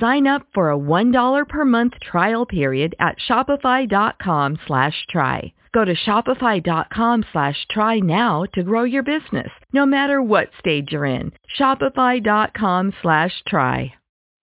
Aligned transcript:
Sign 0.00 0.26
up 0.26 0.46
for 0.54 0.70
a 0.70 0.78
$1 0.78 1.48
per 1.48 1.64
month 1.64 1.94
trial 2.00 2.46
period 2.46 2.94
at 3.00 3.16
shopify.com 3.28 4.58
slash 4.66 5.06
try. 5.10 5.52
Go 5.72 5.84
to 5.84 5.94
shopify.com 5.94 7.24
slash 7.32 7.66
try 7.70 7.98
now 7.98 8.44
to 8.54 8.62
grow 8.62 8.84
your 8.84 9.02
business, 9.02 9.50
no 9.72 9.84
matter 9.86 10.22
what 10.22 10.50
stage 10.58 10.88
you're 10.92 11.04
in. 11.04 11.32
Shopify.com 11.58 12.94
slash 13.02 13.32
try. 13.46 13.92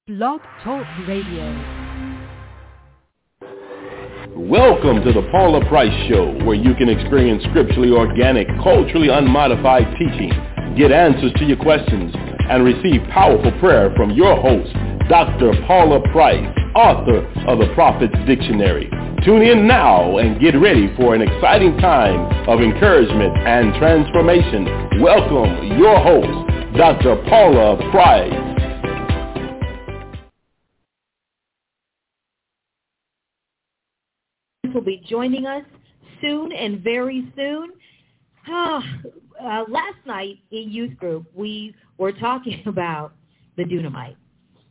Blog 0.08 0.42
Talk 0.64 0.86
Radio. 1.08 1.76
Welcome 4.36 5.02
to 5.04 5.14
the 5.14 5.28
Paula 5.32 5.66
Price 5.68 6.10
Show, 6.10 6.34
where 6.44 6.56
you 6.56 6.76
can 6.76 6.90
experience 6.90 7.42
scripturally 7.46 7.92
organic, 7.92 8.48
culturally 8.62 9.08
unmodified 9.10 9.96
teaching, 9.98 10.32
get 10.76 10.92
answers 10.92 11.32
to 11.38 11.46
your 11.46 11.58
questions, 11.58 12.14
and 12.50 12.64
receive 12.64 13.02
powerful 13.10 13.52
prayer 13.60 13.94
from 13.96 14.12
your 14.12 14.36
host, 14.40 14.72
Dr. 15.10 15.54
Paula 15.66 16.02
Price, 16.12 16.46
author 16.76 17.26
of 17.48 17.60
the 17.60 17.72
Prophet's 17.74 18.16
Dictionary. 18.26 18.90
Tune 19.24 19.42
in 19.42 19.66
now 19.66 20.18
and 20.18 20.40
get 20.40 20.56
ready 20.60 20.94
for 20.96 21.16
an 21.16 21.22
exciting 21.22 21.78
time 21.78 22.48
of 22.48 22.62
encouragement 22.62 23.36
and 23.48 23.74
transformation. 23.76 24.66
Welcome 25.02 25.80
your 25.80 25.98
host, 26.00 26.78
Dr. 26.78 27.16
Paula 27.28 27.78
Price. 27.92 28.56
will 34.76 34.82
be 34.82 35.02
joining 35.08 35.46
us 35.46 35.64
soon 36.22 36.52
and 36.52 36.84
very 36.84 37.32
soon. 37.36 37.72
Ah, 38.48 38.84
Uh, 39.42 39.64
last 39.68 39.98
night 40.06 40.38
in 40.52 40.70
youth 40.70 40.96
group, 40.98 41.26
we 41.36 41.76
were 41.98 42.12
talking 42.12 42.62
about 42.68 43.14
the 43.58 43.64
dunamite. 43.64 44.16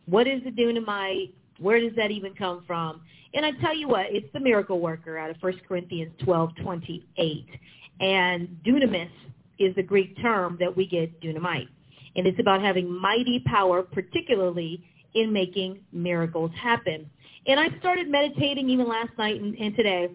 What 0.06 0.26
is 0.26 0.42
the 0.44 0.50
dunamite? 0.50 1.32
Where 1.58 1.80
does 1.80 1.94
that 1.96 2.10
even 2.10 2.34
come 2.34 2.64
from? 2.66 3.00
And 3.32 3.44
I 3.44 3.52
tell 3.60 3.74
you 3.74 3.88
what, 3.88 4.06
it's 4.10 4.26
the 4.32 4.40
miracle 4.40 4.80
worker 4.80 5.18
out 5.18 5.30
of 5.30 5.36
1 5.40 5.60
Corinthians 5.66 6.12
12, 6.24 6.50
28. 6.62 7.46
And 8.00 8.48
dunamis 8.66 9.10
is 9.58 9.74
the 9.74 9.82
Greek 9.82 10.20
term 10.20 10.56
that 10.60 10.76
we 10.76 10.86
get 10.86 11.20
dunamite. 11.20 11.68
And 12.16 12.26
it's 12.26 12.38
about 12.38 12.60
having 12.60 12.90
mighty 12.90 13.42
power, 13.46 13.82
particularly 13.82 14.84
in 15.14 15.32
making 15.32 15.80
miracles 15.92 16.50
happen. 16.60 17.08
And 17.46 17.58
I 17.58 17.68
started 17.78 18.08
meditating 18.08 18.68
even 18.70 18.88
last 18.88 19.10
night 19.18 19.40
and, 19.40 19.54
and 19.56 19.76
today 19.76 20.08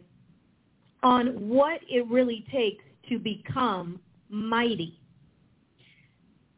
on 1.04 1.48
what 1.48 1.80
it 1.90 2.06
really 2.08 2.46
takes 2.52 2.84
to 3.10 3.20
become 3.20 4.00
mighty. 4.30 5.00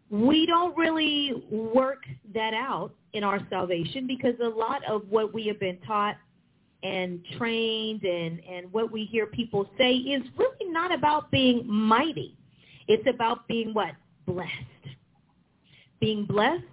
We 0.09 0.45
don't 0.45 0.75
really 0.77 1.43
work 1.49 2.03
that 2.33 2.53
out 2.53 2.91
in 3.13 3.23
our 3.23 3.39
salvation 3.49 4.07
because 4.07 4.35
a 4.43 4.47
lot 4.47 4.83
of 4.89 5.03
what 5.09 5.33
we 5.33 5.47
have 5.47 5.59
been 5.59 5.77
taught 5.87 6.17
and 6.83 7.23
trained 7.37 8.03
and, 8.03 8.41
and 8.49 8.71
what 8.73 8.91
we 8.91 9.05
hear 9.05 9.27
people 9.27 9.69
say 9.77 9.93
is 9.93 10.21
really 10.37 10.71
not 10.71 10.93
about 10.93 11.31
being 11.31 11.65
mighty. 11.67 12.35
It's 12.87 13.07
about 13.07 13.47
being 13.47 13.73
what? 13.73 13.91
Blessed. 14.25 14.49
Being 15.99 16.25
blessed 16.25 16.63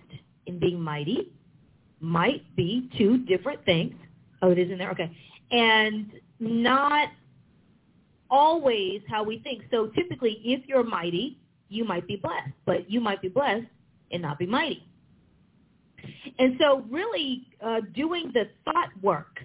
and 0.47 0.59
being 0.59 0.81
mighty 0.81 1.31
might 2.01 2.45
be 2.57 2.89
two 2.97 3.19
different 3.19 3.65
things. 3.65 3.95
Oh, 4.43 4.51
it 4.51 4.59
is 4.59 4.71
in 4.71 4.79
there? 4.79 4.91
Okay. 4.91 5.11
And 5.51 6.11
not 6.41 7.09
always 8.31 9.01
how 9.09 9.23
we 9.23 9.39
think. 9.41 9.63
So 9.71 9.89
typically, 9.95 10.41
if 10.45 10.67
you're 10.67 10.85
mighty, 10.85 11.39
you 11.69 11.85
might 11.85 12.07
be 12.07 12.17
blessed, 12.17 12.53
but 12.67 12.91
you 12.91 13.01
might 13.01 13.21
be 13.21 13.29
blessed 13.29 13.67
and 14.11 14.23
not 14.23 14.39
be 14.39 14.47
mighty. 14.47 14.83
And 16.39 16.57
so 16.61 16.85
really 16.91 17.47
uh, 17.61 17.81
doing 17.95 18.31
the 18.33 18.45
thought 18.65 18.91
work 19.03 19.41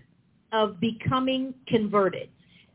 of 0.52 0.80
becoming 0.80 1.54
converted 1.68 2.30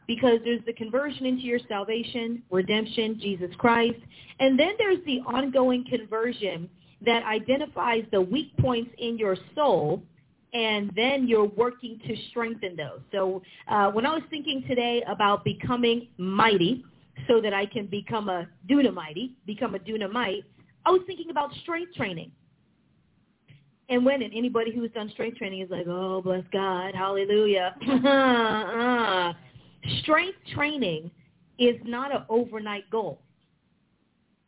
because 0.07 0.39
there's 0.45 0.65
the 0.67 0.73
conversion 0.73 1.27
into 1.27 1.43
your 1.43 1.61
salvation, 1.69 2.43
redemption, 2.51 3.19
Jesus 3.21 3.51
Christ, 3.59 3.99
and 4.41 4.59
then 4.59 4.73
there's 4.79 5.05
the 5.05 5.21
ongoing 5.21 5.85
conversion 5.89 6.69
that 7.05 7.23
identifies 7.25 8.05
the 8.11 8.21
weak 8.21 8.57
points 8.57 8.91
in 8.99 9.19
your 9.19 9.37
soul 9.55 10.03
and 10.53 10.91
then 10.97 11.29
you're 11.29 11.47
working 11.47 12.01
to 12.07 12.17
strengthen 12.31 12.77
those. 12.77 13.01
So 13.13 13.43
uh, 13.69 13.91
when 13.91 14.07
I 14.07 14.15
was 14.15 14.23
thinking 14.31 14.65
today 14.67 15.03
about 15.07 15.45
becoming 15.45 16.09
mighty 16.17 16.85
so 17.27 17.41
that 17.41 17.53
I 17.53 17.67
can 17.67 17.87
become 17.87 18.29
a 18.29 18.49
dunamite, 18.69 19.33
become 19.47 19.75
a 19.75 19.79
dunamite, 19.79 20.45
I 20.87 20.91
was 20.91 21.03
thinking 21.07 21.31
about 21.31 21.53
strength 21.63 21.95
training. 21.95 22.31
And 23.91 24.05
when 24.05 24.23
and 24.23 24.33
anybody 24.35 24.71
who's 24.75 24.91
done 24.93 25.11
strength 25.11 25.39
training 25.39 25.61
is 25.61 25.71
like, 25.71 25.87
oh, 25.87 26.21
bless 26.23 26.45
God, 26.53 26.95
hallelujah. 26.95 27.75
strength 30.03 30.39
training 30.55 31.11
is 31.59 31.77
not 31.85 32.15
an 32.15 32.23
overnight 32.29 32.89
goal. 32.91 33.21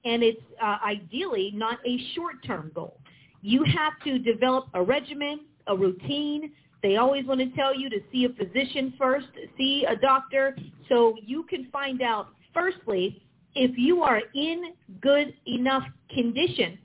And 0.04 0.22
it's 0.22 0.40
uh, 0.62 0.78
ideally 0.84 1.52
not 1.54 1.78
a 1.86 1.98
short-term 2.14 2.72
goal. 2.74 2.98
You 3.42 3.64
have 3.64 3.94
to 4.04 4.18
develop 4.18 4.68
a 4.74 4.82
regimen, 4.82 5.40
a 5.70 5.76
routine. 5.76 6.52
They 6.82 6.96
always 6.96 7.26
want 7.26 7.40
to 7.40 7.50
tell 7.56 7.74
you 7.74 7.88
to 7.90 8.00
see 8.12 8.24
a 8.24 8.28
physician 8.30 8.94
first, 8.98 9.28
see 9.56 9.86
a 9.88 9.96
doctor, 9.96 10.56
so 10.88 11.14
you 11.24 11.44
can 11.44 11.68
find 11.70 12.02
out, 12.02 12.28
firstly, 12.52 13.22
if 13.54 13.76
you 13.76 14.02
are 14.02 14.20
in 14.34 14.74
good 15.00 15.34
enough 15.46 15.84
condition 16.12 16.78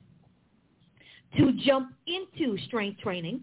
to 1.37 1.51
jump 1.65 1.93
into 2.07 2.57
strength 2.65 2.99
training, 3.01 3.41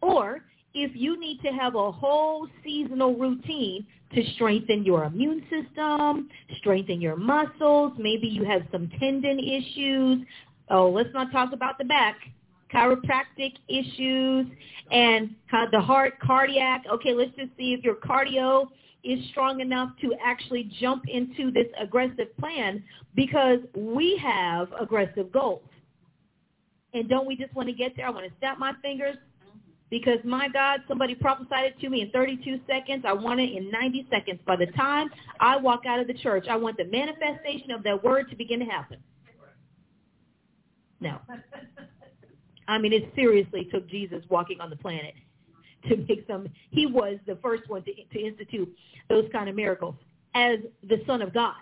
or 0.00 0.42
if 0.74 0.90
you 0.94 1.18
need 1.18 1.40
to 1.42 1.48
have 1.48 1.74
a 1.74 1.90
whole 1.90 2.46
seasonal 2.62 3.16
routine 3.16 3.86
to 4.14 4.22
strengthen 4.34 4.84
your 4.84 5.04
immune 5.04 5.42
system, 5.50 6.28
strengthen 6.58 7.00
your 7.00 7.16
muscles, 7.16 7.92
maybe 7.98 8.26
you 8.26 8.44
have 8.44 8.62
some 8.70 8.90
tendon 9.00 9.38
issues. 9.38 10.26
Oh, 10.68 10.90
let's 10.90 11.08
not 11.14 11.32
talk 11.32 11.52
about 11.52 11.78
the 11.78 11.84
back 11.84 12.16
chiropractic 12.72 13.54
issues 13.68 14.46
and 14.90 15.34
the 15.72 15.80
heart, 15.80 16.14
cardiac. 16.20 16.84
Okay, 16.92 17.12
let's 17.12 17.34
just 17.36 17.50
see 17.56 17.72
if 17.72 17.84
your 17.84 17.96
cardio 17.96 18.66
is 19.04 19.18
strong 19.30 19.60
enough 19.60 19.90
to 20.00 20.12
actually 20.22 20.70
jump 20.80 21.04
into 21.08 21.50
this 21.52 21.66
aggressive 21.80 22.36
plan 22.38 22.82
because 23.14 23.58
we 23.76 24.20
have 24.22 24.68
aggressive 24.80 25.30
goals. 25.32 25.62
And 26.92 27.08
don't 27.08 27.26
we 27.26 27.36
just 27.36 27.54
want 27.54 27.68
to 27.68 27.74
get 27.74 27.92
there? 27.96 28.06
I 28.06 28.10
want 28.10 28.26
to 28.26 28.32
snap 28.38 28.58
my 28.58 28.72
fingers 28.82 29.16
because 29.90 30.18
my 30.24 30.48
God, 30.48 30.80
somebody 30.88 31.14
prophesied 31.14 31.66
it 31.66 31.80
to 31.80 31.88
me 31.88 32.00
in 32.00 32.10
32 32.10 32.60
seconds. 32.66 33.04
I 33.06 33.12
want 33.12 33.38
it 33.38 33.52
in 33.56 33.70
90 33.70 34.08
seconds. 34.10 34.40
By 34.46 34.56
the 34.56 34.66
time 34.66 35.08
I 35.40 35.56
walk 35.56 35.82
out 35.86 36.00
of 36.00 36.06
the 36.06 36.14
church, 36.14 36.46
I 36.50 36.56
want 36.56 36.76
the 36.76 36.84
manifestation 36.84 37.70
of 37.70 37.82
that 37.84 38.02
word 38.02 38.28
to 38.30 38.36
begin 38.36 38.60
to 38.60 38.66
happen. 38.66 38.98
No. 41.00 41.18
I 42.68 42.78
mean, 42.78 42.92
it 42.92 43.12
seriously 43.14 43.68
took 43.72 43.88
Jesus 43.88 44.22
walking 44.28 44.60
on 44.60 44.70
the 44.70 44.76
planet 44.76 45.14
to 45.88 45.96
make 45.96 46.24
some. 46.26 46.48
He 46.70 46.86
was 46.86 47.18
the 47.26 47.36
first 47.36 47.68
one 47.68 47.82
to, 47.84 47.92
to 47.94 48.20
institute 48.20 48.74
those 49.08 49.28
kind 49.32 49.48
of 49.48 49.54
miracles 49.54 49.94
as 50.34 50.58
the 50.88 51.02
Son 51.06 51.22
of 51.22 51.32
God. 51.32 51.54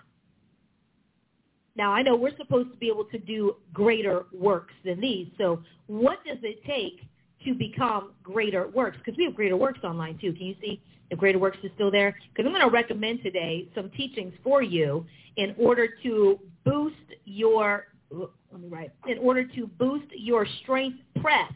Now, 1.76 1.92
I 1.92 2.02
know 2.02 2.14
we're 2.14 2.36
supposed 2.36 2.70
to 2.70 2.76
be 2.76 2.88
able 2.88 3.04
to 3.06 3.18
do 3.18 3.56
greater 3.72 4.26
works 4.32 4.74
than 4.84 5.00
these. 5.00 5.28
So 5.38 5.62
what 5.86 6.24
does 6.24 6.38
it 6.42 6.64
take 6.64 7.00
to 7.44 7.54
become 7.54 8.12
greater 8.22 8.68
works? 8.68 8.96
Because 8.98 9.18
we 9.18 9.24
have 9.24 9.34
greater 9.34 9.56
works 9.56 9.80
online, 9.82 10.18
too. 10.18 10.32
Can 10.32 10.46
you 10.46 10.54
see 10.60 10.80
if 11.10 11.18
greater 11.18 11.38
works 11.38 11.58
is 11.64 11.70
still 11.74 11.90
there? 11.90 12.16
Because 12.28 12.46
I'm 12.46 12.52
going 12.52 12.64
to 12.64 12.72
recommend 12.72 13.22
today 13.22 13.68
some 13.74 13.90
teachings 13.90 14.32
for 14.44 14.62
you 14.62 15.04
in 15.36 15.54
order 15.58 15.88
to 16.04 16.38
boost 16.64 16.94
your 17.24 17.88
let 18.10 18.60
me 18.60 18.68
write, 18.68 18.92
in 19.06 19.18
order 19.18 19.44
to 19.44 19.66
boost 19.66 20.06
your 20.12 20.46
strength 20.62 20.98
prep 21.20 21.52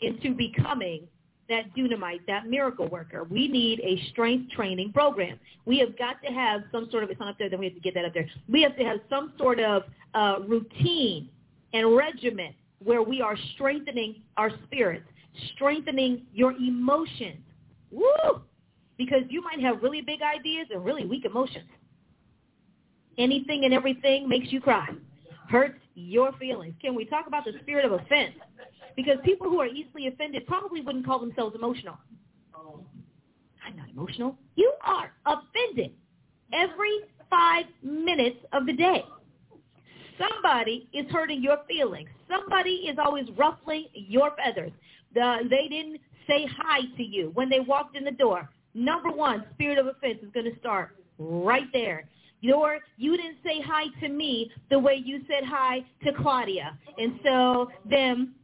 into 0.00 0.34
becoming 0.34 1.06
that 1.48 1.74
dunamite, 1.76 2.20
that 2.26 2.46
miracle 2.46 2.88
worker. 2.88 3.24
We 3.24 3.48
need 3.48 3.80
a 3.80 4.02
strength 4.10 4.50
training 4.52 4.92
program. 4.92 5.38
We 5.66 5.78
have 5.78 5.96
got 5.98 6.22
to 6.22 6.32
have 6.32 6.62
some 6.72 6.88
sort 6.90 7.04
of, 7.04 7.10
it's 7.10 7.20
not 7.20 7.28
up 7.28 7.38
there, 7.38 7.50
then 7.50 7.58
we 7.58 7.66
have 7.66 7.74
to 7.74 7.80
get 7.80 7.94
that 7.94 8.04
up 8.04 8.14
there. 8.14 8.28
We 8.48 8.62
have 8.62 8.76
to 8.76 8.84
have 8.84 8.98
some 9.10 9.34
sort 9.38 9.60
of 9.60 9.82
uh, 10.14 10.36
routine 10.46 11.28
and 11.72 11.94
regimen 11.94 12.54
where 12.82 13.02
we 13.02 13.20
are 13.20 13.36
strengthening 13.54 14.22
our 14.36 14.50
spirits, 14.64 15.06
strengthening 15.54 16.22
your 16.32 16.52
emotions. 16.52 17.40
Woo! 17.90 18.42
Because 18.96 19.22
you 19.28 19.42
might 19.42 19.60
have 19.60 19.82
really 19.82 20.00
big 20.00 20.20
ideas 20.22 20.68
and 20.70 20.84
really 20.84 21.04
weak 21.04 21.24
emotions. 21.24 21.68
Anything 23.18 23.64
and 23.64 23.74
everything 23.74 24.28
makes 24.28 24.50
you 24.52 24.60
cry, 24.60 24.88
hurts 25.48 25.78
your 25.94 26.32
feelings. 26.32 26.74
Can 26.80 26.94
we 26.94 27.04
talk 27.04 27.26
about 27.26 27.44
the 27.44 27.52
spirit 27.62 27.84
of 27.84 27.92
offense? 27.92 28.34
Because 28.96 29.16
people 29.24 29.48
who 29.48 29.60
are 29.60 29.66
easily 29.66 30.06
offended 30.08 30.46
probably 30.46 30.80
wouldn't 30.80 31.06
call 31.06 31.18
themselves 31.18 31.54
emotional. 31.54 31.98
I'm 33.66 33.76
not 33.76 33.88
emotional. 33.88 34.36
You 34.56 34.72
are 34.84 35.12
offended 35.26 35.92
every 36.52 37.00
five 37.30 37.64
minutes 37.82 38.36
of 38.52 38.66
the 38.66 38.74
day. 38.74 39.04
Somebody 40.18 40.88
is 40.92 41.06
hurting 41.10 41.42
your 41.42 41.58
feelings. 41.68 42.08
Somebody 42.28 42.86
is 42.88 42.96
always 43.04 43.26
ruffling 43.36 43.86
your 43.94 44.32
feathers. 44.36 44.70
The, 45.14 45.38
they 45.50 45.68
didn't 45.68 46.00
say 46.28 46.46
hi 46.58 46.80
to 46.96 47.02
you 47.02 47.30
when 47.34 47.48
they 47.48 47.60
walked 47.60 47.96
in 47.96 48.04
the 48.04 48.12
door. 48.12 48.48
Number 48.74 49.10
one, 49.10 49.44
spirit 49.54 49.78
of 49.78 49.86
offense 49.86 50.18
is 50.22 50.30
going 50.32 50.50
to 50.52 50.58
start 50.58 50.96
right 51.18 51.66
there. 51.72 52.06
Your, 52.44 52.78
you 52.98 53.16
didn't 53.16 53.38
say 53.42 53.62
hi 53.64 53.84
to 54.00 54.08
me 54.10 54.50
the 54.68 54.78
way 54.78 55.00
you 55.02 55.22
said 55.26 55.48
hi 55.48 55.78
to 56.04 56.12
Claudia. 56.12 56.78
And 56.98 57.18
so 57.24 57.70
then 57.88 58.34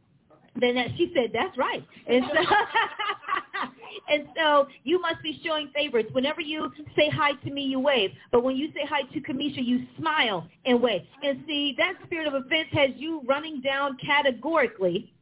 then 0.58 0.74
that, 0.76 0.88
she 0.96 1.12
said, 1.14 1.30
that's 1.34 1.56
right. 1.58 1.86
And 2.06 2.24
so, 2.32 2.40
and 4.08 4.26
so 4.34 4.68
you 4.84 5.00
must 5.02 5.22
be 5.22 5.38
showing 5.44 5.70
favorites. 5.74 6.08
Whenever 6.12 6.40
you 6.40 6.72
say 6.96 7.10
hi 7.12 7.32
to 7.44 7.50
me, 7.50 7.62
you 7.62 7.78
wave. 7.78 8.10
But 8.32 8.42
when 8.42 8.56
you 8.56 8.68
say 8.72 8.80
hi 8.88 9.02
to 9.02 9.20
Kamisha, 9.20 9.64
you 9.64 9.86
smile 9.98 10.48
and 10.64 10.80
wave. 10.80 11.02
And 11.22 11.44
see, 11.46 11.74
that 11.76 11.92
spirit 12.06 12.26
of 12.26 12.32
offense 12.32 12.68
has 12.72 12.90
you 12.96 13.20
running 13.26 13.60
down 13.60 13.98
categorically 14.04 15.12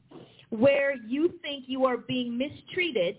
where 0.50 0.94
you 1.06 1.34
think 1.42 1.64
you 1.66 1.84
are 1.84 1.96
being 1.96 2.38
mistreated 2.38 3.16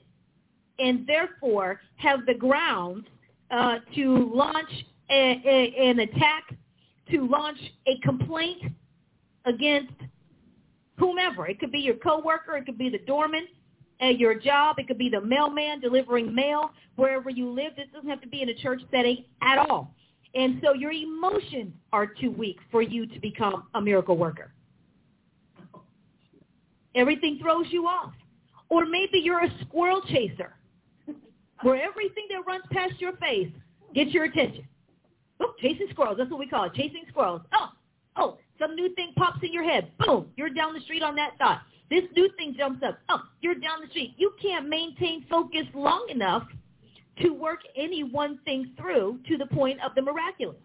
and 0.79 1.05
therefore 1.05 1.81
have 1.97 2.25
the 2.25 2.33
grounds 2.33 3.05
uh, 3.51 3.79
to 3.93 4.31
launch 4.33 4.71
a, 5.09 5.41
a, 5.45 5.89
an 5.89 5.99
attack, 5.99 6.55
to 7.11 7.27
launch 7.27 7.57
a 7.87 7.97
complaint 7.99 8.63
against 9.45 9.93
whomever. 10.97 11.47
It 11.47 11.59
could 11.59 11.71
be 11.71 11.79
your 11.79 11.95
coworker. 11.95 12.55
It 12.57 12.65
could 12.65 12.77
be 12.77 12.89
the 12.89 12.99
doorman 12.99 13.47
at 14.01 14.19
your 14.19 14.35
job. 14.35 14.77
It 14.77 14.87
could 14.87 14.97
be 14.97 15.09
the 15.09 15.21
mailman 15.21 15.79
delivering 15.79 16.33
mail 16.33 16.71
wherever 16.95 17.29
you 17.29 17.49
live. 17.49 17.75
This 17.75 17.87
doesn't 17.93 18.09
have 18.09 18.21
to 18.21 18.27
be 18.27 18.41
in 18.41 18.49
a 18.49 18.53
church 18.53 18.81
setting 18.91 19.25
at 19.41 19.57
all. 19.57 19.93
And 20.35 20.61
so 20.63 20.73
your 20.73 20.91
emotions 20.91 21.73
are 21.91 22.05
too 22.05 22.31
weak 22.31 22.57
for 22.69 22.81
you 22.81 23.07
to 23.07 23.19
become 23.19 23.63
a 23.73 23.81
miracle 23.81 24.15
worker. 24.17 24.51
Everything 26.95 27.39
throws 27.41 27.65
you 27.69 27.87
off. 27.87 28.13
Or 28.69 28.85
maybe 28.85 29.19
you're 29.19 29.43
a 29.43 29.51
squirrel 29.61 30.01
chaser 30.09 30.53
where 31.63 31.81
everything 31.81 32.27
that 32.29 32.45
runs 32.45 32.63
past 32.71 32.99
your 32.99 33.17
face 33.17 33.49
gets 33.95 34.11
your 34.11 34.25
attention. 34.25 34.67
Chasing 35.61 35.87
squirrels. 35.91 36.17
That's 36.17 36.29
what 36.31 36.39
we 36.39 36.47
call 36.47 36.65
it, 36.65 36.73
chasing 36.73 37.03
squirrels. 37.09 37.41
Oh, 37.53 37.69
oh, 38.15 38.37
some 38.57 38.75
new 38.75 38.93
thing 38.95 39.11
pops 39.17 39.39
in 39.43 39.51
your 39.51 39.63
head. 39.63 39.91
Boom, 39.99 40.27
you're 40.37 40.49
down 40.49 40.73
the 40.73 40.79
street 40.81 41.03
on 41.03 41.15
that 41.15 41.31
thought. 41.37 41.61
This 41.89 42.03
new 42.15 42.29
thing 42.37 42.55
jumps 42.57 42.83
up. 42.85 42.99
Oh, 43.09 43.21
you're 43.41 43.55
down 43.55 43.81
the 43.81 43.89
street. 43.89 44.13
You 44.17 44.31
can't 44.41 44.69
maintain 44.69 45.25
focus 45.29 45.65
long 45.73 46.07
enough 46.09 46.43
to 47.21 47.31
work 47.31 47.59
any 47.75 48.03
one 48.03 48.39
thing 48.45 48.71
through 48.79 49.19
to 49.27 49.37
the 49.37 49.47
point 49.47 49.79
of 49.83 49.95
the 49.95 50.01
miraculous. 50.01 50.55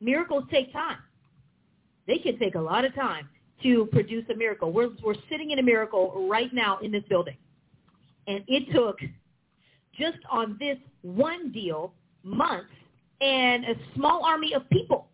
Miracles 0.00 0.44
take 0.50 0.72
time. 0.72 0.98
They 2.06 2.18
can 2.18 2.38
take 2.38 2.54
a 2.54 2.60
lot 2.60 2.84
of 2.84 2.94
time 2.94 3.28
to 3.62 3.86
produce 3.86 4.24
a 4.32 4.36
miracle. 4.36 4.70
We're, 4.70 4.90
we're 5.02 5.14
sitting 5.28 5.50
in 5.50 5.58
a 5.58 5.62
miracle 5.62 6.28
right 6.30 6.52
now 6.54 6.78
in 6.78 6.92
this 6.92 7.02
building. 7.08 7.36
And 8.28 8.44
it 8.46 8.72
took 8.72 8.98
just 9.98 10.18
on 10.30 10.56
this 10.60 10.76
one 11.02 11.50
deal 11.50 11.92
months 12.22 12.70
and 13.20 13.64
a 13.64 13.74
small 13.94 14.24
army 14.24 14.54
of 14.54 14.68
people 14.70 15.08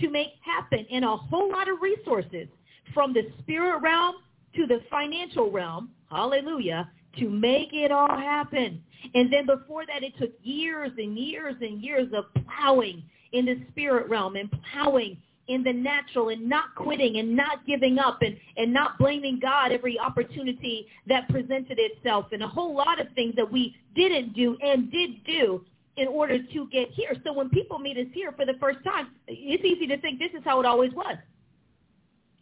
to 0.00 0.10
make 0.10 0.28
happen 0.44 0.86
and 0.90 1.04
a 1.04 1.16
whole 1.16 1.50
lot 1.50 1.68
of 1.68 1.80
resources 1.80 2.48
from 2.94 3.12
the 3.12 3.22
spirit 3.40 3.80
realm 3.80 4.16
to 4.54 4.66
the 4.66 4.80
financial 4.90 5.50
realm, 5.50 5.90
hallelujah, 6.10 6.90
to 7.18 7.28
make 7.28 7.72
it 7.72 7.90
all 7.90 8.08
happen. 8.08 8.82
And 9.14 9.32
then 9.32 9.46
before 9.46 9.86
that, 9.86 10.02
it 10.02 10.14
took 10.18 10.32
years 10.42 10.90
and 10.98 11.18
years 11.18 11.54
and 11.60 11.82
years 11.82 12.08
of 12.14 12.24
plowing 12.44 13.02
in 13.32 13.44
the 13.44 13.60
spirit 13.70 14.08
realm 14.08 14.36
and 14.36 14.50
plowing 14.72 15.18
in 15.48 15.62
the 15.62 15.72
natural 15.72 16.28
and 16.28 16.46
not 16.46 16.74
quitting 16.76 17.16
and 17.16 17.34
not 17.34 17.66
giving 17.66 17.98
up 17.98 18.20
and, 18.22 18.36
and 18.56 18.72
not 18.72 18.98
blaming 18.98 19.38
God 19.40 19.72
every 19.72 19.98
opportunity 19.98 20.86
that 21.06 21.28
presented 21.28 21.78
itself 21.78 22.26
and 22.32 22.42
a 22.42 22.48
whole 22.48 22.74
lot 22.74 23.00
of 23.00 23.06
things 23.14 23.34
that 23.36 23.50
we 23.50 23.74
didn't 23.94 24.34
do 24.34 24.56
and 24.62 24.92
did 24.92 25.24
do 25.24 25.64
in 25.98 26.08
order 26.08 26.38
to 26.38 26.68
get 26.68 26.90
here. 26.90 27.14
So 27.24 27.32
when 27.32 27.50
people 27.50 27.78
meet 27.78 27.98
us 27.98 28.06
here 28.14 28.32
for 28.32 28.46
the 28.46 28.54
first 28.60 28.78
time, 28.84 29.08
it's 29.26 29.64
easy 29.64 29.86
to 29.88 30.00
think 30.00 30.18
this 30.18 30.30
is 30.32 30.42
how 30.44 30.60
it 30.60 30.66
always 30.66 30.92
was. 30.92 31.16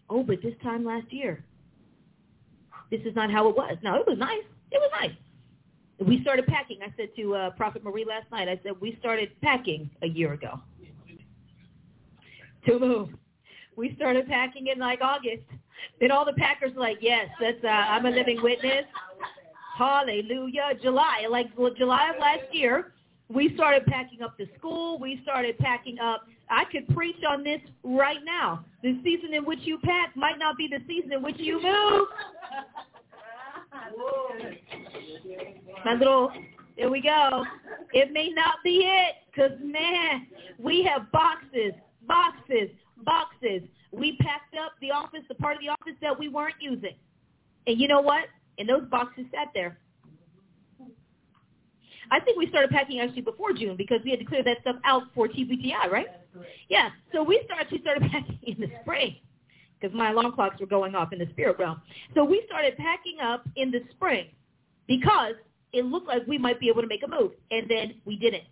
Oh, 0.08 0.22
but 0.22 0.42
this 0.42 0.54
time 0.62 0.84
last 0.84 1.12
year, 1.12 1.42
this 2.90 3.00
is 3.04 3.16
not 3.16 3.30
how 3.30 3.48
it 3.48 3.56
was. 3.56 3.76
No, 3.82 3.96
it 3.96 4.06
was 4.06 4.18
nice. 4.18 4.44
It 4.70 4.78
was 4.78 4.90
nice. 5.00 5.16
We 6.06 6.20
started 6.20 6.46
packing. 6.46 6.78
I 6.82 6.92
said 6.96 7.08
to 7.16 7.34
uh, 7.34 7.50
Prophet 7.50 7.82
Marie 7.82 8.04
last 8.04 8.30
night, 8.30 8.48
I 8.48 8.60
said, 8.62 8.72
we 8.80 8.96
started 9.00 9.30
packing 9.40 9.90
a 10.02 10.06
year 10.06 10.34
ago 10.34 10.60
to 12.66 12.78
move. 12.78 13.08
We 13.76 13.94
started 13.96 14.28
packing 14.28 14.66
in 14.68 14.78
like 14.78 15.00
August. 15.00 15.44
Then 16.00 16.10
all 16.10 16.24
the 16.24 16.34
packers 16.34 16.74
were 16.74 16.82
like, 16.82 16.98
yes, 17.00 17.28
that's, 17.40 17.62
uh, 17.64 17.68
I'm 17.68 18.04
a 18.06 18.10
living 18.10 18.42
witness. 18.42 18.84
Hallelujah. 19.76 20.70
July, 20.82 21.26
like 21.30 21.46
well, 21.56 21.72
July 21.76 22.10
of 22.14 22.20
last 22.20 22.52
year, 22.52 22.92
we 23.28 23.52
started 23.54 23.86
packing 23.86 24.22
up 24.22 24.36
the 24.38 24.48
school. 24.56 24.98
We 24.98 25.20
started 25.22 25.58
packing 25.58 25.98
up. 25.98 26.26
I 26.48 26.64
could 26.70 26.88
preach 26.94 27.22
on 27.28 27.42
this 27.42 27.60
right 27.82 28.24
now. 28.24 28.64
The 28.82 29.00
season 29.02 29.34
in 29.34 29.44
which 29.44 29.60
you 29.62 29.78
pack 29.82 30.16
might 30.16 30.38
not 30.38 30.56
be 30.56 30.68
the 30.68 30.78
season 30.86 31.12
in 31.12 31.22
which 31.22 31.38
you 31.38 31.60
move. 31.60 32.08
My 35.84 35.94
little, 35.94 36.32
there 36.76 36.88
we 36.88 37.00
go. 37.00 37.44
It 37.92 38.12
may 38.12 38.28
not 38.28 38.56
be 38.62 38.84
it 38.84 39.16
because, 39.34 39.58
man, 39.62 40.28
we 40.58 40.84
have 40.84 41.10
boxes, 41.10 41.72
boxes, 42.06 42.70
boxes. 43.04 43.62
We 43.92 44.16
packed 44.18 44.54
up 44.56 44.72
the 44.80 44.92
office, 44.92 45.20
the 45.28 45.34
part 45.34 45.56
of 45.56 45.62
the 45.62 45.68
office 45.68 45.98
that 46.00 46.16
we 46.16 46.28
weren't 46.28 46.56
using. 46.60 46.94
And 47.66 47.80
you 47.80 47.88
know 47.88 48.00
what? 48.00 48.26
And 48.58 48.68
those 48.68 48.84
boxes 48.88 49.26
sat 49.32 49.48
there 49.52 49.78
I 52.10 52.20
think 52.20 52.38
we 52.38 52.48
started 52.48 52.70
packing 52.70 53.00
actually 53.00 53.22
before 53.22 53.52
June 53.52 53.76
because 53.76 54.00
we 54.04 54.10
had 54.10 54.20
to 54.20 54.24
clear 54.24 54.42
that 54.44 54.58
stuff 54.60 54.76
out 54.84 55.04
for 55.14 55.28
TBTI, 55.28 55.90
right? 55.90 56.06
Yeah. 56.68 56.90
So 57.12 57.22
we 57.22 57.42
started, 57.44 57.68
we 57.70 57.78
started 57.82 58.10
packing 58.10 58.38
in 58.42 58.60
the 58.60 58.68
spring 58.82 59.16
because 59.80 59.94
my 59.96 60.10
alarm 60.10 60.32
clocks 60.32 60.60
were 60.60 60.66
going 60.66 60.94
off 60.94 61.12
in 61.12 61.18
the 61.18 61.26
spirit 61.30 61.58
realm. 61.58 61.80
So 62.14 62.24
we 62.24 62.42
started 62.46 62.76
packing 62.76 63.18
up 63.22 63.46
in 63.56 63.70
the 63.70 63.80
spring 63.90 64.28
because 64.86 65.34
it 65.72 65.84
looked 65.84 66.08
like 66.08 66.26
we 66.26 66.38
might 66.38 66.60
be 66.60 66.68
able 66.68 66.82
to 66.82 66.88
make 66.88 67.02
a 67.04 67.08
move, 67.08 67.32
and 67.50 67.68
then 67.68 67.94
we 68.04 68.16
didn't. 68.16 68.44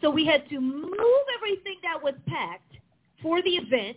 So 0.00 0.10
we 0.10 0.26
had 0.26 0.48
to 0.50 0.60
move 0.60 1.24
everything 1.36 1.76
that 1.82 2.02
was 2.02 2.14
packed 2.26 2.76
for 3.22 3.42
the 3.42 3.50
event, 3.50 3.96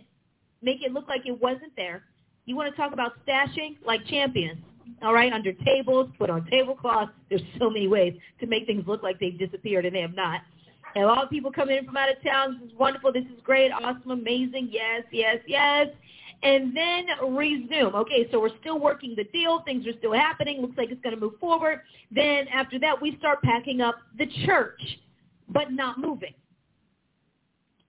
make 0.62 0.82
it 0.82 0.92
look 0.92 1.08
like 1.08 1.22
it 1.26 1.40
wasn't 1.40 1.74
there. 1.76 2.04
You 2.46 2.56
want 2.56 2.72
to 2.72 2.76
talk 2.80 2.92
about 2.92 3.12
stashing 3.26 3.76
like 3.84 4.04
champions 4.06 4.58
all 5.02 5.12
right, 5.12 5.32
under 5.32 5.52
tables, 5.52 6.10
put 6.18 6.30
on 6.30 6.46
tablecloths. 6.46 7.12
There's 7.28 7.42
so 7.58 7.68
many 7.68 7.88
ways 7.88 8.14
to 8.40 8.46
make 8.46 8.66
things 8.66 8.84
look 8.86 9.02
like 9.02 9.18
they've 9.18 9.38
disappeared 9.38 9.84
and 9.84 9.94
they 9.94 10.00
have 10.00 10.14
not. 10.14 10.40
And 10.94 11.04
a 11.04 11.06
lot 11.06 11.22
of 11.22 11.30
people 11.30 11.52
coming 11.52 11.76
in 11.76 11.84
from 11.84 11.96
out 11.96 12.08
of 12.10 12.22
town. 12.22 12.58
This 12.60 12.70
is 12.70 12.78
wonderful. 12.78 13.12
This 13.12 13.24
is 13.24 13.40
great, 13.44 13.70
awesome, 13.70 14.10
amazing. 14.10 14.70
Yes, 14.72 15.02
yes, 15.12 15.36
yes. 15.46 15.88
And 16.42 16.74
then 16.76 17.06
resume. 17.36 17.94
Okay, 17.94 18.28
so 18.30 18.40
we're 18.40 18.56
still 18.60 18.78
working 18.78 19.14
the 19.16 19.24
deal. 19.24 19.62
Things 19.64 19.86
are 19.86 19.96
still 19.98 20.14
happening. 20.14 20.60
Looks 20.60 20.78
like 20.78 20.90
it's 20.90 21.02
going 21.02 21.14
to 21.14 21.20
move 21.20 21.38
forward. 21.38 21.80
Then 22.10 22.48
after 22.48 22.78
that, 22.78 23.00
we 23.00 23.16
start 23.18 23.42
packing 23.42 23.80
up 23.80 23.96
the 24.18 24.26
church, 24.46 24.80
but 25.48 25.70
not 25.70 25.98
moving. 25.98 26.34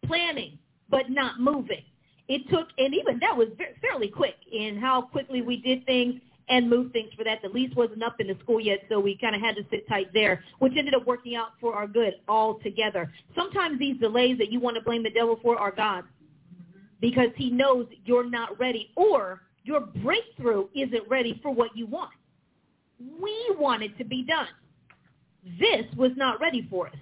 Planning, 0.06 0.58
but 0.90 1.10
not 1.10 1.40
moving. 1.40 1.84
It 2.28 2.50
took, 2.50 2.68
and 2.78 2.94
even 2.94 3.20
that 3.20 3.36
was 3.36 3.48
fairly 3.82 4.10
quick 4.10 4.36
in 4.52 4.78
how 4.78 5.02
quickly 5.02 5.42
we 5.42 5.58
did 5.58 5.86
things 5.86 6.16
and 6.50 6.70
move 6.70 6.92
things 6.92 7.10
for 7.18 7.24
that. 7.24 7.42
The 7.42 7.50
lease 7.50 7.74
wasn't 7.76 8.04
up 8.04 8.16
in 8.20 8.28
the 8.28 8.38
school 8.42 8.60
yet, 8.60 8.80
so 8.90 9.00
we 9.00 9.18
kind 9.18 9.36
of 9.36 9.42
had 9.42 9.56
to 9.56 9.64
sit 9.70 9.88
tight 9.88 10.08
there, 10.14 10.44
which 10.60 10.74
ended 10.78 10.94
up 10.94 11.06
working 11.06 11.36
out 11.36 11.50
for 11.60 11.76
our 11.76 11.88
good 11.88 12.14
altogether. 12.28 13.12
Sometimes 13.36 13.80
these 13.80 13.98
delays 14.00 14.38
that 14.38 14.52
you 14.52 14.60
want 14.60 14.76
to 14.78 14.82
blame 14.82 15.04
the 15.04 15.10
devil 15.10 15.40
for 15.42 15.58
are 15.58 15.72
God 15.72 16.06
because 17.02 17.30
he 17.36 17.50
knows 17.50 17.86
you're 18.06 18.30
not 18.30 18.58
ready 18.60 18.92
or 18.96 19.42
Your 19.64 19.82
breakthrough 19.82 20.68
isn't 20.74 21.04
ready 21.10 21.40
for 21.44 21.54
what 21.54 21.76
you 21.76 21.88
want. 21.88 22.14
We 23.22 23.36
want 23.60 23.84
it 23.84 23.98
to 23.98 24.06
be 24.06 24.24
done. 24.24 24.48
This 25.60 25.86
was 25.98 26.12
not 26.16 26.40
ready 26.40 26.66
for 26.70 26.88
us. 26.88 26.96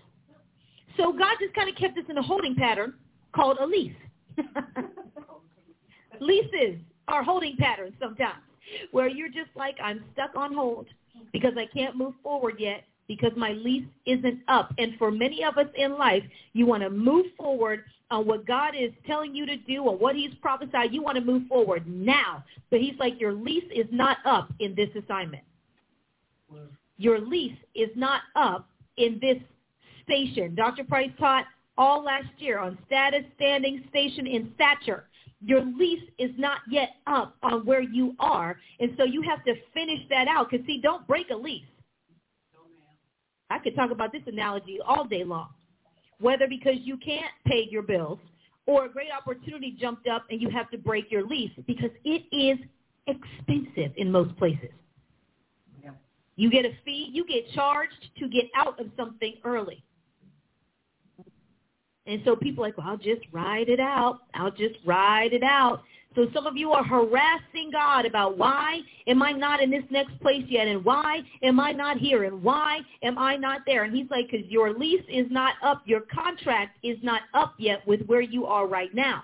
So 0.98 1.14
God 1.14 1.36
just 1.40 1.54
kind 1.54 1.70
of 1.70 1.76
kept 1.76 1.98
us 1.98 2.06
in 2.10 2.18
a 2.18 2.24
holding 2.24 2.56
pattern 2.56 2.96
called 3.34 3.58
a 3.60 3.66
lease. 3.66 3.94
Leases 6.20 6.80
are 7.08 7.24
holding 7.24 7.56
patterns 7.58 7.94
sometimes 8.00 8.42
where 8.92 9.08
you're 9.08 9.30
just 9.30 9.50
like, 9.56 9.76
I'm 9.84 10.04
stuck 10.14 10.36
on 10.36 10.54
hold 10.54 10.88
because 11.32 11.54
I 11.58 11.66
can't 11.66 11.96
move 11.96 12.14
forward 12.24 12.56
yet 12.60 12.84
because 13.08 13.32
my 13.36 13.52
lease 13.52 13.86
isn't 14.06 14.40
up. 14.48 14.74
And 14.78 14.94
for 14.98 15.12
many 15.12 15.44
of 15.44 15.58
us 15.58 15.68
in 15.76 15.98
life, 15.98 16.24
you 16.54 16.66
want 16.66 16.84
to 16.84 16.90
move 16.90 17.28
forward 17.38 17.84
on 18.12 18.26
what 18.28 18.46
God 18.46 18.74
is 18.80 18.92
telling 19.06 19.36
you 19.36 19.46
to 19.46 19.58
do 19.58 19.84
or 19.84 19.98
what 19.98 20.16
he's 20.16 20.34
prophesied. 20.42 20.94
You 20.94 21.02
want 21.02 21.18
to 21.18 21.24
move 21.24 21.48
forward 21.48 21.88
now. 21.88 22.44
But 22.70 22.82
he's 22.82 22.98
like, 23.00 23.20
your 23.20 23.34
lease 23.34 23.70
is 23.74 23.88
not 23.92 24.18
up 24.26 24.52
in 24.60 24.76
this 24.76 24.90
assignment. 25.02 25.44
Your 26.98 27.20
lease 27.20 27.58
is 27.74 27.90
not 27.96 28.22
up 28.36 28.70
in 28.98 29.20
this 29.22 29.38
station. 30.04 30.56
Dr. 30.56 30.84
Price 30.84 31.12
taught 31.20 31.46
all 31.78 32.04
last 32.04 32.30
year 32.38 32.60
on 32.60 32.78
status, 32.86 33.24
standing, 33.36 33.84
station, 33.90 34.28
and 34.28 34.52
stature. 34.56 35.06
Your 35.46 35.62
lease 35.62 36.04
is 36.18 36.32
not 36.38 36.60
yet 36.70 36.90
up 37.06 37.38
on 37.44 37.66
where 37.66 37.82
you 37.82 38.16
are, 38.20 38.58
and 38.80 38.92
so 38.98 39.04
you 39.04 39.22
have 39.22 39.44
to 39.46 39.54
finish 39.74 40.00
that 40.10 40.28
out. 40.28 40.50
Because, 40.50 40.66
see, 40.66 40.82
don't 40.82 41.06
break 41.08 41.30
a 41.30 41.36
lease. 41.36 41.64
I 43.52 43.60
could 43.60 43.76
talk 43.76 43.92
about 43.92 44.12
this 44.12 44.24
analogy 44.26 44.80
all 44.86 45.06
day 45.06 45.24
long. 45.24 45.50
Whether 46.20 46.48
because 46.48 46.78
you 46.82 46.98
can't 46.98 47.32
pay 47.46 47.68
your 47.70 47.84
bills 47.84 48.20
or 48.66 48.86
a 48.86 48.90
great 48.90 49.10
opportunity 49.16 49.76
jumped 49.80 50.08
up 50.08 50.26
and 50.32 50.42
you 50.42 50.50
have 50.50 50.72
to 50.72 50.78
break 50.78 51.12
your 51.12 51.28
lease 51.28 51.52
because 51.68 51.92
it 52.04 52.24
is 52.32 52.58
expensive 53.06 53.92
in 53.98 54.12
most 54.12 54.36
places. 54.38 54.72
You 56.38 56.50
get 56.50 56.66
a 56.66 56.72
fee, 56.84 57.10
you 57.14 57.26
get 57.26 57.50
charged 57.54 58.10
to 58.20 58.28
get 58.28 58.46
out 58.56 58.80
of 58.80 58.88
something 58.98 59.36
early. 59.44 59.84
And 62.08 62.22
so 62.24 62.36
people 62.36 62.64
are 62.64 62.68
like, 62.68 62.78
well, 62.78 62.88
I'll 62.88 62.98
just 62.98 63.22
ride 63.32 63.70
it 63.70 63.80
out. 63.80 64.20
I'll 64.34 64.52
just 64.52 64.76
ride 64.86 65.34
it 65.34 65.44
out. 65.44 65.84
So 66.16 66.28
some 66.34 66.48
of 66.48 66.56
you 66.56 66.72
are 66.72 66.84
harassing 66.84 67.72
God 67.72 68.06
about 68.06 68.38
why 68.38 68.80
am 69.08 69.22
I 69.22 69.34
not 69.34 69.62
in 69.62 69.70
this 69.70 69.84
next 69.90 70.18
place 70.22 70.46
yet 70.48 70.68
and 70.68 70.84
why 70.86 71.22
am 71.44 71.60
I 71.60 71.74
not 71.74 71.98
here 71.98 72.24
and 72.24 72.42
why 72.42 72.80
am 73.04 73.18
I 73.18 73.36
not 73.36 73.62
there? 73.66 73.84
And 73.84 73.94
he's 73.94 74.10
like, 74.10 74.32
because 74.32 74.48
your 74.48 74.74
lease 74.74 75.04
is 75.10 75.26
not 75.30 75.56
up. 75.62 75.82
Your 75.86 76.02
contract 76.02 76.78
is 76.84 76.98
not 77.02 77.24
up 77.34 77.56
yet 77.58 77.86
with 77.86 78.02
where 78.06 78.22
you 78.22 78.46
are 78.46 78.66
right 78.66 78.94
now. 78.96 79.24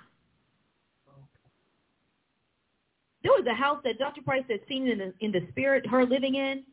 There 3.24 3.32
was 3.32 3.46
a 3.50 3.56
house 3.56 3.80
that 3.86 4.00
Dr. 4.00 4.22
Price 4.22 4.44
had 4.50 4.60
seen 4.68 4.88
in 4.88 4.98
the, 4.98 5.14
in 5.22 5.32
the 5.32 5.46
spirit, 5.52 5.88
her 5.88 6.06
living 6.06 6.36
in 6.36 6.64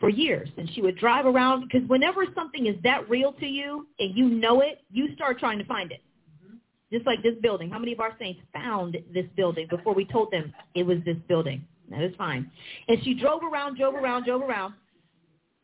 for 0.00 0.08
years 0.08 0.48
and 0.56 0.68
she 0.74 0.80
would 0.80 0.96
drive 0.96 1.26
around 1.26 1.68
because 1.68 1.86
whenever 1.88 2.24
something 2.34 2.66
is 2.66 2.74
that 2.82 3.08
real 3.08 3.32
to 3.34 3.46
you 3.46 3.86
and 3.98 4.16
you 4.16 4.28
know 4.28 4.62
it, 4.62 4.82
you 4.90 5.14
start 5.14 5.38
trying 5.38 5.58
to 5.58 5.64
find 5.66 5.92
it. 5.92 6.02
Mm-hmm. 6.44 6.56
Just 6.92 7.06
like 7.06 7.22
this 7.22 7.34
building. 7.42 7.70
How 7.70 7.78
many 7.78 7.92
of 7.92 8.00
our 8.00 8.16
saints 8.18 8.40
found 8.52 8.96
this 9.12 9.26
building 9.36 9.66
before 9.68 9.94
we 9.94 10.06
told 10.06 10.32
them 10.32 10.52
it 10.74 10.84
was 10.84 10.98
this 11.04 11.18
building? 11.28 11.64
That 11.90 12.02
is 12.02 12.14
fine. 12.16 12.50
And 12.88 13.02
she 13.04 13.14
drove 13.14 13.42
around, 13.42 13.76
drove 13.76 13.94
around, 13.94 14.24
drove 14.24 14.42
around. 14.42 14.74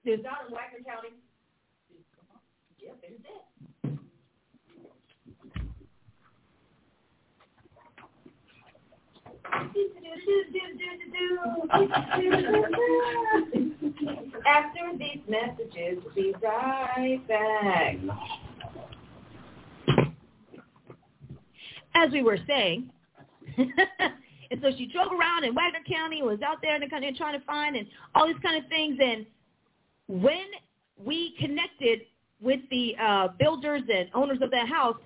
There's 0.05 0.23
not 0.23 0.47
in 0.47 0.55
Wagoner 0.55 0.85
County. 0.85 1.09
Yep. 2.79 3.03
After 14.47 14.99
these 14.99 15.23
messages, 15.29 16.03
we'll 16.05 16.15
be 16.15 16.35
right 16.43 17.21
back. 17.29 17.97
As 21.95 22.13
we 22.13 22.23
were 22.23 22.39
saying, 22.47 22.91
and 23.57 24.61
so 24.61 24.71
she 24.77 24.87
drove 24.93 25.13
around 25.13 25.45
in 25.45 25.55
Wagoner 25.55 25.85
County, 25.89 26.23
was 26.23 26.41
out 26.43 26.59
there 26.63 26.75
in 26.75 26.83
the 26.83 26.91
country 26.91 27.15
trying 27.17 27.39
to 27.39 27.45
find 27.47 27.75
and 27.77 27.87
all 28.15 28.27
these 28.27 28.37
kind 28.43 28.63
of 28.63 28.69
things. 28.69 28.99
And 29.03 29.25
when 30.09 30.45
we 31.03 31.35
connected 31.41 32.01
with 32.41 32.61
the 32.71 32.95
uh, 33.03 33.29
builders 33.39 33.83
and 33.93 34.11
owners 34.15 34.39
of 34.43 34.51
that 34.51 34.69
house, 34.69 34.97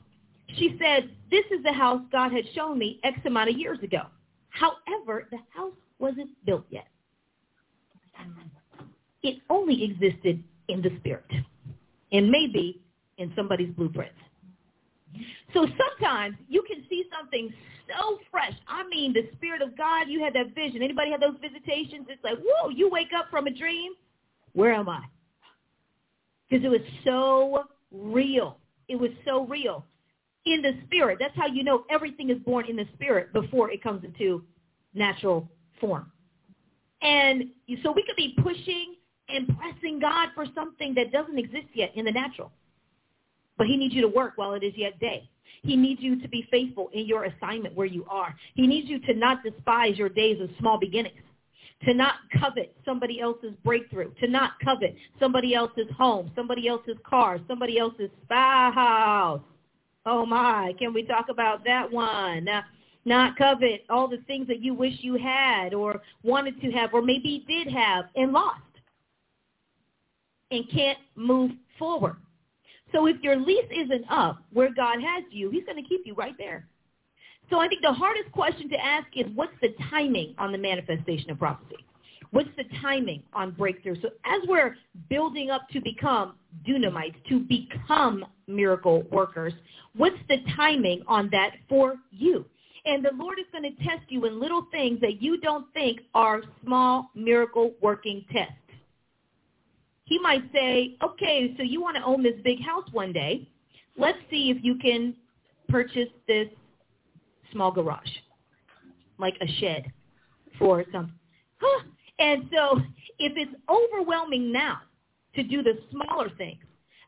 she 0.57 0.77
said, 0.83 1.11
this 1.31 1.45
is 1.53 1.63
the 1.63 1.73
house 1.73 2.01
God 2.11 2.33
had 2.33 2.45
shown 2.55 2.77
me 2.77 2.99
X 3.05 3.19
amount 3.25 3.51
of 3.51 3.57
years 3.57 3.79
ago. 3.83 4.03
However, 4.49 5.29
the 5.31 5.39
house 5.55 5.75
wasn't 6.01 6.31
built 6.45 6.65
yet. 6.71 6.89
It 9.23 9.41
only 9.51 9.85
existed 9.85 10.43
in 10.69 10.83
the 10.83 10.91
spirit 10.99 11.31
and 12.13 12.31
maybe 12.31 12.81
in 13.19 13.33
somebody's 13.37 13.73
blueprint. 13.75 14.13
So 15.53 15.67
sometimes 15.67 16.37
you 16.49 16.63
can 16.63 16.85
see 16.89 17.05
something 17.17 17.53
so 17.89 18.19
fresh. 18.31 18.55
I 18.69 18.87
mean, 18.89 19.13
the 19.13 19.29
spirit 19.37 19.63
of 19.63 19.77
God, 19.77 20.09
you 20.09 20.23
had 20.23 20.33
that 20.35 20.55
vision. 20.55 20.83
Anybody 20.83 21.11
had 21.11 21.21
those 21.21 21.37
visitations? 21.41 22.07
It's 22.09 22.23
like, 22.23 22.39
whoa, 22.39 22.71
you 22.71 22.89
wake 22.89 23.11
up 23.17 23.27
from 23.31 23.47
a 23.47 23.51
dream. 23.51 23.93
Where 24.53 24.73
am 24.73 24.89
I? 24.89 25.03
Because 26.49 26.65
it 26.65 26.69
was 26.69 26.81
so 27.05 27.65
real. 27.93 28.59
It 28.89 28.97
was 28.97 29.11
so 29.25 29.47
real 29.47 29.85
in 30.47 30.63
the 30.63 30.73
spirit. 30.87 31.19
That's 31.21 31.37
how 31.37 31.47
you 31.47 31.63
know 31.65 31.85
everything 31.91 32.31
is 32.31 32.39
born 32.39 32.67
in 32.67 32.77
the 32.77 32.87
spirit 32.95 33.33
before 33.33 33.71
it 33.71 33.83
comes 33.83 34.05
into 34.05 34.45
natural 34.95 35.49
form. 35.81 36.11
And 37.03 37.45
so 37.83 37.93
we 37.93 38.03
could 38.03 38.17
be 38.17 38.35
pushing 38.43 38.95
and 39.35 39.49
pressing 39.59 40.01
God 40.01 40.29
for 40.35 40.47
something 40.55 40.95
that 40.95 41.13
doesn't 41.13 41.39
exist 41.39 41.69
yet 41.75 41.93
in 41.95 42.05
the 42.05 42.13
natural. 42.13 42.51
But 43.59 43.67
he 43.67 43.77
needs 43.77 43.95
you 43.95 44.01
to 44.03 44.09
work 44.09 44.33
while 44.37 44.55
it 44.55 44.63
is 44.63 44.73
yet 44.77 44.99
day. 45.01 45.29
He 45.63 45.77
needs 45.77 46.01
you 46.01 46.21
to 46.21 46.29
be 46.29 46.47
faithful 46.51 46.89
in 46.93 47.07
your 47.07 47.25
assignment 47.25 47.75
where 47.75 47.87
you 47.87 48.07
are. 48.09 48.35
He 48.55 48.67
needs 48.67 48.89
you 48.89 48.99
to 49.01 49.15
not 49.15 49.43
despise 49.43 49.99
your 49.99 50.09
days 50.09 50.41
of 50.41 50.49
small 50.59 50.79
beginnings, 50.79 51.21
to 51.85 51.93
not 51.93 52.15
covet 52.41 52.75
somebody 52.85 53.21
else's 53.21 53.53
breakthrough, 53.63 54.13
to 54.21 54.29
not 54.29 54.53
covet 54.65 54.95
somebody 55.19 55.55
else's 55.55 55.89
home, 55.97 56.31
somebody 56.35 56.67
else's 56.67 56.97
car, 57.05 57.39
somebody 57.47 57.79
else's 57.79 58.11
spouse, 58.25 59.43
Oh 60.07 60.25
my, 60.25 60.73
can 60.79 60.95
we 60.95 61.05
talk 61.05 61.27
about 61.29 61.65
that 61.65 61.91
one? 61.91 62.49
Not 63.05 63.37
covet 63.37 63.85
all 63.91 64.09
the 64.09 64.19
things 64.27 64.49
that 64.49 64.61
you 64.61 64.75
wish 64.75 64.95
you 65.01 65.17
had 65.17 65.75
or 65.75 66.01
wanted 66.23 66.61
to 66.63 66.71
have 66.73 66.95
or 66.95 67.03
maybe 67.03 67.45
did 67.47 67.69
have 67.73 68.07
and 68.17 68.33
lost 68.33 68.61
and 70.51 70.69
can't 70.71 70.99
move 71.17 71.53
forward. 71.79 72.17
So 72.93 73.07
if 73.07 73.17
your 73.23 73.37
lease 73.37 73.71
isn't 73.71 74.05
up 74.11 74.43
where 74.53 74.73
God 74.75 75.01
has 75.01 75.25
you, 75.31 75.51
he's 75.51 75.65
going 75.65 75.83
to 75.83 75.89
keep 75.89 76.03
you 76.05 76.15
right 76.15 76.35
there. 76.39 76.67
So 77.49 77.59
I 77.59 77.69
think 77.69 77.83
the 77.83 77.93
hardest 77.93 78.31
question 78.33 78.69
to 78.71 78.77
ask 78.77 79.07
is 79.17 79.27
what's 79.35 79.53
the 79.61 79.75
timing 79.91 80.35
on 80.39 80.53
the 80.53 80.59
manifestation 80.59 81.31
of 81.31 81.39
prophecy? 81.39 81.77
What's 82.31 82.49
the 82.57 82.65
timing 82.81 83.23
on 83.33 83.53
breakthrough? 83.53 84.01
So 84.01 84.11
as 84.25 84.41
we're 84.47 84.77
building 85.09 85.51
up 85.51 85.69
to 85.73 85.81
become 85.81 86.35
dunamites, 86.67 87.17
to 87.29 87.41
become 87.41 88.25
miracle 88.47 89.03
workers, 89.11 89.53
what's 89.97 90.19
the 90.29 90.39
timing 90.57 91.03
on 91.09 91.29
that 91.33 91.55
for 91.69 91.97
you? 92.13 92.45
And 92.85 93.05
the 93.05 93.11
Lord 93.15 93.39
is 93.39 93.47
going 93.53 93.65
to 93.65 93.85
test 93.85 94.03
you 94.09 94.27
in 94.27 94.41
little 94.41 94.67
things 94.71 95.01
that 95.01 95.21
you 95.21 95.41
don't 95.41 95.67
think 95.75 96.01
are 96.15 96.43
small 96.65 97.11
miracle 97.15 97.75
working 97.83 98.25
tests. 98.33 98.55
He 100.11 100.19
might 100.19 100.43
say, 100.53 100.97
okay, 101.05 101.55
so 101.57 101.63
you 101.63 101.81
want 101.81 101.97
to 101.97 102.03
own 102.03 102.25
this 102.25 102.35
big 102.43 102.61
house 102.61 102.85
one 102.91 103.13
day. 103.13 103.49
Let's 103.97 104.19
see 104.29 104.51
if 104.51 104.57
you 104.61 104.75
can 104.75 105.15
purchase 105.69 106.09
this 106.27 106.49
small 107.53 107.71
garage, 107.71 108.11
like 109.19 109.35
a 109.41 109.47
shed 109.61 109.93
for 110.59 110.85
some. 110.91 111.13
Huh, 111.61 111.85
and 112.19 112.51
so 112.53 112.81
if 113.21 113.33
it's 113.37 113.55
overwhelming 113.69 114.51
now 114.51 114.81
to 115.37 115.45
do 115.45 115.63
the 115.63 115.79
smaller 115.93 116.29
things, 116.37 116.59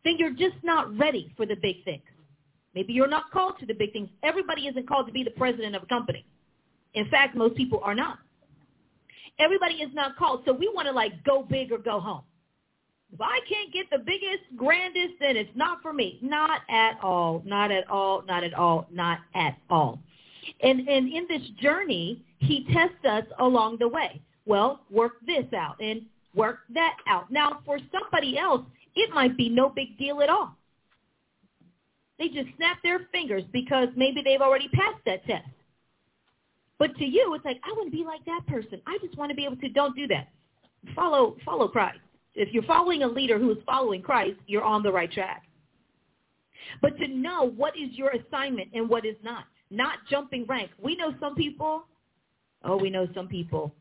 then 0.05 0.15
you're 0.17 0.31
just 0.31 0.63
not 0.63 0.97
ready 0.97 1.33
for 1.37 1.45
the 1.45 1.57
big 1.57 1.83
things. 1.85 2.05
Maybe 2.73 2.93
you're 2.93 3.09
not 3.09 3.33
called 3.33 3.59
to 3.59 3.67
the 3.67 3.75
big 3.75 3.93
things. 3.93 4.11
Everybody 4.23 4.69
isn't 4.69 4.87
called 4.87 5.09
to 5.09 5.13
be 5.13 5.25
the 5.25 5.33
president 5.33 5.75
of 5.75 5.83
a 5.83 5.87
company. 5.87 6.25
In 6.95 7.09
fact, 7.11 7.35
most 7.35 7.57
people 7.57 7.81
are 7.83 7.97
not. 7.97 8.19
Everybody 9.41 9.75
is 9.75 9.93
not 9.93 10.17
called. 10.17 10.43
So 10.47 10.53
we 10.53 10.71
want 10.73 10.87
to 10.87 10.93
like 10.93 11.25
go 11.25 11.43
big 11.43 11.73
or 11.73 11.79
go 11.79 11.99
home. 11.99 12.23
If 13.13 13.21
I 13.21 13.41
can't 13.49 13.73
get 13.73 13.91
the 13.91 13.99
biggest, 13.99 14.45
grandest, 14.57 15.15
then 15.21 15.37
it's 15.37 15.51
not 15.55 15.83
for 15.83 15.93
me. 15.93 16.19
Not 16.23 16.63
at 16.71 16.99
all. 17.03 17.43
Not 17.45 17.71
at 17.71 17.89
all. 17.91 18.23
Not 18.27 18.43
at 18.43 18.55
all. 18.55 18.87
Not 18.91 19.19
at 19.35 19.57
all. 19.69 19.99
And 20.63 20.89
and 20.89 21.13
in 21.13 21.27
this 21.29 21.43
journey, 21.61 22.23
he 22.39 22.67
tests 22.73 23.05
us 23.09 23.25
along 23.39 23.77
the 23.79 23.89
way. 23.89 24.21
Well, 24.47 24.81
work 24.91 25.15
this 25.27 25.45
out 25.57 25.77
and 25.81 26.03
work 26.35 26.61
that 26.75 26.97
out. 27.07 27.31
Now, 27.31 27.61
for 27.65 27.79
somebody 27.93 28.39
else, 28.39 28.63
it 28.97 29.15
might 29.15 29.37
be 29.37 29.49
no 29.49 29.69
big 29.69 29.97
deal 29.99 30.21
at 30.23 30.29
all. 30.29 30.57
They 32.19 32.29
just 32.29 32.49
snap 32.57 32.79
their 32.83 33.01
fingers 33.13 33.45
because 33.53 33.89
maybe 33.97 34.23
they've 34.23 34.41
already 34.41 34.69
passed 34.69 35.05
that 35.07 35.25
test. 35.27 35.49
But 36.79 36.97
to 36.97 37.05
you, 37.05 37.35
it's 37.35 37.45
like, 37.45 37.61
I 37.65 37.73
want 37.73 37.91
to 37.93 37.97
be 37.97 38.05
like 38.05 38.25
that 38.25 38.47
person. 38.47 38.81
I 38.87 38.99
just 39.05 39.17
want 39.17 39.31
to 39.31 39.37
be 39.37 39.45
able 39.45 39.57
to, 39.57 39.69
don't 39.69 39.95
do 39.95 40.07
that. 40.09 40.29
Follow, 40.95 41.37
follow 41.45 41.69
Christ. 41.69 42.01
If 42.35 42.53
you're 42.53 42.63
following 42.65 43.03
a 43.03 43.07
leader 43.07 43.39
who 43.39 43.51
is 43.51 43.59
following 43.67 44.03
Christ, 44.03 44.39
you're 44.47 44.65
on 44.65 44.83
the 44.83 44.93
right 44.93 45.11
track. 45.11 45.43
But 46.81 46.97
to 46.99 47.09
know 47.09 47.51
what 47.57 47.77
is 47.77 47.91
your 47.93 48.11
assignment 48.11 48.69
and 48.73 48.89
what 48.89 49.05
is 49.05 49.17
not, 49.23 49.45
not 49.71 49.99
jumping 50.09 50.47
rank. 50.47 50.71
We 50.83 50.97
know 50.97 51.15
some 51.21 51.35
people, 51.35 51.85
oh, 52.65 52.77
we 52.77 52.89
know 52.89 53.07
some 53.15 53.29
people 53.29 53.75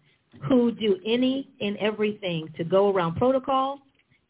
who 0.48 0.72
do 0.72 0.98
any 1.05 1.50
and 1.62 1.77
everything 1.77 2.50
to 2.58 2.63
go 2.63 2.91
around 2.91 3.15
protocol, 3.15 3.79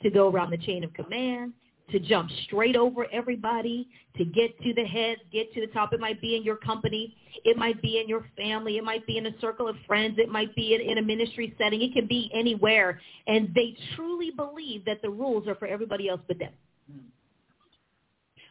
to 0.04 0.10
go 0.10 0.30
around 0.30 0.52
the 0.52 0.58
chain 0.58 0.84
of 0.84 0.94
command, 0.94 1.54
to 1.92 2.00
jump 2.00 2.30
straight 2.46 2.76
over 2.76 3.06
everybody, 3.12 3.88
to 4.18 4.26
get 4.26 4.58
to 4.62 4.74
the 4.74 4.84
head, 4.84 5.18
get 5.32 5.54
to 5.54 5.62
the 5.62 5.68
top. 5.68 5.94
It 5.94 6.00
might 6.00 6.22
be 6.22 6.36
in 6.36 6.44
your 6.44 6.58
company. 6.58 7.16
It 7.44 7.58
might 7.58 7.82
be 7.82 8.00
in 8.00 8.08
your 8.08 8.26
family. 8.38 8.78
It 8.78 8.84
might 8.84 9.06
be 9.08 9.18
in 9.18 9.26
a 9.26 9.40
circle 9.40 9.68
of 9.68 9.76
friends. 9.88 10.18
It 10.18 10.30
might 10.30 10.54
be 10.56 10.76
in, 10.76 10.82
in 10.82 10.98
a 10.98 11.02
ministry 11.02 11.56
setting. 11.58 11.82
It 11.82 11.94
can 11.94 12.08
be 12.08 12.32
anywhere. 12.34 13.00
And 13.28 13.54
they 13.56 13.76
truly 13.96 14.32
believe 14.32 14.86
that 14.86 15.02
the 15.02 15.10
rules 15.10 15.48
are 15.48 15.56
for 15.56 15.68
everybody 15.68 16.10
else 16.10 16.22
but 16.28 16.40
them. 16.40 16.54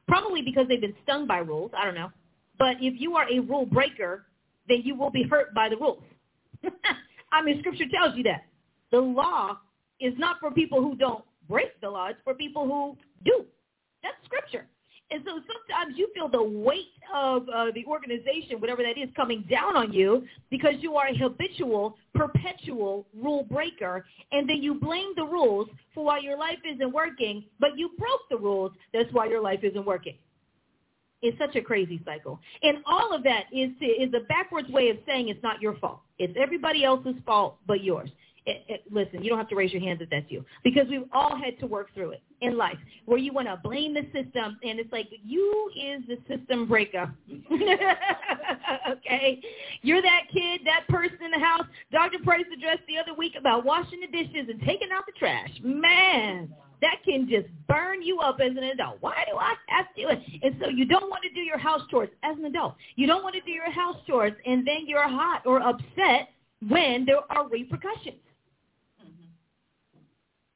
Probably 0.09 0.42
because 0.42 0.66
they've 0.68 0.80
been 0.80 0.97
stung 1.04 1.26
by 1.26 1.38
rules. 1.38 1.70
I 1.76 1.85
don't 1.85 1.94
know. 1.94 2.11
But 2.59 2.76
if 2.80 3.00
you 3.00 3.16
are 3.16 3.30
a 3.30 3.38
rule 3.40 3.66
breaker, 3.66 4.26
then 4.68 4.82
you 4.85 4.94
will 4.94 5.11
be 5.11 5.23
hurt 5.23 5.54
by 5.54 5.68
the 5.68 5.76
rules. 5.76 6.02
I 7.32 7.42
mean, 7.42 7.61
Scripture 7.61 7.87
tells 7.92 8.16
you 8.16 8.23
that. 8.25 8.44
The 8.90 8.99
law 8.99 9.59
is 10.00 10.14
not 10.18 10.40
for 10.40 10.50
people 10.50 10.82
who 10.82 10.97
don't 10.97 11.25
break 11.49 11.80
the 11.80 11.90
law. 11.90 12.09
It's 12.09 12.18
for 12.25 12.35
people 12.35 12.64
who 12.64 12.97
do. 13.24 13.44
That's 14.02 14.16
Scripture. 14.24 14.66
And 15.10 15.22
so 15.24 15.32
sometimes 15.32 15.98
you 15.98 16.08
feel 16.14 16.28
the 16.28 16.42
weight 16.42 16.86
of 17.12 17.48
uh, 17.48 17.66
the 17.74 17.84
organization, 17.86 18.60
whatever 18.60 18.82
that 18.82 18.96
is, 18.96 19.08
coming 19.16 19.44
down 19.50 19.76
on 19.76 19.92
you 19.92 20.24
because 20.50 20.74
you 20.78 20.94
are 20.96 21.08
a 21.08 21.16
habitual, 21.16 21.96
perpetual 22.14 23.06
rule 23.20 23.44
breaker. 23.50 24.04
And 24.30 24.48
then 24.48 24.62
you 24.62 24.74
blame 24.74 25.12
the 25.16 25.24
rules 25.24 25.68
for 25.94 26.04
why 26.04 26.18
your 26.18 26.38
life 26.38 26.58
isn't 26.64 26.92
working, 26.92 27.44
but 27.58 27.76
you 27.76 27.90
broke 27.98 28.20
the 28.30 28.36
rules. 28.36 28.70
That's 28.92 29.12
why 29.12 29.26
your 29.26 29.40
life 29.40 29.60
isn't 29.64 29.84
working. 29.84 30.14
It's 31.22 31.36
such 31.38 31.56
a 31.56 31.60
crazy 31.60 32.00
cycle. 32.04 32.38
And 32.62 32.78
all 32.86 33.12
of 33.12 33.24
that 33.24 33.44
is, 33.52 33.70
is 33.80 34.14
a 34.14 34.24
backwards 34.28 34.70
way 34.70 34.88
of 34.90 34.98
saying 35.06 35.28
it's 35.28 35.42
not 35.42 35.60
your 35.60 35.76
fault. 35.78 36.00
It's 36.18 36.34
everybody 36.40 36.84
else's 36.84 37.16
fault 37.26 37.56
but 37.66 37.82
yours 37.82 38.10
it, 38.47 38.64
it, 38.68 38.82
listen, 38.90 39.23
you 39.23 39.28
don't 39.28 39.38
have 39.38 39.49
to 39.50 39.56
raise 39.56 39.73
your 39.73 39.82
hands 39.82 40.00
if 40.00 40.11
that's 40.11 40.30
you, 40.30 40.44
because 40.64 40.87
we've 40.88 41.04
all 41.12 41.37
had 41.37 41.59
to 41.61 41.66
work 41.66 41.92
through 41.94 42.12
it 42.12 42.23
in 42.40 42.56
life, 42.56 42.78
where 43.04 43.18
you 43.18 43.32
want 43.32 43.49
to 43.49 43.59
blame 43.62 43.94
the 43.94 44.02
system, 44.12 44.59
and 44.62 44.78
it's 44.80 44.92
like 44.92 45.09
you 45.25 45.70
is 45.76 46.02
the 46.09 46.16
system 46.28 46.66
breaker. 46.66 47.12
okay, 48.90 49.40
you're 49.82 50.02
that 50.02 50.23
kid, 50.32 50.62
that 50.64 50.87
person 50.88 51.18
in 51.25 51.30
the 51.30 51.38
house. 51.38 51.64
Dr. 51.92 52.18
Price 52.25 52.47
addressed 52.56 52.82
the 52.88 52.99
other 52.99 53.16
week 53.16 53.35
about 53.38 53.64
washing 53.64 54.00
the 54.00 54.06
dishes 54.06 54.49
and 54.49 54.61
taking 54.61 54.88
out 54.92 55.04
the 55.06 55.12
trash. 55.18 55.50
Man, 55.62 56.52
that 56.80 56.97
can 57.04 57.28
just 57.28 57.47
burn 57.68 58.02
you 58.02 58.20
up 58.20 58.38
as 58.40 58.52
an 58.52 58.64
adult. 58.64 58.99
Why 59.00 59.25
do 59.30 59.37
I 59.37 59.54
have 59.66 59.87
to? 59.97 60.09
And 60.42 60.56
so 60.61 60.68
you 60.68 60.87
don't 60.87 61.11
want 61.11 61.23
to 61.25 61.30
do 61.35 61.40
your 61.40 61.59
house 61.59 61.82
chores 61.90 62.09
as 62.23 62.38
an 62.38 62.47
adult. 62.47 62.76
You 62.97 63.06
don't 63.06 63.23
want 63.23 63.35
to 63.35 63.42
do 63.42 63.50
your 63.50 63.70
house 63.70 63.97
chores, 64.06 64.32
and 64.47 64.66
then 64.66 64.87
you're 64.87 65.06
hot 65.06 65.42
or 65.44 65.61
upset 65.61 66.30
when 66.68 67.04
there 67.04 67.20
are 67.30 67.49
repercussions 67.49 68.16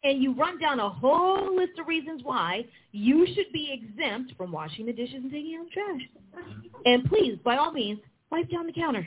and 0.04 0.22
you 0.22 0.34
run 0.34 0.58
down 0.60 0.78
a 0.80 0.88
whole 0.88 1.56
list 1.56 1.78
of 1.80 1.88
reasons 1.88 2.22
why 2.22 2.64
you 2.92 3.26
should 3.34 3.50
be 3.52 3.70
exempt 3.72 4.34
from 4.36 4.52
washing 4.52 4.86
the 4.86 4.92
dishes 4.92 5.16
and 5.16 5.32
taking 5.32 5.56
out 5.58 5.64
the 5.64 5.70
trash. 5.70 6.02
Mm-hmm. 6.36 6.68
And 6.84 7.04
please, 7.06 7.38
by 7.42 7.56
all 7.56 7.72
means, 7.72 7.98
wipe 8.30 8.50
down 8.50 8.66
the 8.66 8.72
counter. 8.72 9.06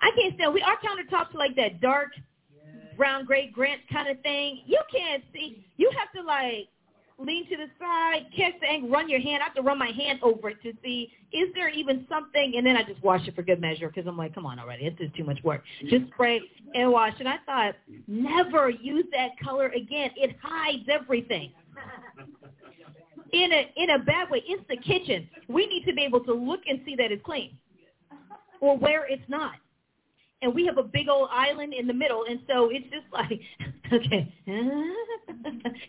I 0.00 0.10
can't 0.16 0.34
stand. 0.34 0.52
We 0.52 0.62
our 0.62 0.76
countertops 0.76 1.34
are 1.34 1.38
like 1.38 1.54
that 1.56 1.80
dark 1.80 2.08
brown 2.96 3.24
gray 3.24 3.50
grant 3.50 3.80
kind 3.92 4.08
of 4.08 4.20
thing. 4.22 4.62
You 4.66 4.80
can't 4.94 5.22
see. 5.32 5.64
You 5.76 5.90
have 5.96 6.12
to 6.20 6.26
like 6.26 6.68
lean 7.24 7.48
to 7.48 7.56
the 7.56 7.66
side, 7.78 8.26
catch 8.36 8.54
the 8.60 8.66
angle, 8.66 8.90
run 8.90 9.08
your 9.08 9.20
hand. 9.20 9.42
I 9.42 9.46
have 9.46 9.54
to 9.54 9.62
run 9.62 9.78
my 9.78 9.90
hand 9.90 10.20
over 10.22 10.50
it 10.50 10.62
to 10.62 10.72
see 10.82 11.10
is 11.32 11.48
there 11.54 11.68
even 11.68 12.06
something, 12.08 12.54
and 12.56 12.66
then 12.66 12.76
I 12.76 12.82
just 12.82 13.02
wash 13.02 13.26
it 13.26 13.34
for 13.34 13.42
good 13.42 13.60
measure 13.60 13.88
because 13.88 14.06
I'm 14.06 14.16
like, 14.16 14.34
come 14.34 14.46
on 14.46 14.58
already, 14.58 14.84
it's 14.84 14.98
just 14.98 15.14
too 15.14 15.24
much 15.24 15.42
work. 15.42 15.62
Just 15.88 16.06
spray 16.08 16.40
and 16.74 16.90
wash. 16.92 17.14
And 17.18 17.28
I 17.28 17.36
thought, 17.46 17.74
never 18.06 18.68
use 18.68 19.06
that 19.12 19.30
color 19.42 19.68
again. 19.68 20.10
It 20.16 20.36
hides 20.42 20.84
everything. 20.90 21.52
In 23.32 23.50
a 23.50 23.72
in 23.76 23.90
a 23.90 23.98
bad 24.00 24.30
way, 24.30 24.42
it's 24.46 24.62
the 24.68 24.76
kitchen. 24.76 25.28
We 25.48 25.66
need 25.66 25.86
to 25.86 25.94
be 25.94 26.02
able 26.02 26.20
to 26.24 26.34
look 26.34 26.60
and 26.68 26.80
see 26.84 26.94
that 26.96 27.10
it's 27.10 27.24
clean, 27.24 27.56
or 28.60 28.76
where 28.76 29.06
it's 29.06 29.22
not 29.28 29.52
and 30.42 30.54
we 30.54 30.66
have 30.66 30.76
a 30.76 30.82
big 30.82 31.08
old 31.08 31.28
island 31.32 31.72
in 31.72 31.86
the 31.86 31.94
middle, 31.94 32.24
and 32.28 32.40
so 32.46 32.68
it's 32.70 32.84
just 32.90 33.06
like, 33.12 33.40
okay, 33.92 34.32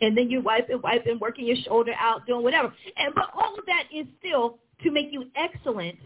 and 0.01 0.17
then 0.17 0.29
you 0.29 0.41
wipe 0.41 0.69
and 0.69 0.81
wipe 0.81 1.05
and 1.05 1.19
working 1.19 1.45
your 1.45 1.57
shoulder 1.65 1.93
out, 1.99 2.25
doing 2.25 2.43
whatever, 2.43 2.73
and 2.97 3.13
but 3.13 3.29
all 3.33 3.57
of 3.57 3.65
that 3.65 3.83
is 3.93 4.05
still 4.19 4.59
to 4.83 4.91
make 4.91 5.07
you 5.11 5.25
excellent, 5.35 5.97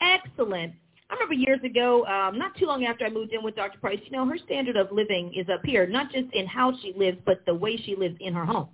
excellent. 0.00 0.74
I 1.10 1.14
remember 1.14 1.34
years 1.34 1.60
ago, 1.62 2.04
um, 2.06 2.38
not 2.38 2.56
too 2.56 2.66
long 2.66 2.84
after 2.86 3.04
I 3.04 3.10
moved 3.10 3.32
in 3.32 3.44
with 3.44 3.54
Dr. 3.54 3.78
Price, 3.78 4.00
you 4.04 4.10
know, 4.10 4.26
her 4.26 4.38
standard 4.38 4.76
of 4.76 4.90
living 4.90 5.32
is 5.36 5.46
up 5.52 5.60
here, 5.64 5.86
not 5.86 6.10
just 6.10 6.32
in 6.32 6.46
how 6.46 6.72
she 6.80 6.94
lives, 6.96 7.18
but 7.26 7.44
the 7.46 7.54
way 7.54 7.76
she 7.76 7.94
lives 7.94 8.16
in 8.20 8.32
her 8.32 8.44
home. 8.44 8.68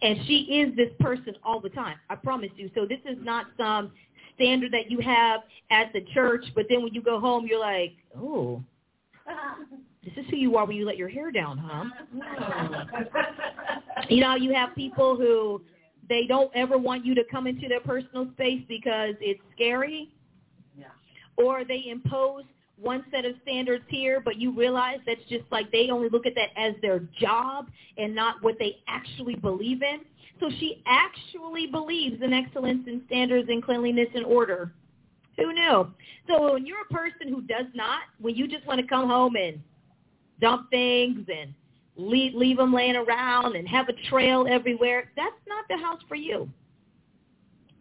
And 0.00 0.18
she 0.26 0.62
is 0.62 0.74
this 0.76 0.90
person 0.98 1.34
all 1.44 1.60
the 1.60 1.68
time. 1.68 1.96
I 2.08 2.14
promise 2.14 2.50
you. 2.56 2.70
So 2.74 2.86
this 2.86 3.00
is 3.04 3.18
not 3.20 3.46
some 3.56 3.92
standard 4.38 4.72
that 4.72 4.90
you 4.90 5.00
have 5.00 5.40
at 5.70 5.92
the 5.92 6.00
church, 6.14 6.44
but 6.54 6.66
then 6.68 6.82
when 6.82 6.94
you 6.94 7.02
go 7.02 7.20
home, 7.20 7.46
you're 7.46 7.60
like, 7.60 7.94
oh, 8.16 8.62
this 10.04 10.12
is 10.16 10.30
who 10.30 10.36
you 10.36 10.56
are 10.56 10.64
when 10.64 10.76
you 10.76 10.86
let 10.86 10.96
your 10.96 11.08
hair 11.08 11.30
down, 11.30 11.58
huh? 11.58 11.84
you 14.08 14.20
know, 14.20 14.36
you 14.36 14.54
have 14.54 14.74
people 14.74 15.16
who 15.16 15.60
they 16.08 16.26
don't 16.26 16.50
ever 16.54 16.78
want 16.78 17.04
you 17.04 17.14
to 17.14 17.22
come 17.30 17.46
into 17.46 17.68
their 17.68 17.80
personal 17.80 18.28
space 18.32 18.62
because 18.68 19.14
it's 19.20 19.40
scary. 19.54 20.10
Yeah. 20.78 20.86
Or 21.36 21.64
they 21.64 21.84
impose 21.90 22.44
one 22.80 23.04
set 23.10 23.24
of 23.24 23.34
standards 23.42 23.84
here, 23.88 24.20
but 24.24 24.36
you 24.36 24.52
realize 24.52 24.98
that's 25.04 25.20
just 25.28 25.44
like 25.50 25.70
they 25.72 25.90
only 25.90 26.08
look 26.08 26.26
at 26.26 26.34
that 26.36 26.50
as 26.56 26.74
their 26.80 27.00
job 27.20 27.68
and 27.96 28.14
not 28.14 28.42
what 28.42 28.56
they 28.58 28.76
actually 28.86 29.34
believe 29.34 29.82
in. 29.82 30.00
So 30.40 30.50
she 30.58 30.82
actually 30.86 31.66
believes 31.66 32.22
in 32.22 32.32
excellence 32.32 32.84
in 32.86 33.02
standards 33.06 33.48
and 33.50 33.62
cleanliness 33.62 34.08
and 34.14 34.24
order. 34.24 34.72
Who 35.36 35.52
knew? 35.52 35.88
So 36.28 36.52
when 36.54 36.66
you're 36.66 36.82
a 36.88 36.94
person 36.94 37.28
who 37.28 37.42
does 37.42 37.66
not, 37.74 38.02
when 38.20 38.34
you 38.34 38.48
just 38.48 38.66
want 38.66 38.80
to 38.80 38.86
come 38.86 39.08
home 39.08 39.36
and 39.36 39.60
dump 40.40 40.70
things 40.70 41.26
and 41.28 41.54
leave, 41.96 42.34
leave 42.34 42.56
them 42.56 42.72
laying 42.72 42.96
around 42.96 43.56
and 43.56 43.66
have 43.68 43.88
a 43.88 44.08
trail 44.08 44.46
everywhere, 44.48 45.10
that's 45.16 45.34
not 45.48 45.64
the 45.68 45.76
house 45.76 46.00
for 46.08 46.14
you 46.14 46.48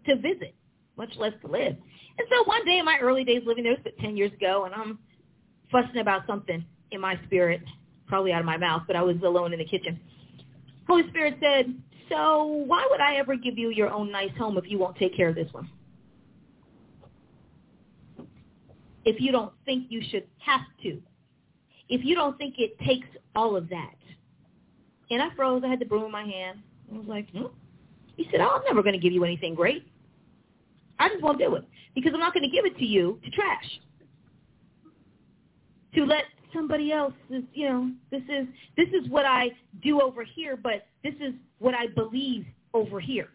to 0.05 0.15
visit, 0.15 0.55
much 0.97 1.11
less 1.17 1.33
to 1.41 1.47
live. 1.47 1.75
And 2.17 2.27
so 2.29 2.43
one 2.45 2.65
day 2.65 2.79
in 2.79 2.85
my 2.85 2.97
early 2.99 3.23
days 3.23 3.43
living 3.45 3.63
there, 3.63 3.73
it 3.73 3.83
was 3.83 3.93
10 3.99 4.17
years 4.17 4.33
ago, 4.33 4.65
and 4.65 4.73
I'm 4.73 4.97
fussing 5.71 6.01
about 6.01 6.25
something 6.25 6.65
in 6.91 7.01
my 7.01 7.19
spirit, 7.25 7.61
probably 8.07 8.31
out 8.31 8.39
of 8.39 8.45
my 8.45 8.57
mouth, 8.57 8.83
but 8.87 8.95
I 8.95 9.03
was 9.03 9.17
alone 9.23 9.53
in 9.53 9.59
the 9.59 9.65
kitchen. 9.65 9.99
Holy 10.87 11.07
Spirit 11.09 11.37
said, 11.41 11.75
so 12.09 12.45
why 12.45 12.87
would 12.89 13.01
I 13.01 13.15
ever 13.15 13.35
give 13.35 13.57
you 13.57 13.69
your 13.69 13.89
own 13.89 14.11
nice 14.11 14.35
home 14.37 14.57
if 14.57 14.69
you 14.69 14.77
won't 14.77 14.97
take 14.97 15.15
care 15.15 15.29
of 15.29 15.35
this 15.35 15.51
one? 15.51 15.69
If 19.05 19.21
you 19.21 19.31
don't 19.31 19.53
think 19.65 19.87
you 19.89 20.01
should 20.09 20.27
have 20.39 20.61
to. 20.83 21.01
If 21.89 22.03
you 22.03 22.15
don't 22.15 22.37
think 22.37 22.55
it 22.57 22.77
takes 22.79 23.07
all 23.35 23.55
of 23.55 23.69
that. 23.69 23.95
And 25.09 25.21
I 25.21 25.33
froze. 25.35 25.63
I 25.65 25.69
had 25.69 25.79
the 25.79 25.85
broom 25.85 26.03
in 26.03 26.11
my 26.11 26.23
hand. 26.23 26.59
I 26.91 26.97
was 26.97 27.07
like, 27.07 27.29
hmm. 27.31 27.45
He 28.17 28.27
said, 28.31 28.41
oh, 28.41 28.57
I'm 28.57 28.63
never 28.65 28.81
going 28.81 28.93
to 28.93 28.99
give 28.99 29.13
you 29.13 29.23
anything 29.23 29.55
great. 29.55 29.87
I 30.99 31.09
just 31.09 31.21
won't 31.21 31.37
do 31.37 31.55
it 31.55 31.63
because 31.93 32.11
I'm 32.13 32.19
not 32.19 32.33
going 32.33 32.43
to 32.43 32.49
give 32.49 32.65
it 32.65 32.77
to 32.77 32.85
you 32.85 33.19
to 33.23 33.31
trash. 33.31 33.79
To 35.95 36.03
let 36.03 36.23
somebody 36.53 36.91
else 36.91 37.13
is, 37.29 37.43
you 37.53 37.69
know, 37.69 37.91
this 38.11 38.23
is 38.23 38.47
this 38.75 38.87
is 38.89 39.09
what 39.09 39.25
I 39.25 39.51
do 39.83 40.01
over 40.01 40.23
here, 40.23 40.57
but 40.57 40.87
this 41.03 41.13
is 41.21 41.33
what 41.59 41.73
I 41.73 41.87
believe 41.87 42.45
over 42.73 42.99
here. 42.99 43.29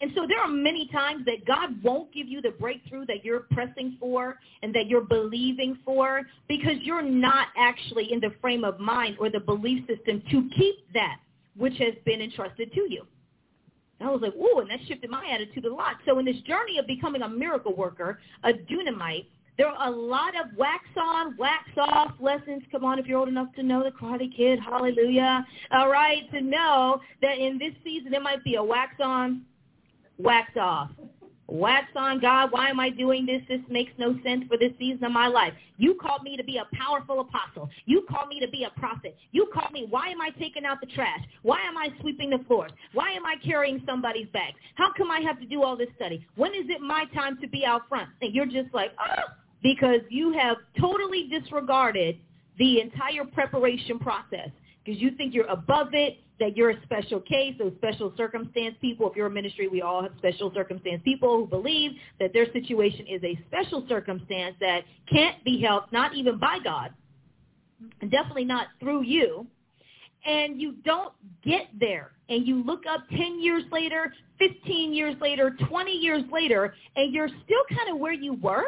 And 0.00 0.10
so 0.16 0.26
there 0.26 0.40
are 0.40 0.48
many 0.48 0.88
times 0.88 1.24
that 1.26 1.44
God 1.46 1.80
won't 1.84 2.12
give 2.12 2.26
you 2.26 2.42
the 2.42 2.50
breakthrough 2.50 3.06
that 3.06 3.24
you're 3.24 3.46
pressing 3.52 3.96
for 4.00 4.40
and 4.62 4.74
that 4.74 4.88
you're 4.88 5.04
believing 5.04 5.78
for 5.84 6.22
because 6.48 6.74
you're 6.82 7.02
not 7.02 7.48
actually 7.56 8.12
in 8.12 8.18
the 8.18 8.32
frame 8.40 8.64
of 8.64 8.80
mind 8.80 9.16
or 9.20 9.30
the 9.30 9.38
belief 9.38 9.86
system 9.86 10.20
to 10.32 10.50
keep 10.58 10.92
that 10.92 11.18
which 11.56 11.74
has 11.78 11.94
been 12.04 12.20
entrusted 12.20 12.72
to 12.72 12.80
you. 12.90 13.06
I 14.00 14.10
was 14.10 14.20
like, 14.20 14.34
ooh, 14.34 14.58
and 14.58 14.68
that 14.68 14.80
shifted 14.88 15.10
my 15.10 15.24
attitude 15.32 15.64
a 15.64 15.72
lot. 15.72 15.96
So 16.06 16.18
in 16.18 16.24
this 16.24 16.40
journey 16.40 16.78
of 16.78 16.86
becoming 16.88 17.22
a 17.22 17.28
miracle 17.28 17.76
worker, 17.76 18.18
a 18.42 18.52
dunamite, 18.52 19.26
there 19.58 19.68
are 19.68 19.88
a 19.88 19.90
lot 19.90 20.34
of 20.40 20.56
wax 20.56 20.84
on, 20.96 21.36
wax 21.36 21.68
off 21.76 22.12
lessons. 22.20 22.62
Come 22.72 22.84
on, 22.84 22.98
if 22.98 23.06
you're 23.06 23.18
old 23.18 23.28
enough 23.28 23.52
to 23.56 23.62
know 23.62 23.82
the 23.82 23.90
Karate 23.90 24.34
Kid, 24.34 24.58
hallelujah. 24.60 25.46
All 25.72 25.90
right, 25.90 26.30
to 26.32 26.40
know 26.40 27.00
that 27.20 27.38
in 27.38 27.58
this 27.58 27.74
season 27.84 28.14
it 28.14 28.22
might 28.22 28.42
be 28.44 28.54
a 28.54 28.64
wax 28.64 28.94
on, 29.00 29.42
wax 30.18 30.52
off, 30.58 30.90
wax 31.48 31.88
on 31.96 32.18
God. 32.18 32.50
Why 32.50 32.70
am 32.70 32.80
I 32.80 32.88
doing 32.88 33.26
this? 33.26 33.42
This 33.46 33.60
makes 33.68 33.92
no 33.98 34.18
sense 34.24 34.44
for 34.48 34.56
this 34.56 34.72
season 34.78 35.04
of 35.04 35.12
my 35.12 35.26
life. 35.26 35.52
You 35.76 35.94
called 36.00 36.22
me 36.22 36.36
to 36.38 36.44
be 36.44 36.56
a 36.56 36.66
powerful 36.74 37.20
apostle. 37.20 37.68
You 37.84 38.06
called 38.08 38.28
me 38.28 38.40
to 38.40 38.48
be 38.48 38.64
a 38.64 38.80
prophet. 38.80 39.16
You 39.32 39.50
called 39.52 39.72
me. 39.72 39.86
Why 39.90 40.08
am 40.08 40.22
I 40.22 40.30
taking 40.38 40.64
out 40.64 40.80
the 40.80 40.86
trash? 40.86 41.20
Why 41.42 41.60
am 41.60 41.76
I 41.76 41.88
sweeping 42.00 42.30
the 42.30 42.42
floors? 42.46 42.70
Why 42.94 43.10
am 43.10 43.26
I 43.26 43.34
carrying 43.44 43.82
somebody's 43.86 44.28
bags? 44.32 44.56
How 44.76 44.92
come 44.96 45.10
I 45.10 45.20
have 45.20 45.38
to 45.40 45.46
do 45.46 45.62
all 45.62 45.76
this 45.76 45.90
study? 45.96 46.26
When 46.36 46.52
is 46.52 46.64
it 46.68 46.80
my 46.80 47.04
time 47.14 47.38
to 47.42 47.48
be 47.48 47.66
out 47.66 47.82
front? 47.88 48.08
And 48.22 48.34
you're 48.34 48.46
just 48.46 48.72
like, 48.72 48.92
oh, 48.98 49.34
because 49.62 50.00
you 50.08 50.32
have 50.32 50.56
totally 50.80 51.28
disregarded 51.28 52.18
the 52.58 52.80
entire 52.80 53.24
preparation 53.24 53.98
process 53.98 54.50
because 54.84 55.00
you 55.00 55.12
think 55.12 55.34
you're 55.34 55.46
above 55.46 55.88
it, 55.92 56.18
that 56.40 56.56
you're 56.56 56.70
a 56.70 56.82
special 56.82 57.20
case, 57.20 57.54
those 57.58 57.72
special 57.76 58.12
circumstance 58.16 58.74
people. 58.80 59.08
If 59.08 59.16
you're 59.16 59.28
a 59.28 59.30
ministry, 59.30 59.68
we 59.68 59.80
all 59.80 60.02
have 60.02 60.12
special 60.18 60.52
circumstance 60.52 61.00
people 61.04 61.36
who 61.38 61.46
believe 61.46 61.92
that 62.18 62.32
their 62.32 62.50
situation 62.52 63.06
is 63.08 63.22
a 63.22 63.38
special 63.46 63.86
circumstance 63.88 64.56
that 64.60 64.82
can't 65.10 65.42
be 65.44 65.60
helped, 65.60 65.92
not 65.92 66.14
even 66.14 66.38
by 66.38 66.58
God, 66.62 66.92
and 68.00 68.10
definitely 68.10 68.44
not 68.44 68.68
through 68.80 69.02
you. 69.02 69.46
And 70.24 70.60
you 70.60 70.74
don't 70.84 71.12
get 71.44 71.68
there. 71.78 72.12
And 72.28 72.46
you 72.46 72.62
look 72.64 72.84
up 72.88 73.00
10 73.10 73.40
years 73.40 73.64
later, 73.72 74.12
15 74.38 74.94
years 74.94 75.14
later, 75.20 75.56
20 75.68 75.90
years 75.90 76.22
later, 76.32 76.74
and 76.96 77.12
you're 77.12 77.28
still 77.28 77.64
kind 77.76 77.90
of 77.90 77.98
where 77.98 78.12
you 78.12 78.34
were. 78.34 78.64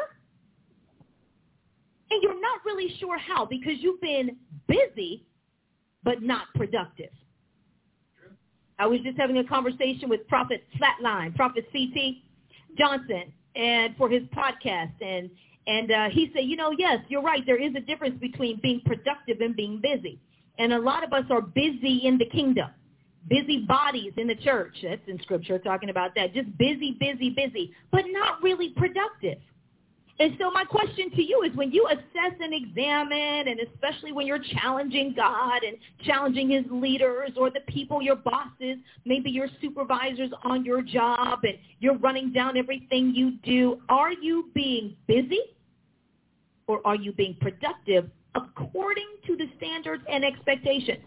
And 2.11 2.21
you're 2.21 2.39
not 2.39 2.59
really 2.65 2.95
sure 2.99 3.17
how 3.17 3.45
because 3.45 3.75
you've 3.79 4.01
been 4.01 4.37
busy 4.67 5.25
but 6.03 6.21
not 6.21 6.47
productive. 6.53 7.09
I 8.77 8.87
was 8.87 8.99
just 9.01 9.17
having 9.17 9.37
a 9.37 9.43
conversation 9.43 10.09
with 10.09 10.27
Prophet 10.27 10.63
Flatline, 10.79 11.35
Prophet 11.35 11.65
CT 11.71 12.17
Johnson, 12.77 13.33
and 13.55 13.95
for 13.97 14.09
his 14.09 14.23
podcast, 14.35 14.93
and 15.01 15.29
and 15.67 15.91
uh, 15.91 16.09
he 16.11 16.29
said, 16.33 16.43
you 16.43 16.55
know, 16.55 16.71
yes, 16.77 16.99
you're 17.07 17.23
right. 17.23 17.43
There 17.45 17.61
is 17.61 17.73
a 17.75 17.79
difference 17.79 18.19
between 18.19 18.59
being 18.61 18.81
productive 18.85 19.41
and 19.41 19.55
being 19.55 19.81
busy, 19.81 20.19
and 20.59 20.73
a 20.73 20.79
lot 20.79 21.03
of 21.03 21.13
us 21.13 21.23
are 21.29 21.41
busy 21.41 22.01
in 22.03 22.17
the 22.17 22.25
kingdom, 22.25 22.69
busy 23.29 23.65
bodies 23.65 24.13
in 24.17 24.27
the 24.27 24.35
church. 24.35 24.75
That's 24.83 25.01
in 25.07 25.19
scripture 25.21 25.57
talking 25.57 25.89
about 25.89 26.13
that. 26.15 26.33
Just 26.33 26.55
busy, 26.57 26.97
busy, 26.99 27.29
busy, 27.29 27.73
but 27.91 28.03
not 28.09 28.43
really 28.43 28.69
productive. 28.75 29.39
And 30.17 30.33
so 30.39 30.49
my 30.49 30.63
question 30.63 31.11
to 31.11 31.21
you 31.21 31.43
is 31.43 31.53
when 31.57 31.71
you 31.71 31.87
assess 31.87 32.39
and 32.39 32.53
examine, 32.53 33.49
and 33.49 33.59
especially 33.59 34.13
when 34.13 34.25
you're 34.25 34.39
challenging 34.39 35.13
God 35.13 35.63
and 35.63 35.75
challenging 36.05 36.49
his 36.49 36.63
leaders 36.71 37.31
or 37.35 37.49
the 37.49 37.59
people, 37.67 38.01
your 38.01 38.15
bosses, 38.15 38.77
maybe 39.03 39.29
your 39.29 39.49
supervisors 39.61 40.29
on 40.43 40.63
your 40.63 40.81
job, 40.81 41.39
and 41.43 41.57
you're 41.79 41.97
running 41.97 42.31
down 42.31 42.55
everything 42.55 43.13
you 43.13 43.31
do, 43.43 43.81
are 43.89 44.13
you 44.13 44.49
being 44.53 44.95
busy 45.05 45.41
or 46.67 46.79
are 46.87 46.95
you 46.95 47.11
being 47.11 47.35
productive 47.41 48.09
according 48.35 49.07
to 49.27 49.35
the 49.35 49.47
standards 49.57 50.03
and 50.09 50.23
expectations? 50.23 51.03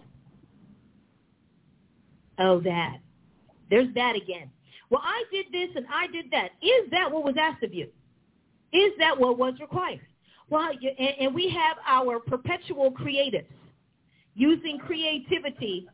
Oh, 2.39 2.61
that. 2.61 2.99
There's 3.71 3.93
that 3.95 4.17
again. 4.17 4.51
Well, 4.91 5.03
I 5.03 5.25
did 5.33 5.47
this 5.51 5.71
and 5.77 5.87
I 5.93 6.09
did 6.09 6.31
that. 6.31 6.51
Is 6.63 6.91
that 6.91 7.11
what 7.11 7.25
was 7.25 7.37
asked 7.41 7.63
of 7.63 7.73
you? 7.73 7.89
Is 8.73 8.93
that 8.99 9.19
what 9.19 9.39
was 9.39 9.55
required? 9.61 10.01
Well, 10.51 10.71
and 11.21 11.35
we 11.35 11.49
have 11.51 11.77
our 11.87 12.21
perpetual 12.21 12.91
creatives 12.93 13.47
using 14.35 14.79
creativity 14.79 15.87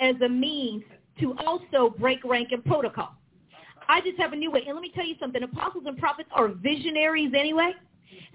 as 0.00 0.14
a 0.24 0.28
means 0.28 0.82
to 1.20 1.34
also 1.44 1.94
break 1.98 2.24
rank 2.24 2.48
and 2.52 2.64
protocol. 2.64 3.14
I 3.88 4.00
just 4.02 4.18
have 4.18 4.32
a 4.32 4.36
new 4.36 4.50
way. 4.50 4.62
And 4.66 4.74
let 4.74 4.82
me 4.82 4.92
tell 4.94 5.06
you 5.06 5.16
something. 5.18 5.42
Apostles 5.42 5.84
and 5.86 5.98
prophets 5.98 6.28
are 6.32 6.48
visionaries 6.48 7.32
anyway. 7.36 7.72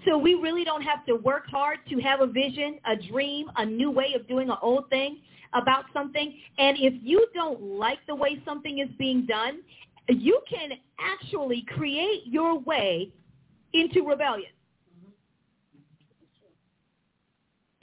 So 0.04 0.18
we 0.18 0.34
really 0.34 0.64
don't 0.64 0.82
have 0.82 1.04
to 1.06 1.14
work 1.14 1.46
hard 1.48 1.78
to 1.88 1.98
have 2.00 2.20
a 2.20 2.26
vision, 2.26 2.78
a 2.84 2.96
dream, 2.96 3.50
a 3.56 3.64
new 3.64 3.90
way 3.90 4.12
of 4.14 4.28
doing 4.28 4.50
an 4.50 4.56
old 4.60 4.90
thing 4.90 5.18
about 5.54 5.84
something. 5.92 6.34
And 6.58 6.76
if 6.78 6.94
you 7.02 7.26
don't 7.34 7.62
like 7.62 7.98
the 8.06 8.14
way 8.14 8.42
something 8.44 8.80
is 8.80 8.88
being 8.98 9.24
done, 9.26 9.60
you 10.08 10.40
can 10.48 10.70
actually 10.98 11.64
create 11.74 12.22
your 12.26 12.58
way 12.58 13.10
into 13.74 14.06
rebellion. 14.06 14.50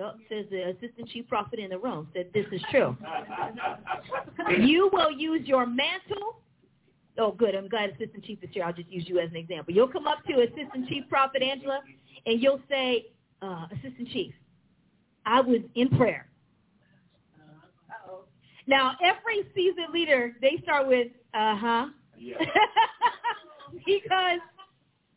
Oh, 0.02 0.14
says 0.30 0.46
the 0.50 0.70
assistant 0.70 1.10
chief 1.10 1.28
prophet 1.28 1.60
in 1.60 1.70
the 1.70 1.78
room 1.78 2.08
said 2.14 2.32
this 2.34 2.48
is 2.52 2.62
true. 2.72 2.98
you 4.60 4.90
will 4.92 5.12
use 5.12 5.48
your 5.48 5.68
mantle. 5.68 6.42
Oh, 7.20 7.32
good. 7.32 7.54
I'm 7.54 7.68
glad 7.68 7.92
assistant 7.92 8.24
chief 8.24 8.40
is 8.42 8.50
here. 8.52 8.64
I'll 8.64 8.74
just 8.74 8.90
use 8.90 9.04
you 9.08 9.20
as 9.20 9.30
an 9.30 9.36
example. 9.36 9.76
You'll 9.76 9.90
come 9.90 10.08
up 10.08 10.26
to 10.26 10.42
assistant 10.42 10.88
chief 10.88 11.04
prophet 11.08 11.44
Angela, 11.44 11.82
and 12.26 12.42
you'll 12.42 12.62
say, 12.68 13.08
uh, 13.44 13.68
assistant 13.72 14.08
chief, 14.10 14.34
I 15.26 15.40
was 15.42 15.60
in 15.76 15.90
prayer. 15.90 16.28
Uh-oh. 17.40 18.24
Now, 18.66 18.96
every 19.04 19.44
seasoned 19.54 19.94
leader, 19.94 20.36
they 20.42 20.60
start 20.64 20.88
with, 20.88 21.10
uh-huh. 21.36 21.88
Yeah. 22.18 22.38
because 23.86 24.40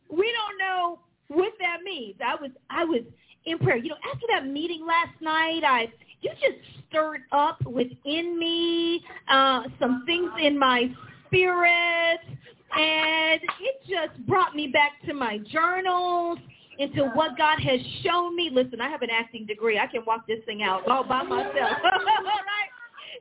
we 0.09 0.33
don't 0.33 0.57
know 0.59 0.99
what 1.27 1.53
that 1.59 1.81
means. 1.83 2.15
I 2.25 2.35
was 2.35 2.51
I 2.69 2.85
was 2.85 3.01
in 3.45 3.59
prayer. 3.59 3.77
You 3.77 3.89
know, 3.89 3.97
after 4.13 4.25
that 4.33 4.47
meeting 4.47 4.85
last 4.85 5.19
night, 5.21 5.63
I 5.63 5.91
you 6.21 6.31
just 6.41 6.59
stirred 6.89 7.21
up 7.31 7.63
within 7.65 8.39
me 8.39 9.03
uh, 9.29 9.63
some 9.79 10.03
things 10.05 10.31
in 10.41 10.57
my 10.57 10.89
spirit, 11.27 12.19
and 12.75 13.41
it 13.41 13.81
just 13.87 14.25
brought 14.27 14.55
me 14.55 14.67
back 14.67 14.93
to 15.07 15.13
my 15.13 15.39
journals, 15.51 16.39
into 16.79 17.05
what 17.13 17.37
God 17.37 17.59
has 17.59 17.79
shown 18.03 18.35
me. 18.35 18.49
Listen, 18.51 18.81
I 18.81 18.89
have 18.89 19.01
an 19.01 19.09
acting 19.11 19.45
degree. 19.45 19.79
I 19.79 19.87
can 19.87 20.03
walk 20.05 20.27
this 20.27 20.39
thing 20.45 20.63
out 20.63 20.87
all 20.87 21.03
by 21.03 21.23
myself. 21.23 21.53
all 21.55 22.05
right? 22.05 22.69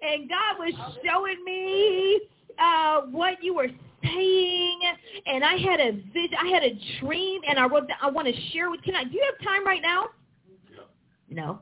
And 0.02 0.28
God 0.28 0.58
was 0.58 0.74
showing 1.04 1.44
me 1.44 2.20
uh, 2.58 3.02
what 3.10 3.42
you 3.42 3.54
were 3.54 3.68
saying, 4.04 4.80
and 5.26 5.44
I 5.44 5.56
had 5.56 5.80
a 5.80 5.92
vision, 5.92 6.36
I 6.40 6.48
had 6.48 6.62
a 6.62 6.78
dream, 7.00 7.40
and 7.48 7.58
I 7.58 7.66
wrote. 7.66 7.88
That 7.88 7.98
I 8.02 8.10
want 8.10 8.28
to 8.28 8.34
share 8.52 8.70
with. 8.70 8.82
Can 8.82 8.94
I? 8.94 9.04
Do 9.04 9.10
you 9.12 9.24
have 9.24 9.46
time 9.46 9.66
right 9.66 9.82
now? 9.82 10.06
No. 11.28 11.60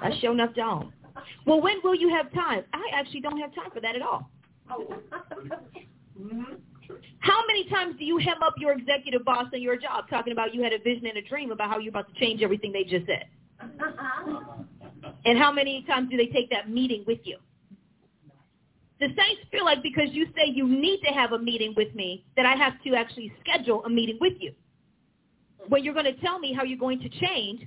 I 0.00 0.10
sure 0.20 0.32
enough 0.32 0.54
don't. 0.54 0.92
Well, 1.46 1.60
when 1.60 1.76
will 1.82 1.94
you 1.94 2.08
have 2.10 2.32
time? 2.32 2.64
I 2.72 2.84
actually 2.94 3.20
don't 3.20 3.38
have 3.38 3.54
time 3.54 3.70
for 3.72 3.80
that 3.80 3.96
at 3.96 4.02
all. 4.02 4.30
Mm-hmm. 6.20 6.42
How 7.20 7.42
many 7.46 7.68
times 7.68 7.96
do 7.98 8.04
you 8.04 8.18
hem 8.18 8.42
up 8.42 8.54
your 8.58 8.72
executive 8.72 9.24
boss 9.24 9.46
in 9.52 9.62
your 9.62 9.76
job 9.76 10.08
talking 10.08 10.32
about 10.32 10.54
you 10.54 10.62
had 10.62 10.72
a 10.72 10.78
vision 10.78 11.06
and 11.06 11.16
a 11.16 11.22
dream 11.22 11.50
about 11.50 11.70
how 11.70 11.78
you're 11.78 11.90
about 11.90 12.12
to 12.12 12.20
change 12.20 12.42
everything 12.42 12.72
they 12.72 12.84
just 12.84 13.06
said? 13.06 13.26
Uh-huh. 13.60 14.40
And 15.24 15.38
how 15.38 15.52
many 15.52 15.84
times 15.86 16.10
do 16.10 16.16
they 16.16 16.26
take 16.26 16.50
that 16.50 16.68
meeting 16.68 17.04
with 17.06 17.20
you? 17.24 17.38
The 19.02 19.08
saints 19.08 19.42
feel 19.50 19.64
like 19.64 19.82
because 19.82 20.10
you 20.12 20.26
say 20.26 20.52
you 20.54 20.64
need 20.64 21.00
to 21.04 21.12
have 21.12 21.32
a 21.32 21.38
meeting 21.38 21.74
with 21.76 21.92
me, 21.92 22.24
that 22.36 22.46
I 22.46 22.54
have 22.54 22.74
to 22.84 22.94
actually 22.94 23.32
schedule 23.40 23.84
a 23.84 23.90
meeting 23.90 24.16
with 24.20 24.34
you. 24.38 24.52
When 25.66 25.82
you're 25.82 25.92
going 25.92 26.06
to 26.06 26.14
tell 26.20 26.38
me 26.38 26.52
how 26.52 26.62
you're 26.62 26.78
going 26.78 27.00
to 27.00 27.08
change 27.08 27.66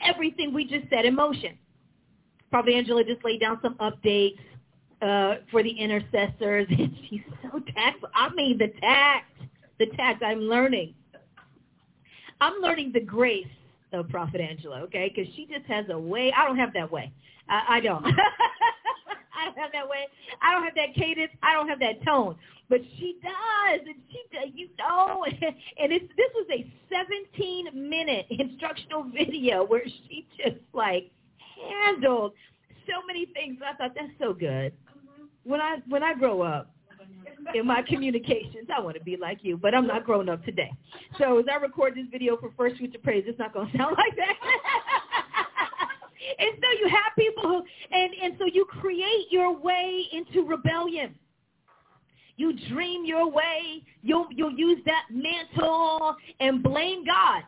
everything 0.00 0.54
we 0.54 0.64
just 0.64 0.88
set 0.88 1.04
in 1.04 1.16
motion. 1.16 1.58
Probably 2.52 2.76
Angela 2.76 3.02
just 3.02 3.24
laid 3.24 3.40
down 3.40 3.58
some 3.60 3.74
updates 3.78 4.38
uh, 5.02 5.42
for 5.50 5.64
the 5.64 5.70
intercessors, 5.70 6.68
and 6.70 6.96
she's 7.10 7.22
so 7.42 7.58
tactful. 7.74 8.10
I 8.14 8.32
mean, 8.36 8.56
the 8.56 8.68
tact, 8.80 9.32
the 9.80 9.86
tact. 9.96 10.22
I'm 10.22 10.42
learning. 10.42 10.94
I'm 12.40 12.62
learning 12.62 12.92
the 12.94 13.00
grace 13.00 13.48
of 13.92 14.08
Prophet 14.10 14.40
Angela, 14.40 14.82
okay? 14.82 15.12
Because 15.12 15.28
she 15.34 15.48
just 15.50 15.66
has 15.66 15.86
a 15.90 15.98
way. 15.98 16.32
I 16.36 16.46
don't 16.46 16.56
have 16.56 16.72
that 16.74 16.92
way. 16.92 17.12
I, 17.48 17.78
I 17.78 17.80
don't. 17.80 18.04
I 19.38 19.44
don't 19.44 19.58
have 19.58 19.72
that 19.72 19.88
way. 19.88 20.06
I 20.42 20.52
don't 20.52 20.64
have 20.64 20.74
that 20.74 20.94
cadence. 20.94 21.32
I 21.42 21.52
don't 21.52 21.68
have 21.68 21.80
that 21.80 22.04
tone. 22.04 22.36
But 22.68 22.80
she 22.98 23.18
does, 23.22 23.80
and 23.86 23.96
she 24.10 24.22
does, 24.32 24.50
you 24.54 24.68
know. 24.78 25.24
And 25.80 25.92
it's 25.92 26.08
this 26.16 26.30
was 26.34 26.46
a 26.52 26.70
17 26.90 27.88
minute 27.88 28.26
instructional 28.30 29.04
video 29.04 29.64
where 29.64 29.84
she 29.84 30.26
just 30.36 30.58
like 30.72 31.10
handled 31.84 32.32
so 32.86 33.06
many 33.06 33.26
things. 33.26 33.58
I 33.64 33.76
thought 33.76 33.92
that's 33.94 34.12
so 34.18 34.32
good. 34.32 34.72
When 35.44 35.60
I 35.60 35.76
when 35.88 36.02
I 36.02 36.14
grow 36.14 36.42
up 36.42 36.74
in 37.54 37.66
my 37.66 37.82
communications, 37.82 38.68
I 38.74 38.80
want 38.80 38.96
to 38.96 39.02
be 39.02 39.16
like 39.16 39.38
you, 39.42 39.56
but 39.56 39.74
I'm 39.74 39.86
not 39.86 40.04
grown 40.04 40.28
up 40.28 40.44
today. 40.44 40.70
So 41.18 41.38
as 41.38 41.46
I 41.50 41.56
record 41.56 41.94
this 41.94 42.06
video 42.10 42.36
for 42.36 42.50
First 42.56 42.76
Future 42.76 42.98
Praise, 43.02 43.24
it's 43.26 43.38
not 43.38 43.54
going 43.54 43.70
to 43.72 43.78
sound 43.78 43.96
like 43.96 44.16
that. 44.16 44.36
And 46.38 46.50
so 46.56 46.80
you 46.80 46.88
have 46.88 47.12
people 47.16 47.42
who, 47.44 47.64
and, 47.90 48.12
and 48.22 48.34
so 48.38 48.46
you 48.46 48.64
create 48.66 49.26
your 49.30 49.56
way 49.56 50.04
into 50.12 50.46
rebellion. 50.46 51.14
You 52.36 52.52
dream 52.68 53.04
your 53.04 53.30
way. 53.30 53.82
You'll, 54.02 54.26
you'll 54.30 54.52
use 54.52 54.78
that 54.86 55.04
mantle 55.10 56.16
and 56.40 56.62
blame 56.62 57.04
God. 57.04 57.42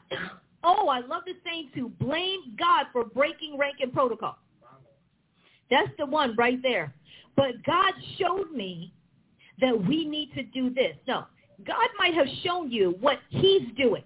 Oh, 0.64 0.88
I 0.88 1.00
love 1.00 1.22
the 1.26 1.34
saying 1.44 1.70
too. 1.74 1.90
blame 2.00 2.56
God 2.58 2.86
for 2.92 3.04
breaking 3.04 3.56
rank 3.56 3.76
and 3.80 3.92
protocol. 3.92 4.36
That's 5.70 5.90
the 5.98 6.06
one 6.06 6.34
right 6.36 6.60
there. 6.62 6.92
But 7.36 7.62
God 7.64 7.94
showed 8.18 8.50
me 8.50 8.92
that 9.60 9.86
we 9.86 10.04
need 10.04 10.32
to 10.34 10.42
do 10.42 10.74
this. 10.74 10.96
No, 11.06 11.24
God 11.66 11.88
might 11.98 12.14
have 12.14 12.26
shown 12.42 12.70
you 12.70 12.96
what 13.00 13.18
he's 13.28 13.62
doing. 13.76 14.02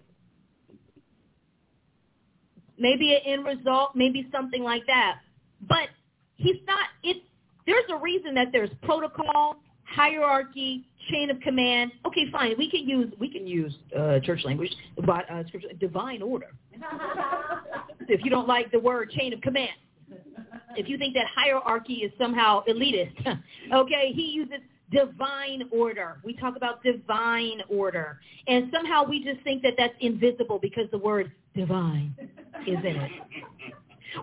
Maybe 2.78 3.14
an 3.14 3.20
end 3.24 3.46
result, 3.46 3.90
maybe 3.94 4.28
something 4.32 4.62
like 4.62 4.82
that. 4.86 5.18
But 5.68 5.88
he's 6.36 6.56
not, 6.66 6.88
it, 7.02 7.22
there's 7.66 7.84
a 7.90 7.96
reason 7.96 8.34
that 8.34 8.48
there's 8.52 8.70
protocol, 8.82 9.56
hierarchy, 9.84 10.86
chain 11.10 11.30
of 11.30 11.40
command. 11.40 11.92
Okay, 12.06 12.30
fine. 12.30 12.54
We 12.58 12.70
can 12.70 12.88
use 12.88 13.12
we 13.18 13.30
can 13.30 13.46
use 13.46 13.74
uh, 13.96 14.20
church 14.20 14.40
language, 14.44 14.72
but 15.04 15.30
uh, 15.30 15.46
scripture, 15.46 15.68
divine 15.78 16.22
order. 16.22 16.52
if 18.08 18.24
you 18.24 18.30
don't 18.30 18.48
like 18.48 18.70
the 18.72 18.78
word 18.78 19.10
chain 19.10 19.32
of 19.32 19.40
command, 19.40 19.70
if 20.76 20.88
you 20.88 20.98
think 20.98 21.14
that 21.14 21.26
hierarchy 21.34 21.94
is 21.94 22.12
somehow 22.18 22.62
elitist, 22.64 23.38
okay, 23.72 24.12
he 24.12 24.22
uses 24.22 24.60
divine 24.90 25.64
order. 25.70 26.18
We 26.24 26.34
talk 26.34 26.56
about 26.56 26.82
divine 26.82 27.62
order, 27.68 28.18
and 28.46 28.70
somehow 28.72 29.04
we 29.08 29.24
just 29.24 29.42
think 29.42 29.62
that 29.62 29.74
that's 29.76 29.94
invisible 30.00 30.58
because 30.58 30.84
the 30.90 30.98
word 30.98 31.32
divine 31.54 32.14
is 32.66 32.78
in 32.78 32.96
it. 32.96 33.10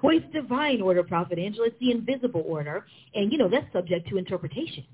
Well, 0.02 0.16
it's 0.16 0.26
divine 0.34 0.82
order, 0.82 1.04
Prophet 1.04 1.38
Angela. 1.38 1.68
It's 1.68 1.76
the 1.82 1.92
invisible 1.92 2.46
order, 2.48 2.86
and 3.14 3.30
you 3.30 3.38
know 3.38 3.50
that's 3.50 3.66
subject 3.74 4.08
to 4.08 4.18
interpretation. 4.18 4.86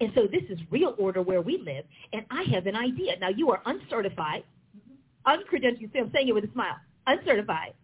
And 0.00 0.12
so 0.14 0.28
this 0.30 0.42
is 0.50 0.58
real 0.70 0.94
order 0.98 1.22
where 1.22 1.40
we 1.40 1.58
live, 1.58 1.84
and 2.12 2.24
I 2.30 2.44
have 2.54 2.66
an 2.66 2.76
idea. 2.76 3.16
Now, 3.20 3.30
you 3.30 3.50
are 3.50 3.62
uncertified, 3.66 4.44
uncredentialed. 5.26 5.80
You 5.80 5.90
see, 5.92 5.98
I'm 5.98 6.10
saying 6.14 6.28
it 6.28 6.32
with 6.34 6.44
a 6.44 6.52
smile. 6.52 6.76
Uncertified, 7.06 7.74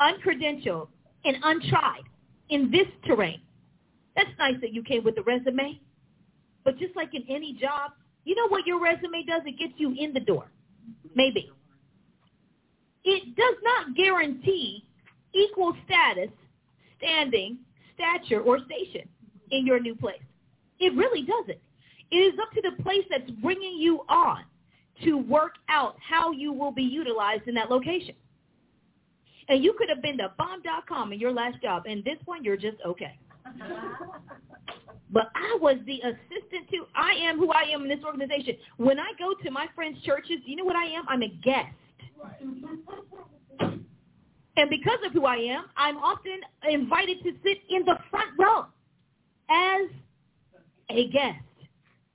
uncredentialed, 0.00 0.88
and 1.24 1.36
untried 1.42 2.04
in 2.48 2.70
this 2.70 2.86
terrain. 3.06 3.40
That's 4.16 4.30
nice 4.38 4.54
that 4.62 4.72
you 4.72 4.82
came 4.82 5.04
with 5.04 5.18
a 5.18 5.22
resume. 5.22 5.78
But 6.64 6.78
just 6.78 6.96
like 6.96 7.14
in 7.14 7.24
any 7.28 7.52
job, 7.52 7.92
you 8.24 8.34
know 8.34 8.48
what 8.48 8.66
your 8.66 8.82
resume 8.82 9.24
does? 9.24 9.42
It 9.44 9.58
gets 9.58 9.74
you 9.76 9.94
in 9.96 10.12
the 10.12 10.20
door. 10.20 10.50
Maybe. 11.14 11.50
It 13.04 13.36
does 13.36 13.54
not 13.62 13.94
guarantee 13.94 14.84
equal 15.32 15.76
status, 15.84 16.30
standing, 16.98 17.58
stature, 17.94 18.40
or 18.40 18.58
station 18.64 19.08
in 19.50 19.66
your 19.66 19.78
new 19.78 19.94
place. 19.94 20.20
It 20.80 20.94
really 20.94 21.22
doesn't. 21.22 21.60
It 22.10 22.16
is 22.16 22.34
up 22.40 22.50
to 22.52 22.62
the 22.62 22.82
place 22.82 23.04
that's 23.10 23.30
bringing 23.42 23.76
you 23.78 24.00
on 24.08 24.44
to 25.04 25.18
work 25.18 25.52
out 25.68 25.96
how 26.00 26.32
you 26.32 26.52
will 26.52 26.72
be 26.72 26.82
utilized 26.82 27.46
in 27.46 27.54
that 27.54 27.70
location. 27.70 28.14
And 29.48 29.62
you 29.62 29.74
could 29.78 29.88
have 29.88 30.02
been 30.02 30.16
the 30.16 30.32
bomb.com 30.36 31.12
in 31.12 31.20
your 31.20 31.32
last 31.32 31.62
job, 31.62 31.84
and 31.86 32.02
this 32.04 32.16
one 32.24 32.42
you're 32.42 32.56
just 32.56 32.78
okay. 32.84 33.18
but 35.10 35.30
I 35.34 35.58
was 35.60 35.76
the 35.86 36.00
assistant 36.00 36.68
to, 36.70 36.86
I 36.94 37.12
am 37.12 37.38
who 37.38 37.50
I 37.50 37.62
am 37.72 37.82
in 37.82 37.88
this 37.88 38.04
organization. 38.04 38.56
When 38.76 38.98
I 38.98 39.12
go 39.18 39.34
to 39.42 39.50
my 39.50 39.66
friends' 39.74 39.98
churches, 40.04 40.38
you 40.44 40.56
know 40.56 40.64
what 40.64 40.76
I 40.76 40.86
am? 40.86 41.04
I'm 41.08 41.22
a 41.22 41.28
guest. 41.42 41.74
And 44.58 44.70
because 44.70 44.98
of 45.04 45.12
who 45.12 45.26
I 45.26 45.36
am, 45.36 45.66
I'm 45.76 45.98
often 45.98 46.40
invited 46.68 47.22
to 47.24 47.32
sit 47.42 47.58
in 47.68 47.84
the 47.84 47.98
front 48.10 48.30
row 48.38 48.66
as 49.50 49.90
a 50.88 51.08
guest 51.08 51.44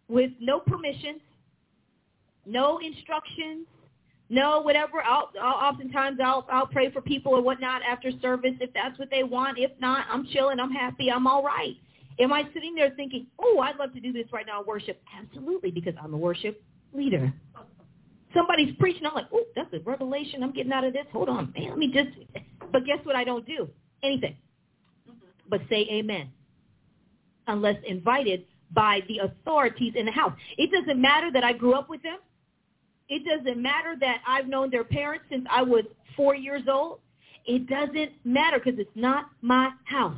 with 0.08 0.32
no 0.40 0.60
permission, 0.60 1.22
no 2.46 2.80
instructions, 2.80 3.68
no 4.32 4.62
whatever. 4.62 5.04
I'll, 5.04 5.30
I'll 5.40 5.72
oftentimes 5.72 6.20
I'll 6.24 6.48
I'll 6.50 6.66
pray 6.66 6.90
for 6.90 7.02
people 7.02 7.34
or 7.34 7.42
whatnot 7.42 7.82
after 7.88 8.12
service 8.22 8.54
if 8.62 8.74
that's 8.74 8.98
what 8.98 9.10
they 9.12 9.24
want. 9.24 9.60
If 9.60 9.72
not, 9.80 10.06
I'm 10.10 10.26
chilling. 10.28 10.60
I'm 10.60 10.72
happy. 10.72 11.12
I'm 11.12 11.28
all 11.28 11.44
right. 11.44 11.76
Am 12.18 12.32
I 12.32 12.44
sitting 12.54 12.74
there 12.74 12.92
thinking, 12.96 13.28
oh, 13.40 13.60
I'd 13.60 13.76
love 13.76 13.94
to 13.94 14.00
do 14.00 14.14
this 14.14 14.26
right 14.32 14.46
now, 14.46 14.64
worship? 14.64 15.02
Absolutely, 15.20 15.72
because 15.72 15.94
I'm 16.02 16.14
a 16.14 16.18
worship 16.18 16.64
leader. 16.94 17.32
Somebody's 18.34 18.74
preaching. 18.80 19.06
I'm 19.06 19.14
like, 19.14 19.28
oh, 19.34 19.44
that's 19.56 19.74
a 19.74 19.80
revelation. 19.80 20.44
I'm 20.44 20.54
getting 20.54 20.72
out 20.72 20.86
of 20.86 20.94
this. 20.94 21.06
Hold 21.12 21.28
on, 21.28 21.54
man. 21.54 21.70
Let 21.70 21.78
me 21.78 21.92
just. 21.92 22.10
But 22.72 22.86
guess 22.86 23.00
what? 23.04 23.18
I 23.18 23.26
don't 23.26 23.46
do 23.46 23.68
anything, 24.02 24.38
but 25.50 25.60
say 25.70 25.88
amen, 25.92 26.30
unless 27.48 27.76
invited 27.86 28.46
by 28.74 29.02
the 29.10 29.20
authorities 29.20 29.94
in 29.98 30.06
the 30.06 30.12
house. 30.14 30.32
It 30.58 30.72
doesn't 30.72 31.02
matter 31.02 31.30
that 31.34 31.44
I 31.44 31.52
grew 31.52 31.74
up 31.74 31.90
with 31.90 32.02
them. 32.02 32.20
It 33.12 33.26
doesn't 33.26 33.62
matter 33.62 33.96
that 34.00 34.22
I've 34.26 34.48
known 34.48 34.72
their 34.72 34.86
parents 34.86 35.26
since 35.30 35.46
I 35.52 35.62
was 35.62 35.84
four 36.16 36.34
years 36.34 36.64
old. 36.72 37.00
It 37.46 37.68
doesn't 37.68 38.14
matter 38.24 38.58
because 38.58 38.80
it's 38.80 38.90
not 38.96 39.26
my 39.42 39.72
house. 39.84 40.18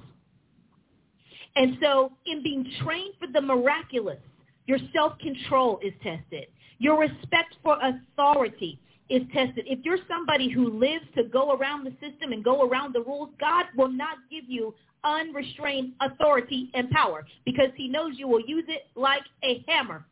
And 1.56 1.76
so 1.82 2.12
in 2.28 2.44
being 2.44 2.72
trained 2.84 3.16
for 3.20 3.28
the 3.28 3.42
miraculous, 3.42 4.20
your 4.68 4.78
self-control 4.94 5.80
is 5.84 5.94
tested. 6.04 6.46
Your 6.78 7.00
respect 7.00 7.56
for 7.64 7.80
authority 7.82 8.80
is 9.10 9.24
tested. 9.34 9.66
If 9.68 9.80
you're 9.84 9.98
somebody 10.08 10.52
who 10.52 10.80
lives 10.80 11.06
to 11.16 11.24
go 11.24 11.54
around 11.54 11.86
the 11.86 11.94
system 11.94 12.32
and 12.32 12.44
go 12.44 12.68
around 12.68 12.94
the 12.94 13.02
rules, 13.02 13.30
God 13.40 13.66
will 13.76 13.92
not 13.92 14.18
give 14.30 14.44
you 14.48 14.76
unrestrained 15.04 15.94
authority 16.00 16.70
and 16.76 16.92
power 16.92 17.26
because 17.44 17.70
he 17.76 17.88
knows 17.88 18.14
you 18.18 18.28
will 18.28 18.46
use 18.46 18.66
it 18.68 18.84
like 18.96 19.24
a 19.44 19.64
hammer, 19.68 20.06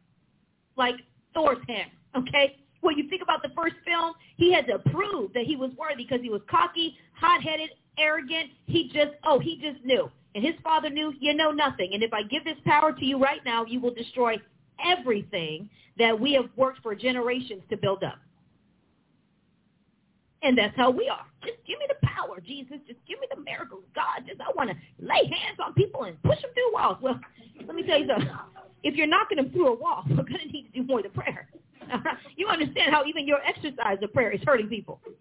like 0.78 0.96
Thor's 1.36 1.60
hammer, 1.68 1.92
okay? 2.18 2.58
When 2.82 2.98
you 2.98 3.08
think 3.10 3.22
about 3.22 3.42
the 3.44 3.50
first 3.56 3.76
film, 3.86 4.14
he 4.38 4.52
had 4.52 4.68
to 4.68 4.80
prove 4.92 5.34
that 5.34 5.44
he 5.44 5.56
was 5.56 5.72
worthy 5.78 6.04
because 6.04 6.22
he 6.22 6.30
was 6.30 6.42
cocky, 6.50 6.98
hot-headed, 7.14 7.70
arrogant. 7.98 8.50
He 8.66 8.90
just, 8.94 9.12
oh, 9.24 9.40
he 9.40 9.62
just 9.62 9.86
knew. 9.86 10.10
And 10.34 10.44
his 10.44 10.56
father 10.64 10.90
knew, 10.90 11.14
you 11.20 11.34
know 11.34 11.52
nothing. 11.52 11.92
And 11.94 12.04
if 12.04 12.14
I 12.14 12.24
give 12.24 12.44
this 12.44 12.58
power 12.66 12.92
to 12.92 13.06
you 13.06 13.20
right 13.20 13.42
now, 13.46 13.66
you 13.66 13.80
will 13.80 13.94
destroy 13.94 14.38
everything 14.84 15.70
that 15.98 16.18
we 16.20 16.34
have 16.34 16.46
worked 16.56 16.82
for 16.82 16.96
generations 16.96 17.62
to 17.70 17.78
build 17.78 18.04
up. 18.04 18.18
And 20.44 20.58
that's 20.58 20.76
how 20.76 20.90
we 20.90 21.08
are. 21.08 21.26
Just 21.44 21.58
give 21.68 21.78
me 21.78 21.86
the 21.88 22.08
power, 22.08 22.40
Jesus. 22.40 22.78
Just 22.88 23.00
give 23.08 23.20
me 23.20 23.28
the 23.34 23.42
miracles, 23.42 23.84
God. 23.94 24.26
Just 24.28 24.42
I 24.42 24.52
want 24.56 24.72
to 24.72 24.76
lay 25.00 25.26
hands 25.26 25.60
on 25.64 25.74
people 25.74 26.04
and 26.04 26.22
push 26.24 26.42
them 26.42 26.50
through 26.54 26.74
walls. 26.74 26.98
Well, 27.02 27.20
let 27.66 27.76
me 27.76 27.84
tell 27.84 28.00
you 28.00 28.08
something. 28.08 28.30
If 28.84 28.96
you're 28.96 29.08
knocking 29.08 29.38
them 29.38 29.52
through 29.52 29.68
a 29.68 29.76
wall, 29.76 30.04
we're 30.10 30.16
going 30.16 30.40
to 30.40 30.48
need 30.48 30.72
to 30.74 30.82
do 30.82 30.84
more 30.84 31.04
than 31.04 31.12
prayer. 31.12 31.48
You 32.38 32.48
understand 32.48 32.94
how 32.94 33.06
even 33.06 33.28
your 33.28 33.40
exercise 33.46 33.98
of 34.02 34.12
prayer 34.14 34.32
is 34.32 34.42
hurting 34.46 34.68
people. 34.68 35.00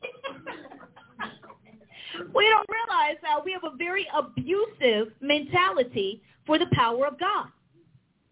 we 2.35 2.49
don't 2.49 2.66
realize 2.68 3.16
how 3.23 3.42
we 3.44 3.53
have 3.53 3.64
a 3.64 3.77
very 3.77 4.07
abusive 4.14 5.12
mentality 5.20 6.23
for 6.46 6.59
the 6.59 6.66
power 6.73 7.07
of 7.07 7.18
God. 7.18 7.49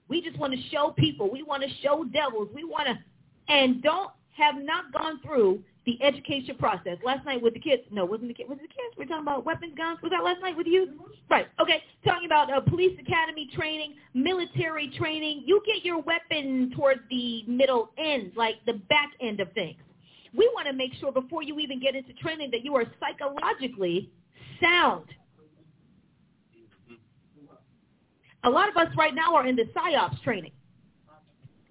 We 0.08 0.22
just 0.22 0.38
want 0.38 0.54
to 0.54 0.60
show 0.70 0.94
people. 0.96 1.30
We 1.30 1.42
want 1.42 1.62
to 1.62 1.68
show 1.82 2.04
devils. 2.04 2.48
We 2.54 2.64
want 2.64 2.88
to, 2.88 2.98
and 3.52 3.82
don't 3.82 4.10
have 4.30 4.54
not 4.56 4.92
gone 4.92 5.20
through 5.20 5.62
the 5.88 6.04
education 6.04 6.54
process. 6.58 6.98
Last 7.02 7.24
night 7.24 7.40
with 7.40 7.54
the 7.54 7.60
kids, 7.60 7.82
no, 7.90 8.04
wasn't 8.04 8.28
the 8.28 8.34
kids, 8.34 8.50
was 8.50 8.58
it 8.58 8.62
the 8.62 8.68
kids? 8.68 8.94
We're 8.98 9.06
talking 9.06 9.22
about 9.22 9.46
weapons, 9.46 9.72
guns. 9.74 9.98
Was 10.02 10.10
that 10.10 10.22
last 10.22 10.42
night 10.42 10.54
with 10.54 10.66
you? 10.66 11.00
Right. 11.30 11.46
Okay. 11.58 11.82
Talking 12.04 12.26
about 12.26 12.52
uh, 12.52 12.60
police 12.60 12.92
academy 13.00 13.48
training, 13.54 13.94
military 14.12 14.92
training. 14.98 15.44
You 15.46 15.62
get 15.64 15.86
your 15.86 16.02
weapon 16.02 16.72
towards 16.76 17.00
the 17.08 17.42
middle 17.46 17.88
end, 17.96 18.32
like 18.36 18.56
the 18.66 18.74
back 18.90 19.12
end 19.22 19.40
of 19.40 19.50
things. 19.54 19.78
We 20.36 20.50
want 20.52 20.66
to 20.66 20.74
make 20.74 20.92
sure 21.00 21.10
before 21.10 21.42
you 21.42 21.58
even 21.58 21.80
get 21.80 21.96
into 21.96 22.12
training 22.20 22.50
that 22.50 22.62
you 22.62 22.76
are 22.76 22.84
psychologically 23.00 24.10
sound. 24.60 25.06
A 28.44 28.50
lot 28.50 28.68
of 28.68 28.76
us 28.76 28.88
right 28.98 29.14
now 29.14 29.34
are 29.34 29.46
in 29.46 29.56
the 29.56 29.64
PSYOPs 29.74 30.22
training, 30.22 30.52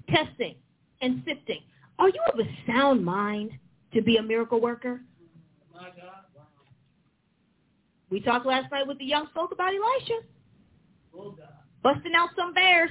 testing 0.09 0.55
and 1.01 1.21
sifting. 1.23 1.59
Are 1.99 2.09
you 2.09 2.19
of 2.33 2.39
a 2.39 2.49
sound 2.65 3.05
mind? 3.05 3.51
To 3.93 4.01
be 4.01 4.17
a 4.17 4.23
miracle 4.23 4.61
worker? 4.61 5.01
We 8.09 8.21
talked 8.21 8.45
last 8.45 8.71
night 8.71 8.87
with 8.87 8.99
the 8.99 9.05
young 9.05 9.27
folk 9.35 9.51
about 9.51 9.73
Elisha. 9.73 10.21
Busting 11.83 12.13
out 12.15 12.29
some 12.35 12.53
bears. 12.53 12.89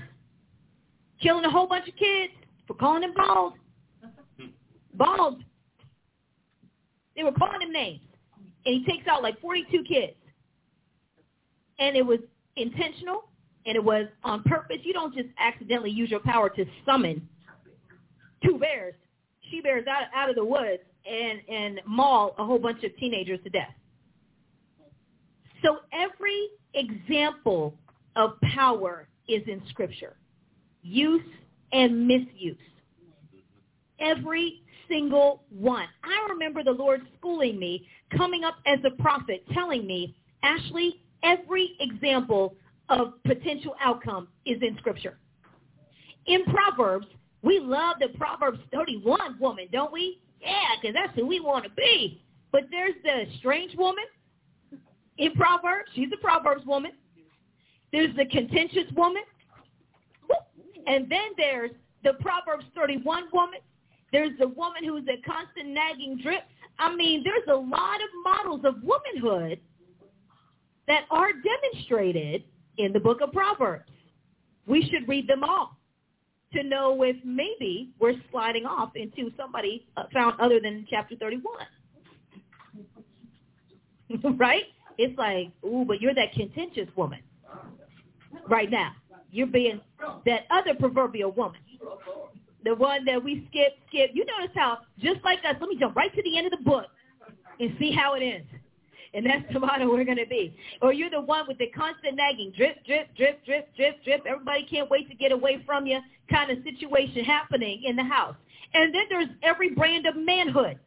Killing 1.23 1.45
a 1.45 1.51
whole 1.51 1.67
bunch 1.67 1.89
of 1.89 1.97
kids 1.97 2.33
for 2.67 2.75
calling 2.75 3.03
him 3.03 3.15
bald. 3.17 3.55
Bald. 4.95 5.43
They 7.17 7.25
were 7.25 7.33
calling 7.33 7.63
him 7.63 7.73
names. 7.73 8.01
And 8.67 8.75
he 8.75 8.85
takes 8.85 9.07
out 9.09 9.23
like 9.23 9.41
42 9.41 9.85
kids. 9.85 10.17
And 11.79 11.97
it 11.97 12.05
was 12.05 12.19
intentional 12.57 13.29
and 13.65 13.77
it 13.77 13.83
was 13.83 14.07
on 14.23 14.43
purpose. 14.45 14.79
You 14.83 14.93
don't 14.93 15.15
just 15.15 15.29
accidentally 15.39 15.91
use 15.91 16.11
your 16.11 16.21
power 16.21 16.49
to 16.51 16.65
summon 16.85 17.27
two 18.45 18.59
bears 18.59 18.95
she 19.51 19.61
bears 19.61 19.87
out, 19.87 20.03
out 20.15 20.29
of 20.29 20.37
the 20.37 20.45
woods 20.45 20.83
and, 21.09 21.41
and 21.49 21.81
maul 21.87 22.35
a 22.39 22.45
whole 22.45 22.59
bunch 22.59 22.83
of 22.85 22.97
teenagers 22.97 23.39
to 23.45 23.51
death. 23.51 23.75
So 25.63 25.79
every 25.93 26.49
example 26.75 27.75
of 28.15 28.41
power 28.55 29.09
is 29.29 29.43
in 29.47 29.63
Scripture. 29.71 30.17
Use 30.83 31.23
and 31.73 32.07
misuse. 32.07 32.57
Every 33.99 34.63
single 34.89 35.43
one. 35.51 35.87
I 36.05 36.27
remember 36.31 36.63
the 36.63 36.73
Lord 36.73 37.03
schooling 37.19 37.59
me, 37.59 37.87
coming 38.17 38.45
up 38.45 38.57
as 38.67 38.79
a 38.85 39.03
prophet, 39.03 39.45
telling 39.53 39.87
me, 39.87 40.15
Ashley, 40.43 41.03
every 41.23 41.77
example 41.81 42.55
of 42.89 43.15
potential 43.25 43.75
outcome 43.81 44.29
is 44.45 44.59
in 44.63 44.77
Scripture. 44.79 45.19
In 46.27 46.45
Proverbs, 46.45 47.07
We 47.43 47.61
love 47.61 47.97
the 48.01 48.09
Proverbs 48.19 48.59
31 48.73 49.39
woman, 49.39 49.69
don't 49.73 49.93
we? 49.93 50.21
Yeah, 50.41 50.53
because 50.81 50.95
that's 50.95 51.15
who 51.15 51.27
we 51.27 51.41
want 51.41 51.65
to 51.65 51.71
be. 51.71 52.23
But 52.53 52.63
there's 52.71 52.95
the 53.03 53.25
strange 53.39 53.77
woman 53.77 54.05
in 55.19 55.33
Proverbs. 55.33 55.91
She's 55.95 56.09
a 56.13 56.17
Proverbs 56.17 56.65
woman. 56.67 56.93
There's 57.93 58.15
the 58.17 58.27
contentious 58.27 58.91
woman. 58.97 59.23
And 60.87 61.11
then 61.11 61.31
there's 61.37 61.73
the 62.05 62.15
Proverbs 62.21 62.65
31 62.75 63.25
woman. 63.33 63.59
There's 64.13 64.39
the 64.39 64.49
woman 64.49 64.85
who's 64.85 65.05
a 65.09 65.21
constant 65.29 65.69
nagging 65.69 66.21
drip. 66.23 66.45
I 66.79 66.95
mean, 66.95 67.25
there's 67.25 67.49
a 67.49 67.59
lot 67.59 67.97
of 67.97 68.09
models 68.23 68.61
of 68.65 68.83
womanhood 68.83 69.61
that 70.87 71.05
are 71.11 71.31
demonstrated 71.33 72.45
in 72.79 72.93
the 72.93 73.01
book 73.01 73.21
of 73.21 73.33
Proverbs. 73.33 73.91
We 74.67 74.89
should 74.89 75.09
read 75.09 75.29
them 75.29 75.43
all 75.43 75.76
to 76.53 76.63
know 76.63 77.03
if 77.03 77.17
maybe 77.25 77.91
we're 77.99 78.15
sliding 78.31 78.65
off 78.67 78.93
into 78.95 79.31
somebody 79.37 79.87
uh, 79.97 80.05
found 80.13 80.41
other 80.41 80.61
than 80.61 80.87
chapter 80.89 81.17
31. 81.17 81.55
right? 84.39 84.65
It's 84.99 85.17
like, 85.19 85.51
ooh, 85.65 85.85
but 85.87 86.01
you're 86.01 86.15
that 86.15 86.33
contentious 86.33 86.89
woman 86.97 87.21
right 88.49 88.71
now. 88.71 88.93
You're 89.31 89.47
being 89.47 89.81
that 90.25 90.43
other 90.51 90.75
proverbial 90.75 91.33
woman. 91.33 91.61
The 92.65 92.75
one 92.75 93.05
that 93.05 93.23
we 93.23 93.47
skip, 93.51 93.75
skip. 93.89 94.11
You 94.15 94.25
notice 94.25 94.55
how, 94.57 94.79
just 94.99 95.23
like 95.25 95.39
us, 95.41 95.57
let 95.61 95.69
me 95.69 95.77
jump 95.79 95.95
right 95.95 96.13
to 96.15 96.23
the 96.23 96.37
end 96.39 96.47
of 96.47 96.59
the 96.59 96.65
book 96.65 96.87
and 97.61 97.77
see 97.79 97.93
how 97.93 98.15
it 98.15 98.23
ends. 98.23 98.49
And 99.17 99.25
that's 99.25 99.45
motto 99.59 99.89
we're 99.89 100.05
going 100.05 100.19
to 100.19 100.27
be. 100.27 100.55
Or 100.83 100.93
you're 100.93 101.09
the 101.09 101.23
one 101.23 101.47
with 101.49 101.57
the 101.57 101.69
constant 101.69 102.17
nagging, 102.17 102.53
drip, 102.55 102.85
drip, 102.85 103.17
drip, 103.17 103.43
drip, 103.47 103.75
drip, 103.75 104.05
drip. 104.05 104.23
Everybody 104.29 104.67
can't 104.71 104.91
wait 104.91 105.09
to 105.09 105.17
get 105.17 105.33
away 105.33 105.63
from 105.65 105.87
you 105.87 106.01
kind 106.31 106.51
of 106.51 106.59
situation 106.63 107.25
happening 107.25 107.83
in 107.87 107.97
the 107.97 108.05
house. 108.05 108.37
And 108.75 108.95
then 108.95 109.05
there's 109.09 109.29
every 109.43 109.71
brand 109.71 110.05
of 110.07 110.17
manhood 110.17 110.79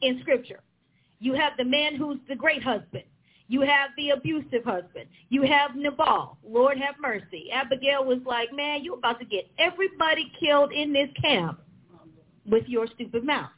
in 0.00 0.18
Scripture. 0.22 0.60
You 1.20 1.34
have 1.34 1.52
the 1.56 1.64
man 1.64 1.94
who's 1.94 2.18
the 2.28 2.34
great 2.34 2.64
husband. 2.64 3.04
You 3.46 3.60
have 3.60 3.90
the 3.96 4.10
abusive 4.10 4.64
husband. 4.64 5.06
You 5.28 5.42
have 5.42 5.76
Nabal. 5.76 6.38
Lord 6.44 6.78
have 6.78 6.96
mercy. 7.00 7.48
Abigail 7.52 8.04
was 8.04 8.18
like, 8.26 8.52
man, 8.52 8.82
you're 8.82 8.98
about 8.98 9.20
to 9.20 9.24
get 9.24 9.48
everybody 9.58 10.32
killed 10.40 10.72
in 10.72 10.92
this 10.92 11.10
camp 11.22 11.60
with 12.44 12.64
your 12.66 12.88
stupid 12.88 13.24
mouth. 13.24 13.50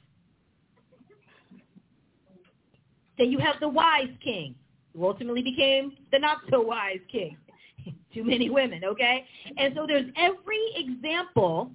Then 3.19 3.31
you 3.31 3.39
have 3.39 3.57
the 3.61 3.69
wise 3.69 4.11
king, 4.23 4.55
who 4.95 5.07
ultimately 5.07 5.43
became 5.43 5.97
the 6.13 6.19
not-so-wise 6.19 7.01
king. 7.11 7.37
Too 8.15 8.25
many 8.25 8.51
women, 8.51 8.85
okay? 8.85 9.25
And 9.57 9.75
so 9.77 9.87
there's 9.87 10.11
every 10.17 10.61
example 10.77 11.71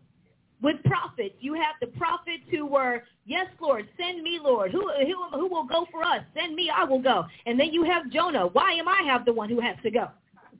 with 0.61 0.83
prophets. 0.83 1.35
You 1.39 1.53
have 1.53 1.75
the 1.79 1.87
prophets 1.87 2.43
who 2.51 2.65
were, 2.65 3.03
yes, 3.25 3.47
Lord, 3.61 3.87
send 3.97 4.23
me, 4.23 4.39
Lord. 4.41 4.71
Who, 4.71 4.89
who, 5.05 5.39
who 5.39 5.47
will 5.47 5.65
go 5.65 5.85
for 5.91 6.03
us? 6.03 6.21
Send 6.35 6.55
me, 6.55 6.69
I 6.69 6.83
will 6.83 7.01
go. 7.01 7.25
And 7.45 7.59
then 7.59 7.71
you 7.71 7.83
have 7.83 8.09
Jonah. 8.11 8.47
Why 8.47 8.73
am 8.73 8.87
I 8.87 9.01
have 9.05 9.25
the 9.25 9.33
one 9.33 9.49
who 9.49 9.61
has 9.61 9.77
to 9.83 9.91
go? 9.91 10.09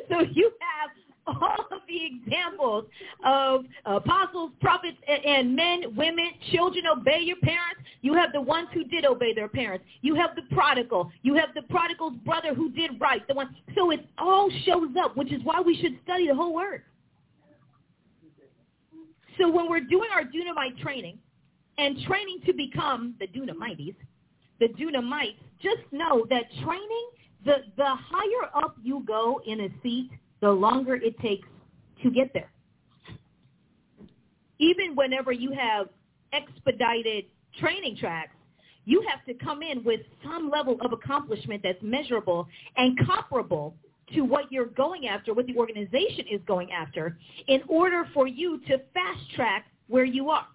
so 0.09 0.21
you 0.31 0.51
have 0.59 0.89
all 1.27 1.65
of 1.71 1.81
the 1.87 2.05
examples 2.05 2.85
of 3.25 3.65
apostles, 3.85 4.51
prophets, 4.61 4.97
and 5.07 5.55
men, 5.55 5.95
women, 5.95 6.31
children 6.51 6.85
obey 6.87 7.21
your 7.21 7.37
parents. 7.37 7.81
You 8.01 8.13
have 8.15 8.33
the 8.33 8.41
ones 8.41 8.67
who 8.73 8.83
did 8.83 9.05
obey 9.05 9.33
their 9.33 9.47
parents. 9.47 9.85
You 10.01 10.15
have 10.15 10.35
the 10.35 10.43
prodigal. 10.53 11.11
You 11.21 11.35
have 11.35 11.49
the 11.55 11.61
prodigal's 11.63 12.17
brother 12.25 12.53
who 12.53 12.71
did 12.71 12.99
right. 12.99 13.25
The 13.27 13.33
one. 13.33 13.55
So 13.75 13.91
it 13.91 14.05
all 14.17 14.49
shows 14.65 14.89
up, 15.01 15.15
which 15.15 15.31
is 15.31 15.41
why 15.43 15.61
we 15.61 15.79
should 15.81 15.97
study 16.03 16.27
the 16.27 16.35
whole 16.35 16.53
word. 16.53 16.83
So 19.39 19.49
when 19.49 19.69
we're 19.69 19.81
doing 19.81 20.09
our 20.13 20.23
Dunamite 20.23 20.79
training 20.81 21.17
and 21.77 21.97
training 22.05 22.39
to 22.45 22.53
become 22.53 23.15
the 23.19 23.27
Dunamites, 23.27 23.95
the 24.59 24.67
Dunamites, 24.67 25.37
just 25.61 25.81
know 25.91 26.25
that 26.29 26.43
training, 26.63 27.09
the, 27.45 27.63
the 27.77 27.85
higher 27.87 28.49
up 28.55 28.75
you 28.83 29.03
go 29.07 29.41
in 29.45 29.61
a 29.61 29.69
seat, 29.81 30.11
the 30.43 30.51
longer 30.51 30.95
it 30.95 31.17
takes 31.19 31.47
to 32.03 32.11
get 32.11 32.31
there. 32.33 32.51
Even 34.59 34.95
whenever 34.95 35.31
you 35.31 35.51
have 35.51 35.87
expedited 36.33 37.25
training 37.59 37.95
tracks, 37.97 38.35
you 38.85 39.03
have 39.09 39.23
to 39.25 39.33
come 39.33 39.61
in 39.61 39.83
with 39.83 40.01
some 40.23 40.49
level 40.49 40.77
of 40.81 40.91
accomplishment 40.91 41.61
that's 41.63 41.81
measurable 41.81 42.47
and 42.75 42.97
comparable 43.05 43.73
to 44.13 44.21
what 44.21 44.51
you're 44.51 44.65
going 44.65 45.07
after, 45.07 45.33
what 45.33 45.47
the 45.47 45.55
organization 45.55 46.25
is 46.29 46.41
going 46.45 46.71
after, 46.71 47.17
in 47.47 47.61
order 47.69 48.05
for 48.13 48.27
you 48.27 48.59
to 48.67 48.77
fast 48.93 49.31
track 49.35 49.67
where 49.87 50.03
you 50.03 50.29
are 50.29 50.47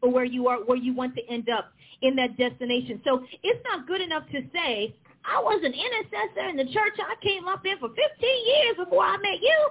or 0.00 0.10
where 0.10 0.24
you 0.24 0.48
are, 0.48 0.58
where 0.64 0.78
you 0.78 0.94
want 0.94 1.14
to 1.14 1.20
end 1.28 1.50
up 1.50 1.72
in 2.00 2.16
that 2.16 2.36
destination. 2.38 3.00
So 3.04 3.24
it's 3.42 3.60
not 3.64 3.86
good 3.86 4.00
enough 4.00 4.24
to 4.32 4.40
say, 4.54 4.94
I 5.28 5.40
was 5.40 5.60
an 5.62 5.74
intercessor 5.74 6.48
in 6.48 6.56
the 6.56 6.64
church 6.64 6.96
I 6.98 7.14
came 7.22 7.48
up 7.48 7.64
in 7.66 7.78
for 7.78 7.88
15 7.88 7.98
years 8.00 8.76
before 8.78 9.04
I 9.04 9.16
met 9.18 9.40
you. 9.40 9.68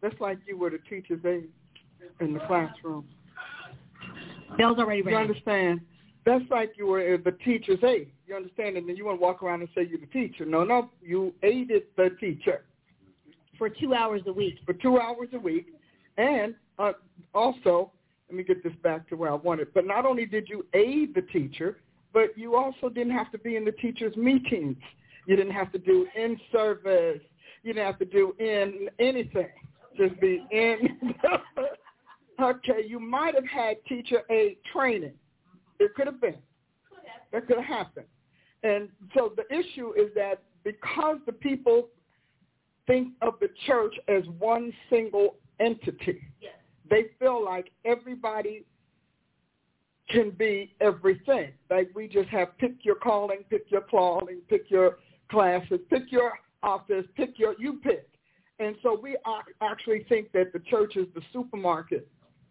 That's 0.00 0.18
like 0.20 0.38
you 0.46 0.56
were 0.56 0.70
the 0.70 0.78
teacher's 0.88 1.24
aide 1.24 1.48
in 2.20 2.34
the 2.34 2.40
classroom. 2.40 3.04
Bell's 4.56 4.78
already 4.78 5.02
ready. 5.02 5.16
You 5.16 5.22
understand? 5.22 5.80
That's 6.24 6.44
like 6.50 6.72
you 6.76 6.86
were 6.86 7.18
the 7.18 7.32
teacher's 7.44 7.82
aide. 7.84 8.10
You 8.26 8.36
understand? 8.36 8.76
And 8.76 8.88
then 8.88 8.96
you 8.96 9.04
want 9.04 9.18
to 9.18 9.22
walk 9.22 9.42
around 9.42 9.60
and 9.60 9.68
say 9.74 9.86
you're 9.88 10.00
the 10.00 10.06
teacher. 10.06 10.44
No, 10.44 10.64
no, 10.64 10.90
you 11.02 11.34
aided 11.42 11.84
the 11.96 12.10
teacher. 12.20 12.62
For 13.58 13.68
two 13.68 13.94
hours 13.94 14.22
a 14.26 14.32
week. 14.32 14.56
For 14.64 14.72
two 14.72 14.98
hours 14.98 15.28
a 15.34 15.38
week. 15.38 15.66
And 16.16 16.54
uh, 16.78 16.92
also, 17.34 17.92
let 18.28 18.36
me 18.36 18.44
get 18.44 18.62
this 18.62 18.72
back 18.82 19.08
to 19.08 19.16
where 19.16 19.30
I 19.30 19.34
wanted. 19.34 19.72
But 19.74 19.86
not 19.86 20.06
only 20.06 20.26
did 20.26 20.48
you 20.48 20.64
aid 20.74 21.14
the 21.14 21.22
teacher, 21.22 21.78
but 22.12 22.36
you 22.36 22.56
also 22.56 22.88
didn't 22.88 23.12
have 23.12 23.30
to 23.32 23.38
be 23.38 23.56
in 23.56 23.64
the 23.64 23.72
teacher's 23.72 24.16
meetings. 24.16 24.76
You 25.26 25.36
didn't 25.36 25.52
have 25.52 25.72
to 25.72 25.78
do 25.78 26.06
in 26.16 26.38
service. 26.50 27.20
You 27.62 27.72
didn't 27.72 27.86
have 27.86 27.98
to 27.98 28.04
do 28.04 28.34
in 28.38 28.88
anything. 28.98 29.48
Just 29.96 30.20
be 30.20 30.44
in. 30.50 30.98
okay, 32.42 32.84
you 32.86 32.98
might 32.98 33.34
have 33.34 33.46
had 33.46 33.76
teacher 33.88 34.22
aid 34.30 34.56
training. 34.72 35.12
It 35.78 35.94
could 35.94 36.06
have 36.06 36.20
been. 36.20 36.36
That 37.32 37.46
could 37.46 37.56
have 37.56 37.64
happened. 37.64 38.06
And 38.62 38.88
so 39.14 39.32
the 39.36 39.44
issue 39.54 39.92
is 39.92 40.12
that 40.14 40.42
because 40.64 41.18
the 41.26 41.32
people 41.32 41.88
think 42.86 43.08
of 43.22 43.34
the 43.40 43.48
church 43.66 43.94
as 44.08 44.22
one 44.38 44.72
single 44.90 45.36
entity, 45.60 46.20
yes. 46.40 46.52
they 46.88 47.06
feel 47.18 47.44
like 47.44 47.70
everybody 47.84 48.64
can 50.08 50.30
be 50.30 50.74
everything. 50.80 51.52
Like 51.70 51.90
we 51.94 52.08
just 52.08 52.28
have 52.28 52.56
pick 52.58 52.76
your 52.82 52.96
calling, 52.96 53.44
pick 53.50 53.70
your 53.70 53.82
calling, 53.82 54.40
pick 54.48 54.70
your 54.70 54.98
classes, 55.30 55.80
pick 55.90 56.10
your 56.10 56.32
office, 56.62 57.04
pick 57.16 57.38
your, 57.38 57.54
you 57.58 57.80
pick. 57.82 58.08
And 58.58 58.76
so 58.82 58.98
we 59.00 59.16
actually 59.60 60.04
think 60.08 60.30
that 60.32 60.52
the 60.52 60.60
church 60.60 60.96
is 60.96 61.06
the 61.14 61.22
supermarket. 61.32 62.06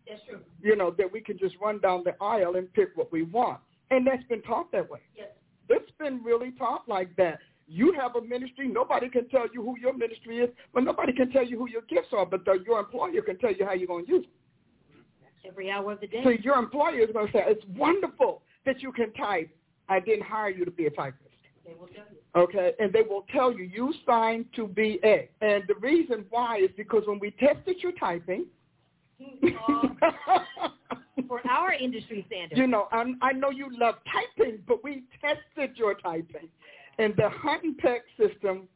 That's 0.07 0.21
true. 0.27 0.39
You 0.61 0.75
know, 0.75 0.91
that 0.97 1.11
we 1.11 1.21
can 1.21 1.37
just 1.37 1.55
run 1.61 1.79
down 1.79 2.03
the 2.03 2.15
aisle 2.21 2.55
and 2.55 2.71
pick 2.73 2.89
what 2.95 3.11
we 3.11 3.23
want. 3.23 3.59
And 3.91 4.05
that's 4.05 4.23
been 4.23 4.41
taught 4.41 4.71
that 4.71 4.89
way. 4.89 4.99
Yes. 5.15 5.27
It's 5.69 5.91
been 5.99 6.21
really 6.23 6.51
taught 6.51 6.87
like 6.89 7.15
that. 7.17 7.39
You 7.67 7.93
have 7.93 8.15
a 8.17 8.21
ministry. 8.21 8.67
Nobody 8.67 9.07
can 9.07 9.29
tell 9.29 9.45
you 9.53 9.63
who 9.63 9.79
your 9.79 9.93
ministry 9.93 10.39
is, 10.39 10.49
but 10.73 10.83
nobody 10.83 11.13
can 11.13 11.31
tell 11.31 11.45
you 11.45 11.57
who 11.57 11.69
your 11.69 11.83
gifts 11.83 12.09
are. 12.11 12.25
But 12.25 12.43
the, 12.43 12.59
your 12.65 12.79
employer 12.79 13.21
can 13.21 13.37
tell 13.37 13.53
you 13.53 13.65
how 13.65 13.73
you're 13.73 13.87
going 13.87 14.05
to 14.05 14.11
use 14.11 14.23
them 14.23 14.31
every 15.45 15.71
hour 15.71 15.91
of 15.91 16.01
the 16.01 16.07
day. 16.07 16.21
So 16.23 16.29
your 16.29 16.57
employer 16.57 16.99
is 16.99 17.09
going 17.13 17.27
to 17.27 17.33
say, 17.33 17.43
it's 17.47 17.65
wonderful 17.77 18.41
that 18.65 18.81
you 18.81 18.91
can 18.91 19.11
type. 19.13 19.49
I 19.89 19.99
didn't 19.99 20.23
hire 20.25 20.49
you 20.49 20.65
to 20.65 20.71
be 20.71 20.85
a 20.85 20.89
typist. 20.89 21.29
They 21.65 21.73
will 21.73 21.87
tell 21.87 22.05
you. 22.11 22.41
Okay, 22.41 22.73
and 22.79 22.93
they 22.93 23.01
will 23.01 23.25
tell 23.33 23.51
you, 23.51 23.63
you 23.63 23.93
signed 24.05 24.45
to 24.55 24.67
be 24.67 24.99
a. 25.03 25.29
And 25.41 25.63
the 25.67 25.75
reason 25.75 26.25
why 26.29 26.59
is 26.59 26.69
because 26.77 27.03
when 27.05 27.19
we 27.19 27.31
tested 27.31 27.77
your 27.81 27.91
typing, 27.93 28.45
for 31.27 31.41
our 31.49 31.73
industry 31.73 32.25
standards. 32.27 32.59
You 32.59 32.67
know, 32.67 32.87
I'm, 32.91 33.17
I 33.21 33.31
know 33.31 33.49
you 33.49 33.69
love 33.77 33.95
typing, 34.11 34.59
but 34.67 34.83
we 34.83 35.03
tested 35.21 35.77
your 35.77 35.95
typing. 35.95 36.49
And 36.97 37.13
the 37.15 37.29
hunt 37.29 37.63
and 37.63 37.77
peck 37.77 38.01
system 38.17 38.67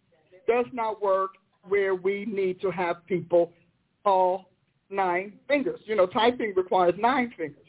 does 0.48 0.66
not 0.72 1.02
work 1.02 1.32
where 1.68 1.96
we 1.96 2.26
need 2.26 2.62
to 2.62 2.72
have 2.72 3.06
people 3.08 3.52
all 4.06 4.50
nine 4.90 5.34
fingers. 5.48 5.80
You 5.86 5.96
know, 5.96 6.06
typing 6.06 6.54
requires 6.56 6.94
nine 6.98 7.34
fingers. 7.38 7.60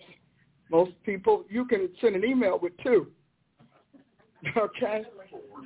Most 0.71 0.93
people, 1.05 1.45
you 1.49 1.65
can 1.65 1.89
send 2.01 2.17
an 2.17 2.25
email 2.25 2.59
with 2.61 2.73
two. 2.83 3.09
Okay? 4.57 5.03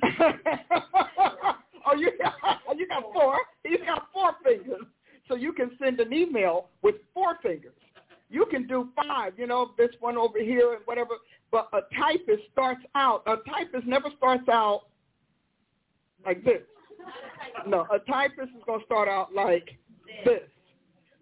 oh, 1.85 1.95
you, 1.95 2.11
you 2.75 2.87
got 2.87 3.03
four. 3.13 3.37
He's 3.63 3.79
got 3.85 4.07
four 4.11 4.31
fingers. 4.43 4.85
So 5.27 5.35
you 5.35 5.53
can 5.53 5.71
send 5.79 5.99
an 5.99 6.11
email 6.11 6.69
with 6.81 6.95
four 7.13 7.37
fingers. 7.43 7.75
You 8.29 8.45
can 8.49 8.65
do 8.65 8.89
five, 8.95 9.33
you 9.37 9.45
know, 9.45 9.71
this 9.77 9.89
one 9.99 10.17
over 10.17 10.41
here 10.41 10.73
and 10.73 10.81
whatever. 10.85 11.15
But 11.51 11.67
a 11.73 11.81
typist 11.95 12.43
starts 12.51 12.81
out, 12.95 13.23
a 13.27 13.35
typist 13.49 13.85
never 13.85 14.07
starts 14.17 14.47
out 14.49 14.83
like 16.25 16.43
this. 16.43 16.61
No, 17.67 17.85
a 17.91 17.99
typist 17.99 18.49
is 18.57 18.63
going 18.65 18.79
to 18.79 18.85
start 18.85 19.09
out 19.09 19.33
like 19.35 19.77
this. 20.23 20.41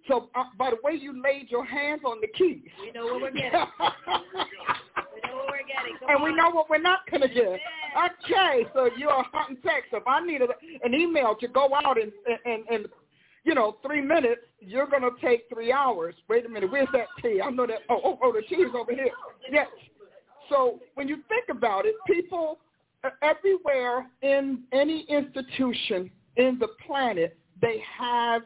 So 0.10 0.28
uh, 0.36 0.46
by 0.58 0.72
the 0.72 0.78
way 0.84 0.96
you 1.00 1.22
laid 1.24 1.50
your 1.50 1.64
hands 1.64 2.02
on 2.04 2.20
the 2.20 2.28
keys. 2.28 2.64
We 2.82 2.92
know 2.92 3.06
what 3.06 3.22
we're 3.22 3.32
getting. 3.32 3.52
we 3.54 5.30
know 5.30 5.36
what 5.38 5.48
we're 5.52 5.68
getting. 5.68 5.98
Come 6.00 6.10
and 6.10 6.18
on. 6.18 6.24
we 6.24 6.36
know 6.36 6.50
what 6.50 6.70
we're 6.70 6.82
not 6.82 7.10
going 7.10 7.22
to 7.22 7.30
get. 7.30 7.60
Okay, 7.96 8.66
so 8.74 8.90
you're 8.98 9.12
a 9.12 9.24
hot 9.24 9.50
and 9.50 9.62
text. 9.64 9.90
If 9.94 10.04
I 10.08 10.20
need 10.26 10.42
a, 10.42 10.48
an 10.84 10.96
email 10.96 11.36
to 11.40 11.48
go 11.48 11.70
out 11.86 11.98
in, 12.00 12.12
in, 12.46 12.64
in, 12.74 12.86
you 13.44 13.54
know, 13.54 13.78
three 13.86 14.02
minutes, 14.02 14.42
you're 14.60 14.88
going 14.88 15.04
to 15.04 15.12
take 15.22 15.44
three 15.54 15.72
hours. 15.72 16.16
Wait 16.28 16.46
a 16.46 16.50
minute, 16.50 16.72
where's 16.72 16.90
that 16.92 17.08
tea? 17.22 17.40
I 17.44 17.52
know 17.52 17.68
that. 17.68 17.80
Oh, 17.88 18.02
oh, 18.04 18.20
oh, 18.24 18.34
the 18.34 18.42
tea 18.42 18.64
is 18.64 18.72
over 18.76 18.92
here. 18.92 19.12
Yes. 19.52 19.68
So 20.50 20.80
when 20.96 21.08
you 21.08 21.18
think 21.30 21.46
about 21.56 21.86
it, 21.86 21.94
people 22.08 22.58
uh, 23.04 23.10
everywhere 23.22 24.08
in 24.24 24.64
any 24.74 25.06
institution 25.08 26.10
in 26.38 26.58
the 26.60 26.70
planet, 26.86 27.38
they 27.62 27.82
have 27.98 28.42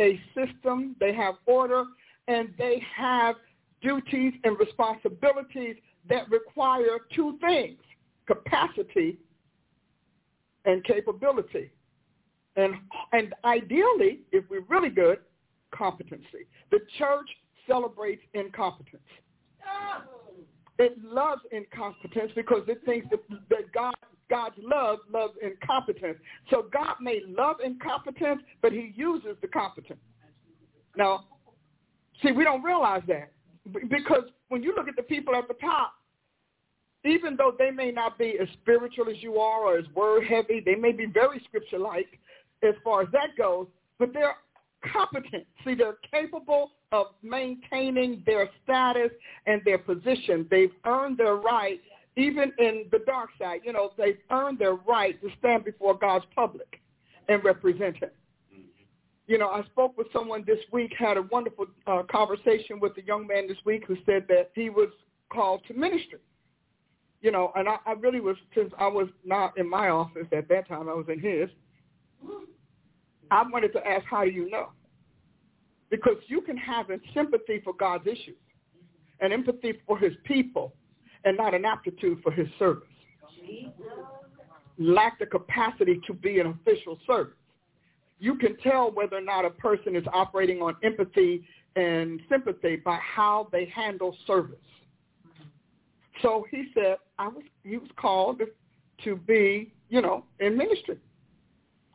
a 0.00 0.20
system, 0.34 0.96
they 0.98 1.14
have 1.14 1.34
order, 1.46 1.84
and 2.28 2.52
they 2.58 2.82
have 2.96 3.36
duties 3.82 4.32
and 4.44 4.58
responsibilities 4.58 5.76
that 6.08 6.28
require 6.30 6.98
two 7.14 7.38
things, 7.40 7.78
capacity 8.26 9.18
and 10.64 10.82
capability. 10.84 11.70
And, 12.56 12.74
and 13.12 13.34
ideally, 13.44 14.20
if 14.32 14.44
we're 14.50 14.64
really 14.68 14.90
good, 14.90 15.18
competency. 15.72 16.46
The 16.70 16.80
church 16.98 17.28
celebrates 17.66 18.22
incompetence. 18.34 19.02
Oh. 19.64 20.02
It 20.78 20.96
loves 21.04 21.42
incompetence 21.52 22.32
because 22.34 22.62
it 22.66 22.80
thinks 22.84 23.06
that, 23.10 23.20
that 23.50 23.72
God 23.72 23.94
God's 24.30 24.54
love 24.62 25.00
loves 25.12 25.34
incompetence. 25.42 26.18
So 26.48 26.66
God 26.72 26.94
may 27.00 27.20
love 27.26 27.56
incompetence, 27.62 28.42
but 28.62 28.72
he 28.72 28.92
uses 28.96 29.36
the 29.42 29.48
competent. 29.48 29.98
Now, 30.96 31.24
see, 32.22 32.32
we 32.32 32.44
don't 32.44 32.62
realize 32.62 33.02
that 33.08 33.32
because 33.90 34.24
when 34.48 34.62
you 34.62 34.74
look 34.74 34.88
at 34.88 34.96
the 34.96 35.02
people 35.02 35.34
at 35.34 35.48
the 35.48 35.54
top, 35.54 35.94
even 37.04 37.36
though 37.36 37.54
they 37.58 37.70
may 37.70 37.90
not 37.90 38.18
be 38.18 38.36
as 38.40 38.48
spiritual 38.62 39.08
as 39.08 39.22
you 39.22 39.38
are 39.38 39.60
or 39.60 39.78
as 39.78 39.84
word 39.94 40.24
heavy, 40.24 40.62
they 40.64 40.74
may 40.74 40.92
be 40.92 41.06
very 41.06 41.42
scripture-like 41.48 42.18
as 42.62 42.74
far 42.84 43.02
as 43.02 43.08
that 43.12 43.36
goes, 43.38 43.66
but 43.98 44.12
they're 44.12 44.36
competent. 44.92 45.46
See, 45.64 45.74
they're 45.74 45.98
capable 46.10 46.72
of 46.92 47.06
maintaining 47.22 48.22
their 48.26 48.50
status 48.64 49.10
and 49.46 49.62
their 49.64 49.78
position. 49.78 50.46
They've 50.50 50.72
earned 50.84 51.16
their 51.18 51.36
right 51.36 51.80
even 52.16 52.52
in 52.58 52.86
the 52.90 53.00
dark 53.06 53.30
side, 53.38 53.60
you 53.64 53.72
know, 53.72 53.90
they've 53.96 54.18
earned 54.30 54.58
their 54.58 54.74
right 54.74 55.20
to 55.22 55.28
stand 55.38 55.64
before 55.64 55.96
God's 55.96 56.24
public 56.34 56.80
and 57.28 57.42
represent 57.44 57.96
him. 57.96 58.10
You 59.26 59.38
know, 59.38 59.48
I 59.48 59.62
spoke 59.66 59.96
with 59.96 60.08
someone 60.12 60.42
this 60.44 60.58
week, 60.72 60.92
had 60.98 61.16
a 61.16 61.22
wonderful 61.22 61.66
uh, 61.86 62.02
conversation 62.10 62.80
with 62.80 62.96
a 62.98 63.02
young 63.02 63.28
man 63.28 63.46
this 63.46 63.58
week 63.64 63.84
who 63.86 63.96
said 64.04 64.24
that 64.28 64.50
he 64.54 64.70
was 64.70 64.88
called 65.32 65.62
to 65.68 65.74
ministry. 65.74 66.18
You 67.22 67.30
know, 67.30 67.52
and 67.54 67.68
I, 67.68 67.76
I 67.86 67.92
really 67.92 68.20
was, 68.20 68.36
since 68.56 68.72
I 68.78 68.88
was 68.88 69.06
not 69.24 69.56
in 69.56 69.68
my 69.68 69.90
office 69.90 70.26
at 70.36 70.48
that 70.48 70.66
time, 70.66 70.88
I 70.88 70.94
was 70.94 71.06
in 71.08 71.20
his. 71.20 71.48
I 73.30 73.44
wanted 73.48 73.72
to 73.74 73.86
ask, 73.86 74.04
how 74.06 74.24
do 74.24 74.30
you 74.30 74.50
know? 74.50 74.70
Because 75.90 76.16
you 76.26 76.40
can 76.40 76.56
have 76.56 76.90
a 76.90 76.98
sympathy 77.14 77.60
for 77.62 77.72
God's 77.72 78.06
issues 78.06 78.36
and 79.20 79.32
empathy 79.32 79.74
for 79.86 79.96
his 79.98 80.12
people 80.24 80.72
and 81.24 81.36
not 81.36 81.54
an 81.54 81.64
aptitude 81.64 82.18
for 82.22 82.32
his 82.32 82.48
service. 82.58 82.88
Lack 84.78 85.18
the 85.18 85.26
capacity 85.26 86.00
to 86.06 86.14
be 86.14 86.40
an 86.40 86.46
official 86.46 86.98
servant. 87.06 87.36
You 88.18 88.36
can 88.36 88.56
tell 88.58 88.90
whether 88.90 89.16
or 89.16 89.22
not 89.22 89.44
a 89.44 89.50
person 89.50 89.96
is 89.96 90.04
operating 90.12 90.60
on 90.60 90.76
empathy 90.82 91.42
and 91.76 92.20
sympathy 92.28 92.76
by 92.76 92.98
how 92.98 93.48
they 93.52 93.66
handle 93.66 94.16
service. 94.26 94.56
So 96.22 96.46
he 96.50 96.66
said, 96.74 96.96
I 97.18 97.28
was 97.28 97.44
he 97.64 97.78
was 97.78 97.88
called 97.96 98.42
to 99.04 99.16
be, 99.16 99.72
you 99.88 100.02
know, 100.02 100.24
in 100.38 100.56
ministry. 100.56 100.98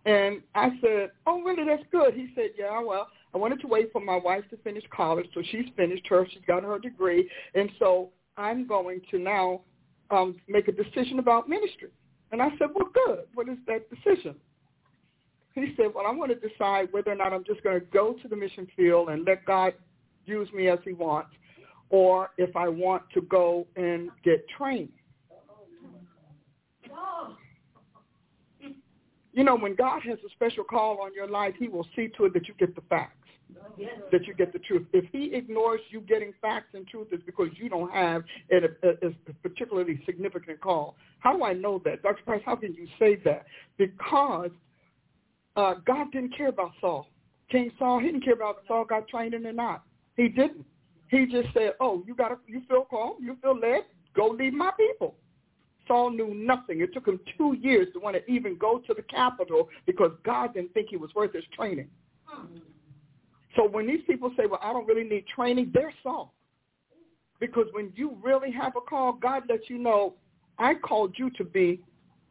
And 0.06 0.42
I 0.54 0.70
said, 0.82 1.12
oh, 1.26 1.42
really, 1.42 1.64
that's 1.66 1.84
good. 1.92 2.14
He 2.14 2.30
said, 2.36 2.52
yeah, 2.58 2.80
well, 2.80 3.08
I 3.34 3.38
wanted 3.38 3.60
to 3.62 3.68
wait 3.68 3.92
for 3.92 4.02
my 4.02 4.18
wife 4.18 4.44
to 4.52 4.58
finish 4.58 4.84
college, 4.96 5.28
so 5.34 5.42
she's 5.52 5.66
finished 5.76 6.06
her. 6.08 6.28
She's 6.32 6.44
got 6.48 6.64
her 6.64 6.80
degree. 6.80 7.30
And 7.56 7.70
so 7.80 8.12
I'm 8.38 8.68
going 8.68 9.02
to 9.12 9.20
now 9.20 9.62
um, 10.12 10.36
make 10.48 10.68
a 10.68 10.72
decision 10.72 11.20
about 11.20 11.50
ministry. 11.50 11.90
And 12.32 12.42
I 12.42 12.50
said, 12.58 12.68
well, 12.74 12.90
good. 12.94 13.26
What 13.34 13.48
is 13.50 13.58
that 13.68 13.90
decision? 13.90 14.36
He 15.54 15.74
said, 15.78 15.88
well, 15.96 16.06
I 16.06 16.12
want 16.12 16.32
to 16.32 16.50
decide 16.50 16.90
whether 16.92 17.12
or 17.12 17.16
not 17.16 17.32
I'm 17.32 17.46
just 17.46 17.64
going 17.64 17.80
to 17.80 17.86
go 17.86 18.14
to 18.22 18.28
the 18.28 18.36
mission 18.36 18.68
field 18.76 19.10
and 19.10 19.26
let 19.26 19.46
God 19.46 19.74
use 20.26 20.52
me 20.52 20.68
as 20.68 20.80
he 20.84 20.92
wants, 20.92 21.32
or 21.90 22.32
if 22.38 22.56
I 22.56 22.68
want 22.68 23.04
to 23.14 23.22
go 23.22 23.66
and 23.78 24.10
get 24.24 24.46
trained. 24.50 24.90
You 29.32 29.44
know, 29.44 29.58
when 29.58 29.76
God 29.76 30.02
has 30.04 30.18
a 30.26 30.30
special 30.32 30.64
call 30.64 31.02
on 31.02 31.14
your 31.14 31.28
life, 31.28 31.54
he 31.60 31.68
will 31.68 31.86
see 31.96 32.10
to 32.18 32.26
it 32.26 32.34
that 32.34 32.48
you 32.48 32.54
get 32.58 32.74
the 32.74 32.82
facts 32.90 33.25
that 34.12 34.26
you 34.26 34.34
get 34.34 34.54
the 34.54 34.60
truth. 34.60 34.86
If 34.94 35.06
he 35.12 35.34
ignores 35.34 35.82
you 35.90 36.02
getting 36.02 36.34
facts 36.42 36.70
and 36.74 36.88
truth, 36.88 37.08
it's 37.12 37.24
because 37.26 37.50
you 37.56 37.70
don't 37.70 37.92
have 37.92 38.24
a, 38.52 38.88
a, 38.88 39.08
a 39.08 39.34
particularly 39.44 40.02
significant 40.06 40.62
call. 40.62 40.96
How 41.20 41.36
do 41.36 41.44
I 41.44 41.54
know 41.54 41.82
that? 41.86 42.02
Dr. 42.04 42.24
Price, 42.24 42.42
how 42.46 42.56
can 42.56 42.74
you 42.74 42.88
say 43.00 43.18
that? 43.26 43.46
Because 43.78 44.52
uh, 45.56 45.76
God 45.86 46.12
didn't 46.12 46.36
care 46.36 46.50
about 46.50 46.72
Saul. 46.80 47.08
King 47.52 47.72
Saul, 47.78 48.00
he 48.00 48.08
didn't 48.08 48.24
care 48.24 48.34
about 48.34 48.58
Saul 48.68 48.86
got 48.86 49.08
trained 49.08 49.34
in 49.34 49.46
or 49.46 49.54
not. 49.54 49.84
He 50.18 50.28
didn't. 50.28 50.66
He 51.10 51.26
just 51.26 51.54
said, 51.54 51.74
oh, 51.80 52.04
you 52.08 52.16
got 52.16 52.30
to, 52.30 52.38
you 52.48 52.62
feel 52.68 52.86
called, 52.86 53.18
you 53.22 53.38
feel 53.42 53.58
led, 53.58 53.82
go 54.16 54.28
lead 54.28 54.54
my 54.54 54.72
people. 54.78 55.16
Saul 55.88 56.10
knew 56.10 56.34
nothing. 56.34 56.82
It 56.82 56.94
took 56.94 57.08
him 57.08 57.20
two 57.38 57.56
years 57.62 57.88
to 57.94 58.00
want 58.00 58.16
to 58.16 58.32
even 58.32 58.58
go 58.58 58.80
to 58.80 58.94
the 58.94 59.04
capital 59.04 59.70
because 59.86 60.12
God 60.24 60.56
didn't 60.56 60.74
think 60.74 60.90
he 60.90 60.98
was 60.98 61.12
worth 61.16 61.34
his 61.34 61.44
training. 61.56 61.88
So 63.56 63.68
when 63.68 63.88
these 63.88 64.02
people 64.08 64.32
say, 64.38 64.46
well, 64.46 64.60
I 64.62 64.74
don't 64.74 64.88
really 64.88 65.08
need 65.08 65.26
training, 65.28 65.72
they're 65.74 65.94
soft. 66.04 66.32
Because 67.40 67.68
when 67.74 67.92
you 67.96 68.18
really 68.24 68.52
have 68.52 68.74
a 68.76 68.82
call, 68.82 69.14
God 69.14 69.44
lets 69.50 69.70
you 69.70 69.78
know, 69.78 70.14
I 70.58 70.74
called 70.76 71.16
you 71.18 71.30
to 71.32 71.44
be 71.44 71.82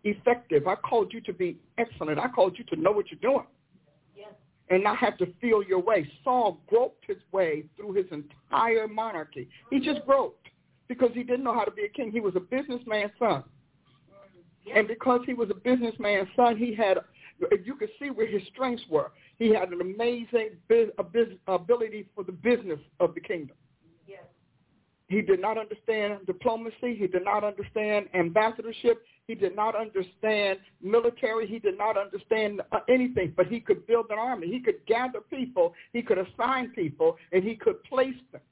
effective. 0.04 0.66
I 0.66 0.74
called 0.76 1.12
you 1.12 1.20
to 1.22 1.32
be 1.32 1.58
excellent. 1.78 2.18
I 2.18 2.28
called 2.28 2.56
you 2.58 2.64
to 2.64 2.76
know 2.76 2.92
what 2.92 3.06
you're 3.10 3.20
doing 3.20 3.46
yes. 4.16 4.28
and 4.70 4.82
not 4.82 4.98
have 4.98 5.16
to 5.18 5.26
feel 5.40 5.62
your 5.62 5.80
way. 5.80 6.08
Saul 6.22 6.60
groped 6.68 7.04
his 7.06 7.18
way 7.32 7.64
through 7.76 7.94
his 7.94 8.06
entire 8.10 8.88
monarchy. 8.88 9.48
He 9.70 9.80
just 9.80 10.04
groped 10.06 10.48
because 10.88 11.10
he 11.14 11.22
didn't 11.22 11.44
know 11.44 11.54
how 11.54 11.64
to 11.64 11.70
be 11.70 11.84
a 11.84 11.88
king. 11.88 12.10
He 12.10 12.20
was 12.20 12.36
a 12.36 12.40
businessman's 12.40 13.12
son. 13.18 13.44
Yes. 14.66 14.76
And 14.78 14.88
because 14.88 15.20
he 15.26 15.34
was 15.34 15.50
a 15.50 15.54
businessman's 15.54 16.28
son, 16.34 16.56
he 16.56 16.74
had 16.74 16.98
you 17.64 17.74
could 17.76 17.90
see 18.00 18.10
where 18.10 18.26
his 18.26 18.42
strengths 18.52 18.84
were. 18.88 19.10
He 19.38 19.48
had 19.52 19.70
an 19.70 19.80
amazing 19.80 20.50
ability 21.48 22.08
for 22.14 22.24
the 22.24 22.32
business 22.32 22.78
of 23.00 23.14
the 23.14 23.20
kingdom. 23.20 23.56
Yes. 24.06 24.22
He 25.08 25.20
did 25.20 25.40
not 25.40 25.58
understand 25.58 26.26
diplomacy. 26.26 26.94
He 26.96 27.06
did 27.06 27.24
not 27.24 27.44
understand 27.44 28.06
ambassadorship. 28.14 29.04
He 29.26 29.34
did 29.34 29.56
not 29.56 29.74
understand 29.74 30.58
military. 30.82 31.46
He 31.46 31.58
did 31.58 31.78
not 31.78 31.96
understand 31.96 32.60
uh, 32.72 32.80
anything, 32.88 33.32
but 33.36 33.46
he 33.46 33.58
could 33.60 33.86
build 33.86 34.06
an 34.10 34.18
army. 34.18 34.48
He 34.48 34.60
could 34.60 34.84
gather 34.86 35.20
people. 35.20 35.74
He 35.92 36.02
could 36.02 36.18
assign 36.18 36.70
people, 36.70 37.16
and 37.32 37.42
he 37.42 37.56
could 37.56 37.82
place 37.84 38.14
them 38.32 38.42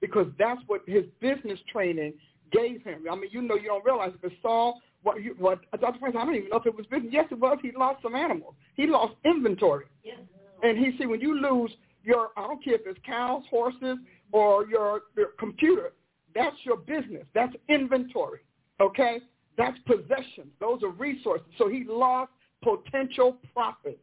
because 0.00 0.28
that's 0.38 0.60
what 0.66 0.82
his 0.86 1.04
business 1.20 1.58
training 1.70 2.14
gave 2.52 2.82
him. 2.82 3.04
I 3.10 3.14
mean, 3.14 3.30
you 3.30 3.42
know, 3.42 3.56
you 3.56 3.68
don't 3.68 3.84
realize, 3.84 4.12
but 4.22 4.32
Saul 4.42 4.80
what, 5.02 5.22
you, 5.22 5.34
what 5.38 5.60
Dr. 5.80 5.98
Price, 5.98 6.14
I 6.18 6.24
don't 6.24 6.34
even 6.34 6.50
know 6.50 6.56
if 6.56 6.66
it 6.66 6.76
was 6.76 6.86
business. 6.86 7.10
Yes, 7.12 7.26
it 7.30 7.38
was. 7.38 7.58
He 7.62 7.72
lost 7.76 8.02
some 8.02 8.14
animals. 8.14 8.54
He 8.74 8.86
lost 8.86 9.14
inventory. 9.24 9.86
Yes. 10.04 10.18
And 10.62 10.78
he 10.78 10.96
see 10.98 11.06
when 11.06 11.20
you 11.20 11.40
lose 11.40 11.70
your, 12.04 12.28
I 12.36 12.42
don't 12.42 12.62
care 12.62 12.74
if 12.74 12.82
it's 12.84 12.98
cows, 13.04 13.42
horses, 13.50 13.98
or 14.32 14.66
your, 14.66 15.02
your 15.16 15.28
computer, 15.38 15.92
that's 16.34 16.56
your 16.64 16.76
business. 16.76 17.24
That's 17.34 17.54
inventory. 17.68 18.40
Okay? 18.80 19.20
That's 19.56 19.76
possessions. 19.86 20.52
Those 20.60 20.82
are 20.82 20.90
resources. 20.90 21.46
So 21.58 21.68
he 21.68 21.84
lost 21.88 22.30
potential 22.62 23.36
profit. 23.52 24.00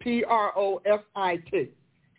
P-R-O-F-I-T. 0.00 1.68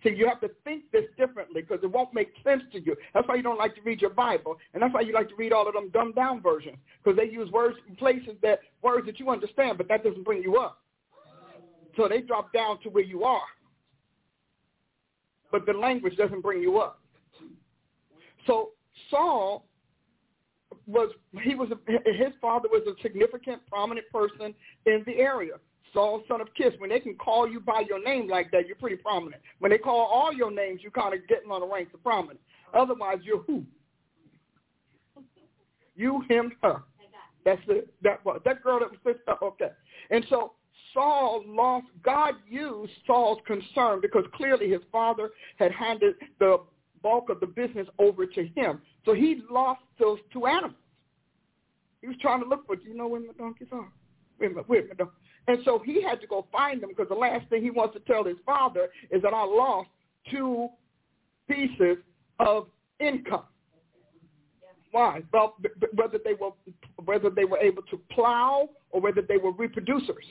See, 0.05 0.13
you 0.15 0.27
have 0.27 0.39
to 0.41 0.51
think 0.63 0.83
this 0.91 1.05
differently 1.17 1.61
because 1.61 1.79
it 1.83 1.91
won't 1.91 2.13
make 2.13 2.31
sense 2.43 2.61
to 2.73 2.79
you. 2.79 2.95
That's 3.13 3.27
why 3.27 3.35
you 3.35 3.41
don't 3.41 3.57
like 3.57 3.73
to 3.75 3.81
read 3.81 4.01
your 4.01 4.11
Bible, 4.11 4.55
and 4.73 4.83
that's 4.83 4.93
why 4.93 5.01
you 5.01 5.13
like 5.13 5.29
to 5.29 5.35
read 5.35 5.51
all 5.51 5.67
of 5.67 5.73
them 5.73 5.89
dumbed 5.89 6.13
down 6.13 6.43
versions 6.43 6.77
because 7.03 7.17
they 7.17 7.25
use 7.25 7.49
words 7.51 7.75
in 7.89 7.95
places 7.95 8.35
that 8.43 8.59
words 8.83 9.07
that 9.07 9.19
you 9.19 9.31
understand, 9.31 9.79
but 9.79 9.87
that 9.87 10.03
doesn't 10.03 10.23
bring 10.23 10.43
you 10.43 10.57
up. 10.57 10.81
So 11.97 12.07
they 12.07 12.21
drop 12.21 12.53
down 12.53 12.79
to 12.83 12.89
where 12.89 13.03
you 13.03 13.23
are, 13.23 13.47
but 15.51 15.65
the 15.65 15.73
language 15.73 16.15
doesn't 16.17 16.41
bring 16.41 16.61
you 16.61 16.77
up. 16.77 16.99
So 18.45 18.71
Saul 19.09 19.65
was 20.85 21.09
he 21.41 21.55
was 21.55 21.69
his 21.87 22.33
father 22.39 22.69
was 22.71 22.83
a 22.87 23.01
significant, 23.01 23.65
prominent 23.67 24.05
person 24.11 24.53
in 24.85 25.03
the 25.07 25.15
area. 25.15 25.53
Saul, 25.95 26.21
son 26.27 26.41
of 26.41 26.53
Kish. 26.53 26.73
When 26.77 26.91
they 26.91 26.99
can 26.99 27.15
call 27.15 27.49
you 27.49 27.59
by 27.59 27.83
your 27.89 28.03
name 28.03 28.27
like 28.27 28.51
that, 28.51 28.67
you're 28.67 28.75
pretty 28.75 28.97
prominent. 28.97 29.41
When 29.57 29.71
they 29.71 29.79
call 29.79 30.01
all 30.01 30.31
your 30.31 30.51
names, 30.51 30.81
you're 30.83 30.91
kind 30.91 31.15
of 31.15 31.27
getting 31.27 31.49
on 31.49 31.61
the 31.61 31.67
ranks 31.67 31.93
of 31.95 32.03
prominence. 32.03 32.39
Otherwise, 32.73 33.19
you're 33.23 33.41
who? 33.41 33.63
You, 35.95 36.23
him, 36.29 36.51
her. 36.61 36.83
That's 37.45 37.61
it. 37.67 37.93
That 38.03 38.25
was 38.25 38.41
that 38.43 38.61
girl 38.63 38.79
that 38.79 38.89
was 38.89 38.99
sister. 39.05 39.35
Okay. 39.41 39.69
And 40.09 40.25
so 40.29 40.53
Saul 40.93 41.43
lost. 41.47 41.85
God 42.03 42.33
used 42.49 42.91
Saul's 43.05 43.39
concern 43.45 44.01
because 44.01 44.25
clearly 44.33 44.69
his 44.69 44.81
father 44.91 45.29
had 45.57 45.71
handed 45.71 46.15
the 46.39 46.57
bulk 47.03 47.29
of 47.29 47.39
the 47.39 47.45
business 47.45 47.87
over 47.99 48.25
to 48.25 48.47
him. 48.55 48.81
So 49.05 49.13
he 49.13 49.41
lost 49.49 49.81
those 49.99 50.17
two 50.33 50.47
animals. 50.47 50.73
He 52.01 52.07
was 52.07 52.17
trying 52.19 52.41
to 52.41 52.49
look 52.49 52.65
for, 52.65 52.75
do 52.75 52.83
you 52.87 52.95
know 52.95 53.07
where 53.07 53.21
my 53.21 53.33
donkeys 53.37 53.67
are? 53.71 53.91
A 54.39 54.49
minute, 54.49 54.67
wait 54.67 54.85
a 54.85 54.95
minute. 54.95 55.13
And 55.47 55.59
so 55.63 55.79
he 55.83 56.01
had 56.01 56.19
to 56.21 56.27
go 56.27 56.45
find 56.51 56.81
them 56.81 56.89
because 56.89 57.09
the 57.09 57.15
last 57.15 57.47
thing 57.49 57.61
he 57.61 57.69
wants 57.69 57.93
to 57.93 57.99
tell 58.01 58.23
his 58.23 58.37
father 58.45 58.87
is 59.11 59.21
that 59.21 59.33
I 59.33 59.43
lost 59.43 59.89
two 60.31 60.69
pieces 61.47 61.97
of 62.39 62.67
income. 62.99 63.43
Why? 64.91 65.21
Well, 65.33 65.55
whether 65.95 66.17
they 66.23 66.33
were 66.33 66.51
whether 67.03 67.29
they 67.29 67.45
were 67.45 67.57
able 67.57 67.83
to 67.83 67.99
plow 68.11 68.69
or 68.91 69.01
whether 69.01 69.21
they 69.21 69.37
were 69.37 69.51
reproducers. 69.51 70.25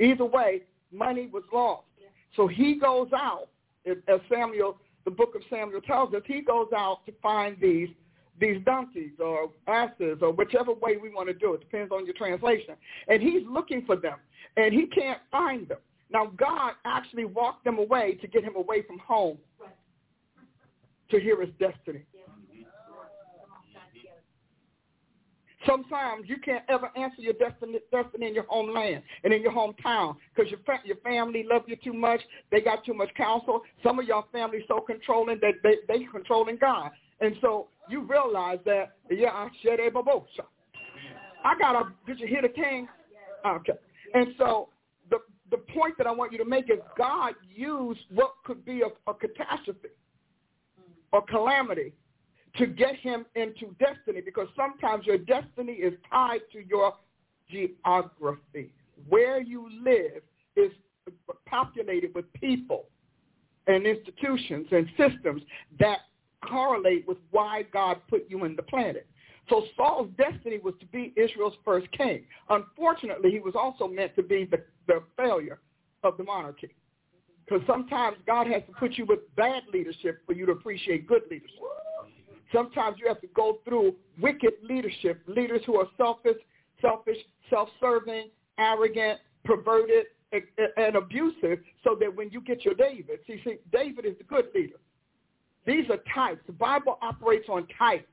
Either 0.00 0.24
way, 0.24 0.62
money 0.92 1.28
was 1.32 1.44
lost. 1.52 1.84
So 2.34 2.48
he 2.48 2.74
goes 2.78 3.08
out, 3.14 3.48
as 3.86 4.20
Samuel, 4.28 4.78
the 5.04 5.10
book 5.10 5.34
of 5.36 5.42
Samuel 5.48 5.80
tells 5.80 6.12
us, 6.12 6.22
he 6.26 6.40
goes 6.40 6.68
out 6.76 7.06
to 7.06 7.12
find 7.22 7.56
these 7.60 7.88
these 8.40 8.58
donkeys 8.64 9.12
or 9.20 9.50
asses 9.66 10.18
or 10.20 10.32
whichever 10.32 10.72
way 10.72 10.96
we 10.96 11.10
want 11.10 11.28
to 11.28 11.34
do 11.34 11.54
it. 11.54 11.60
Depends 11.60 11.92
on 11.92 12.04
your 12.04 12.14
translation. 12.14 12.74
And 13.08 13.22
he's 13.22 13.42
looking 13.48 13.84
for 13.86 13.96
them, 13.96 14.16
and 14.56 14.72
he 14.72 14.86
can't 14.86 15.20
find 15.30 15.68
them. 15.68 15.78
Now, 16.10 16.32
God 16.36 16.72
actually 16.84 17.24
walked 17.24 17.64
them 17.64 17.78
away 17.78 18.18
to 18.20 18.26
get 18.26 18.44
him 18.44 18.56
away 18.56 18.82
from 18.82 18.98
home 18.98 19.38
to 21.10 21.20
hear 21.20 21.40
his 21.40 21.50
destiny. 21.58 22.04
Sometimes 25.66 26.28
you 26.28 26.36
can't 26.38 26.64
ever 26.68 26.90
answer 26.96 27.22
your 27.22 27.32
destiny, 27.34 27.78
destiny 27.90 28.28
in 28.28 28.34
your 28.34 28.44
homeland 28.48 29.02
and 29.22 29.32
in 29.32 29.42
your 29.42 29.52
hometown 29.52 30.16
because 30.34 30.50
your 30.50 30.60
fa- 30.66 30.82
your 30.84 30.96
family 30.96 31.46
love 31.48 31.62
you 31.66 31.76
too 31.76 31.94
much. 31.94 32.20
They 32.50 32.60
got 32.60 32.84
too 32.84 32.94
much 32.94 33.08
counsel. 33.14 33.62
Some 33.82 33.98
of 33.98 34.06
your 34.06 34.24
family 34.30 34.64
so 34.68 34.80
controlling 34.80 35.40
that 35.40 35.54
they 35.62 35.76
they 35.88 36.04
controlling 36.04 36.58
God, 36.58 36.90
and 37.20 37.36
so 37.40 37.68
you 37.88 38.02
realize 38.02 38.58
that 38.64 38.96
yeah, 39.10 39.30
I 39.30 39.48
shed 39.62 39.80
a 39.80 39.90
babosa. 39.90 40.46
I 41.44 41.58
got 41.58 41.76
a. 41.76 41.92
Did 42.06 42.20
you 42.20 42.26
hear 42.26 42.42
the 42.42 42.48
king? 42.48 42.88
Okay, 43.46 43.74
and 44.14 44.28
so 44.38 44.68
the 45.10 45.18
the 45.50 45.58
point 45.58 45.96
that 45.98 46.06
I 46.06 46.10
want 46.10 46.32
you 46.32 46.38
to 46.38 46.44
make 46.44 46.70
is 46.70 46.78
God 46.96 47.34
used 47.54 48.00
what 48.10 48.34
could 48.44 48.64
be 48.64 48.82
a, 48.82 49.10
a 49.10 49.14
catastrophe 49.14 49.88
or 51.12 51.22
calamity 51.22 51.92
to 52.56 52.66
get 52.66 52.96
him 52.96 53.26
into 53.34 53.74
destiny 53.78 54.20
because 54.20 54.48
sometimes 54.56 55.06
your 55.06 55.18
destiny 55.18 55.72
is 55.72 55.92
tied 56.10 56.40
to 56.52 56.60
your 56.66 56.94
geography. 57.50 58.72
Where 59.08 59.40
you 59.40 59.68
live 59.82 60.22
is 60.56 60.70
populated 61.46 62.14
with 62.14 62.32
people 62.32 62.86
and 63.66 63.86
institutions 63.86 64.66
and 64.70 64.88
systems 64.96 65.42
that 65.78 65.98
correlate 66.48 67.06
with 67.06 67.18
why 67.30 67.64
God 67.72 67.98
put 68.08 68.26
you 68.28 68.44
in 68.44 68.56
the 68.56 68.62
planet. 68.62 69.06
So 69.48 69.64
Saul's 69.76 70.08
destiny 70.16 70.58
was 70.58 70.74
to 70.80 70.86
be 70.86 71.12
Israel's 71.16 71.54
first 71.64 71.90
king. 71.92 72.24
Unfortunately, 72.48 73.30
he 73.30 73.40
was 73.40 73.54
also 73.54 73.86
meant 73.86 74.14
to 74.16 74.22
be 74.22 74.46
the, 74.50 74.64
the 74.86 75.02
failure 75.16 75.60
of 76.02 76.16
the 76.16 76.24
monarchy. 76.24 76.74
Because 77.44 77.62
sometimes 77.66 78.16
God 78.26 78.46
has 78.46 78.62
to 78.68 78.72
put 78.78 78.92
you 78.92 79.04
with 79.04 79.18
bad 79.36 79.64
leadership 79.72 80.22
for 80.26 80.32
you 80.32 80.46
to 80.46 80.52
appreciate 80.52 81.06
good 81.06 81.22
leadership. 81.30 81.58
Sometimes 82.52 82.96
you 82.98 83.08
have 83.08 83.20
to 83.20 83.26
go 83.28 83.58
through 83.64 83.94
wicked 84.20 84.54
leadership, 84.62 85.20
leaders 85.26 85.60
who 85.66 85.76
are 85.76 85.88
selfish, 85.96 86.36
selfish, 86.80 87.18
self-serving, 87.50 88.30
arrogant, 88.58 89.18
perverted, 89.44 90.06
and 90.76 90.96
abusive, 90.96 91.58
so 91.84 91.96
that 92.00 92.14
when 92.14 92.30
you 92.30 92.40
get 92.40 92.64
your 92.64 92.74
David, 92.74 93.20
see, 93.26 93.40
see, 93.44 93.56
David 93.72 94.04
is 94.06 94.16
the 94.18 94.24
good 94.24 94.46
leader. 94.54 94.76
These 95.66 95.88
are 95.90 95.98
types. 96.14 96.40
The 96.46 96.52
Bible 96.52 96.98
operates 97.02 97.48
on 97.48 97.66
types. 97.78 98.06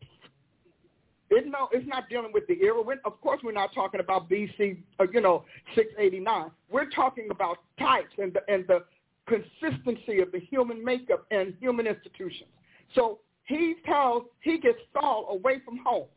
It's 1.29 1.47
no, 1.49 1.69
it's 1.71 1.87
not 1.87 2.09
dealing 2.09 2.31
with 2.33 2.45
the 2.47 2.61
era. 2.61 2.81
We're, 2.81 2.99
of 3.05 3.19
course, 3.21 3.39
we're 3.43 3.53
not 3.53 3.73
talking 3.73 4.01
about 4.01 4.29
BC, 4.29 4.77
uh, 4.99 5.05
you 5.13 5.21
know, 5.21 5.45
689. 5.75 6.51
We're 6.69 6.89
talking 6.89 7.27
about 7.31 7.57
types 7.79 8.13
and 8.17 8.33
the, 8.33 8.41
and 8.53 8.65
the 8.67 8.83
consistency 9.27 10.19
of 10.19 10.31
the 10.33 10.39
human 10.39 10.83
makeup 10.83 11.25
and 11.31 11.53
human 11.59 11.87
institutions. 11.87 12.49
So 12.95 13.19
he 13.45 13.75
tells, 13.85 14.23
he 14.41 14.57
gets 14.59 14.77
Saul 14.93 15.27
away 15.29 15.61
from 15.63 15.77
home. 15.77 16.07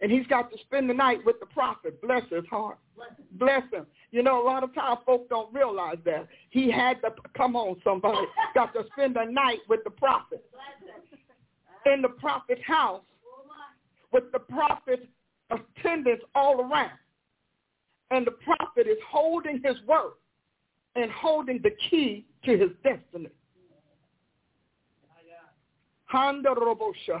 And 0.00 0.10
he's 0.10 0.26
got 0.26 0.50
to 0.50 0.58
spend 0.58 0.90
the 0.90 0.94
night 0.94 1.20
with 1.24 1.40
the 1.40 1.46
prophet. 1.46 2.00
Bless 2.02 2.22
his 2.30 2.44
heart. 2.50 2.78
Bless 3.32 3.62
him. 3.72 3.86
You 4.10 4.22
know, 4.22 4.42
a 4.42 4.44
lot 4.44 4.62
of 4.62 4.74
times 4.74 5.00
folks 5.06 5.26
don't 5.30 5.52
realize 5.54 5.98
that. 6.04 6.28
He 6.50 6.70
had 6.70 7.00
to, 7.02 7.10
come 7.36 7.56
on 7.56 7.76
somebody, 7.84 8.26
got 8.54 8.74
to 8.74 8.84
spend 8.92 9.16
the 9.16 9.24
night 9.24 9.60
with 9.68 9.80
the 9.84 9.90
prophet. 9.90 10.44
In 11.86 12.02
the 12.02 12.08
prophet's 12.08 12.62
house 12.66 13.02
with 14.14 14.30
the 14.32 14.38
prophet's 14.38 15.02
attendants 15.50 16.24
all 16.34 16.60
around. 16.60 16.92
And 18.10 18.26
the 18.26 18.30
prophet 18.30 18.86
is 18.86 18.96
holding 19.10 19.60
his 19.62 19.76
word 19.86 20.12
and 20.94 21.10
holding 21.10 21.60
the 21.62 21.72
key 21.90 22.24
to 22.44 22.56
his 22.56 22.70
destiny. 22.84 23.28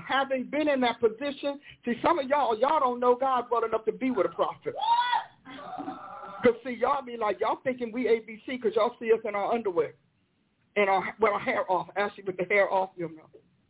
Having 0.08 0.44
been 0.50 0.68
in 0.68 0.80
that 0.80 1.00
position, 1.00 1.60
see, 1.84 1.94
some 2.02 2.18
of 2.18 2.28
y'all, 2.28 2.58
y'all 2.58 2.80
don't 2.80 3.00
know 3.00 3.14
God 3.14 3.44
well 3.50 3.64
enough 3.64 3.84
to 3.86 3.92
be 3.92 4.10
with 4.10 4.26
a 4.26 4.30
prophet. 4.30 4.74
Because, 6.42 6.58
see, 6.64 6.72
y'all 6.80 7.04
be 7.04 7.16
like, 7.16 7.40
y'all 7.40 7.58
thinking 7.64 7.90
we 7.92 8.04
ABC 8.04 8.46
because 8.60 8.74
y'all 8.76 8.94
see 9.00 9.12
us 9.12 9.20
in 9.26 9.34
our 9.34 9.52
underwear 9.52 9.94
and 10.76 10.88
our, 10.90 11.14
with 11.20 11.32
our 11.32 11.40
hair 11.40 11.70
off. 11.70 11.88
Actually, 11.96 12.24
with 12.24 12.36
the 12.36 12.44
hair 12.44 12.70
off, 12.72 12.90
you 12.96 13.08
know. 13.08 13.22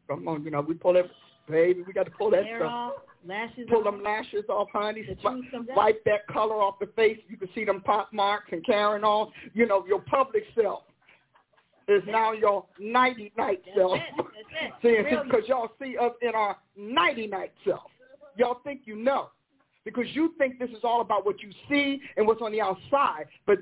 Come 0.08 0.28
on, 0.28 0.44
you 0.44 0.50
know, 0.50 0.60
we 0.60 0.74
pull 0.74 0.92
that, 0.94 1.06
baby, 1.48 1.82
we 1.86 1.92
got 1.92 2.04
to 2.04 2.10
pull 2.10 2.30
that 2.32 2.44
Hair 2.44 2.58
stuff. 2.60 2.70
off, 2.70 2.92
lashes 3.26 3.66
Pull 3.70 3.78
off. 3.78 3.84
them 3.84 4.02
lashes 4.02 4.44
off, 4.50 4.68
honey. 4.72 5.02
Truth. 5.22 5.44
Wipe 5.74 6.04
that 6.04 6.26
color 6.26 6.56
off 6.56 6.78
the 6.78 6.86
face. 6.94 7.18
You 7.28 7.36
can 7.38 7.48
see 7.54 7.64
them 7.64 7.80
pop 7.80 8.12
marks 8.12 8.48
and 8.52 8.64
carrying 8.66 9.04
on. 9.04 9.30
You 9.54 9.66
know, 9.66 9.84
your 9.86 10.00
public 10.00 10.44
self 10.60 10.82
is 11.88 12.02
now 12.06 12.32
your 12.32 12.64
nighty 12.78 13.32
night 13.36 13.62
That's 13.66 13.78
self. 13.78 13.96
it. 13.96 14.02
That's 14.16 14.82
it. 14.82 15.08
See, 15.10 15.26
because 15.26 15.48
y'all 15.48 15.70
see 15.80 15.96
us 15.96 16.12
in 16.22 16.34
our 16.34 16.56
nighty 16.76 17.26
night 17.26 17.52
self. 17.66 17.90
Y'all 18.36 18.60
think 18.64 18.82
you 18.84 18.96
know. 18.96 19.28
Because 19.84 20.06
you 20.12 20.32
think 20.38 20.58
this 20.58 20.70
is 20.70 20.82
all 20.82 21.02
about 21.02 21.26
what 21.26 21.42
you 21.42 21.50
see 21.68 22.00
and 22.16 22.26
what's 22.26 22.40
on 22.40 22.52
the 22.52 22.60
outside. 22.60 23.26
But 23.46 23.58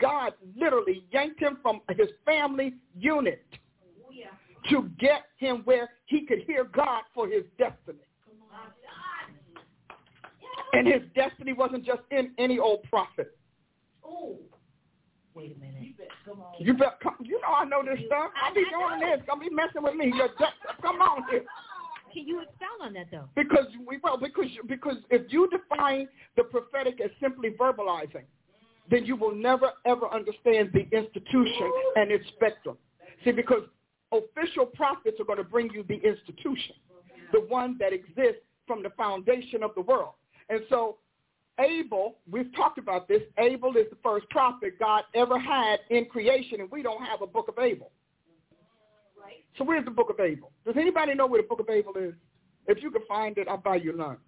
God 0.00 0.32
literally 0.56 1.04
yanked 1.12 1.40
him 1.40 1.58
from 1.62 1.80
his 1.90 2.08
family 2.24 2.74
unit 2.98 3.44
to 4.70 4.90
get 4.98 5.26
him 5.38 5.62
where 5.64 5.90
he 6.06 6.26
could 6.26 6.40
hear 6.46 6.64
God 6.64 7.02
for 7.14 7.28
his 7.28 7.44
destiny. 7.58 7.98
And 10.72 10.86
his 10.86 11.02
destiny 11.14 11.52
wasn't 11.52 11.84
just 11.84 12.02
in 12.10 12.32
any 12.38 12.58
old 12.58 12.82
prophet. 12.90 13.36
Wait 15.36 15.54
a 15.54 15.60
minute. 15.60 15.82
You 15.82 15.92
bet, 15.94 16.98
come, 16.98 17.14
on. 17.18 17.24
you 17.26 17.38
know 17.42 17.52
I 17.54 17.64
know 17.66 17.82
this 17.84 18.02
stuff. 18.06 18.30
I'll 18.42 18.54
be 18.54 18.64
doing 18.64 19.00
this. 19.00 19.20
Don't 19.26 19.40
be 19.40 19.50
messing 19.50 19.82
with 19.82 19.94
me. 19.94 20.10
You're 20.16 20.28
just, 20.28 20.54
come 20.80 20.96
on 20.96 21.24
here. 21.30 21.44
Can 22.10 22.26
you 22.26 22.40
expound 22.40 22.80
on 22.80 22.92
that 22.94 23.08
though? 23.10 23.28
Because 23.36 23.66
we 23.86 23.98
well 24.02 24.16
because 24.16 24.46
because 24.66 24.96
if 25.10 25.30
you 25.30 25.50
define 25.50 26.08
the 26.38 26.44
prophetic 26.44 26.98
as 27.04 27.10
simply 27.20 27.50
verbalizing, 27.50 28.24
then 28.90 29.04
you 29.04 29.16
will 29.16 29.34
never 29.34 29.72
ever 29.84 30.08
understand 30.10 30.70
the 30.72 30.88
institution 30.96 31.70
and 31.96 32.10
its 32.10 32.24
spectrum. 32.34 32.78
See, 33.22 33.32
because 33.32 33.64
official 34.12 34.64
prophets 34.64 35.20
are 35.20 35.24
going 35.24 35.36
to 35.36 35.44
bring 35.44 35.70
you 35.74 35.84
the 35.86 35.96
institution, 35.96 36.76
the 37.32 37.40
one 37.40 37.76
that 37.80 37.92
exists 37.92 38.40
from 38.66 38.82
the 38.82 38.90
foundation 38.96 39.62
of 39.62 39.72
the 39.74 39.82
world. 39.82 40.14
And 40.48 40.60
so 40.70 40.96
Abel, 41.58 42.16
we've 42.30 42.54
talked 42.54 42.78
about 42.78 43.08
this. 43.08 43.22
Abel 43.38 43.76
is 43.76 43.86
the 43.90 43.96
first 44.02 44.28
prophet 44.30 44.78
God 44.78 45.04
ever 45.14 45.38
had 45.38 45.78
in 45.90 46.04
creation, 46.06 46.60
and 46.60 46.70
we 46.70 46.82
don't 46.82 47.02
have 47.04 47.22
a 47.22 47.26
book 47.26 47.48
of 47.48 47.58
Abel. 47.58 47.90
Right. 49.20 49.44
So 49.56 49.64
where's 49.64 49.84
the 49.84 49.90
book 49.90 50.10
of 50.10 50.20
Abel? 50.20 50.52
Does 50.66 50.76
anybody 50.78 51.14
know 51.14 51.26
where 51.26 51.40
the 51.40 51.48
book 51.48 51.60
of 51.60 51.68
Abel 51.70 51.94
is? 51.96 52.14
If 52.66 52.82
you 52.82 52.90
can 52.90 53.02
find 53.08 53.38
it, 53.38 53.48
I'll 53.48 53.56
buy 53.56 53.76
you 53.76 53.92
lunch. 53.96 54.18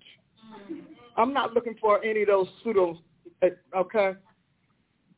I'm 1.16 1.34
not 1.34 1.52
looking 1.52 1.74
for 1.80 2.02
any 2.04 2.22
of 2.22 2.28
those 2.28 2.46
pseudo, 2.62 2.98
eh, 3.42 3.48
okay? 3.76 4.12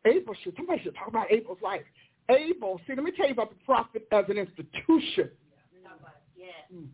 Abel 0.07 0.35
should, 0.43 0.57
somebody 0.57 0.83
should 0.83 0.95
talk 0.95 1.09
about 1.09 1.31
Abel's 1.31 1.59
life. 1.63 1.83
Abel, 2.31 2.81
see, 2.87 2.95
let 2.95 3.05
me 3.05 3.13
tell 3.17 3.27
you 3.27 3.33
about 3.33 3.51
the 3.51 3.65
prophet 3.65 4.07
as 4.13 4.25
an 4.29 4.39
institution. 4.39 5.31
Mm. 6.75 6.87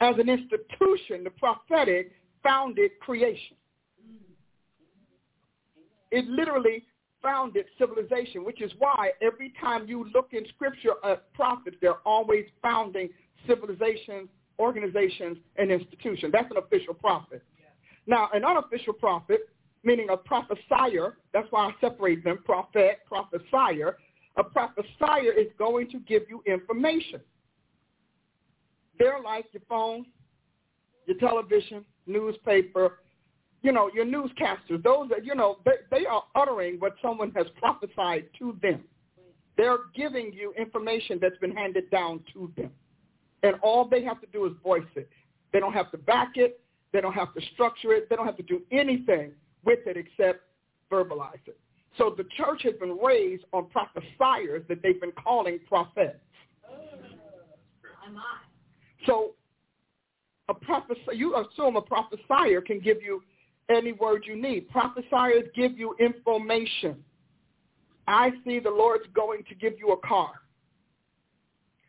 as 0.00 0.14
an 0.18 0.28
institution, 0.28 1.24
the 1.24 1.30
prophetic 1.30 2.12
founded 2.44 2.92
creation. 3.00 3.56
It 6.10 6.26
literally 6.26 6.84
founded 7.22 7.64
civilization, 7.78 8.44
which 8.44 8.60
is 8.62 8.70
why 8.78 9.10
every 9.20 9.52
time 9.60 9.88
you 9.88 10.06
look 10.14 10.28
in 10.32 10.46
scripture 10.54 10.92
at 11.04 11.32
prophets, 11.32 11.76
they're 11.80 12.06
always 12.06 12.44
founding 12.62 13.08
civilizations, 13.48 14.28
organizations, 14.60 15.38
and 15.56 15.72
institutions. 15.72 16.32
That's 16.32 16.50
an 16.50 16.58
official 16.58 16.94
prophet. 16.94 17.42
Now, 18.06 18.28
an 18.34 18.44
unofficial 18.44 18.92
prophet, 18.92 19.40
meaning 19.82 20.08
a 20.10 20.16
prophesier, 20.16 21.16
that's 21.32 21.48
why 21.50 21.68
I 21.68 21.72
separate 21.80 22.22
them, 22.22 22.38
prophet, 22.44 23.00
prophesier. 23.08 23.96
A 24.36 24.44
prophesier 24.44 25.32
is 25.32 25.48
going 25.58 25.90
to 25.90 25.98
give 26.00 26.22
you 26.28 26.42
information. 26.46 27.20
They're 28.98 29.20
like 29.20 29.46
your 29.52 29.62
phone, 29.68 30.06
your 31.06 31.16
television, 31.18 31.84
newspaper, 32.06 32.98
you 33.62 33.72
know, 33.72 33.90
your 33.94 34.04
newscasters. 34.04 34.82
Those 34.82 35.08
that, 35.10 35.24
you 35.24 35.34
know, 35.34 35.58
they, 35.64 35.72
they 35.90 36.06
are 36.06 36.24
uttering 36.34 36.76
what 36.78 36.94
someone 37.02 37.30
has 37.32 37.46
prophesied 37.58 38.26
to 38.38 38.56
them. 38.62 38.84
They're 39.56 39.78
giving 39.94 40.32
you 40.32 40.52
information 40.58 41.18
that's 41.20 41.38
been 41.38 41.54
handed 41.54 41.90
down 41.90 42.20
to 42.32 42.52
them. 42.56 42.70
And 43.42 43.56
all 43.62 43.86
they 43.88 44.02
have 44.04 44.20
to 44.20 44.26
do 44.32 44.46
is 44.46 44.52
voice 44.62 44.82
it. 44.96 45.08
They 45.52 45.60
don't 45.60 45.72
have 45.72 45.90
to 45.92 45.98
back 45.98 46.32
it. 46.36 46.60
They 46.92 47.00
don't 47.00 47.12
have 47.12 47.32
to 47.34 47.40
structure 47.52 47.92
it. 47.92 48.08
They 48.08 48.16
don't 48.16 48.26
have 48.26 48.36
to 48.36 48.42
do 48.42 48.62
anything 48.70 49.32
with 49.64 49.80
it 49.86 49.96
except 49.96 50.40
verbalize 50.90 51.46
it. 51.46 51.58
So 51.96 52.14
the 52.16 52.24
church 52.36 52.62
has 52.64 52.74
been 52.74 52.98
raised 52.98 53.44
on 53.52 53.66
prophesiers 53.66 54.64
that 54.68 54.82
they've 54.82 55.00
been 55.00 55.12
calling 55.12 55.60
prophets. 55.68 56.18
Oh, 56.68 56.76
so 59.06 59.32
a 60.48 60.54
prophet, 60.54 60.98
you 61.12 61.36
assume 61.36 61.76
a 61.76 61.82
prophesier 61.82 62.60
can 62.60 62.80
give 62.80 63.02
you 63.02 63.22
any 63.70 63.92
word 63.92 64.24
you 64.26 64.40
need. 64.40 64.68
Prophesiers 64.70 65.44
give 65.54 65.78
you 65.78 65.94
information. 65.98 67.02
I 68.06 68.30
see 68.44 68.58
the 68.58 68.70
Lord's 68.70 69.04
going 69.14 69.44
to 69.48 69.54
give 69.54 69.74
you 69.78 69.92
a 69.92 70.06
car. 70.06 70.32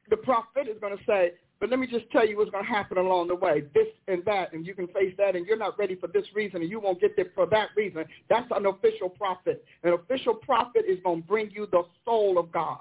The 0.09 0.17
prophet 0.17 0.67
is 0.69 0.79
going 0.79 0.97
to 0.97 1.03
say, 1.05 1.33
but 1.59 1.69
let 1.69 1.79
me 1.79 1.87
just 1.87 2.09
tell 2.11 2.27
you 2.27 2.37
what's 2.37 2.51
going 2.51 2.63
to 2.63 2.69
happen 2.69 2.97
along 2.97 3.29
the 3.29 3.35
way, 3.35 3.63
this 3.73 3.87
and 4.07 4.23
that, 4.25 4.53
and 4.53 4.65
you 4.65 4.75
can 4.75 4.87
face 4.87 5.13
that, 5.17 5.35
and 5.35 5.45
you're 5.47 5.57
not 5.57 5.79
ready 5.79 5.95
for 5.95 6.07
this 6.07 6.25
reason, 6.33 6.61
and 6.61 6.69
you 6.69 6.79
won't 6.79 6.99
get 7.01 7.15
there 7.15 7.31
for 7.33 7.45
that 7.47 7.69
reason. 7.75 8.05
That's 8.29 8.47
an 8.55 8.65
official 8.65 9.09
prophet. 9.09 9.63
An 9.83 9.93
official 9.93 10.35
prophet 10.35 10.83
is 10.87 10.99
going 11.03 11.21
to 11.21 11.27
bring 11.27 11.49
you 11.51 11.67
the 11.71 11.83
soul 12.03 12.37
of 12.37 12.51
God. 12.51 12.79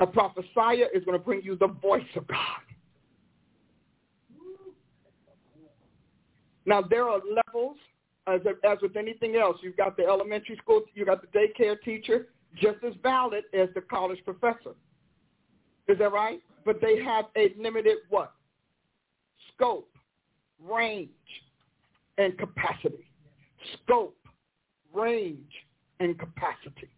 A 0.00 0.06
prophesier 0.06 0.88
is 0.94 1.04
going 1.04 1.18
to 1.18 1.24
bring 1.24 1.42
you 1.42 1.54
the 1.54 1.68
voice 1.68 2.02
of 2.16 2.26
God. 2.26 2.61
Now, 6.64 6.82
there 6.82 7.08
are 7.08 7.20
levels, 7.46 7.76
as, 8.26 8.40
as 8.64 8.78
with 8.82 8.96
anything 8.96 9.36
else. 9.36 9.58
You've 9.62 9.76
got 9.76 9.96
the 9.96 10.04
elementary 10.04 10.56
school, 10.56 10.82
you've 10.94 11.08
got 11.08 11.20
the 11.22 11.38
daycare 11.38 11.80
teacher, 11.82 12.28
just 12.54 12.78
as 12.86 12.94
valid 13.02 13.44
as 13.52 13.68
the 13.74 13.80
college 13.80 14.18
professor. 14.24 14.74
Is 15.88 15.98
that 15.98 16.12
right? 16.12 16.40
But 16.64 16.80
they 16.80 17.02
have 17.02 17.26
a 17.36 17.54
limited 17.58 17.98
what? 18.08 18.32
Scope, 19.54 19.90
range, 20.62 21.08
and 22.18 22.38
capacity. 22.38 23.08
Scope, 23.82 24.16
range, 24.94 25.50
and 26.00 26.18
capacity. 26.18 26.88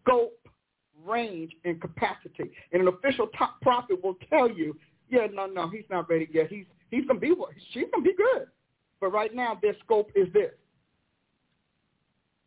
Scope, 0.00 0.38
range, 1.06 1.52
and 1.64 1.80
capacity. 1.80 2.50
And 2.72 2.82
an 2.82 2.88
official 2.88 3.28
top 3.38 3.60
prophet 3.62 4.02
will 4.02 4.16
tell 4.28 4.50
you, 4.50 4.76
yeah, 5.08 5.26
no, 5.32 5.46
no, 5.46 5.68
he's 5.68 5.84
not 5.90 6.08
ready 6.08 6.28
yet. 6.32 6.48
He's 6.48 6.66
he's 6.90 7.04
gonna 7.06 7.18
be 7.18 7.32
what? 7.32 7.50
She's 7.72 7.86
gonna 7.92 8.04
be 8.04 8.14
good. 8.14 8.46
But 9.00 9.12
right 9.12 9.34
now, 9.34 9.58
their 9.60 9.74
scope 9.84 10.10
is 10.14 10.32
this. 10.32 10.50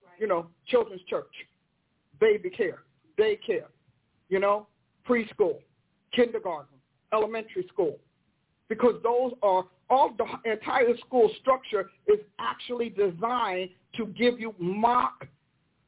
Right. 0.05 0.19
You 0.19 0.27
know, 0.27 0.47
children's 0.67 1.01
church, 1.09 1.33
baby 2.19 2.49
care, 2.49 2.83
daycare, 3.17 3.67
you 4.29 4.39
know, 4.39 4.67
preschool, 5.07 5.59
kindergarten, 6.13 6.77
elementary 7.11 7.65
school, 7.71 7.97
because 8.69 8.95
those 9.03 9.33
are 9.41 9.65
all 9.89 10.15
the 10.17 10.51
entire 10.51 10.95
school 10.97 11.29
structure 11.41 11.89
is 12.07 12.19
actually 12.39 12.89
designed 12.89 13.69
to 13.95 14.07
give 14.07 14.39
you 14.39 14.55
mock, 14.59 15.27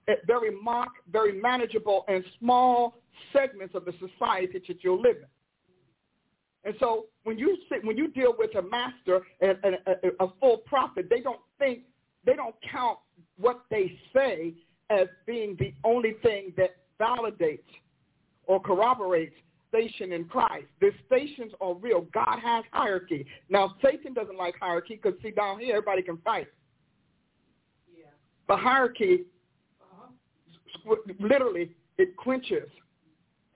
eh, 0.08 0.16
very 0.28 0.52
mock, 0.62 0.92
very 1.12 1.40
manageable 1.40 2.06
and 2.08 2.24
small 2.40 2.98
segments 3.34 3.74
of 3.74 3.86
the 3.86 3.94
society 3.94 4.62
that 4.68 4.84
you're 4.84 4.98
living. 4.98 5.26
And 6.66 6.74
so 6.80 7.06
when 7.24 7.38
you 7.38 7.58
sit, 7.70 7.86
when 7.86 7.96
you 7.96 8.08
deal 8.10 8.34
with 8.38 8.56
a 8.56 8.62
master 8.62 9.22
and, 9.40 9.58
and 9.64 9.76
a, 9.86 10.24
a 10.24 10.28
full 10.40 10.58
prophet, 10.66 11.08
they 11.10 11.22
don't 11.22 11.40
think, 11.60 11.82
they 12.26 12.34
don't 12.34 12.56
count 12.70 12.98
what 13.38 13.64
they 13.70 13.98
say 14.14 14.54
as 14.90 15.08
being 15.26 15.56
the 15.60 15.74
only 15.84 16.16
thing 16.24 16.54
that 16.58 16.78
validates 17.00 17.60
or 18.48 18.60
corroborates 18.60 19.36
station 19.70 20.12
in 20.12 20.26
Christ. 20.26 20.66
The 20.82 20.92
stations 21.06 21.52
are 21.62 21.76
real. 21.76 22.08
God 22.14 22.40
has 22.44 22.64
hierarchy. 22.72 23.26
Now, 23.50 23.76
Satan 23.84 24.14
doesn't 24.14 24.38
like 24.38 24.56
hierarchy 24.60 25.00
because, 25.02 25.20
see, 25.22 25.32
down 25.32 25.60
here, 25.60 25.76
everybody 25.76 26.02
can 26.02 26.18
fight. 26.18 26.48
Yeah. 27.96 28.06
But 28.48 28.60
hierarchy, 28.60 29.26
uh-huh. 29.82 30.96
literally, 31.20 31.72
it 31.98 32.16
quenches 32.16 32.70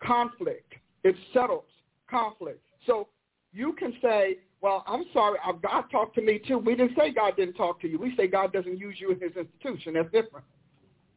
conflict. 0.03 0.73
It 1.03 1.15
settles 1.33 1.65
conflict. 2.09 2.61
So 2.85 3.07
you 3.53 3.73
can 3.73 3.93
say, 4.01 4.37
well, 4.61 4.83
I'm 4.87 5.05
sorry, 5.13 5.39
uh, 5.47 5.53
God 5.53 5.85
talked 5.91 6.15
to 6.15 6.21
me 6.21 6.39
too. 6.45 6.57
We 6.57 6.75
didn't 6.75 6.97
say 6.97 7.11
God 7.11 7.35
didn't 7.37 7.55
talk 7.55 7.79
to 7.81 7.87
you. 7.87 7.97
We 7.97 8.15
say 8.15 8.27
God 8.27 8.51
doesn't 8.51 8.77
use 8.77 8.95
you 8.99 9.11
in 9.11 9.19
his 9.19 9.31
institution. 9.35 9.93
That's 9.93 10.11
different. 10.11 10.45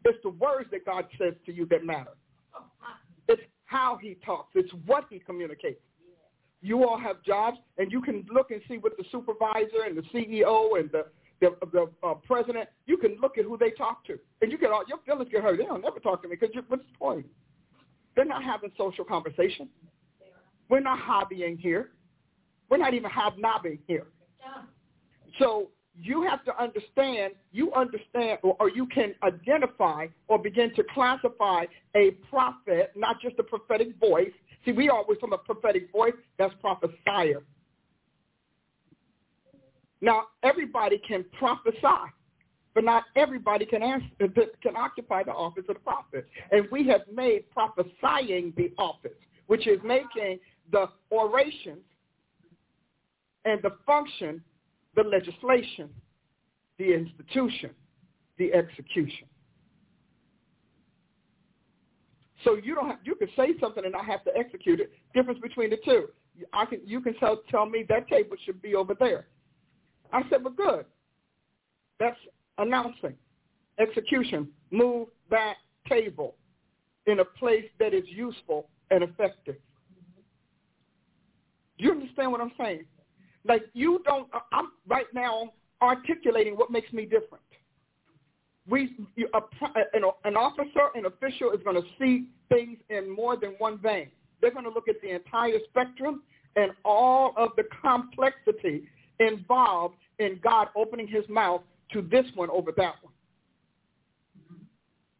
It's 0.04 0.18
the 0.22 0.30
words 0.30 0.68
that 0.72 0.84
God 0.84 1.06
says 1.18 1.34
to 1.46 1.52
you 1.52 1.66
that 1.66 1.84
matter. 1.84 2.12
It's 3.28 3.42
how 3.66 3.98
he 4.00 4.16
talks. 4.24 4.50
It's 4.54 4.72
what 4.86 5.04
he 5.10 5.18
communicates. 5.18 5.80
You 6.60 6.86
all 6.86 6.98
have 6.98 7.22
jobs, 7.24 7.58
and 7.78 7.90
you 7.90 8.00
can 8.00 8.24
look 8.32 8.52
and 8.52 8.60
see 8.68 8.78
what 8.78 8.96
the 8.96 9.04
supervisor 9.10 9.82
and 9.86 9.96
the 9.96 10.02
CEO 10.02 10.78
and 10.78 10.90
the 10.90 11.06
the, 11.42 11.56
the 11.72 11.90
uh, 12.06 12.14
president, 12.14 12.68
you 12.86 12.96
can 12.96 13.16
look 13.20 13.36
at 13.36 13.44
who 13.44 13.58
they 13.58 13.72
talk 13.72 14.06
to, 14.06 14.16
and 14.40 14.52
you 14.52 14.56
get 14.56 14.70
all 14.70 14.84
your 14.86 14.98
feelings 15.04 15.28
get 15.30 15.42
hurt. 15.42 15.58
They 15.58 15.64
don't 15.64 15.82
never 15.82 15.98
talk 15.98 16.22
to 16.22 16.28
me 16.28 16.36
because 16.40 16.54
what's 16.68 16.84
the 16.84 16.98
point? 16.98 17.26
They're 18.14 18.24
not 18.24 18.44
having 18.44 18.70
social 18.78 19.04
conversation. 19.04 19.68
We're 20.72 20.80
not 20.80 21.00
hobbying 21.00 21.60
here. 21.60 21.90
We're 22.70 22.78
not 22.78 22.94
even 22.94 23.10
hobnobbing 23.10 23.80
here. 23.86 24.06
So 25.38 25.68
you 25.94 26.22
have 26.22 26.46
to 26.46 26.58
understand, 26.58 27.34
you 27.52 27.74
understand, 27.74 28.38
or, 28.42 28.56
or, 28.58 28.70
you 28.70 28.86
can 28.86 29.14
identify 29.22 30.06
or 30.28 30.38
begin 30.38 30.74
to 30.76 30.82
classify 30.94 31.66
a 31.94 32.12
prophet, 32.30 32.92
not 32.96 33.20
just 33.20 33.38
a 33.38 33.42
prophetic 33.42 33.88
voice. 34.00 34.30
See, 34.64 34.72
we 34.72 34.88
always 34.88 35.18
from 35.18 35.34
a 35.34 35.36
prophetic 35.36 35.92
voice, 35.92 36.14
that's 36.38 36.54
prophesier. 36.62 37.42
Now, 40.00 40.22
everybody 40.42 41.02
can 41.06 41.26
prophesy, 41.38 42.10
but 42.72 42.82
not 42.82 43.04
everybody 43.14 43.66
can, 43.66 43.82
answer, 43.82 44.06
can 44.62 44.74
occupy 44.74 45.22
the 45.22 45.32
office 45.32 45.64
of 45.68 45.74
the 45.74 45.80
prophet. 45.80 46.26
And 46.50 46.66
we 46.72 46.88
have 46.88 47.02
made 47.14 47.50
prophesying 47.50 48.54
the 48.56 48.72
office, 48.78 49.12
which 49.48 49.66
is 49.66 49.78
making 49.84 50.38
the 50.72 50.88
oration 51.10 51.78
and 53.44 53.62
the 53.62 53.70
function, 53.86 54.42
the 54.96 55.02
legislation, 55.02 55.88
the 56.78 56.92
institution, 56.92 57.70
the 58.38 58.52
execution. 58.52 59.26
So 62.44 62.56
you 62.56 62.74
don't 62.74 62.88
have, 62.88 62.98
you 63.04 63.14
can 63.14 63.28
say 63.36 63.50
something 63.60 63.84
and 63.84 63.94
I 63.94 64.02
have 64.02 64.24
to 64.24 64.36
execute 64.36 64.80
it. 64.80 64.90
Difference 65.14 65.38
between 65.40 65.70
the 65.70 65.78
two. 65.84 66.08
I 66.52 66.64
can 66.64 66.80
you 66.84 67.00
can 67.00 67.14
tell 67.14 67.42
tell 67.50 67.66
me 67.66 67.84
that 67.88 68.08
table 68.08 68.36
should 68.44 68.60
be 68.62 68.74
over 68.74 68.94
there. 68.98 69.26
I 70.12 70.22
said, 70.28 70.42
well, 70.42 70.54
good. 70.54 70.86
That's 72.00 72.16
announcing. 72.58 73.14
Execution. 73.78 74.48
Move 74.70 75.08
that 75.30 75.54
table 75.88 76.34
in 77.06 77.20
a 77.20 77.24
place 77.24 77.66
that 77.78 77.94
is 77.94 78.04
useful 78.06 78.68
and 78.90 79.02
effective. 79.04 79.56
You 81.82 81.90
understand 81.90 82.30
what 82.30 82.40
I'm 82.40 82.52
saying? 82.56 82.84
Like 83.44 83.64
you 83.74 84.00
don't. 84.04 84.32
Uh, 84.32 84.38
I'm 84.52 84.68
right 84.86 85.06
now 85.12 85.52
articulating 85.82 86.54
what 86.54 86.70
makes 86.70 86.92
me 86.92 87.02
different. 87.02 87.42
We, 88.68 88.94
you, 89.16 89.28
a, 89.34 89.40
an, 89.92 90.04
an 90.24 90.36
officer, 90.36 90.90
an 90.94 91.06
official 91.06 91.50
is 91.50 91.58
going 91.64 91.74
to 91.74 91.88
see 91.98 92.28
things 92.48 92.78
in 92.88 93.10
more 93.10 93.36
than 93.36 93.56
one 93.58 93.78
vein. 93.78 94.12
They're 94.40 94.52
going 94.52 94.64
to 94.64 94.70
look 94.70 94.86
at 94.86 95.02
the 95.02 95.12
entire 95.12 95.58
spectrum 95.70 96.22
and 96.54 96.70
all 96.84 97.34
of 97.36 97.50
the 97.56 97.64
complexity 97.80 98.84
involved 99.18 99.96
in 100.20 100.38
God 100.40 100.68
opening 100.76 101.08
his 101.08 101.24
mouth 101.28 101.62
to 101.92 102.02
this 102.02 102.26
one 102.36 102.50
over 102.50 102.70
that 102.76 102.94
one. 103.02 103.12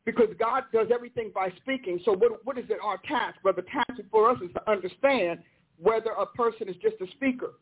Because 0.05 0.29
God 0.39 0.65
does 0.73 0.87
everything 0.95 1.33
by 1.35 1.53
speaking. 1.57 1.99
So 2.05 2.13
what, 2.13 2.45
what 2.45 2.57
is 2.57 2.67
it 2.69 2.79
our 2.81 2.99
task? 2.99 3.39
Well, 3.43 3.55
the 3.55 3.63
task 3.63 4.01
for 4.13 4.31
us 4.31 4.39
is 4.41 4.53
to 4.55 4.71
understand 4.71 5.41
whether 5.83 6.11
a 6.11 6.27
person 6.27 6.69
is 6.69 6.77
just 6.77 6.95
a 7.01 7.11
speaker, 7.13 7.55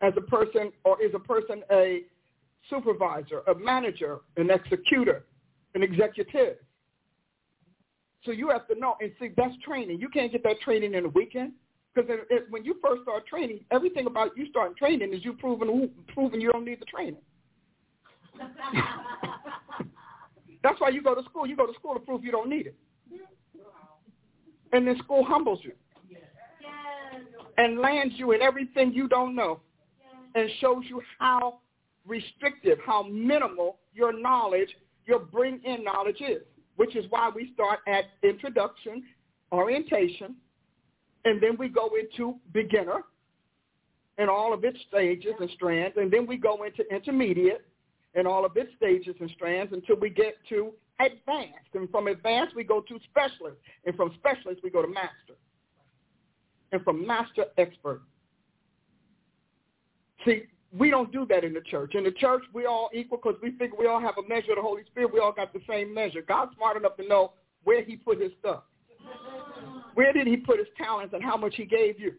as 0.00 0.14
a 0.16 0.22
person, 0.22 0.72
or 0.84 1.00
is 1.02 1.12
a 1.14 1.18
person 1.18 1.62
a 1.70 2.04
supervisor, 2.70 3.40
a 3.48 3.54
manager, 3.54 4.20
an 4.36 4.50
executor, 4.50 5.26
an 5.74 5.82
executive. 5.82 6.56
So 8.24 8.32
you 8.32 8.48
have 8.48 8.66
to 8.68 8.74
know, 8.78 8.96
and 9.00 9.12
see, 9.20 9.30
that's 9.36 9.54
training. 9.64 10.00
You 10.00 10.08
can't 10.08 10.32
get 10.32 10.42
that 10.44 10.60
training 10.60 10.94
in 10.94 11.04
a 11.04 11.08
weekend. 11.08 11.52
Because 11.94 12.10
when 12.50 12.64
you 12.64 12.76
first 12.82 13.02
start 13.02 13.26
training, 13.26 13.64
everything 13.70 14.06
about 14.06 14.36
you 14.36 14.46
starting 14.48 14.76
training 14.76 15.12
is 15.12 15.24
you 15.24 15.32
proving 15.32 15.90
proving 16.14 16.40
you 16.40 16.52
don't 16.52 16.64
need 16.64 16.80
the 16.80 16.84
training. 16.84 17.16
That's 20.62 20.80
why 20.80 20.90
you 20.90 21.02
go 21.02 21.16
to 21.16 21.22
school. 21.24 21.46
You 21.46 21.56
go 21.56 21.66
to 21.66 21.74
school 21.74 21.94
to 21.94 22.00
prove 22.00 22.22
you 22.24 22.30
don't 22.30 22.48
need 22.48 22.68
it. 22.68 22.76
And 24.72 24.86
then 24.86 24.96
school 24.98 25.24
humbles 25.24 25.58
you 25.62 25.72
and 27.60 27.78
lands 27.78 28.14
you 28.16 28.32
in 28.32 28.40
everything 28.40 28.90
you 28.90 29.06
don't 29.06 29.34
know 29.34 29.60
and 30.34 30.48
shows 30.60 30.82
you 30.88 31.02
how 31.18 31.58
restrictive, 32.06 32.78
how 32.86 33.02
minimal 33.02 33.76
your 33.94 34.18
knowledge, 34.18 34.70
your 35.06 35.18
bring-in 35.18 35.84
knowledge 35.84 36.22
is, 36.22 36.42
which 36.76 36.96
is 36.96 37.04
why 37.10 37.30
we 37.34 37.52
start 37.52 37.80
at 37.86 38.04
introduction, 38.22 39.04
orientation, 39.52 40.36
and 41.26 41.42
then 41.42 41.56
we 41.58 41.68
go 41.68 41.90
into 42.00 42.36
beginner 42.54 43.02
and 44.16 44.30
all 44.30 44.54
of 44.54 44.64
its 44.64 44.78
stages 44.88 45.34
and 45.38 45.50
strands, 45.54 45.94
and 45.98 46.10
then 46.10 46.26
we 46.26 46.38
go 46.38 46.64
into 46.64 46.82
intermediate 46.90 47.66
and 48.14 48.26
all 48.26 48.46
of 48.46 48.56
its 48.56 48.70
stages 48.78 49.14
and 49.20 49.30
strands 49.36 49.70
until 49.74 49.96
we 49.96 50.08
get 50.08 50.34
to 50.48 50.72
advanced. 50.98 51.74
And 51.74 51.90
from 51.90 52.06
advanced, 52.06 52.56
we 52.56 52.64
go 52.64 52.80
to 52.80 52.98
specialist. 53.10 53.58
And 53.84 53.94
from 53.96 54.12
specialist, 54.18 54.60
we 54.64 54.70
go 54.70 54.80
to 54.82 54.88
master. 54.88 55.36
And 56.72 56.82
from 56.82 57.06
master, 57.06 57.46
expert. 57.58 58.02
See, 60.24 60.42
we 60.72 60.90
don't 60.90 61.10
do 61.10 61.26
that 61.26 61.42
in 61.42 61.52
the 61.52 61.62
church. 61.62 61.94
In 61.94 62.04
the 62.04 62.12
church, 62.12 62.42
we 62.52 62.66
all 62.66 62.90
equal 62.94 63.18
because 63.18 63.40
we 63.42 63.50
figure 63.52 63.76
we 63.78 63.86
all 63.86 64.00
have 64.00 64.14
a 64.18 64.28
measure 64.28 64.52
of 64.52 64.56
the 64.56 64.62
Holy 64.62 64.84
Spirit. 64.84 65.12
We 65.12 65.18
all 65.18 65.32
got 65.32 65.52
the 65.52 65.60
same 65.68 65.92
measure. 65.92 66.22
God's 66.22 66.54
smart 66.56 66.76
enough 66.76 66.96
to 66.96 67.08
know 67.08 67.32
where 67.64 67.82
he 67.82 67.96
put 67.96 68.20
his 68.20 68.30
stuff. 68.38 68.62
Where 69.94 70.12
did 70.12 70.26
he 70.26 70.36
put 70.36 70.58
his 70.58 70.68
talents 70.78 71.14
and 71.14 71.22
how 71.22 71.36
much 71.36 71.54
he 71.56 71.64
gave 71.64 71.98
you? 71.98 72.14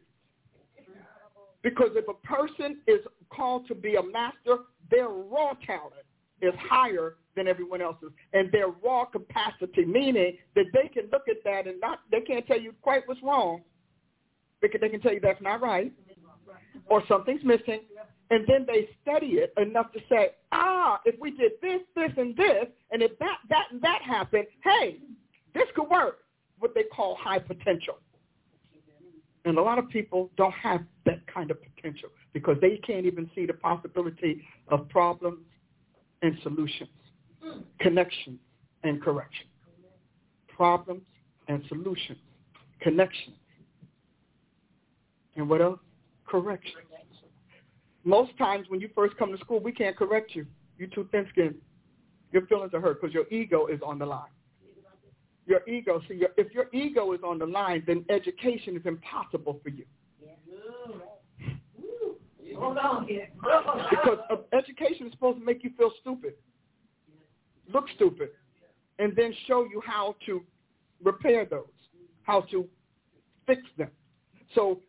Because 1.64 1.92
if 1.96 2.06
a 2.08 2.14
person 2.26 2.80
is 2.88 3.00
called 3.30 3.68
to 3.68 3.76
be 3.76 3.96
a 3.96 4.04
master, 4.04 4.58
their 4.90 5.08
raw 5.08 5.54
talent 5.66 6.06
is 6.42 6.54
higher 6.60 7.16
than 7.36 7.48
everyone 7.48 7.82
else's, 7.82 8.10
and 8.34 8.52
their 8.52 8.68
raw 8.84 9.06
capacity, 9.06 9.86
meaning 9.86 10.38
that 10.56 10.66
they 10.74 10.90
can 10.90 11.10
look 11.12 11.28
at 11.30 11.38
that 11.46 11.68
and 11.68 11.80
not, 11.80 12.00
they 12.12 12.20
can't 12.20 12.46
tell 12.46 12.60
you 12.60 12.74
quite 12.82 13.08
what's 13.08 13.22
wrong, 13.24 13.62
because 14.62 14.82
they 14.82 14.90
can 14.90 15.02
tell 15.02 15.14
you 15.14 15.20
that's 15.20 15.42
not 15.42 15.62
right, 15.62 15.92
or 16.88 17.04
something's 17.08 17.44
missing, 17.44 17.82
and 18.32 18.46
then 18.48 18.66
they 18.66 18.90
study 19.02 19.34
it 19.34 19.54
enough 19.58 19.92
to 19.92 20.00
say, 20.10 20.32
ah, 20.52 21.00
if 21.06 21.20
we 21.20 21.32
did 21.32 21.54
this, 21.62 21.82
this, 21.96 22.12
and 22.18 22.36
this, 22.36 22.66
and 22.92 23.02
if 23.02 23.18
that, 23.20 23.38
that, 23.50 23.66
and 23.72 23.82
that 23.82 24.02
happened, 24.02 24.46
hey, 24.64 25.00
this 25.54 25.66
could 25.76 25.90
work. 25.90 26.20
What 26.60 26.74
they 26.76 26.84
call 26.84 27.18
high 27.20 27.40
potential. 27.40 27.98
And 29.46 29.58
a 29.58 29.62
lot 29.62 29.80
of 29.80 29.90
people 29.90 30.30
don't 30.38 30.54
have 30.54 30.82
that 31.06 31.26
kind 31.28 31.50
of 31.50 31.58
potential 31.62 32.10
because 32.34 32.58
they 32.62 32.78
can't 32.78 33.06
even 33.06 33.30
see 33.34 33.46
the 33.46 33.54
possibility 33.54 34.44
of 34.68 34.88
problems 34.90 35.40
and 36.22 36.38
solutions, 36.44 36.90
connection 37.80 38.40
and 38.84 39.02
correction. 39.02 39.48
Problems 40.56 41.02
and 41.48 41.64
solutions, 41.68 42.20
connection. 42.82 43.34
And 45.42 45.50
what 45.50 45.62
else? 45.62 45.80
Correction. 46.26 46.82
Most 48.04 48.38
times 48.38 48.68
when 48.70 48.80
you 48.80 48.90
first 48.96 49.18
come 49.18 49.32
to 49.32 49.38
school, 49.40 49.60
we 49.60 49.74
can't 49.74 49.98
correct 49.98 50.34
you. 50.34 50.46
You're 50.78 50.88
too 50.88 51.08
thin-skinned. 51.12 51.56
Your 52.32 52.46
feelings 52.48 52.74
are 52.74 52.80
hurt 52.80 53.02
because 53.02 53.14
your 53.14 53.28
ego 53.30 53.68
is 53.68 53.82
on 53.86 54.00
the 54.00 54.06
line 54.06 54.30
your 55.52 55.68
ego. 55.68 56.02
See, 56.08 56.16
your, 56.16 56.30
if 56.38 56.54
your 56.54 56.68
ego 56.74 57.14
is 57.14 57.20
on 57.24 57.38
the 57.38 57.46
line, 57.46 57.84
then 57.86 58.06
education 58.10 58.76
is 58.76 58.84
impossible 58.86 59.60
for 59.62 59.70
you. 59.70 59.86
Hold 62.58 62.78
on 62.78 63.08
here. 63.08 63.30
because 63.90 64.20
education 64.54 65.08
is 65.08 65.14
supposed 65.14 65.40
to 65.40 65.46
make 65.46 65.64
you 65.64 65.72
feel 65.78 65.92
stupid, 66.02 66.34
look 67.74 67.86
stupid, 67.96 68.30
and 69.00 69.16
then 69.16 69.34
show 69.48 69.64
you 69.64 69.82
how 69.86 70.16
to 70.26 70.44
repair 71.04 71.46
those, 71.46 71.64
how 72.24 72.42
to 72.52 72.68
fix 73.48 73.62
them. 73.78 73.90
So 74.54 74.82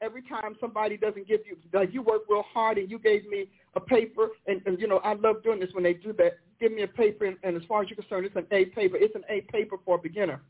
every 0.00 0.22
time 0.22 0.56
somebody 0.60 0.96
doesn't 0.96 1.26
give 1.26 1.40
you, 1.46 1.56
like 1.72 1.92
you 1.92 2.02
work 2.02 2.22
real 2.28 2.44
hard 2.52 2.78
and 2.78 2.90
you 2.90 2.98
gave 2.98 3.26
me 3.28 3.46
a 3.74 3.80
paper, 3.80 4.28
and, 4.46 4.62
and 4.66 4.80
you 4.80 4.88
know 4.88 4.98
I 4.98 5.14
love 5.14 5.42
doing 5.42 5.60
this 5.60 5.70
when 5.72 5.84
they 5.84 5.94
do 5.94 6.12
that 6.14 6.38
give 6.60 6.72
me 6.72 6.82
a 6.82 6.88
paper, 6.88 7.26
and, 7.26 7.36
and 7.42 7.56
as 7.56 7.62
far 7.68 7.82
as 7.82 7.88
you're 7.88 7.96
concerned, 7.96 8.26
it's 8.26 8.36
an 8.36 8.46
A 8.50 8.66
paper. 8.66 8.96
It's 8.96 9.14
an 9.14 9.24
A 9.28 9.42
paper 9.52 9.76
for 9.84 9.96
a 9.96 9.98
beginner. 9.98 10.40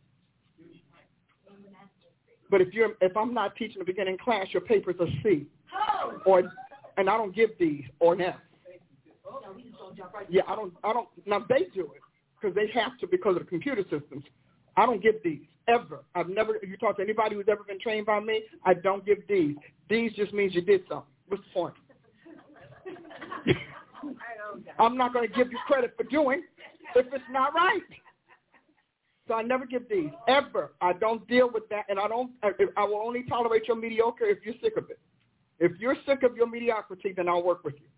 But 2.51 2.63
if 2.63 2.73
you're 2.73 2.93
if 3.01 3.17
I'm 3.17 3.35
not 3.35 3.57
teaching 3.57 3.83
a 3.83 3.85
beginning 3.85 4.17
class, 4.19 4.47
your 4.53 4.63
paper's 4.63 4.97
a 5.01 5.07
C, 5.23 5.47
or 6.25 6.45
and 6.97 7.11
I 7.11 7.17
don't 7.17 7.35
give 7.35 7.51
these 7.59 7.85
or 8.01 8.15
an 8.15 8.23
F. 8.23 8.37
Yeah, 10.31 10.43
I 10.49 10.57
don't. 10.57 10.73
I 10.83 10.93
don't. 10.93 11.09
Now 11.27 11.45
they 11.47 11.67
do 11.75 11.93
it 11.95 12.01
because 12.41 12.55
they 12.55 12.69
have 12.73 12.99
to 13.01 13.07
because 13.07 13.37
of 13.37 13.43
the 13.43 13.49
computer 13.49 13.83
systems. 13.83 14.25
I 14.77 14.87
don't 14.87 15.03
give 15.03 15.17
these 15.23 15.43
ever. 15.69 16.05
I've 16.15 16.29
never. 16.29 16.57
If 16.57 16.69
you 16.69 16.77
talk 16.77 16.97
to 16.97 17.03
anybody 17.03 17.37
who's 17.37 17.47
ever 17.49 17.63
been 17.63 17.79
trained 17.81 18.07
by 18.07 18.21
me, 18.21 18.43
I 18.65 18.75
don't 18.75 19.05
give 19.07 19.27
D's. 19.29 19.57
D's 19.89 20.13
just 20.15 20.33
means 20.33 20.55
you 20.55 20.63
did 20.63 20.83
something. 20.89 21.07
What's 21.29 21.43
the 21.45 21.51
point? 21.55 21.75
I'm 24.79 24.97
not 24.97 25.13
going 25.13 25.29
to 25.29 25.35
give 25.35 25.51
you 25.51 25.59
credit 25.67 25.95
for 25.97 26.05
doing 26.05 26.43
if 26.95 27.07
it's 27.13 27.25
not 27.31 27.55
right. 27.55 27.83
So 29.27 29.35
I 29.35 29.43
never 29.43 29.67
give 29.67 29.89
these 29.91 30.11
ever. 30.27 30.73
I 30.81 30.95
don't 30.95 31.27
deal 31.29 31.51
with 31.53 31.69
that, 31.69 31.85
and 31.89 31.99
I 31.99 32.09
don't. 32.09 32.31
I 32.43 32.85
will 32.85 33.03
only 33.05 33.25
tolerate 33.25 33.69
your 33.69 33.77
mediocre 33.77 34.25
if 34.25 34.39
you're 34.45 34.55
sick 34.63 34.77
of 34.77 34.91
it. 34.91 34.99
If 35.61 35.73
you're 35.79 35.97
sick 36.07 36.23
of 36.23 36.37
your 36.37 36.47
mediocrity, 36.47 37.13
then 37.15 37.29
I'll 37.29 37.43
work 37.43 37.65
with 37.65 37.75
you. 37.75 37.89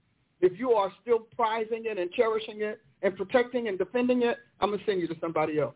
If 0.40 0.58
you 0.58 0.72
are 0.72 0.90
still 1.02 1.20
prizing 1.36 1.84
it 1.84 1.98
and 1.98 2.10
cherishing 2.12 2.62
it 2.62 2.80
and 3.02 3.14
protecting 3.16 3.68
and 3.68 3.78
defending 3.78 4.22
it, 4.22 4.38
I'm 4.60 4.70
gonna 4.70 4.82
send 4.86 5.00
you 5.00 5.06
to 5.08 5.16
somebody 5.20 5.58
else 5.60 5.74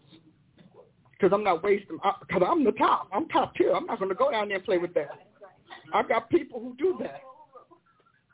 because 1.24 1.34
I'm 1.34 1.44
not 1.44 1.62
wasting. 1.62 1.98
Because 2.20 2.42
I'm 2.46 2.64
the 2.64 2.72
top. 2.72 3.08
I'm 3.12 3.26
top 3.28 3.54
tier. 3.56 3.72
I'm 3.72 3.86
not 3.86 3.98
gonna 3.98 4.14
go 4.14 4.30
down 4.30 4.48
there 4.48 4.58
and 4.58 4.64
play 4.64 4.76
with 4.76 4.92
that. 4.92 5.08
I've 5.94 6.08
got 6.08 6.28
people 6.28 6.60
who 6.60 6.74
do 6.76 6.98
that 7.00 7.22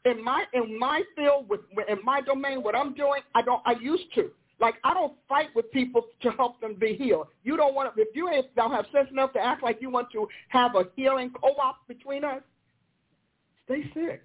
in 0.06 0.24
my 0.24 0.44
in 0.54 0.78
my 0.78 1.02
field 1.14 1.48
with 1.48 1.60
in 1.88 1.98
my 2.02 2.22
domain 2.22 2.62
what 2.62 2.74
i'm 2.74 2.94
doing 2.94 3.20
i 3.34 3.42
don't 3.42 3.60
i 3.66 3.72
used 3.72 4.04
to 4.14 4.30
like 4.58 4.76
i 4.82 4.94
don't 4.94 5.12
fight 5.28 5.48
with 5.54 5.70
people 5.72 6.06
to 6.22 6.30
help 6.30 6.58
them 6.62 6.74
be 6.74 6.94
healed 6.94 7.26
you 7.44 7.54
don't 7.54 7.74
want 7.74 7.94
to 7.94 8.00
if 8.00 8.08
you 8.14 8.30
don't 8.56 8.72
have 8.72 8.86
sense 8.94 9.08
enough 9.10 9.30
to 9.34 9.38
act 9.38 9.62
like 9.62 9.76
you 9.82 9.90
want 9.90 10.10
to 10.10 10.26
have 10.48 10.74
a 10.74 10.84
healing 10.96 11.30
co-op 11.38 11.86
between 11.86 12.24
us 12.24 12.40
stay 13.66 13.82
sick 13.92 14.22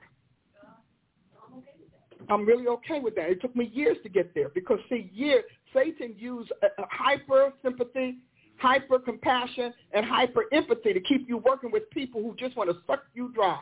i'm 2.30 2.46
really 2.46 2.68
okay 2.68 3.02
with 3.02 3.14
that 3.14 3.30
it 3.30 3.42
took 3.42 3.54
me 3.54 3.70
years 3.74 3.98
to 4.02 4.08
get 4.08 4.34
there 4.34 4.48
because 4.56 4.80
see 4.88 5.12
years 5.14 5.44
satan 5.74 6.16
used 6.18 6.54
a, 6.64 6.68
a 6.82 6.86
hyper 6.90 7.52
sympathy 7.62 8.16
hyper 8.58 9.00
compassion 9.00 9.74
and 9.94 10.06
hyper 10.06 10.46
empathy 10.52 10.94
to 10.94 11.00
keep 11.02 11.28
you 11.28 11.38
working 11.38 11.72
with 11.72 11.90
people 11.92 12.22
who 12.22 12.36
just 12.36 12.56
want 12.56 12.70
to 12.70 12.78
suck 12.88 13.04
you 13.14 13.32
dry 13.34 13.60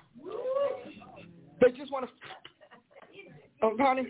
they 1.64 1.72
just 1.72 1.92
want 1.92 2.06
to, 2.06 2.12
oh, 3.62 3.76
honey, 3.80 4.08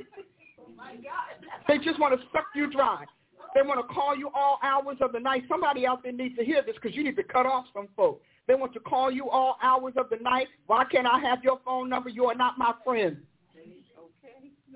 they 1.68 1.78
just 1.78 2.00
want 2.00 2.20
to 2.20 2.28
suck 2.32 2.46
you 2.56 2.70
dry. 2.72 3.06
They 3.54 3.62
want 3.62 3.88
to 3.88 3.94
call 3.94 4.16
you 4.18 4.30
all 4.34 4.58
hours 4.64 4.98
of 5.02 5.12
the 5.12 5.20
night. 5.20 5.44
Somebody 5.48 5.86
out 5.86 6.02
there 6.02 6.12
needs 6.12 6.36
to 6.38 6.44
hear 6.44 6.64
this 6.66 6.76
because 6.82 6.96
you 6.96 7.04
need 7.04 7.16
to 7.18 7.24
cut 7.24 7.46
off 7.46 7.66
some 7.74 7.88
folks. 7.96 8.26
They 8.48 8.56
want 8.56 8.74
to 8.74 8.80
call 8.80 9.12
you 9.12 9.30
all 9.30 9.58
hours 9.62 9.94
of 9.96 10.10
the 10.10 10.18
night. 10.18 10.48
Why 10.66 10.86
can't 10.86 11.06
I 11.06 11.20
have 11.20 11.44
your 11.44 11.60
phone 11.64 11.90
number? 11.90 12.10
You 12.10 12.26
are 12.26 12.36
not 12.36 12.58
my 12.58 12.74
friend. 12.84 13.18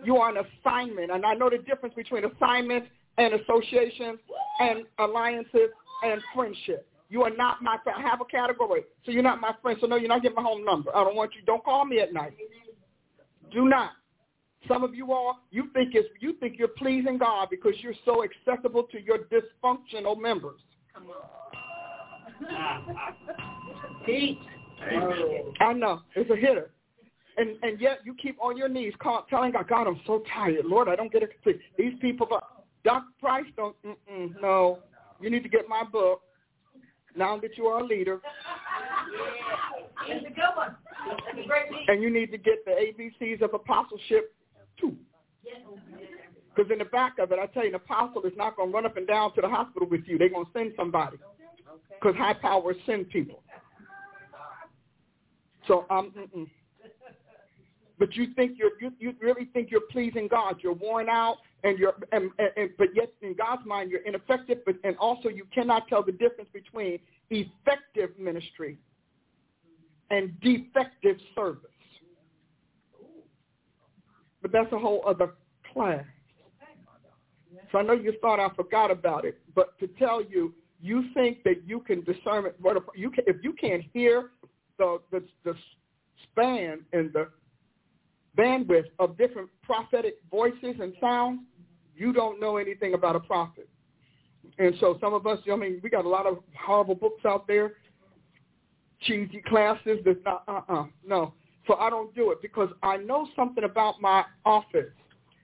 You 0.04 0.18
are 0.18 0.30
an 0.30 0.46
assignment. 0.46 1.12
And 1.12 1.26
I 1.26 1.34
know 1.34 1.50
the 1.50 1.58
difference 1.58 1.96
between 1.96 2.24
assignments 2.24 2.88
and 3.18 3.34
associations 3.34 4.20
and 4.60 4.84
alliances 5.00 5.72
and 6.04 6.22
friendship. 6.34 6.88
You 7.10 7.24
are 7.24 7.30
not 7.30 7.62
my 7.62 7.78
friend. 7.84 8.04
I 8.04 8.08
have 8.08 8.22
a 8.22 8.26
category. 8.26 8.84
So 9.06 9.12
you're 9.12 9.24
not 9.24 9.40
my 9.40 9.54
friend. 9.62 9.78
So 9.80 9.88
no, 9.88 9.96
you're 9.96 10.10
not 10.10 10.22
getting 10.22 10.36
my 10.36 10.42
home 10.42 10.66
number. 10.66 10.96
I 10.96 11.04
don't 11.04 11.16
want 11.16 11.36
you. 11.36 11.42
Don't 11.46 11.64
call 11.64 11.86
me 11.86 12.00
at 12.00 12.14
night. 12.14 12.34
Do 13.52 13.70
not. 13.70 13.92
Some 14.68 14.84
of 14.84 14.94
you 14.94 15.14
all, 15.14 15.40
you 15.52 15.70
think 15.74 15.96
it's, 15.96 16.10
you 16.20 16.34
think 16.34 16.58
you're 16.60 16.68
pleasing 16.68 17.18
God 17.18 17.48
because 17.50 17.74
you're 17.80 17.94
so 18.04 18.24
accessible 18.24 18.84
to 18.92 19.02
your 19.02 19.20
dysfunctional 19.20 20.20
members. 20.20 20.60
Come 20.94 21.08
on. 21.08 21.16
I 25.60 25.74
know 25.74 26.02
it's 26.16 26.30
a 26.30 26.36
hitter, 26.36 26.72
and 27.38 27.58
and 27.64 27.80
yet 27.82 28.00
you 28.06 28.14
keep 28.14 28.38
on 28.42 28.58
your 28.58 28.70
knees 28.70 28.94
call, 29.00 29.26
telling 29.30 29.52
God, 29.52 29.68
God, 29.68 29.88
I'm 29.88 30.00
so 30.06 30.24
tired, 30.34 30.66
Lord, 30.66 30.88
I 30.88 30.96
don't 30.96 31.12
get 31.12 31.24
it. 31.24 31.32
These 31.78 31.94
people, 32.00 32.28
Doc 32.84 33.04
Price, 33.20 33.46
don't. 33.56 33.76
Mm-mm, 33.84 34.40
no, 34.42 34.80
you 35.20 35.30
need 35.30 35.44
to 35.44 35.50
get 35.50 35.68
my 35.68 35.84
book. 35.84 36.22
now 37.16 37.38
that 37.40 37.58
you 37.58 37.66
are 37.66 37.80
a 37.80 37.84
leader. 37.84 38.20
It's 40.08 40.26
a 40.26 40.30
good 40.30 40.56
one. 40.56 40.76
It's 41.34 41.46
a 41.46 41.48
great 41.48 41.72
meeting. 41.72 41.86
And 41.88 42.02
you 42.02 42.10
need 42.10 42.32
to 42.32 42.38
get 42.38 42.64
the 42.66 42.72
ABCs 42.72 43.42
of 43.42 43.54
apostleship 43.54 44.34
too. 44.80 44.96
Because 46.56 46.72
in 46.72 46.80
the 46.80 46.86
back 46.86 47.20
of 47.20 47.32
it, 47.32 47.40
I 47.40 47.46
tell 47.48 47.64
you, 47.64 47.70
an 47.70 47.76
apostle 47.76 48.24
is 48.24 48.34
not 48.36 48.56
going 48.56 48.70
to 48.70 48.76
run 48.76 48.86
up 48.86 48.98
and 48.98 49.08
down 49.08 49.34
to 49.36 49.42
the 49.42 49.50
hospital 49.50 49.88
with 49.90 50.02
you. 50.06 50.18
They're 50.18 50.30
going 50.30 50.46
to 50.46 50.52
send 50.54 50.74
somebody. 50.76 51.18
Because 52.00 52.16
high 52.16 52.34
power 52.34 52.74
send 52.86 53.10
people. 53.10 53.44
So 55.68 55.86
um, 55.90 56.14
mm-mm. 56.18 56.48
but 58.00 58.16
you 58.16 58.28
think 58.36 58.58
you're 58.58 58.72
you, 58.80 58.92
you 59.00 59.14
really 59.22 59.50
think 59.54 59.70
you're 59.70 59.82
pleasing 59.92 60.28
God. 60.30 60.58
You're 60.64 60.74
worn 60.74 61.10
out, 61.10 61.38
and 61.64 61.78
you're 61.80 61.94
and, 62.12 62.30
and, 62.40 62.50
and 62.56 62.70
but 62.78 62.90
yet 62.96 63.12
in 63.22 63.36
God's 63.36 63.66
mind 63.66 63.92
you're 63.92 64.02
ineffective. 64.02 64.60
But 64.66 64.76
and 64.84 64.96
also 64.98 65.30
you 65.30 65.46
cannot 65.54 65.88
tell 65.88 66.04
the 66.04 66.12
difference 66.12 66.50
between 66.54 67.00
effective 67.30 68.18
ministry 68.20 68.78
and 70.10 70.40
defective 70.42 71.18
service. 71.36 71.72
But 74.42 74.52
that's 74.52 74.72
a 74.72 74.78
whole 74.78 75.04
other 75.06 75.34
class. 75.74 76.06
So 77.72 77.80
I 77.80 77.82
know 77.82 77.94
you 77.94 78.14
thought 78.22 78.40
I 78.40 78.54
forgot 78.56 78.92
about 78.92 79.26
it, 79.26 79.40
but 79.54 79.78
to 79.80 79.88
tell 80.00 80.24
you, 80.24 80.54
you 80.82 81.04
think 81.14 81.44
that 81.44 81.64
you 81.66 81.82
can 81.82 82.02
discern 82.04 82.46
it. 82.46 82.56
You 82.96 83.10
can, 83.10 83.24
if 83.28 83.38
you 83.44 83.54
can't 83.54 83.84
hear 83.94 84.30
the, 84.78 85.00
the 85.12 85.24
the 85.44 85.56
span 86.24 86.82
and 86.94 87.12
the 87.14 87.30
bandwidth 88.38 88.86
of 89.00 89.18
different 89.18 89.50
prophetic 89.64 90.16
voices 90.30 90.76
and 90.80 90.94
sounds, 91.02 91.42
you 91.96 92.14
don't 92.14 92.40
know 92.40 92.58
anything 92.58 92.94
about 92.94 93.16
a 93.16 93.20
prophet. 93.20 93.68
And 94.60 94.76
so 94.80 94.98
some 95.02 95.14
of 95.14 95.26
us, 95.28 95.40
I 95.52 95.56
mean, 95.56 95.80
we 95.84 95.90
got 95.90 96.06
a 96.06 96.10
lot 96.10 96.26
of 96.26 96.40
horrible 96.58 96.96
books 96.96 97.26
out 97.26 97.48
there, 97.48 97.74
cheesy 99.02 99.42
classes. 99.48 100.00
That's 100.06 100.20
not, 100.26 100.44
uh-uh, 100.48 100.86
no. 101.06 101.34
So 101.68 101.76
I 101.76 101.90
don't 101.90 102.14
do 102.16 102.32
it 102.32 102.42
because 102.42 102.70
I 102.82 102.98
know 102.98 103.28
something 103.36 103.64
about 103.64 104.02
my 104.02 104.24
office 104.46 104.94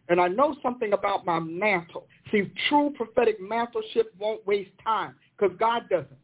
and 0.09 0.19
I 0.19 0.27
know 0.27 0.55
something 0.61 0.93
about 0.93 1.25
my 1.25 1.39
mantle. 1.39 2.07
See, 2.31 2.51
true 2.69 2.93
prophetic 2.95 3.41
mantleship 3.41 4.05
won't 4.19 4.45
waste 4.45 4.71
time 4.83 5.15
because 5.37 5.55
God 5.59 5.83
doesn't. 5.89 6.17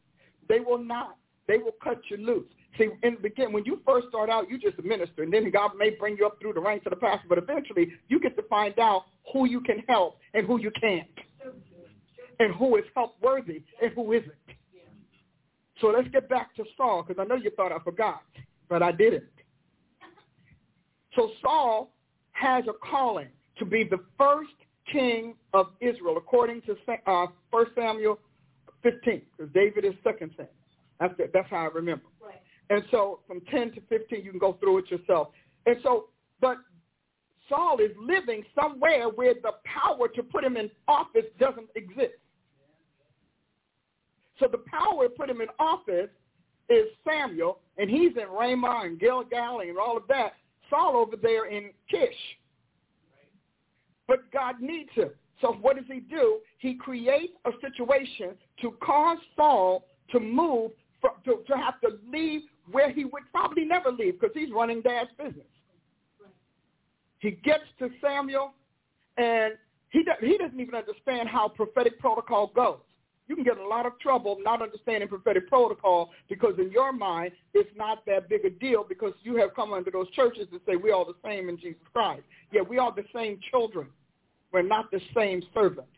They 0.47 0.59
will 0.59 0.84
not. 0.84 1.17
They 1.47 1.57
will 1.57 1.76
cut 1.84 1.99
you 2.09 2.17
loose. 2.17 2.47
See, 2.78 2.88
in 3.03 3.15
the 3.15 3.22
beginning, 3.22 3.53
when 3.53 3.65
you 3.65 3.82
first 3.86 4.07
start 4.09 4.30
out, 4.30 4.49
you 4.49 4.59
just 4.59 4.78
a 4.80 4.82
minister, 4.82 5.24
and 5.24 5.34
then 5.34 5.49
God 5.51 5.72
may 5.78 5.89
bring 5.89 6.15
you 6.17 6.26
up 6.26 6.39
through 6.39 6.53
the 6.53 6.61
ranks 6.61 6.86
of 6.86 6.91
the 6.91 6.97
pastor, 6.97 7.28
but 7.28 7.38
eventually 7.38 7.91
you 8.07 8.20
get 8.20 8.36
to 8.38 8.43
find 8.43 8.78
out 8.80 9.05
who 9.34 9.45
you 9.47 9.59
can 9.61 9.84
help 9.88 10.20
and 10.34 10.45
who 10.45 10.59
you 10.59 10.72
can't, 10.80 11.07
and 12.39 12.53
who 12.55 12.78
is 12.78 12.84
help 12.95 13.15
worthy 13.22 13.63
and 13.82 13.91
who 13.93 14.13
isn't. 14.13 14.32
So 15.82 15.88
let's 15.88 16.07
get 16.09 16.30
back 16.30 16.55
to 16.55 16.63
Saul, 16.78 17.03
because 17.05 17.22
I 17.22 17.26
know 17.26 17.36
you 17.36 17.51
thought 17.51 17.72
I 17.72 17.80
forgot, 17.80 18.22
but 18.70 18.84
I 18.84 18.91
didn't. 18.91 19.24
So 21.15 21.32
Saul 21.41 21.91
has 22.32 22.63
a 22.67 22.74
calling 22.89 23.30
to 23.57 23.65
be 23.65 23.84
the 23.84 23.99
first 24.17 24.51
king 24.91 25.36
of 25.53 25.67
Israel, 25.82 26.17
according 26.17 26.61
to 26.63 26.76
uh, 27.07 27.28
1 27.51 27.65
Samuel 27.76 28.20
15, 28.84 29.22
because 29.38 29.53
David 29.53 29.86
is 29.86 29.93
second 30.03 30.32
Samuel. 30.36 30.53
That's, 30.99 31.13
the, 31.17 31.30
that's 31.34 31.49
how 31.49 31.57
I 31.57 31.70
remember. 31.74 32.05
Right. 32.22 32.36
And 32.70 32.84
so 32.91 33.20
from 33.28 33.41
10 33.51 33.72
to 33.74 33.82
15, 33.89 34.24
you 34.24 34.32
can 34.32 34.39
go 34.39 34.53
through 34.53 34.80
it 34.80 34.91
yourself. 34.91 35.30
And 35.65 35.78
so, 35.84 36.05
but 36.39 36.57
Saul 37.47 37.80
is 37.80 37.91
living 37.99 38.43
somewhere 38.53 39.09
where 39.09 39.34
the 39.34 39.53
power 39.65 40.07
to 40.07 40.24
put 40.24 40.43
him 40.43 40.55
in 40.55 40.70
office 40.88 41.26
doesn't 41.39 41.70
exist. 41.76 42.13
So 44.39 44.47
the 44.49 44.59
power 44.59 45.05
to 45.05 45.09
put 45.09 45.30
him 45.30 45.41
in 45.41 45.47
office 45.59 46.09
is 46.70 46.86
Samuel, 47.05 47.59
and 47.78 47.89
he's 47.89 48.11
in 48.15 48.30
Ramah 48.30 48.84
and 48.86 48.99
Gilgal 48.99 49.61
and 49.61 49.78
all 49.78 49.97
of 49.97 50.03
that. 50.07 50.34
Saul 50.70 50.95
over 50.95 51.15
there 51.15 51.47
in 51.47 51.72
Kish. 51.89 52.15
But 54.07 54.32
God 54.32 54.61
needs 54.61 54.89
him. 54.93 55.09
So 55.41 55.53
what 55.61 55.78
does 55.78 55.86
he 55.91 55.99
do? 55.99 56.39
He 56.59 56.76
creates 56.76 57.34
a 57.45 57.51
situation 57.61 58.36
to 58.61 58.72
cause 58.84 59.17
Saul 59.36 59.86
to 60.11 60.20
move, 60.20 60.72
from, 61.01 61.11
to, 61.26 61.43
to 61.47 61.57
have 61.57 61.80
to 61.82 61.97
leave 62.11 62.41
where 62.72 62.91
he 62.91 63.05
would 63.05 63.24
probably 63.32 63.65
never 63.65 63.91
leave 63.91 64.20
because 64.20 64.36
he's 64.36 64.51
running 64.51 64.82
dad's 64.82 65.09
business. 65.17 65.45
He 67.20 67.32
gets 67.32 67.63
to 67.80 67.89
Samuel, 68.01 68.53
and 69.17 69.53
he, 69.89 70.03
does, 70.03 70.15
he 70.22 70.38
doesn't 70.38 70.59
even 70.59 70.76
understand 70.76 71.28
how 71.28 71.49
prophetic 71.49 71.99
protocol 71.99 72.51
goes. 72.55 72.80
You 73.28 73.36
can 73.36 73.43
get 73.43 73.57
a 73.59 73.67
lot 73.67 73.86
of 73.86 73.97
trouble 73.99 74.38
not 74.41 74.61
understanding 74.61 75.07
prophetic 75.07 75.47
protocol 75.47 76.09
because 76.30 76.55
in 76.57 76.72
your 76.72 76.91
mind 76.91 77.32
it's 77.53 77.70
not 77.78 78.03
that 78.07 78.28
big 78.28 78.43
a 78.43 78.49
deal 78.49 78.84
because 78.88 79.13
you 79.22 79.36
have 79.36 79.53
come 79.55 79.72
under 79.72 79.91
those 79.91 80.09
churches 80.11 80.47
that 80.51 80.61
say 80.65 80.76
we 80.78 80.91
are 80.91 81.05
the 81.05 81.13
same 81.24 81.47
in 81.47 81.57
Jesus 81.57 81.82
Christ. 81.93 82.24
Yeah, 82.51 82.61
we 82.61 82.80
are 82.80 82.91
the 82.91 83.03
same 83.13 83.39
children. 83.51 83.88
We're 84.51 84.63
not 84.63 84.89
the 84.89 84.99
same 85.15 85.43
servants. 85.53 85.91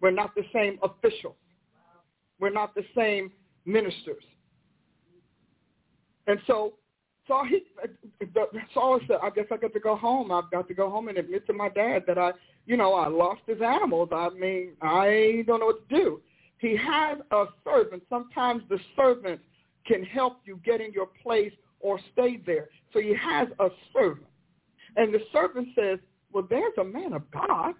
We're 0.00 0.12
not 0.12 0.34
the 0.34 0.44
same 0.50 0.78
officials. 0.82 1.36
We're 2.40 2.50
not 2.50 2.74
the 2.74 2.84
same 2.96 3.32
ministers. 3.66 4.24
And 6.26 6.38
so 6.46 6.74
Saul, 7.26 7.44
he, 7.46 7.62
Saul 8.72 9.00
said, 9.06 9.18
I 9.22 9.30
guess 9.30 9.46
I 9.50 9.56
got 9.56 9.72
to 9.72 9.80
go 9.80 9.96
home. 9.96 10.30
I've 10.30 10.50
got 10.50 10.68
to 10.68 10.74
go 10.74 10.90
home 10.90 11.08
and 11.08 11.18
admit 11.18 11.46
to 11.46 11.52
my 11.52 11.68
dad 11.68 12.04
that 12.06 12.18
I, 12.18 12.32
you 12.66 12.76
know, 12.76 12.94
I 12.94 13.08
lost 13.08 13.40
his 13.46 13.60
animals. 13.60 14.10
I 14.12 14.28
mean, 14.30 14.72
I 14.80 15.44
don't 15.46 15.60
know 15.60 15.66
what 15.66 15.88
to 15.88 15.94
do. 15.94 16.20
He 16.58 16.76
has 16.76 17.18
a 17.32 17.44
servant. 17.64 18.02
Sometimes 18.08 18.62
the 18.68 18.78
servant 18.94 19.40
can 19.86 20.04
help 20.04 20.38
you 20.44 20.60
get 20.64 20.80
in 20.80 20.92
your 20.92 21.08
place 21.22 21.52
or 21.80 22.00
stay 22.12 22.40
there. 22.44 22.68
So 22.92 23.00
he 23.00 23.14
has 23.14 23.48
a 23.58 23.68
servant. 23.92 24.26
And 24.96 25.12
the 25.12 25.20
servant 25.32 25.68
says, 25.78 25.98
well, 26.32 26.46
there's 26.48 26.72
a 26.78 26.84
man 26.84 27.12
of 27.12 27.30
God 27.30 27.74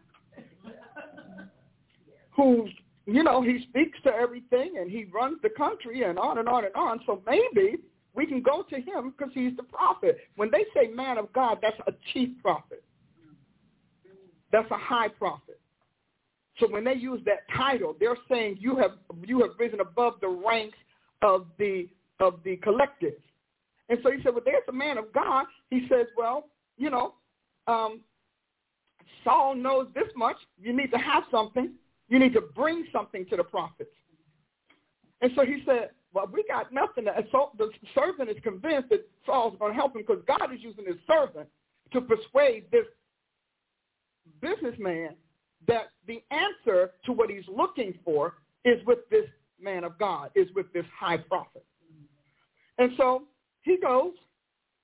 who, 2.31 2.69
you 3.07 3.23
know, 3.23 3.43
he 3.43 3.65
speaks 3.71 3.99
to 4.05 4.11
everything 4.11 4.77
and 4.79 4.91
he 4.91 5.05
runs 5.05 5.39
the 5.43 5.49
country 5.51 6.03
and 6.03 6.19
on 6.19 6.39
and 6.39 6.49
on 6.49 6.65
and 6.65 6.75
on. 6.75 7.01
So 7.07 7.23
maybe 7.27 7.79
we 8.17 8.27
can 8.27 8.43
go 8.43 8.63
to 8.71 8.77
him 8.77 9.15
because 9.17 9.33
he's 9.35 9.57
the 9.57 9.63
prophet. 9.63 10.19
When 10.37 10.51
they 10.51 10.65
say 10.75 10.89
man 10.89 11.19
of 11.19 11.33
God, 11.33 11.59
that's 11.61 11.79
a 11.87 11.93
chief 12.13 12.31
prophet. 12.43 12.83
That's 14.51 14.71
a 14.71 14.79
high 14.79 15.09
prophet. 15.09 15.61
So 16.59 16.67
when 16.69 16.85
they 16.85 16.95
use 16.95 17.21
that 17.27 17.41
title, 17.55 17.95
they're 18.01 18.17
saying 18.31 18.57
you 18.59 18.77
have 18.77 18.93
you 19.25 19.41
have 19.43 19.51
risen 19.59 19.81
above 19.81 20.15
the 20.21 20.29
ranks 20.29 20.79
of 21.23 21.47
the 21.59 21.89
of 22.21 22.41
the 22.45 22.57
collective. 22.57 23.21
And 23.89 23.99
so 24.03 24.11
he 24.11 24.23
said, 24.23 24.33
well, 24.33 24.43
there's 24.45 24.65
a 24.69 24.73
man 24.73 24.99
of 24.99 25.13
God. 25.13 25.47
He 25.71 25.87
says, 25.89 26.07
well, 26.17 26.49
you 26.77 26.91
know, 26.91 27.15
um, 27.69 28.01
Saul 29.23 29.55
knows 29.55 29.87
this 29.95 30.09
much. 30.17 30.37
You 30.59 30.73
need 30.73 30.91
to 30.91 30.99
have 30.99 31.25
something. 31.31 31.73
You 32.09 32.19
need 32.19 32.33
to 32.33 32.41
bring 32.41 32.87
something 32.93 33.27
to 33.27 33.37
the 33.37 33.45
prophets. 33.45 33.91
And 35.21 35.31
so 35.37 35.45
he 35.45 35.63
said, 35.67 35.91
well, 36.13 36.29
we 36.33 36.45
got 36.49 36.73
nothing. 36.73 37.07
So 37.31 37.51
the 37.59 37.71
servant 37.95 38.31
is 38.31 38.37
convinced 38.43 38.89
that 38.91 39.07
Saul's 39.25 39.57
going 39.59 39.73
to 39.73 39.77
help 39.77 39.95
him 39.95 40.03
because 40.07 40.23
God 40.27 40.53
is 40.55 40.61
using 40.63 40.87
his 40.87 40.97
servant 41.07 41.49
to 41.93 42.01
persuade 42.01 42.65
this 42.73 42.87
businessman 44.41 45.11
that 45.69 45.91
the 46.07 46.23
answer 46.31 46.93
to 47.05 47.13
what 47.13 47.31
he's 47.31 47.45
looking 47.49 47.95
for 48.05 48.35
is 48.65 48.85
with 48.87 49.01
this 49.11 49.27
man 49.61 49.85
of 49.85 49.99
God, 49.99 50.31
is 50.35 50.49
with 50.55 50.73
this 50.73 50.85
high 50.99 51.17
prophet. 51.17 51.65
And 52.79 52.93
so 52.97 53.25
he 53.63 53.79
goes 53.81 54.13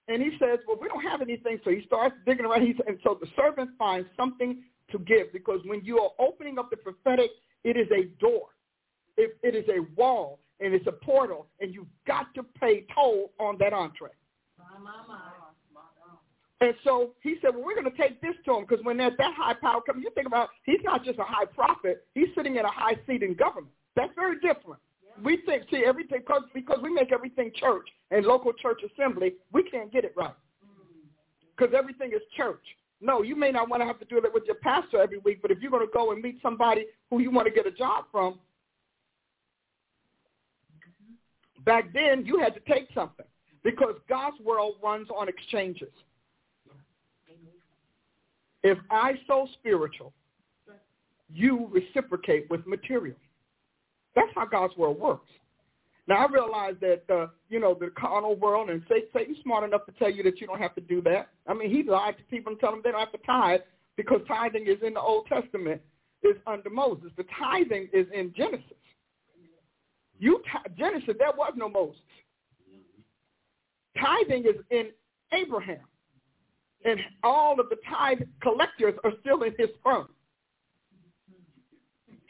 and 0.08 0.22
he 0.22 0.30
says, 0.38 0.58
well, 0.66 0.78
we 0.80 0.88
don't 0.88 1.02
have 1.02 1.22
anything. 1.22 1.58
So 1.64 1.70
he 1.70 1.82
starts 1.86 2.14
digging 2.26 2.46
around. 2.46 2.66
He's, 2.66 2.76
and 2.86 2.98
so 3.04 3.18
the 3.20 3.28
servant 3.36 3.70
finds 3.78 4.08
something 4.16 4.62
to 4.90 4.98
give 4.98 5.32
because 5.32 5.60
when 5.64 5.84
you 5.84 5.98
are 5.98 6.10
opening 6.18 6.58
up 6.58 6.70
the 6.70 6.76
prophetic, 6.76 7.30
it 7.64 7.76
is 7.76 7.88
a 7.92 8.04
door. 8.20 8.48
It, 9.16 9.36
it 9.42 9.54
is 9.54 9.64
a 9.68 9.80
wall 10.00 10.40
and 10.62 10.74
it's 10.74 10.86
a 10.86 10.92
portal 10.92 11.46
and 11.60 11.74
you've 11.74 11.86
got 12.06 12.32
to 12.34 12.42
pay 12.42 12.86
toll 12.94 13.32
on 13.38 13.56
that 13.58 13.72
entree. 13.72 14.10
And 16.60 16.74
so 16.84 17.10
he 17.22 17.36
said, 17.42 17.54
well, 17.54 17.64
we're 17.64 17.74
going 17.74 17.90
to 17.90 17.96
take 17.96 18.20
this 18.20 18.34
to 18.44 18.54
him 18.54 18.64
because 18.68 18.84
when 18.84 18.96
there's 18.96 19.16
that 19.18 19.34
high 19.36 19.54
power 19.54 19.80
coming, 19.80 20.02
you 20.02 20.10
think 20.14 20.28
about 20.28 20.48
he's 20.64 20.78
not 20.84 21.04
just 21.04 21.18
a 21.18 21.24
high 21.24 21.44
prophet. 21.44 22.06
He's 22.14 22.28
sitting 22.36 22.56
in 22.56 22.64
a 22.64 22.70
high 22.70 22.94
seat 23.06 23.24
in 23.24 23.34
government. 23.34 23.74
That's 23.96 24.12
very 24.14 24.36
different. 24.36 24.80
Yeah. 25.04 25.24
We 25.24 25.38
think, 25.44 25.64
see, 25.72 25.82
everything, 25.84 26.22
cause, 26.26 26.42
because 26.54 26.78
we 26.80 26.92
make 26.92 27.10
everything 27.12 27.50
church 27.56 27.88
and 28.12 28.24
local 28.24 28.52
church 28.52 28.80
assembly, 28.92 29.34
we 29.52 29.64
can't 29.64 29.92
get 29.92 30.04
it 30.04 30.14
right 30.16 30.30
mm. 30.64 31.08
because 31.56 31.74
everything 31.76 32.12
is 32.12 32.22
church. 32.36 32.62
No, 33.00 33.22
you 33.22 33.34
may 33.34 33.50
not 33.50 33.68
want 33.68 33.82
to 33.82 33.86
have 33.86 33.98
to 33.98 34.04
do 34.04 34.18
it 34.18 34.32
with 34.32 34.44
your 34.46 34.54
pastor 34.56 35.02
every 35.02 35.18
week, 35.18 35.42
but 35.42 35.50
if 35.50 35.58
you're 35.60 35.72
going 35.72 35.84
to 35.84 35.92
go 35.92 36.12
and 36.12 36.22
meet 36.22 36.38
somebody 36.40 36.86
who 37.10 37.18
you 37.18 37.32
want 37.32 37.48
to 37.48 37.52
get 37.52 37.66
a 37.66 37.72
job 37.72 38.04
from, 38.12 38.38
back 41.64 41.92
then 41.92 42.24
you 42.24 42.38
had 42.38 42.54
to 42.54 42.60
take 42.60 42.88
something 42.94 43.26
because 43.64 43.94
God's 44.08 44.38
world 44.40 44.76
runs 44.82 45.08
on 45.16 45.28
exchanges. 45.28 45.92
If 48.62 48.78
I 48.90 49.14
sow 49.26 49.48
spiritual, 49.54 50.12
you 51.34 51.68
reciprocate 51.72 52.48
with 52.50 52.66
material. 52.66 53.16
That's 54.14 54.28
how 54.34 54.46
God's 54.46 54.76
world 54.76 55.00
works. 55.00 55.28
Now 56.08 56.26
I 56.26 56.30
realize 56.30 56.74
that 56.80 57.02
uh, 57.12 57.28
you 57.48 57.60
know 57.60 57.74
the 57.78 57.90
carnal 57.96 58.36
world 58.36 58.70
and 58.70 58.82
Satan's 58.88 59.38
smart 59.42 59.64
enough 59.64 59.86
to 59.86 59.92
tell 59.92 60.10
you 60.10 60.22
that 60.24 60.40
you 60.40 60.46
don't 60.46 60.60
have 60.60 60.74
to 60.74 60.80
do 60.80 61.00
that. 61.02 61.28
I 61.46 61.54
mean, 61.54 61.70
he 61.70 61.88
lied 61.88 62.18
to 62.18 62.24
people 62.24 62.52
and 62.52 62.60
tell 62.60 62.72
them 62.72 62.80
they 62.84 62.90
don't 62.90 63.00
have 63.00 63.12
to 63.12 63.26
tithe 63.26 63.60
because 63.96 64.20
tithing 64.26 64.66
is 64.66 64.78
in 64.84 64.94
the 64.94 65.00
Old 65.00 65.26
Testament, 65.26 65.80
is 66.22 66.36
under 66.46 66.70
Moses. 66.70 67.10
The 67.16 67.24
tithing 67.38 67.88
is 67.92 68.06
in 68.12 68.32
Genesis. 68.36 68.81
You 70.22 70.40
Genesis, 70.78 71.16
there 71.18 71.32
was 71.36 71.52
no 71.56 71.68
Moses. 71.68 72.00
Tithing 74.00 74.44
is 74.44 74.54
in 74.70 74.90
Abraham, 75.32 75.84
and 76.84 77.00
all 77.24 77.58
of 77.58 77.68
the 77.68 77.76
tithe 77.90 78.20
collectors 78.40 78.94
are 79.02 79.10
still 79.20 79.42
in 79.42 79.52
his 79.58 79.70
firm. 79.82 80.06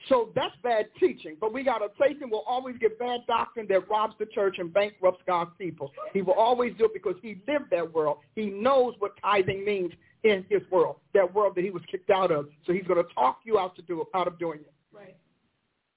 So 0.09 0.31
that's 0.35 0.55
bad 0.63 0.87
teaching. 0.99 1.37
But 1.39 1.53
we 1.53 1.63
got 1.63 1.83
a 1.83 1.89
Satan 2.01 2.31
will 2.31 2.45
always 2.47 2.77
give 2.79 2.99
bad 2.99 3.21
doctrine 3.27 3.67
that 3.69 3.87
robs 3.91 4.15
the 4.19 4.25
church 4.25 4.57
and 4.59 4.73
bankrupts 4.73 5.23
God's 5.27 5.51
people. 5.59 5.93
He 6.15 6.23
will 6.23 6.33
always 6.33 6.73
do 6.79 6.87
it 6.87 6.95
because 6.95 7.17
he 7.21 7.43
lived 7.47 7.67
that 7.73 7.93
world. 7.93 8.19
He 8.35 8.47
knows 8.47 8.95
what 9.01 9.13
tithing 9.21 9.67
means 9.67 9.93
in 10.25 10.47
his 10.49 10.63
world, 10.71 10.97
that 11.13 11.33
world 11.35 11.57
that 11.57 11.63
he 11.63 11.71
was 11.71 11.83
kicked 11.91 12.09
out 12.09 12.33
of. 12.33 12.49
So 12.67 12.73
he's 12.73 12.87
going 12.87 13.05
to 13.05 13.15
talk 13.15 13.41
you 13.45 13.59
out 13.59 13.77
to 13.77 13.83
do 13.83 14.03
out 14.15 14.27
of 14.27 14.39
doing 14.39 14.61
it. 14.61 14.73
Right. 14.97 15.15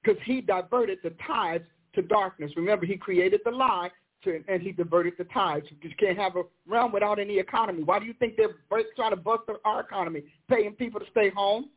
Because 0.04 0.22
he 0.26 0.42
diverted 0.42 1.00
the 1.02 1.14
tithes 1.26 1.64
to 1.96 2.02
darkness. 2.02 2.52
Remember, 2.56 2.86
he 2.86 2.98
created 2.98 3.42
the 3.44 3.52
lie 3.52 3.90
to, 4.24 4.44
and 4.48 4.62
he 4.62 4.72
diverted 4.72 5.14
the 5.18 5.26
tithes. 5.26 5.66
You 5.82 5.90
can't 5.98 6.18
have 6.18 6.36
a 6.36 6.44
realm 6.68 6.92
without 6.92 7.20
any 7.20 7.40
economy. 7.40 7.84
Why 7.84 8.00
do 8.00 8.06
you 8.06 8.14
think 8.14 8.36
they're 8.38 8.56
trying 8.96 9.12
to 9.12 9.16
bust 9.18 9.44
our 9.64 9.82
economy, 9.82 10.24
paying 10.50 10.74
people 10.74 11.00
to 11.00 11.06
stay 11.12 11.30
home? 11.30 11.70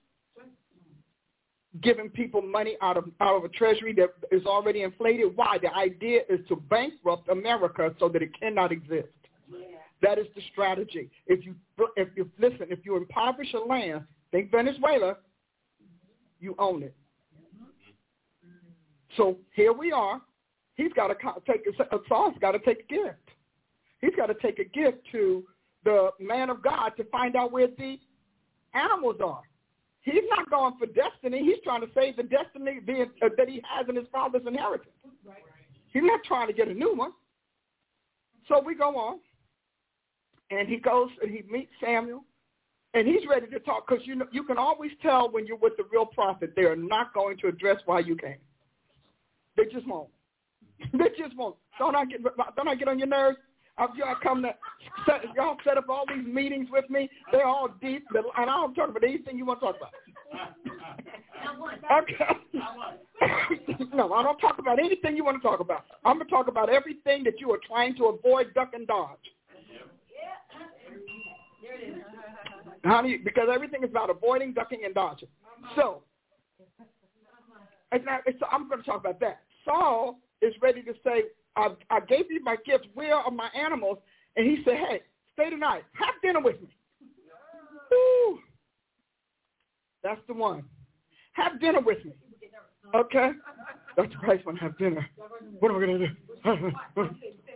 giving 1.82 2.08
people 2.08 2.42
money 2.42 2.76
out 2.82 2.96
of 2.96 3.04
out 3.20 3.36
of 3.36 3.44
a 3.44 3.48
treasury 3.48 3.92
that 3.94 4.10
is 4.34 4.44
already 4.46 4.82
inflated. 4.82 5.36
Why? 5.36 5.58
The 5.60 5.72
idea 5.74 6.20
is 6.28 6.40
to 6.48 6.56
bankrupt 6.56 7.28
America 7.28 7.94
so 7.98 8.08
that 8.08 8.22
it 8.22 8.30
cannot 8.38 8.72
exist. 8.72 9.08
Yeah. 9.50 9.58
That 10.02 10.18
is 10.18 10.26
the 10.34 10.42
strategy. 10.52 11.10
If 11.26 11.44
you 11.44 11.54
if 11.96 12.08
you 12.16 12.30
listen, 12.38 12.68
if 12.70 12.80
you 12.84 12.96
impoverish 12.96 13.52
a 13.54 13.58
land, 13.58 14.02
think 14.32 14.50
Venezuela, 14.50 15.16
you 16.40 16.54
own 16.58 16.82
it. 16.82 16.94
So 19.18 19.36
here 19.54 19.72
we 19.72 19.92
are. 19.92 20.22
He's 20.76 20.92
got 20.94 21.08
to 21.08 21.14
take 21.46 21.66
a 21.66 21.98
Saul's 22.08 22.34
got 22.40 22.52
to 22.52 22.60
take 22.60 22.84
a 22.88 22.94
gift. 22.94 23.28
He's 24.00 24.14
got 24.16 24.26
to 24.26 24.34
take 24.34 24.60
a 24.60 24.64
gift 24.64 24.98
to 25.12 25.44
the 25.84 26.10
man 26.20 26.50
of 26.50 26.62
God 26.62 26.90
to 26.96 27.04
find 27.04 27.34
out 27.34 27.50
where 27.50 27.66
the 27.66 27.98
animals 28.74 29.16
are. 29.22 29.42
He's 30.02 30.22
not 30.30 30.48
going 30.48 30.74
for 30.78 30.86
destiny. 30.86 31.44
He's 31.44 31.62
trying 31.64 31.80
to 31.80 31.88
save 31.94 32.16
the 32.16 32.22
destiny 32.22 32.78
uh, 32.88 33.28
that 33.36 33.48
he 33.48 33.60
has 33.68 33.88
in 33.88 33.96
his 33.96 34.06
father's 34.12 34.46
inheritance. 34.46 34.94
He's 35.92 36.04
not 36.04 36.20
trying 36.24 36.46
to 36.46 36.52
get 36.52 36.68
a 36.68 36.74
new 36.74 36.94
one. 36.94 37.10
So 38.46 38.62
we 38.64 38.76
go 38.76 38.96
on, 38.96 39.18
and 40.50 40.68
he 40.68 40.76
goes 40.76 41.08
and 41.20 41.30
he 41.30 41.42
meets 41.50 41.72
Samuel, 41.84 42.22
and 42.94 43.06
he's 43.06 43.26
ready 43.28 43.48
to 43.48 43.58
talk 43.58 43.88
because 43.88 44.06
you 44.06 44.14
know 44.14 44.26
you 44.30 44.44
can 44.44 44.58
always 44.58 44.92
tell 45.02 45.28
when 45.30 45.44
you're 45.44 45.58
with 45.58 45.76
the 45.76 45.84
real 45.90 46.06
prophet 46.06 46.52
they 46.54 46.62
are 46.62 46.76
not 46.76 47.12
going 47.12 47.36
to 47.38 47.48
address 47.48 47.78
why 47.84 47.98
you 47.98 48.14
came. 48.14 48.36
They 49.58 49.64
just 49.64 49.86
won't. 49.88 50.08
they 50.92 51.08
just 51.18 51.36
won't. 51.36 51.56
Don't 51.78 51.96
I 51.96 52.04
get 52.04 52.22
don't 52.22 52.68
I 52.68 52.74
get 52.76 52.88
on 52.88 52.98
your 52.98 53.08
nerves? 53.08 53.36
y'all 53.96 54.16
come 54.22 54.42
to 54.42 54.54
set, 55.06 55.22
y'all 55.36 55.56
set 55.64 55.76
up 55.76 55.88
all 55.88 56.04
these 56.08 56.26
meetings 56.26 56.68
with 56.70 56.88
me. 56.90 57.10
They're 57.30 57.46
all 57.46 57.68
deep, 57.80 58.04
and 58.14 58.24
I 58.36 58.44
don't 58.44 58.74
talk 58.74 58.88
about 58.88 59.04
anything 59.04 59.36
you 59.36 59.46
want 59.46 59.60
to 59.60 59.66
talk 59.66 59.76
about. 59.76 59.92
okay. 62.02 63.84
no, 63.94 64.12
I 64.12 64.22
don't 64.22 64.38
talk 64.38 64.58
about 64.58 64.78
anything 64.78 65.16
you 65.16 65.24
want 65.24 65.40
to 65.40 65.48
talk 65.48 65.60
about. 65.60 65.84
I'm 66.04 66.16
going 66.16 66.26
to 66.26 66.30
talk 66.30 66.48
about 66.48 66.70
everything 66.70 67.24
that 67.24 67.40
you 67.40 67.50
are 67.52 67.58
trying 67.66 67.96
to 67.96 68.06
avoid, 68.06 68.52
duck, 68.54 68.70
and 68.74 68.86
dodge. 68.86 69.16
Honey, 72.84 73.18
because 73.18 73.48
everything 73.52 73.82
is 73.82 73.90
about 73.90 74.10
avoiding, 74.10 74.54
ducking, 74.54 74.82
and 74.84 74.94
dodging. 74.94 75.28
So, 75.76 76.02
I'm 77.92 78.68
going 78.68 78.80
to 78.80 78.86
talk 78.86 79.00
about 79.00 79.20
that. 79.20 79.40
Saul 79.68 80.18
is 80.40 80.54
ready 80.62 80.82
to 80.82 80.94
say, 81.04 81.24
I, 81.56 81.68
I 81.90 82.00
gave 82.00 82.30
you 82.30 82.42
my 82.42 82.56
gifts. 82.64 82.86
Where 82.94 83.14
are 83.14 83.30
my 83.30 83.48
animals? 83.48 83.98
And 84.36 84.46
he 84.46 84.62
said, 84.64 84.76
hey, 84.76 85.00
stay 85.34 85.50
tonight. 85.50 85.82
Have 85.92 86.14
dinner 86.22 86.40
with 86.40 86.60
me. 86.60 86.68
Ooh. 87.92 88.38
That's 90.02 90.20
the 90.26 90.34
one. 90.34 90.64
Have 91.32 91.60
dinner 91.60 91.80
with 91.80 92.04
me. 92.04 92.12
Okay? 92.94 93.30
That's 93.96 94.12
Price 94.22 94.40
want 94.46 94.58
to 94.58 94.64
have 94.64 94.78
dinner. 94.78 95.06
What 95.58 95.70
am 95.70 95.76
I 95.76 95.86
going 95.86 95.98
to 95.98 96.06
do? 96.06 97.10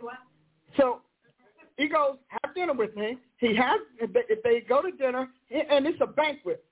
so 0.77 1.01
he 1.77 1.87
goes, 1.87 2.17
have 2.27 2.53
dinner 2.53 2.73
with 2.73 2.95
me. 2.95 3.17
He 3.37 3.55
has, 3.55 3.79
if 3.99 4.43
they 4.43 4.61
go 4.67 4.81
to 4.81 4.91
dinner, 4.91 5.29
and 5.49 5.87
it's 5.87 5.99
a 6.01 6.07
banquet, 6.07 6.63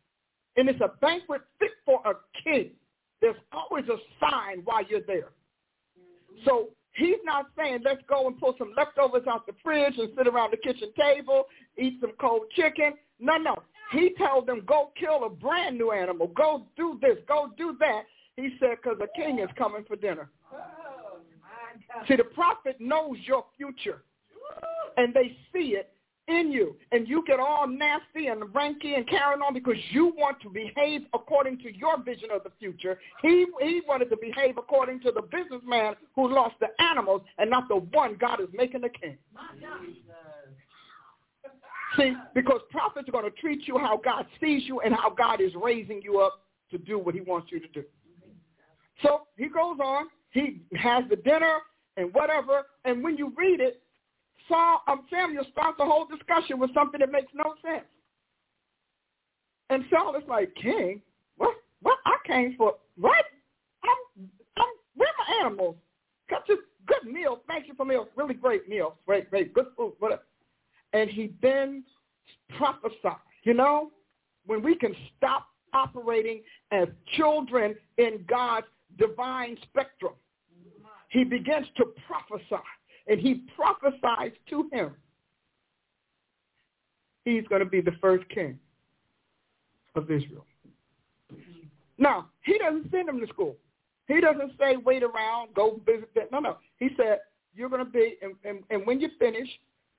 and 0.57 0.69
it's 0.69 0.81
a 0.81 0.91
banquet 0.99 1.41
fit 1.59 1.71
for 1.85 2.01
a 2.05 2.13
king. 2.43 2.71
There's 3.21 3.35
always 3.51 3.85
a 3.87 3.97
sign 4.19 4.61
while 4.65 4.83
you're 4.83 5.01
there. 5.01 5.29
So 6.45 6.69
He's 6.93 7.17
not 7.23 7.47
saying 7.57 7.79
let's 7.85 8.01
go 8.09 8.27
and 8.27 8.37
pull 8.39 8.55
some 8.57 8.73
leftovers 8.75 9.23
out 9.27 9.45
the 9.47 9.53
fridge 9.63 9.97
and 9.97 10.09
sit 10.17 10.27
around 10.27 10.51
the 10.51 10.57
kitchen 10.57 10.91
table, 10.99 11.45
eat 11.77 11.97
some 12.01 12.11
cold 12.19 12.43
chicken. 12.55 12.93
No, 13.19 13.37
no. 13.37 13.63
He 13.93 14.13
told 14.17 14.47
them 14.47 14.63
go 14.65 14.91
kill 14.99 15.23
a 15.25 15.29
brand 15.29 15.77
new 15.77 15.91
animal. 15.91 16.27
Go 16.27 16.65
do 16.75 16.97
this. 17.01 17.17
Go 17.27 17.51
do 17.57 17.77
that. 17.79 18.03
He 18.35 18.55
said 18.59 18.77
because 18.81 18.99
a 19.01 19.07
king 19.17 19.39
is 19.39 19.49
coming 19.57 19.85
for 19.87 19.95
dinner. 19.95 20.29
Oh, 20.53 21.19
see, 22.07 22.15
the 22.15 22.23
prophet 22.23 22.77
knows 22.79 23.17
your 23.23 23.45
future, 23.57 24.03
and 24.97 25.13
they 25.13 25.37
see 25.53 25.75
it 25.75 25.93
in 26.27 26.51
you 26.51 26.75
and 26.91 27.07
you 27.07 27.23
get 27.25 27.39
all 27.39 27.67
nasty 27.67 28.27
and 28.27 28.41
ranky 28.53 28.95
and 28.95 29.07
carrying 29.07 29.41
on 29.41 29.53
because 29.53 29.77
you 29.91 30.13
want 30.17 30.39
to 30.41 30.49
behave 30.49 31.01
according 31.13 31.57
to 31.59 31.75
your 31.75 32.01
vision 32.01 32.29
of 32.33 32.43
the 32.43 32.51
future. 32.59 32.99
He, 33.21 33.45
he 33.61 33.81
wanted 33.87 34.09
to 34.09 34.17
behave 34.17 34.57
according 34.57 35.01
to 35.01 35.11
the 35.11 35.21
businessman 35.21 35.95
who 36.15 36.33
lost 36.33 36.55
the 36.59 36.67
animals 36.81 37.21
and 37.37 37.49
not 37.49 37.67
the 37.67 37.77
one 37.77 38.17
God 38.19 38.39
is 38.39 38.47
making 38.53 38.83
a 38.83 38.89
king. 38.89 39.17
See, 41.97 42.13
because 42.33 42.61
prophets 42.69 43.09
are 43.09 43.11
going 43.11 43.25
to 43.25 43.41
treat 43.41 43.67
you 43.67 43.77
how 43.77 43.97
God 43.97 44.25
sees 44.39 44.63
you 44.65 44.79
and 44.79 44.95
how 44.95 45.09
God 45.09 45.41
is 45.41 45.51
raising 45.61 46.01
you 46.01 46.21
up 46.21 46.45
to 46.71 46.77
do 46.77 46.97
what 46.97 47.15
he 47.15 47.21
wants 47.21 47.51
you 47.51 47.59
to 47.59 47.67
do. 47.67 47.83
So 49.03 49.23
he 49.37 49.49
goes 49.49 49.77
on. 49.83 50.05
He 50.31 50.61
has 50.77 51.03
the 51.09 51.17
dinner 51.17 51.57
and 51.97 52.13
whatever. 52.13 52.63
And 52.85 53.03
when 53.03 53.17
you 53.17 53.33
read 53.37 53.59
it, 53.59 53.81
Saul, 54.51 54.81
um, 54.87 55.05
Samuel 55.09 55.45
starts 55.51 55.77
the 55.77 55.85
whole 55.85 56.05
discussion 56.05 56.59
with 56.59 56.73
something 56.73 56.99
that 56.99 57.11
makes 57.11 57.31
no 57.33 57.55
sense. 57.63 57.85
And 59.69 59.85
Saul 59.89 60.15
is 60.17 60.23
like, 60.27 60.53
King, 60.55 61.01
what? 61.37 61.55
What? 61.81 61.97
I 62.05 62.17
came 62.27 62.55
for 62.57 62.73
what? 62.99 63.25
I'm, 63.83 64.29
I'm, 64.57 64.67
where 64.95 65.09
my 65.17 65.45
animals? 65.45 65.77
Got 66.29 66.45
this 66.47 66.57
good 66.85 67.11
meal. 67.11 67.41
Thank 67.47 67.67
you 67.67 67.73
for 67.75 67.85
meal. 67.85 68.09
Really 68.17 68.33
great 68.33 68.67
meal. 68.67 68.95
Great, 69.05 69.29
great, 69.29 69.53
good 69.53 69.67
food. 69.77 69.93
Whatever. 69.99 70.23
And 70.93 71.09
he 71.09 71.31
then 71.41 71.85
prophesied. 72.57 73.15
You 73.43 73.53
know, 73.53 73.91
when 74.45 74.61
we 74.61 74.75
can 74.75 74.93
stop 75.17 75.47
operating 75.73 76.41
as 76.71 76.89
children 77.15 77.75
in 77.97 78.25
God's 78.27 78.67
divine 78.99 79.57
spectrum, 79.63 80.13
he 81.09 81.23
begins 81.23 81.67
to 81.77 81.85
prophesy 82.07 82.61
and 83.07 83.19
he 83.19 83.43
prophesies 83.55 84.31
to 84.49 84.69
him. 84.71 84.91
He's 87.25 87.45
going 87.47 87.63
to 87.63 87.69
be 87.69 87.81
the 87.81 87.95
first 88.01 88.27
king 88.29 88.57
of 89.95 90.09
Israel. 90.09 90.45
Now, 91.97 92.29
he 92.43 92.57
doesn't 92.57 92.89
send 92.91 93.09
him 93.09 93.19
to 93.19 93.27
school. 93.27 93.55
He 94.07 94.19
doesn't 94.19 94.53
say, 94.59 94.77
wait 94.77 95.03
around, 95.03 95.53
go 95.53 95.79
visit 95.85 96.09
that. 96.15 96.31
No, 96.31 96.39
no. 96.39 96.57
He 96.77 96.89
said, 96.97 97.19
you're 97.55 97.69
going 97.69 97.85
to 97.85 97.91
be, 97.91 98.15
and, 98.21 98.33
and, 98.43 98.63
and 98.69 98.85
when 98.87 98.99
you 98.99 99.09
finish, 99.19 99.47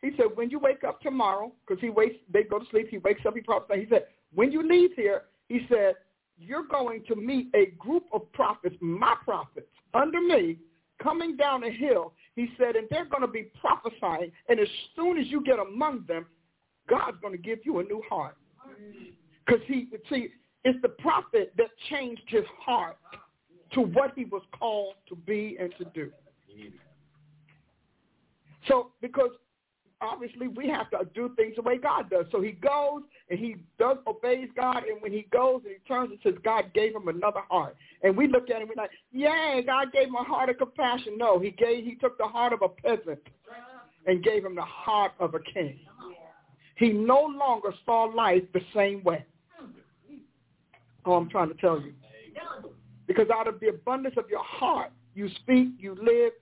he 0.00 0.10
said, 0.16 0.26
when 0.34 0.50
you 0.50 0.58
wake 0.58 0.82
up 0.82 1.00
tomorrow, 1.00 1.52
because 1.66 1.80
he 1.80 1.90
wakes, 1.90 2.16
they 2.32 2.42
go 2.42 2.58
to 2.58 2.64
sleep, 2.70 2.88
he 2.90 2.98
wakes 2.98 3.20
up, 3.26 3.34
he 3.34 3.40
prophesies. 3.40 3.84
He 3.84 3.88
said, 3.88 4.06
when 4.34 4.50
you 4.50 4.68
leave 4.68 4.90
here, 4.96 5.22
he 5.48 5.64
said, 5.68 5.94
you're 6.38 6.66
going 6.66 7.04
to 7.06 7.14
meet 7.14 7.48
a 7.54 7.66
group 7.78 8.04
of 8.12 8.30
prophets, 8.32 8.74
my 8.80 9.14
prophets, 9.24 9.68
under 9.94 10.20
me, 10.20 10.58
coming 11.00 11.36
down 11.36 11.62
a 11.62 11.70
hill, 11.70 12.14
he 12.36 12.48
said, 12.58 12.76
and 12.76 12.86
they're 12.90 13.04
going 13.04 13.22
to 13.22 13.28
be 13.28 13.50
prophesying, 13.60 14.32
and 14.48 14.58
as 14.58 14.68
soon 14.96 15.18
as 15.18 15.26
you 15.26 15.42
get 15.42 15.58
among 15.58 16.04
them, 16.08 16.26
God's 16.88 17.18
going 17.20 17.32
to 17.32 17.42
give 17.42 17.60
you 17.64 17.80
a 17.80 17.84
new 17.84 18.02
heart. 18.08 18.36
Because 19.44 19.60
he, 19.66 19.88
see, 20.08 20.28
it's 20.64 20.80
the 20.82 20.88
prophet 20.88 21.52
that 21.56 21.68
changed 21.90 22.22
his 22.28 22.44
heart 22.58 22.96
to 23.72 23.80
what 23.80 24.12
he 24.16 24.24
was 24.24 24.42
called 24.58 24.94
to 25.08 25.16
be 25.16 25.56
and 25.60 25.72
to 25.78 25.84
do. 25.86 26.10
So, 28.68 28.92
because 29.00 29.30
obviously 30.02 30.48
we 30.48 30.68
have 30.68 30.90
to 30.90 30.98
do 31.14 31.32
things 31.36 31.54
the 31.56 31.62
way 31.62 31.78
God 31.78 32.10
does. 32.10 32.26
So 32.32 32.40
he 32.40 32.52
goes 32.52 33.02
and 33.30 33.38
he 33.38 33.56
does 33.78 33.98
obeys 34.06 34.48
God, 34.56 34.82
and 34.84 35.00
when 35.00 35.12
he 35.12 35.26
goes 35.32 35.62
and 35.64 35.74
he 35.74 35.88
turns 35.88 36.10
and 36.10 36.18
says 36.22 36.34
God 36.44 36.72
gave 36.74 36.94
him 36.94 37.08
another 37.08 37.40
heart, 37.48 37.76
and 38.02 38.16
we 38.16 38.28
look 38.28 38.50
at 38.50 38.56
him 38.56 38.62
and 38.62 38.70
we're 38.70 38.82
like, 38.82 38.90
yay, 39.12 39.62
God 39.64 39.92
gave 39.92 40.08
him 40.08 40.16
a 40.16 40.24
heart 40.24 40.50
of 40.50 40.58
compassion. 40.58 41.16
No, 41.16 41.38
he 41.38 41.50
gave 41.52 41.84
he 41.84 41.94
took 41.94 42.18
the 42.18 42.24
heart 42.24 42.52
of 42.52 42.62
a 42.62 42.68
peasant 42.68 43.20
and 44.06 44.22
gave 44.22 44.44
him 44.44 44.54
the 44.54 44.62
heart 44.62 45.12
of 45.20 45.34
a 45.34 45.40
king. 45.40 45.78
He 46.76 46.92
no 46.92 47.22
longer 47.22 47.72
saw 47.84 48.04
life 48.04 48.42
the 48.52 48.60
same 48.74 49.04
way. 49.04 49.24
Oh, 51.04 51.14
I'm 51.14 51.28
trying 51.28 51.48
to 51.48 51.54
tell 51.54 51.80
you. 51.80 51.92
Because 53.06 53.26
out 53.30 53.46
of 53.46 53.60
the 53.60 53.68
abundance 53.68 54.14
of 54.16 54.28
your 54.30 54.42
heart, 54.42 54.90
you 55.14 55.28
speak, 55.42 55.68
you 55.78 55.94
live, 56.00 56.32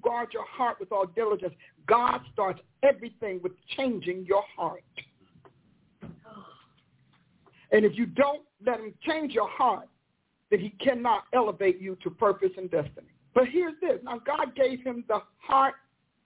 guard 0.00 0.28
your 0.32 0.46
heart 0.46 0.78
with 0.80 0.92
all 0.92 1.06
diligence. 1.06 1.54
God 1.86 2.20
starts 2.32 2.60
everything 2.82 3.40
with 3.42 3.52
changing 3.76 4.24
your 4.26 4.44
heart. 4.56 4.82
And 7.72 7.84
if 7.84 7.96
you 7.96 8.06
don't 8.06 8.42
let 8.64 8.80
him 8.80 8.94
change 9.02 9.32
your 9.32 9.48
heart, 9.48 9.88
then 10.50 10.60
he 10.60 10.70
cannot 10.84 11.24
elevate 11.32 11.80
you 11.80 11.96
to 12.02 12.10
purpose 12.10 12.50
and 12.56 12.70
destiny. 12.70 13.08
But 13.34 13.48
here's 13.48 13.74
this. 13.80 13.98
Now, 14.04 14.20
God 14.24 14.54
gave 14.54 14.82
him 14.82 15.04
the 15.08 15.20
heart 15.38 15.74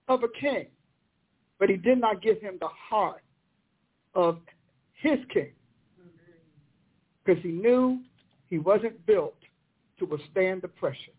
of 0.08 0.24
a 0.24 0.28
king, 0.40 0.66
but 1.58 1.70
he 1.70 1.76
did 1.76 2.00
not 2.00 2.20
give 2.20 2.40
him 2.40 2.58
the 2.60 2.68
heart 2.68 3.22
of 4.14 4.38
his 4.94 5.18
king 5.32 5.52
because 7.24 7.42
he 7.42 7.50
knew 7.50 8.00
he 8.48 8.58
wasn't 8.58 9.04
built 9.06 9.36
to 9.98 10.06
withstand 10.06 10.62
the 10.62 10.68
pressure. 10.68 11.12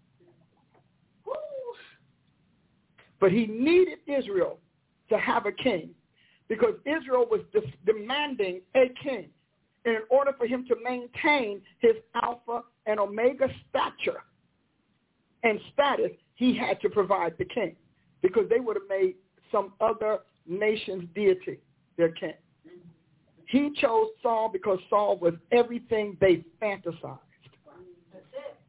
But 3.20 3.32
he 3.32 3.48
needed 3.48 4.00
Israel 4.08 4.60
to 5.10 5.18
have 5.18 5.46
a 5.46 5.52
king 5.52 5.90
because 6.48 6.76
Israel 6.86 7.26
was 7.30 7.42
de- 7.54 7.92
demanding 7.92 8.62
a 8.76 8.90
king. 9.04 9.30
And 9.86 9.96
in 9.96 10.02
order 10.10 10.34
for 10.38 10.46
him 10.46 10.66
to 10.68 10.76
maintain 10.84 11.62
his 11.80 11.96
alpha 12.22 12.64
and 12.86 13.00
omega 13.00 13.48
stature 13.70 14.24
and 15.44 15.60
status, 15.74 16.12
he 16.36 16.56
had 16.56 16.80
to 16.82 16.90
provide 16.90 17.34
the 17.38 17.46
king 17.46 17.76
because 18.22 18.50
they 18.50 18.60
would 18.60 18.76
have 18.76 18.90
made 18.90 19.16
some 19.52 19.74
other 19.80 20.20
nation's 20.48 21.06
deity 21.16 21.60
their 21.98 22.12
king. 22.12 22.34
He 23.46 23.72
chose 23.78 24.08
Saul 24.22 24.50
because 24.52 24.80
Saul 24.90 25.18
was 25.18 25.34
everything 25.52 26.18
they 26.20 26.44
fantasized. 26.62 27.20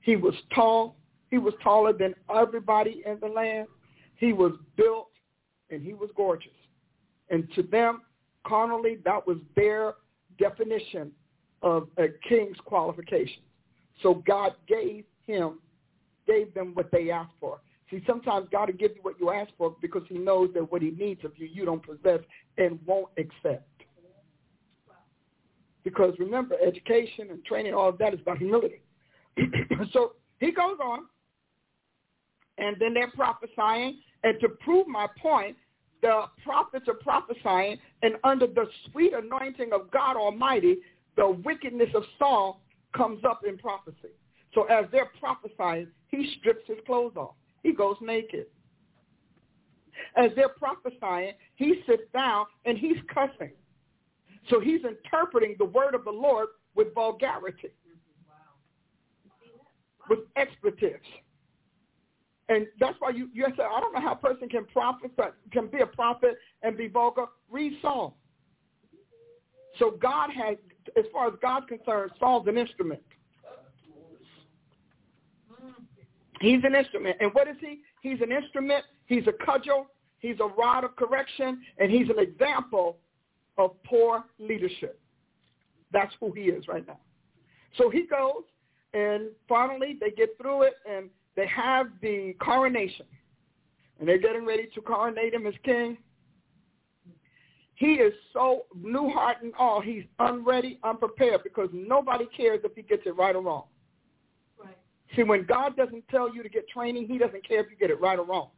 He 0.00 0.16
was 0.16 0.34
tall. 0.54 0.96
He 1.30 1.38
was 1.38 1.52
taller 1.62 1.92
than 1.92 2.14
everybody 2.34 3.02
in 3.04 3.18
the 3.20 3.26
land. 3.26 3.66
He 4.18 4.32
was 4.32 4.52
built 4.76 5.08
and 5.70 5.82
he 5.82 5.94
was 5.94 6.10
gorgeous. 6.16 6.52
And 7.30 7.48
to 7.54 7.62
them, 7.62 8.02
carnally, 8.46 8.98
that 9.04 9.26
was 9.26 9.38
their 9.56 9.94
definition 10.38 11.12
of 11.62 11.88
a 11.98 12.08
king's 12.28 12.56
qualifications. 12.64 13.44
So 14.02 14.22
God 14.26 14.54
gave 14.68 15.04
him, 15.26 15.58
gave 16.26 16.52
them 16.54 16.72
what 16.74 16.90
they 16.90 17.10
asked 17.10 17.34
for. 17.40 17.60
See, 17.90 18.02
sometimes 18.06 18.48
God 18.52 18.68
will 18.68 18.76
give 18.76 18.92
you 18.94 19.02
what 19.02 19.18
you 19.18 19.30
ask 19.30 19.50
for 19.56 19.74
because 19.80 20.02
he 20.08 20.18
knows 20.18 20.50
that 20.54 20.70
what 20.70 20.82
he 20.82 20.90
needs 20.90 21.24
of 21.24 21.32
you, 21.36 21.48
you 21.50 21.64
don't 21.64 21.82
possess 21.82 22.20
and 22.58 22.78
won't 22.86 23.08
accept. 23.16 23.66
Because 25.84 26.14
remember, 26.18 26.54
education 26.64 27.30
and 27.30 27.42
training, 27.44 27.72
all 27.72 27.88
of 27.88 27.98
that 27.98 28.12
is 28.12 28.20
about 28.20 28.38
humility. 28.38 28.82
so 29.92 30.12
he 30.38 30.52
goes 30.52 30.76
on, 30.82 31.04
and 32.58 32.76
then 32.78 32.92
they're 32.92 33.10
prophesying, 33.12 33.98
and 34.24 34.38
to 34.40 34.48
prove 34.48 34.86
my 34.86 35.06
point, 35.20 35.56
the 36.02 36.24
prophets 36.44 36.86
are 36.88 36.94
prophesying, 36.94 37.78
and 38.02 38.14
under 38.24 38.46
the 38.46 38.66
sweet 38.90 39.12
anointing 39.12 39.72
of 39.72 39.90
God 39.90 40.16
Almighty, 40.16 40.78
the 41.16 41.28
wickedness 41.44 41.88
of 41.94 42.04
Saul 42.18 42.60
comes 42.96 43.24
up 43.24 43.40
in 43.46 43.58
prophecy. 43.58 44.14
So 44.54 44.64
as 44.64 44.86
they're 44.92 45.10
prophesying, 45.20 45.88
he 46.08 46.34
strips 46.38 46.66
his 46.66 46.78
clothes 46.86 47.16
off. 47.16 47.34
He 47.62 47.72
goes 47.72 47.96
naked. 48.00 48.46
As 50.16 50.30
they're 50.36 50.48
prophesying, 50.48 51.32
he 51.56 51.82
sits 51.86 52.04
down 52.12 52.46
and 52.64 52.78
he's 52.78 52.96
cussing. 53.12 53.52
So 54.48 54.60
he's 54.60 54.80
interpreting 54.84 55.56
the 55.58 55.64
word 55.64 55.94
of 55.94 56.04
the 56.04 56.10
Lord 56.10 56.48
with 56.74 56.94
vulgarity, 56.94 57.70
with 60.08 60.20
expletives. 60.36 61.04
And 62.48 62.66
that's 62.80 62.96
why 62.98 63.10
you, 63.10 63.28
you 63.34 63.44
say, 63.56 63.62
I 63.62 63.80
don't 63.80 63.92
know 63.92 64.00
how 64.00 64.12
a 64.12 64.16
person 64.16 64.48
can 64.48 64.64
prophet, 64.66 65.10
can 65.52 65.66
be 65.66 65.80
a 65.80 65.86
prophet 65.86 66.38
and 66.62 66.76
be 66.76 66.88
vulgar. 66.88 67.26
Read 67.50 67.74
Saul. 67.82 68.16
So 69.78 69.92
God 70.00 70.30
has, 70.30 70.56
as 70.96 71.04
far 71.12 71.28
as 71.28 71.34
God's 71.42 71.66
concerned, 71.66 72.10
Saul's 72.18 72.48
an 72.48 72.56
instrument. 72.56 73.02
He's 76.40 76.62
an 76.64 76.74
instrument. 76.74 77.16
And 77.20 77.32
what 77.34 77.48
is 77.48 77.56
he? 77.60 77.80
He's 78.00 78.20
an 78.22 78.32
instrument. 78.32 78.84
He's 79.06 79.26
a 79.26 79.32
cudgel. 79.44 79.86
He's 80.20 80.36
a 80.40 80.46
rod 80.46 80.84
of 80.84 80.96
correction. 80.96 81.60
And 81.78 81.90
he's 81.90 82.08
an 82.08 82.18
example 82.18 82.96
of 83.58 83.72
poor 83.84 84.24
leadership. 84.38 85.00
That's 85.92 86.14
who 86.20 86.32
he 86.32 86.42
is 86.42 86.66
right 86.68 86.86
now. 86.86 86.98
So 87.76 87.90
he 87.90 88.06
goes, 88.06 88.44
and 88.94 89.28
finally 89.48 89.96
they 90.00 90.10
get 90.10 90.30
through 90.40 90.62
it, 90.62 90.74
and 90.90 91.10
they 91.38 91.46
have 91.46 91.86
the 92.02 92.34
coronation, 92.40 93.06
and 94.00 94.08
they're 94.08 94.18
getting 94.18 94.44
ready 94.44 94.68
to 94.74 94.80
coronate 94.80 95.32
him 95.32 95.46
as 95.46 95.54
king. 95.64 95.96
He 97.76 97.92
is 97.92 98.12
so 98.32 98.62
new 98.74 99.08
heart 99.10 99.36
and 99.44 99.52
all. 99.56 99.80
He's 99.80 100.02
unready, 100.18 100.80
unprepared 100.82 101.44
because 101.44 101.68
nobody 101.72 102.26
cares 102.36 102.62
if 102.64 102.74
he 102.74 102.82
gets 102.82 103.02
it 103.06 103.16
right 103.16 103.36
or 103.36 103.42
wrong. 103.42 103.66
Right. 104.58 104.76
See, 105.14 105.22
when 105.22 105.44
God 105.44 105.76
doesn't 105.76 106.08
tell 106.08 106.34
you 106.34 106.42
to 106.42 106.48
get 106.48 106.68
training, 106.70 107.06
he 107.06 107.18
doesn't 107.18 107.46
care 107.46 107.60
if 107.60 107.70
you 107.70 107.76
get 107.76 107.90
it 107.90 108.00
right 108.00 108.18
or 108.18 108.24
wrong 108.24 108.48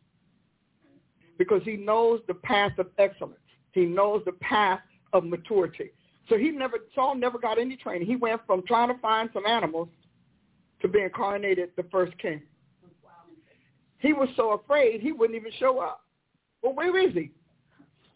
because 1.37 1.61
he 1.67 1.77
knows 1.77 2.21
the 2.29 2.35
path 2.35 2.79
of 2.79 2.87
excellence. 2.97 3.35
He 3.73 3.85
knows 3.85 4.23
the 4.25 4.33
path 4.33 4.81
of 5.13 5.25
maturity. 5.25 5.91
So 6.31 6.39
he 6.39 6.51
never, 6.51 6.79
Saul 6.95 7.15
never 7.15 7.39
got 7.39 7.59
any 7.59 7.77
training. 7.77 8.09
He 8.09 8.17
went 8.17 8.41
from 8.47 8.63
trying 8.67 8.89
to 8.89 8.99
find 9.03 9.29
some 9.35 9.45
animals 9.45 9.89
to 10.81 10.89
being 10.89 11.11
coronated 11.11 11.69
the 11.77 11.85
first 11.93 12.17
king. 12.17 12.41
He 14.01 14.13
was 14.13 14.29
so 14.37 14.53
afraid 14.53 15.01
he 15.01 15.13
wouldn't 15.13 15.39
even 15.39 15.53
show 15.59 15.79
up. 15.79 16.05
Well, 16.63 16.75
where 16.75 16.99
is 16.99 17.15
he? 17.15 17.31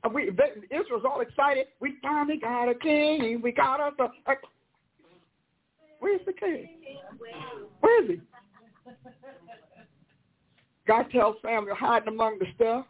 Uh, 0.03 0.09
we, 0.09 0.29
Israel's 0.29 1.05
all 1.05 1.21
excited. 1.21 1.67
We 1.81 1.95
finally 2.03 2.39
got 2.39 2.69
a 2.69 2.75
king. 2.75 3.41
We 3.43 3.53
got 3.53 3.81
us 3.81 3.95
a, 3.99 4.05
a 4.31 4.35
Where's 6.01 6.21
the 6.27 6.35
king? 6.35 6.69
Where 7.81 8.05
is 8.05 8.11
he? 8.11 8.21
God 10.87 11.07
tells 11.11 11.37
Samuel, 11.43 11.75
hiding 11.75 12.09
among 12.09 12.39
the 12.39 12.47
stuff. 12.55 12.85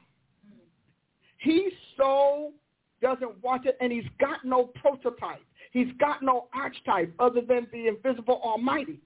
He 1.39 1.71
so 1.97 2.53
doesn't 3.01 3.41
want 3.43 3.67
it, 3.67 3.77
and 3.81 3.93
he's 3.93 4.07
got 4.19 4.45
no 4.45 4.73
prototype. 4.81 5.45
He's 5.71 5.93
got 6.01 6.23
no 6.23 6.49
archetype 6.53 7.15
other 7.21 7.41
than 7.41 7.69
the 7.73 7.87
invisible 7.87 8.41
Almighty. 8.43 9.01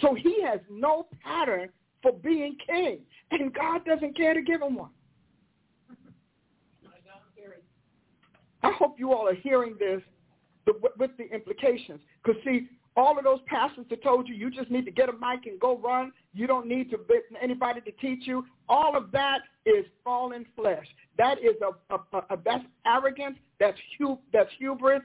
So 0.00 0.14
he 0.14 0.40
has 0.42 0.60
no 0.70 1.08
pattern 1.24 1.70
for 2.04 2.12
being 2.12 2.56
king, 2.64 3.00
and 3.30 3.52
God 3.52 3.84
doesn't 3.86 4.14
care 4.14 4.34
to 4.34 4.42
give 4.42 4.60
him 4.60 4.76
one. 4.76 4.90
I 8.62 8.70
hope 8.72 8.96
you 8.98 9.12
all 9.12 9.26
are 9.26 9.34
hearing 9.34 9.74
this 9.78 10.02
with 10.98 11.10
the 11.18 11.24
implications. 11.34 12.00
Because, 12.22 12.40
see, 12.44 12.68
all 12.96 13.18
of 13.18 13.24
those 13.24 13.40
pastors 13.46 13.86
that 13.90 14.02
told 14.02 14.28
you 14.28 14.34
you 14.34 14.50
just 14.50 14.70
need 14.70 14.84
to 14.84 14.90
get 14.90 15.08
a 15.08 15.12
mic 15.12 15.46
and 15.46 15.58
go 15.58 15.78
run, 15.78 16.12
you 16.32 16.46
don't 16.46 16.66
need 16.66 16.90
to 16.90 16.98
anybody 17.42 17.80
to 17.80 17.90
teach 17.92 18.26
you, 18.26 18.44
all 18.68 18.96
of 18.96 19.10
that 19.12 19.38
is 19.66 19.84
fallen 20.04 20.46
flesh. 20.54 20.86
That 21.18 21.38
is 21.38 21.56
a, 21.62 21.94
a, 21.94 22.18
a 22.30 22.38
that's 22.44 22.64
arrogance, 22.86 23.36
that's 23.58 23.78
hu, 23.98 24.18
that's 24.32 24.50
hubris, 24.58 25.02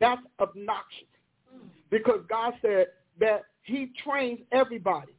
that's 0.00 0.22
obnoxious. 0.40 1.08
Mm. 1.54 1.68
Because 1.90 2.20
God 2.28 2.54
said 2.60 2.86
that 3.20 3.44
he 3.62 3.92
trains 4.04 4.40
everybody. 4.52 5.12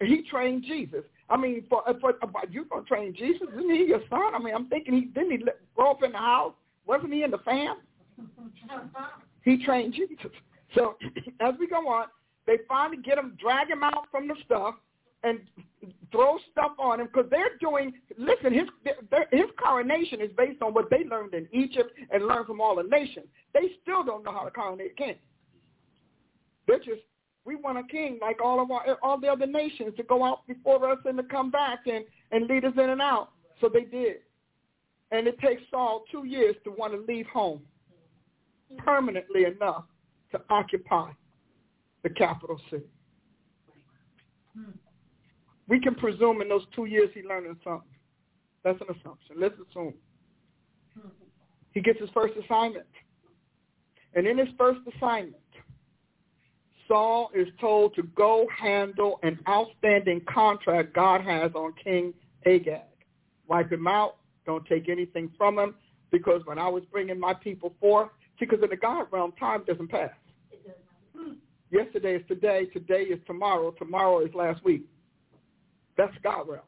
He 0.00 0.22
trained 0.30 0.64
Jesus. 0.64 1.02
I 1.30 1.36
mean, 1.36 1.64
for, 1.68 1.82
for 2.00 2.14
you're 2.50 2.64
gonna 2.64 2.84
train 2.84 3.14
Jesus? 3.14 3.48
Isn't 3.52 3.70
he 3.70 3.86
your 3.88 4.00
son? 4.08 4.34
I 4.34 4.38
mean, 4.38 4.54
I'm 4.54 4.68
thinking 4.68 4.94
he 4.94 5.00
didn't 5.02 5.32
he 5.32 5.44
grow 5.74 5.92
up 5.92 6.02
in 6.02 6.12
the 6.12 6.18
house? 6.18 6.54
Wasn't 6.86 7.12
he 7.12 7.22
in 7.22 7.30
the 7.30 7.38
fam? 7.38 7.76
he 9.44 9.64
trained 9.64 9.94
Jesus. 9.94 10.32
So 10.74 10.96
as 11.40 11.54
we 11.58 11.66
go 11.66 11.86
on, 11.88 12.06
they 12.46 12.58
finally 12.66 13.02
get 13.02 13.18
him, 13.18 13.36
drag 13.40 13.68
him 13.68 13.82
out 13.82 14.06
from 14.10 14.26
the 14.26 14.34
stuff, 14.44 14.74
and 15.22 15.40
throw 16.10 16.38
stuff 16.52 16.72
on 16.78 17.00
him 17.00 17.08
because 17.12 17.28
they're 17.30 17.56
doing. 17.60 17.92
Listen, 18.16 18.52
his 18.52 18.68
his 19.30 19.46
coronation 19.62 20.20
is 20.20 20.30
based 20.36 20.62
on 20.62 20.72
what 20.72 20.88
they 20.90 21.04
learned 21.04 21.34
in 21.34 21.48
Egypt 21.52 21.92
and 22.10 22.26
learned 22.26 22.46
from 22.46 22.60
all 22.60 22.76
the 22.76 22.84
nations. 22.84 23.26
They 23.52 23.72
still 23.82 24.04
don't 24.04 24.24
know 24.24 24.32
how 24.32 24.44
to 24.44 24.50
coronate 24.50 24.92
a 24.92 24.94
king. 24.94 25.16
They're 26.66 26.78
just 26.78 27.02
we 27.48 27.56
want 27.56 27.78
a 27.78 27.82
king 27.84 28.18
like 28.20 28.42
all 28.44 28.60
of 28.60 28.70
our 28.70 28.98
all 29.02 29.18
the 29.18 29.26
other 29.26 29.46
nations 29.46 29.94
to 29.96 30.02
go 30.02 30.22
out 30.22 30.46
before 30.46 30.86
us 30.92 30.98
and 31.06 31.16
to 31.16 31.24
come 31.24 31.50
back 31.50 31.80
and 31.86 32.04
and 32.30 32.46
lead 32.46 32.62
us 32.66 32.74
in 32.76 32.90
and 32.90 33.00
out. 33.00 33.30
So 33.58 33.70
they 33.72 33.84
did. 33.84 34.18
And 35.12 35.26
it 35.26 35.40
takes 35.40 35.62
Saul 35.70 36.04
two 36.12 36.26
years 36.26 36.54
to 36.64 36.70
want 36.70 36.92
to 36.92 37.10
leave 37.10 37.26
home 37.28 37.62
permanently 38.76 39.44
enough 39.46 39.84
to 40.32 40.40
occupy 40.50 41.10
the 42.02 42.10
capital 42.10 42.60
city. 42.70 42.84
We 45.68 45.80
can 45.80 45.94
presume 45.94 46.42
in 46.42 46.50
those 46.50 46.66
two 46.76 46.84
years 46.84 47.08
he 47.14 47.22
learned 47.22 47.56
something. 47.64 47.88
That's 48.62 48.78
an 48.82 48.94
assumption. 48.94 49.36
Let's 49.38 49.54
assume. 49.70 49.94
He 51.72 51.80
gets 51.80 51.98
his 51.98 52.10
first 52.12 52.34
assignment. 52.44 52.86
And 54.14 54.26
in 54.26 54.36
his 54.36 54.48
first 54.58 54.80
assignment, 54.94 55.36
Saul 56.88 57.30
is 57.34 57.46
told 57.60 57.94
to 57.94 58.02
go 58.02 58.46
handle 58.58 59.20
an 59.22 59.38
outstanding 59.46 60.22
contract 60.32 60.94
God 60.94 61.20
has 61.20 61.52
on 61.54 61.74
King 61.82 62.14
Agag. 62.46 62.80
Wipe 63.46 63.70
him 63.70 63.86
out. 63.86 64.16
Don't 64.46 64.66
take 64.66 64.88
anything 64.88 65.30
from 65.36 65.58
him. 65.58 65.74
Because 66.10 66.40
when 66.46 66.58
I 66.58 66.68
was 66.68 66.82
bringing 66.90 67.20
my 67.20 67.34
people 67.34 67.74
forth, 67.78 68.08
see, 68.38 68.46
because 68.46 68.62
in 68.62 68.70
the 68.70 68.76
God 68.76 69.06
realm, 69.12 69.32
time 69.38 69.62
doesn't 69.66 69.90
pass. 69.90 70.10
Yesterday 71.70 72.16
is 72.16 72.22
today. 72.26 72.64
Today 72.72 73.02
is 73.02 73.20
tomorrow. 73.26 73.72
Tomorrow 73.72 74.24
is 74.24 74.32
last 74.34 74.64
week. 74.64 74.86
That's 75.98 76.14
God 76.22 76.48
realm. 76.48 76.62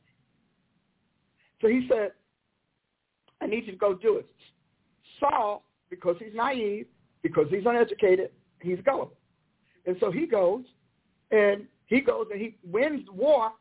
So 1.63 1.69
he 1.69 1.87
said, 1.91 2.13
I 3.41 3.47
need 3.47 3.65
you 3.65 3.73
to 3.73 3.79
go 3.79 3.95
do 3.95 4.17
it. 4.17 4.29
Saul, 5.19 5.65
because 5.89 6.17
he's 6.19 6.35
naive, 6.35 6.87
because 7.23 7.47
he's 7.51 7.65
uneducated, 7.65 8.31
he's 8.61 8.79
gullible. 8.85 9.17
And 9.87 9.97
so 10.01 10.11
he 10.11 10.27
goes, 10.27 10.65
and 11.31 11.67
he 11.87 12.01
goes 12.01 12.27
and 12.31 12.41
he 12.41 12.57
wins 12.65 13.07
the 13.07 13.13
war, 13.13 13.53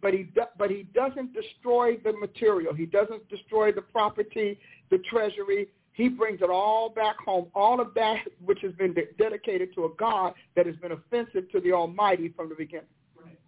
but 0.00 0.12
he 0.12 0.28
but 0.58 0.70
he 0.70 0.84
doesn't 0.94 1.32
destroy 1.32 1.96
the 1.96 2.12
material. 2.12 2.74
He 2.74 2.86
doesn't 2.86 3.28
destroy 3.28 3.72
the 3.72 3.82
property, 3.82 4.58
the 4.90 4.98
treasury. 5.10 5.68
He 5.92 6.08
brings 6.08 6.40
it 6.42 6.50
all 6.50 6.90
back 6.90 7.16
home, 7.24 7.46
all 7.54 7.80
of 7.80 7.94
that 7.94 8.18
which 8.44 8.58
has 8.62 8.72
been 8.72 8.94
de- 8.94 9.12
dedicated 9.16 9.74
to 9.76 9.84
a 9.84 9.90
God 9.96 10.34
that 10.56 10.66
has 10.66 10.76
been 10.76 10.92
offensive 10.92 11.50
to 11.52 11.60
the 11.60 11.72
Almighty 11.72 12.32
from 12.34 12.48
the 12.48 12.56
beginning. 12.56 12.86
Right. 13.16 13.38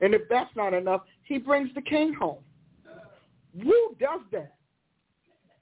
And 0.00 0.14
if 0.14 0.22
that's 0.30 0.54
not 0.54 0.74
enough, 0.74 1.02
he 1.24 1.38
brings 1.38 1.74
the 1.74 1.82
king 1.82 2.14
home. 2.14 2.38
Who 3.60 3.96
does 3.98 4.20
that? 4.30 4.54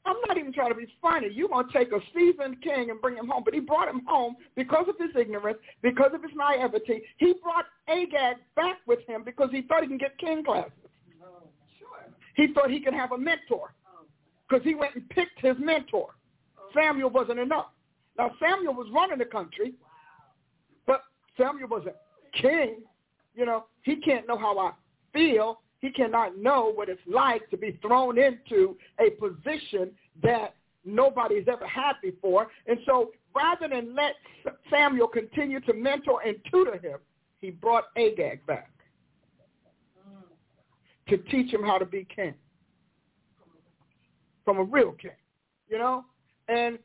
I'm 0.07 0.17
not 0.27 0.39
even 0.39 0.53
trying 0.53 0.71
to 0.71 0.75
be 0.75 0.87
funny. 1.03 1.29
You're 1.31 1.49
going 1.49 1.69
to 1.69 1.73
take 1.73 1.93
a 1.93 2.01
seasoned 2.15 2.63
king 2.63 2.91
and 2.91 3.01
bring 3.01 3.17
him 3.17 3.29
home. 3.29 3.43
But 3.45 3.55
he 3.55 3.61
brought 3.61 3.89
him 3.89 4.03
home 4.07 4.37
because 4.57 4.87
of 4.89 4.97
his 4.99 5.15
ignorance, 5.19 5.59
because 5.83 6.13
of 6.15 6.23
his 6.23 6.33
naivety. 6.35 7.03
He 7.19 7.35
brought 7.43 7.67
Agag 7.89 8.37
back 8.57 8.79
with 8.87 9.01
him 9.07 9.23
because 9.25 9.51
he 9.53 9.63
thought 9.63 9.83
he 9.83 9.89
can 9.89 9.99
get 9.99 10.17
king 10.19 10.43
classes. 10.43 10.73
Sure. 11.79 11.89
He 12.35 12.53
thought 12.55 12.71
he 12.71 12.81
could 12.81 12.95
have 12.95 13.13
a 13.13 13.19
mentor 13.19 13.75
because 14.49 14.65
he 14.65 14.75
went 14.75 14.95
and 14.95 15.09
picked 15.11 15.41
his 15.41 15.57
mentor. 15.59 16.15
Samuel 16.75 17.11
wasn't 17.11 17.39
enough. 17.39 17.67
Now, 18.17 18.31
Samuel 18.41 18.75
was 18.75 18.89
running 18.93 19.19
the 19.19 19.25
country, 19.25 19.75
but 20.87 21.03
Samuel 21.37 21.69
was 21.69 21.87
a 21.87 22.41
king. 22.41 22.83
You 23.35 23.47
know, 23.47 23.67
he 23.83 23.97
can't 23.97 24.27
know 24.27 24.39
how 24.39 24.59
I 24.59 24.73
feel. 25.13 25.61
He 25.81 25.90
cannot 25.90 26.39
know 26.39 26.73
what 26.73 26.89
it's 26.89 27.01
like 27.07 27.48
to 27.51 27.57
be 27.57 27.78
thrown 27.82 28.19
into 28.19 28.77
a 28.98 29.11
position 29.11 29.90
that 30.23 30.55
nobody's 30.85 31.48
ever 31.48 31.66
had 31.66 31.94
before. 32.02 32.48
And 32.66 32.78
so 32.86 33.11
rather 33.35 33.66
than 33.66 33.94
let 33.94 34.15
Samuel 34.70 35.09
continue 35.09 35.61
to 35.61 35.73
mentor 35.73 36.20
and 36.24 36.36
tutor 36.51 36.78
him, 36.78 36.98
he 37.40 37.51
brought 37.51 37.85
Agag 37.97 38.44
back 38.47 38.70
to 41.09 41.16
teach 41.16 41.52
him 41.52 41.62
how 41.62 41.78
to 41.78 41.86
be 41.86 42.07
king 42.15 42.35
from 44.44 44.59
a 44.59 44.65
real 44.65 44.93
king, 44.93 45.11
you 45.69 45.78
know? 45.78 46.05
And, 46.48 46.78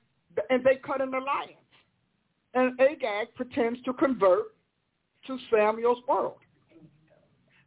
and 0.49 0.63
they 0.63 0.75
cut 0.75 1.01
an 1.01 1.13
alliance. 1.13 1.51
And 2.53 2.79
Agag 2.79 3.35
pretends 3.35 3.81
to 3.83 3.93
convert 3.93 4.55
to 5.27 5.37
Samuel's 5.51 5.99
world. 6.07 6.37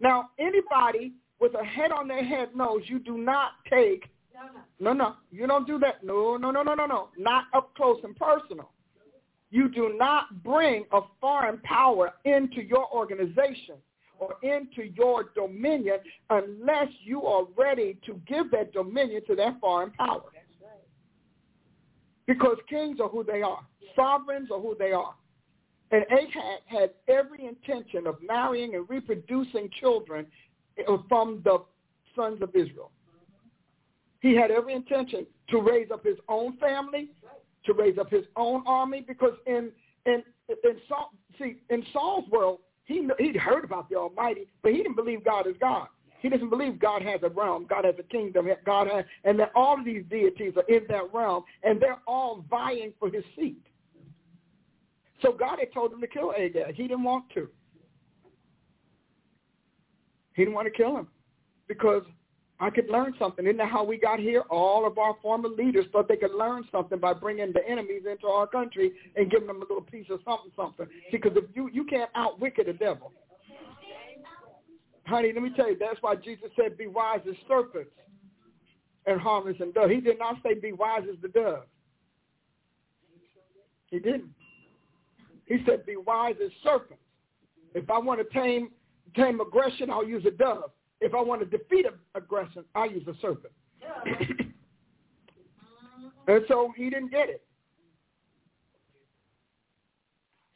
Now, 0.01 0.31
anybody 0.39 1.13
with 1.41 1.55
a 1.55 1.65
head 1.65 1.91
on 1.91 2.09
their 2.09 2.25
head 2.25 2.51
knows 2.55 2.83
you 2.87 2.99
do 2.99 3.19
not 3.19 3.53
take, 3.71 4.05
no, 4.81 4.93
no, 4.93 4.93
no, 4.93 5.15
you 5.33 5.47
don't 5.47 5.67
do 5.67 5.79
that. 5.81 6.05
No, 6.05 6.37
no, 6.37 6.51
no, 6.51 6.63
no, 6.63 6.75
no, 6.75 6.87
no, 6.87 7.09
not 7.19 7.45
up 7.55 7.75
close 7.77 7.99
and 8.05 8.17
personal. 8.17 8.71
You 9.51 9.69
do 9.69 9.95
not 9.97 10.43
bring 10.45 10.85
a 10.93 11.01
foreign 11.21 11.59
power 11.59 12.13
into 12.25 12.63
your 12.63 12.87
organization 12.93 13.77
or 14.19 14.35
into 14.43 14.93
your 14.95 15.31
dominion 15.35 15.99
unless 16.31 16.89
you 17.03 17.23
are 17.23 17.45
ready 17.57 17.97
to 18.05 18.21
give 18.27 18.51
that 18.51 18.73
dominion 18.73 19.23
to 19.27 19.35
that 19.37 19.59
foreign 19.61 19.91
power. 19.93 20.23
Because 22.27 22.59
kings 22.69 23.01
are 23.01 23.09
who 23.09 23.25
they 23.25 23.43
are. 23.43 23.61
Sovereigns 23.97 24.51
are 24.53 24.61
who 24.61 24.77
they 24.79 24.93
are. 24.93 25.15
And 25.91 26.05
Ahab 26.11 26.61
had 26.67 26.91
every 27.09 27.47
intention 27.47 28.07
of 28.07 28.17
marrying 28.23 28.75
and 28.75 28.89
reproducing 28.89 29.71
children 29.81 30.27
uh, 30.87 30.99
from 31.09 31.41
the 31.45 31.59
sons 32.15 32.43
of 32.43 32.51
Israel. 32.55 32.91
He 34.21 34.35
had 34.35 34.51
every 34.51 34.75
intention 34.75 35.27
to 35.51 35.61
raise 35.61 35.91
up 35.91 36.05
his 36.05 36.19
own 36.29 36.57
family, 36.59 37.11
to 37.65 37.73
raise 37.73 37.99
up 37.99 38.11
his 38.11 38.25
own 38.37 38.63
army, 38.67 39.05
because 39.07 39.35
in 39.47 39.71
in 40.07 40.23
in 40.49 40.77
Saul, 40.89 41.13
see 41.39 41.57
in 41.71 41.85
Saul's 41.93 42.29
world, 42.29 42.59
he 42.85 43.09
he'd 43.19 43.37
heard 43.37 43.65
about 43.65 43.89
the 43.89 43.97
Almighty, 43.97 44.47
but 44.63 44.73
he 44.73 44.79
didn't 44.79 44.97
believe 44.97 45.25
God 45.25 45.47
is 45.47 45.55
God. 45.61 45.89
He 46.21 46.29
doesn't 46.29 46.51
believe 46.51 46.81
God 46.81 47.03
has 47.03 47.21
a 47.23 47.29
realm, 47.29 47.67
God 47.69 47.85
has 47.85 47.95
a 47.99 48.03
kingdom, 48.03 48.49
God 48.67 48.89
has, 48.89 49.05
and 49.25 49.39
that 49.39 49.53
all 49.55 49.79
of 49.79 49.85
these 49.85 50.03
deities 50.11 50.55
are 50.57 50.65
in 50.69 50.85
that 50.89 51.15
realm, 51.15 51.45
and 51.63 51.81
they're 51.81 52.01
all 52.09 52.45
vying 52.51 52.93
for 52.99 53.09
his 53.09 53.23
seat. 53.37 53.63
So 55.23 55.33
God 55.33 55.59
had 55.59 55.73
told 55.73 55.93
him 55.93 56.01
to 56.01 56.07
kill 56.07 56.33
Agag. 56.37 56.75
He 56.75 56.83
didn't 56.85 57.05
want 57.05 57.25
to. 57.35 57.49
He 60.35 60.45
didn't 60.45 60.55
want 60.55 60.67
to 60.67 60.73
kill 60.73 60.97
him 60.97 61.09
because 61.67 62.05
I 62.61 62.71
could 62.71 62.89
learn 62.89 63.15
something. 63.19 63.45
Isn't 63.45 63.59
that 63.59 63.71
how 63.71 63.85
we 63.85 63.99
got 63.99 64.19
here? 64.19 64.43
All 64.51 64.87
of 64.87 64.99
our 64.99 65.17
former 65.23 65.49
leaders 65.49 65.87
thought 65.93 66.09
they 66.09 66.17
could 66.17 66.35
learn 66.35 66.65
something 66.73 66.99
by 66.99 67.13
bringing 67.13 67.53
the 67.53 67.67
enemies 67.69 68.03
into 68.11 68.27
our 68.27 68.47
country 68.47 68.93
and 69.17 69.31
giving 69.31 69.47
them 69.47 69.59
a 69.59 69.61
little 69.61 69.81
piece 69.81 70.07
of 70.11 70.21
something, 70.25 70.51
something. 70.57 70.87
See, 71.11 71.19
because 71.19 71.37
if 71.37 71.45
you 71.55 71.69
you 71.73 71.85
can't 71.85 72.11
outwicked 72.17 72.65
the 72.65 72.73
devil, 72.73 73.13
honey. 75.07 75.33
Let 75.33 75.43
me 75.43 75.51
tell 75.57 75.71
you, 75.71 75.77
that's 75.79 76.01
why 76.03 76.17
Jesus 76.17 76.51
said, 76.57 76.77
"Be 76.77 76.87
wise 76.87 77.21
as 77.29 77.37
serpents 77.47 77.91
and 79.07 79.21
harmless 79.21 79.57
as 79.61 79.73
doves." 79.73 79.93
He 79.93 80.01
did 80.01 80.19
not 80.19 80.37
say, 80.43 80.55
"Be 80.55 80.73
wise 80.73 81.07
as 81.11 81.21
the 81.21 81.29
dove." 81.29 81.67
He 83.87 83.99
didn't. 83.99 84.35
He 85.49 85.63
said, 85.67 85.85
"Be 85.87 85.97
wise 85.97 86.37
as 86.45 86.51
serpents." 86.63 87.03
If 87.75 87.91
I 87.91 87.99
want 87.99 88.21
to 88.21 88.39
tame 88.39 88.71
tame 89.15 89.41
aggression, 89.41 89.91
I'll 89.91 90.07
use 90.07 90.25
a 90.27 90.31
dove. 90.31 90.71
If 91.01 91.15
I 91.15 91.21
want 91.21 91.41
to 91.41 91.47
defeat 91.47 91.87
aggression, 92.15 92.65
I'll 92.75 92.91
use 92.91 93.07
a 93.07 93.15
serpent. 93.21 93.53
and 96.29 96.45
so 96.49 96.73
he 96.77 96.91
didn't 96.91 97.11
get 97.11 97.29
it. 97.29 97.43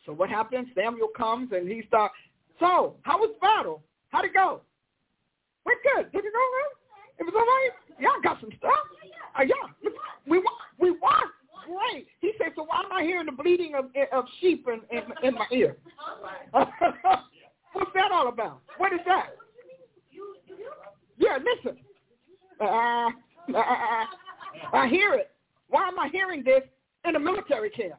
So 0.05 0.13
what 0.13 0.29
happens? 0.29 0.67
Samuel 0.75 1.09
comes 1.17 1.53
and 1.53 1.69
he 1.69 1.85
starts, 1.87 2.15
so 2.59 2.97
how 3.03 3.19
was 3.19 3.31
the 3.35 3.41
battle? 3.41 3.83
How'd 4.09 4.25
it 4.25 4.35
go? 4.35 4.63
Went 5.65 5.79
good. 5.95 6.11
Did 6.13 6.25
it 6.25 6.33
go 6.33 6.39
well? 6.39 6.73
It 7.19 7.23
was 7.25 7.35
all 7.37 7.43
right? 7.43 7.71
Yeah, 8.01 8.09
I 8.09 8.21
got 8.23 8.41
some 8.41 8.51
stuff. 8.59 8.73
Uh, 9.39 9.43
yeah, 9.43 9.91
we 10.27 10.39
won. 10.39 10.55
We 10.79 10.91
won. 10.91 11.23
Great. 11.73 12.07
He 12.21 12.33
said, 12.39 12.49
so 12.57 12.65
why 12.65 12.83
am 12.85 12.93
I 12.93 13.03
hearing 13.03 13.27
the 13.27 13.33
bleating 13.33 13.75
of, 13.75 13.87
of 14.13 14.25
sheep 14.41 14.67
in, 14.69 14.81
in, 14.97 15.05
in 15.23 15.35
my 15.35 15.47
ear? 15.53 15.77
What's 16.53 17.91
that 17.95 18.13
all 18.13 18.29
about? 18.29 18.61
What 18.77 18.93
is 18.93 19.01
that? 19.07 19.31
Yeah, 21.19 21.39
listen. 21.39 21.79
Uh, 22.61 22.65
uh, 23.55 23.59
uh, 23.59 24.05
I 24.73 24.89
hear 24.89 25.15
it. 25.15 25.31
Why 25.69 25.89
am 25.89 25.99
I 25.99 26.09
hearing 26.13 26.45
this 26.45 26.63
in 27.07 27.17
a 27.17 27.21
military 27.21 27.71
camp? 27.71 27.95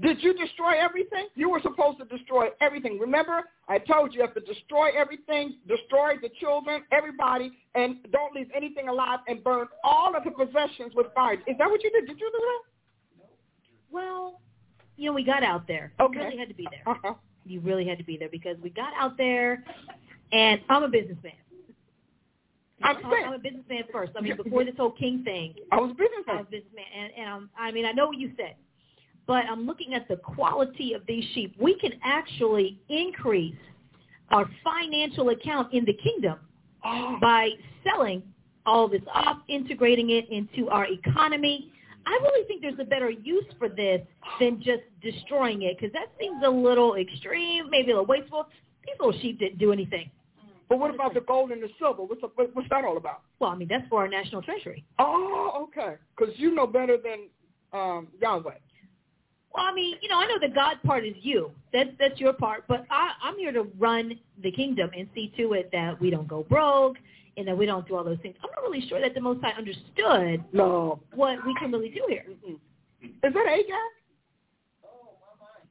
Did 0.00 0.22
you 0.22 0.32
destroy 0.34 0.74
everything? 0.78 1.26
You 1.34 1.50
were 1.50 1.60
supposed 1.60 1.98
to 1.98 2.04
destroy 2.04 2.48
everything. 2.60 2.98
Remember, 3.00 3.42
I 3.68 3.78
told 3.78 4.12
you 4.12 4.20
you 4.20 4.26
have 4.26 4.34
to 4.34 4.40
destroy 4.40 4.90
everything, 4.96 5.56
destroy 5.66 6.14
the 6.22 6.28
children, 6.40 6.82
everybody, 6.92 7.50
and 7.74 7.96
don't 8.12 8.32
leave 8.34 8.48
anything 8.54 8.88
alive 8.88 9.20
and 9.26 9.42
burn 9.42 9.66
all 9.82 10.14
of 10.14 10.22
the 10.22 10.30
possessions 10.30 10.92
with 10.94 11.08
fire. 11.14 11.34
Is 11.34 11.58
that 11.58 11.68
what 11.68 11.82
you 11.82 11.90
did? 11.90 12.06
Did 12.06 12.20
you 12.20 12.30
do 12.30 12.38
that? 12.38 12.60
No. 13.18 13.24
Well, 13.90 14.40
you 14.96 15.06
know, 15.06 15.14
we 15.14 15.24
got 15.24 15.42
out 15.42 15.66
there. 15.66 15.92
Okay. 16.00 16.18
You 16.18 16.24
really 16.24 16.38
had 16.38 16.48
to 16.48 16.54
be 16.54 16.68
there. 16.70 16.94
Uh-huh. 16.94 17.14
You 17.44 17.60
really 17.60 17.86
had 17.86 17.98
to 17.98 18.04
be 18.04 18.16
there 18.16 18.28
because 18.28 18.56
we 18.62 18.70
got 18.70 18.92
out 18.96 19.16
there, 19.16 19.64
and 20.32 20.60
I'm 20.68 20.84
a 20.84 20.88
businessman. 20.88 21.32
I'm, 22.82 22.96
I'm 23.04 23.32
a 23.32 23.38
businessman 23.38 23.82
first. 23.92 24.12
I 24.16 24.20
mean, 24.20 24.36
before 24.36 24.64
this 24.64 24.74
whole 24.76 24.92
king 24.92 25.24
thing, 25.24 25.54
I 25.72 25.76
was 25.76 25.90
a 25.90 25.94
businessman. 25.94 26.36
I 26.36 26.40
was 26.40 26.46
a 26.46 26.50
businessman, 26.50 26.84
and, 26.96 27.12
and 27.16 27.28
um, 27.28 27.50
I 27.58 27.72
mean, 27.72 27.84
I 27.84 27.92
know 27.92 28.06
what 28.06 28.18
you 28.18 28.30
said, 28.36 28.54
but 29.28 29.44
I'm 29.44 29.66
looking 29.66 29.94
at 29.94 30.08
the 30.08 30.16
quality 30.16 30.94
of 30.94 31.02
these 31.06 31.22
sheep. 31.34 31.54
We 31.60 31.78
can 31.78 31.92
actually 32.02 32.80
increase 32.88 33.54
our 34.30 34.50
financial 34.64 35.28
account 35.28 35.72
in 35.72 35.84
the 35.84 35.92
kingdom 35.92 36.38
Oh. 36.84 37.18
by 37.20 37.50
selling 37.84 38.22
all 38.64 38.88
this 38.88 39.02
off, 39.12 39.38
integrating 39.48 40.10
it 40.10 40.28
into 40.30 40.68
our 40.70 40.86
economy. 40.86 41.70
I 42.06 42.18
really 42.22 42.46
think 42.46 42.62
there's 42.62 42.78
a 42.78 42.84
better 42.84 43.10
use 43.10 43.44
for 43.58 43.68
this 43.68 44.00
than 44.40 44.62
just 44.62 44.82
destroying 45.02 45.62
it 45.62 45.76
because 45.78 45.92
that 45.92 46.06
seems 46.18 46.42
a 46.44 46.50
little 46.50 46.94
extreme, 46.96 47.68
maybe 47.70 47.90
a 47.90 47.94
little 47.94 48.06
wasteful. 48.06 48.48
These 48.86 48.94
little 48.98 49.20
sheep 49.20 49.38
didn't 49.38 49.58
do 49.58 49.72
anything. 49.72 50.10
But 50.68 50.78
what 50.78 50.94
about 50.94 51.14
the 51.14 51.20
gold 51.20 51.50
and 51.50 51.62
the 51.62 51.70
silver? 51.78 52.02
What's 52.02 52.22
what- 52.22 52.54
what's 52.54 52.68
that 52.68 52.84
all 52.84 52.96
about? 52.96 53.22
Well, 53.38 53.50
I 53.50 53.54
mean, 53.56 53.68
that's 53.68 53.86
for 53.88 54.00
our 54.00 54.08
national 54.08 54.42
treasury. 54.42 54.84
Oh, 54.98 55.68
okay. 55.68 55.96
Because 56.16 56.38
you 56.38 56.54
know 56.54 56.66
better 56.66 56.96
than 56.96 57.28
um, 57.72 58.08
Yahweh. 58.20 58.54
Well, 59.58 59.66
I 59.66 59.74
mean, 59.74 59.96
you 60.00 60.08
know, 60.08 60.20
I 60.20 60.26
know 60.26 60.38
the 60.40 60.48
God 60.54 60.76
part 60.84 61.04
is 61.04 61.16
you. 61.20 61.50
That's 61.72 61.90
that's 61.98 62.20
your 62.20 62.32
part. 62.32 62.62
But 62.68 62.86
I, 62.90 63.10
I'm 63.20 63.36
here 63.36 63.50
to 63.50 63.64
run 63.76 64.16
the 64.40 64.52
kingdom 64.52 64.88
and 64.96 65.08
see 65.16 65.32
to 65.36 65.54
it 65.54 65.68
that 65.72 66.00
we 66.00 66.10
don't 66.10 66.28
go 66.28 66.44
broke 66.44 66.96
and 67.36 67.48
that 67.48 67.58
we 67.58 67.66
don't 67.66 67.84
do 67.88 67.96
all 67.96 68.04
those 68.04 68.20
things. 68.22 68.36
I'm 68.44 68.50
not 68.54 68.62
really 68.62 68.86
sure 68.88 69.00
that 69.00 69.14
the 69.14 69.20
Most 69.20 69.42
High 69.42 69.50
understood 69.58 70.44
No. 70.52 71.00
what 71.12 71.44
we 71.44 71.56
can 71.56 71.72
really 71.72 71.88
do 71.88 72.04
here. 72.08 72.24
Mm-mm. 72.30 72.54
Is 73.02 73.10
that 73.20 73.34
Agag? 73.34 73.74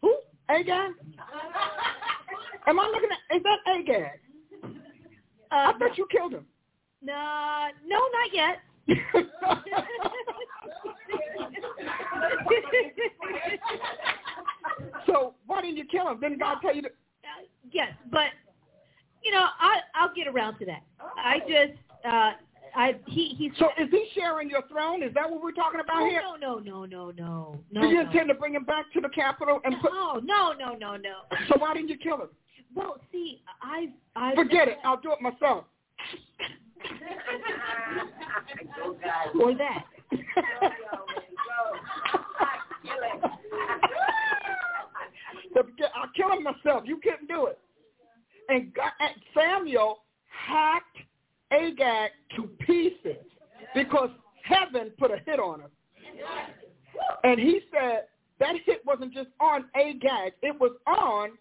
Who? 0.02 0.18
Agag? 0.50 0.92
Am 2.68 2.80
I 2.82 2.88
looking 2.88 3.10
at? 3.10 3.20
Is 3.38 3.44
that 3.44 3.60
Agag? 3.74 4.20
Uh, 5.50 5.50
I 5.50 5.72
thought 5.80 5.98
you 5.98 6.06
killed 6.12 6.34
him. 6.34 6.46
Nah, 7.02 7.70
no, 7.88 8.02
not 8.12 8.34
yet. 8.34 8.60
so 15.06 15.36
why 15.46 15.62
didn't 15.62 15.78
you 15.78 15.86
kill 15.86 16.08
him? 16.10 16.20
Didn't 16.20 16.40
God 16.40 16.58
tell 16.62 16.76
you 16.76 16.82
to? 16.84 16.88
Uh, 16.90 16.92
yes, 17.72 17.94
but 18.12 18.28
you 19.24 19.32
know, 19.32 19.46
I 19.60 19.80
I'll 19.96 20.14
get 20.14 20.28
around 20.28 20.60
to 20.60 20.66
that. 20.66 20.84
I 21.18 21.40
just 21.40 21.80
uh 22.06 22.32
I 22.76 22.96
he 23.08 23.36
he's 23.38 23.52
So 23.60 23.70
is 23.82 23.90
he 23.92 24.08
sharing 24.14 24.50
your 24.50 24.62
throne? 24.68 25.04
Is 25.04 25.14
that 25.14 25.30
what 25.30 25.42
we're 25.42 25.52
talking 25.52 25.80
about 25.80 26.08
here? 26.08 26.22
no 26.22 26.36
no 26.36 26.60
no 26.60 26.86
no 26.86 27.12
no 27.12 27.60
no. 27.72 27.82
Do 27.82 27.88
you 27.88 27.96
no. 27.96 28.02
intend 28.02 28.28
to 28.30 28.36
bring 28.36 28.54
him 28.54 28.66
back 28.66 28.92
to 28.94 29.02
the 29.02 29.10
capital 29.10 29.60
and 29.64 29.76
put? 29.82 29.94
No, 29.94 30.20
no, 30.24 30.54
no, 30.54 30.76
no, 30.76 30.96
no. 30.96 31.16
So 31.50 31.58
why 31.58 31.74
didn't 31.74 31.90
you 31.90 31.98
kill 31.98 32.18
him? 32.22 32.30
Well, 32.76 32.98
see, 33.12 33.42
I 33.62 33.90
I 34.16 34.36
Forget 34.36 34.68
it. 34.68 34.78
I'll 34.84 35.00
do 35.00 35.12
it 35.12 35.22
myself. 35.22 35.66
or 39.40 39.56
that. 39.56 39.86
I'll 45.96 46.10
kill 46.16 46.32
him 46.32 46.44
myself. 46.44 46.84
You 46.86 47.00
couldn't 47.02 47.28
do 47.28 47.48
it. 47.48 47.60
And, 48.50 48.74
God, 48.74 48.92
Samuel 49.36 50.00
hacked 50.28 50.98
Agag 51.52 52.12
to 52.36 52.44
pieces 52.66 53.24
because 53.74 54.10
heaven 54.44 54.92
put 54.98 55.12
a 55.12 55.18
hit 55.26 55.40
on 55.40 55.62
him. 55.62 55.70
And 57.24 57.40
he 57.40 57.62
said 57.72 58.04
that 58.40 58.56
hit 58.66 58.82
wasn't 58.86 59.14
just 59.14 59.30
on 59.40 59.66
Agag, 59.76 60.34
it 60.42 60.60
was 60.60 60.72
on 60.86 61.32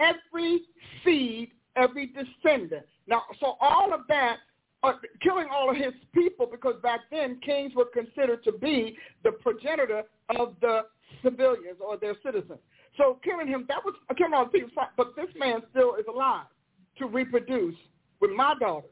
every 0.00 0.62
seed, 1.04 1.50
every 1.76 2.06
descendant. 2.06 2.86
Now, 3.06 3.22
so 3.40 3.56
all 3.60 3.92
of 3.92 4.00
that, 4.08 4.38
uh, 4.82 4.92
killing 5.22 5.48
all 5.52 5.70
of 5.70 5.76
his 5.76 5.92
people, 6.12 6.46
because 6.50 6.74
back 6.82 7.00
then 7.10 7.40
kings 7.44 7.72
were 7.74 7.86
considered 7.86 8.44
to 8.44 8.52
be 8.52 8.96
the 9.24 9.32
progenitor 9.32 10.02
of 10.38 10.54
the 10.60 10.82
civilians 11.22 11.78
or 11.80 11.96
their 11.96 12.14
citizens. 12.24 12.58
So 12.96 13.18
killing 13.24 13.48
him, 13.48 13.64
that 13.68 13.84
was 13.84 13.94
killing 14.16 14.34
all 14.34 14.44
the 14.44 14.50
people. 14.50 14.70
But 14.96 15.14
this 15.16 15.28
man 15.36 15.62
still 15.70 15.94
is 15.94 16.04
alive 16.08 16.46
to 16.98 17.06
reproduce 17.06 17.76
with 18.20 18.30
my 18.32 18.54
daughters 18.58 18.90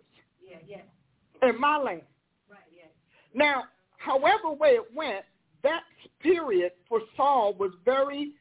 Yeah, 0.48 0.58
yeah. 0.66 1.48
in 1.48 1.60
my 1.60 1.76
land. 1.76 2.02
Right, 2.48 2.60
yeah. 2.76 2.86
Now, 3.34 3.64
however 3.98 4.52
way 4.52 4.70
it 4.70 4.94
went, 4.94 5.24
that 5.62 5.82
period 6.20 6.72
for 6.88 7.00
Saul 7.16 7.54
was 7.54 7.72
very, 7.84 8.32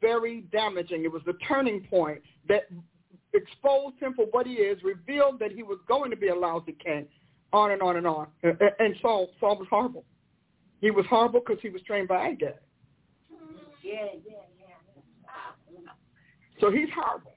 very 0.00 0.42
damaging. 0.52 1.04
It 1.04 1.12
was 1.12 1.22
the 1.24 1.38
turning 1.48 1.86
point 1.88 2.20
that 2.48 2.64
exposed 3.34 3.96
him 4.00 4.14
for 4.14 4.26
what 4.30 4.46
he 4.46 4.54
is, 4.54 4.82
revealed 4.82 5.38
that 5.40 5.52
he 5.52 5.62
was 5.62 5.78
going 5.86 6.10
to 6.10 6.16
be 6.16 6.28
a 6.28 6.34
lousy 6.34 6.76
king, 6.82 7.06
on 7.52 7.72
and 7.72 7.82
on 7.82 7.96
and 7.96 8.06
on. 8.06 8.28
And, 8.42 8.94
Saul, 9.02 9.30
Saul 9.40 9.58
was 9.58 9.68
horrible. 9.68 10.04
He 10.80 10.90
was 10.90 11.04
horrible 11.08 11.40
because 11.40 11.60
he 11.62 11.68
was 11.68 11.82
trained 11.82 12.08
by 12.08 12.28
Agag. 12.28 12.54
Yeah, 13.82 13.92
yeah, 13.92 14.32
yeah. 14.58 15.90
So 16.60 16.70
he's 16.70 16.88
horrible. 16.94 17.32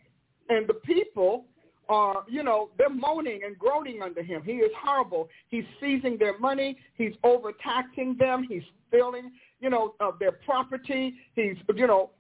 And 0.50 0.68
the 0.68 0.76
people 0.76 1.46
are, 1.90 2.24
you 2.28 2.44
know, 2.44 2.70
they're 2.78 2.90
moaning 2.90 3.42
and 3.46 3.58
groaning 3.58 4.02
under 4.02 4.22
him. 4.22 4.42
He 4.44 4.54
is 4.54 4.72
horrible. 4.78 5.30
He's 5.50 5.66
seizing 5.82 6.18
their 6.18 6.38
money. 6.40 6.78
He's 6.96 7.14
overtaxing 7.24 8.16
them. 8.18 8.46
He's 8.48 8.64
stealing, 8.88 9.32
you 9.60 9.70
know, 9.70 9.96
uh, 10.00 10.12
their 10.20 10.34
property. 10.34 11.16
He's, 11.36 11.56
you 11.76 11.88
know, 11.88 12.12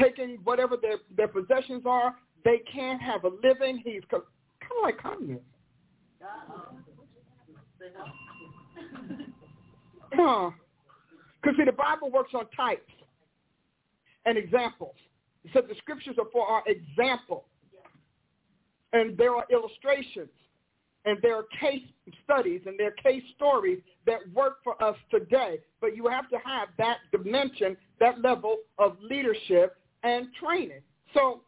taking 0.00 0.38
whatever 0.44 0.76
their, 0.76 0.98
their 1.16 1.28
possessions 1.28 1.82
are. 1.86 2.16
They 2.46 2.62
can't 2.72 3.02
have 3.02 3.24
a 3.24 3.30
living. 3.42 3.82
He's 3.84 4.02
kind 4.08 4.22
of 4.22 4.82
like 4.84 4.98
communism. 4.98 5.42
Huh. 10.12 10.50
Because, 11.42 11.56
see, 11.58 11.64
the 11.64 11.72
Bible 11.72 12.08
works 12.12 12.30
on 12.34 12.46
types 12.56 12.92
and 14.26 14.38
examples. 14.38 14.94
It 15.44 15.50
said 15.52 15.64
the 15.68 15.74
scriptures 15.78 16.14
are 16.20 16.30
for 16.32 16.46
our 16.46 16.62
example. 16.68 17.46
And 18.92 19.18
there 19.18 19.34
are 19.34 19.44
illustrations. 19.50 20.30
And 21.04 21.18
there 21.22 21.36
are 21.36 21.46
case 21.60 21.82
studies 22.22 22.60
and 22.66 22.78
there 22.78 22.88
are 22.88 23.02
case 23.02 23.24
stories 23.34 23.80
that 24.06 24.20
work 24.32 24.58
for 24.62 24.80
us 24.80 24.96
today. 25.10 25.58
But 25.80 25.96
you 25.96 26.06
have 26.06 26.30
to 26.30 26.38
have 26.44 26.68
that 26.78 26.98
dimension, 27.10 27.76
that 27.98 28.20
level 28.20 28.58
of 28.78 28.98
leadership 29.00 29.76
and 30.04 30.28
training. 30.40 30.82
So 31.12 31.42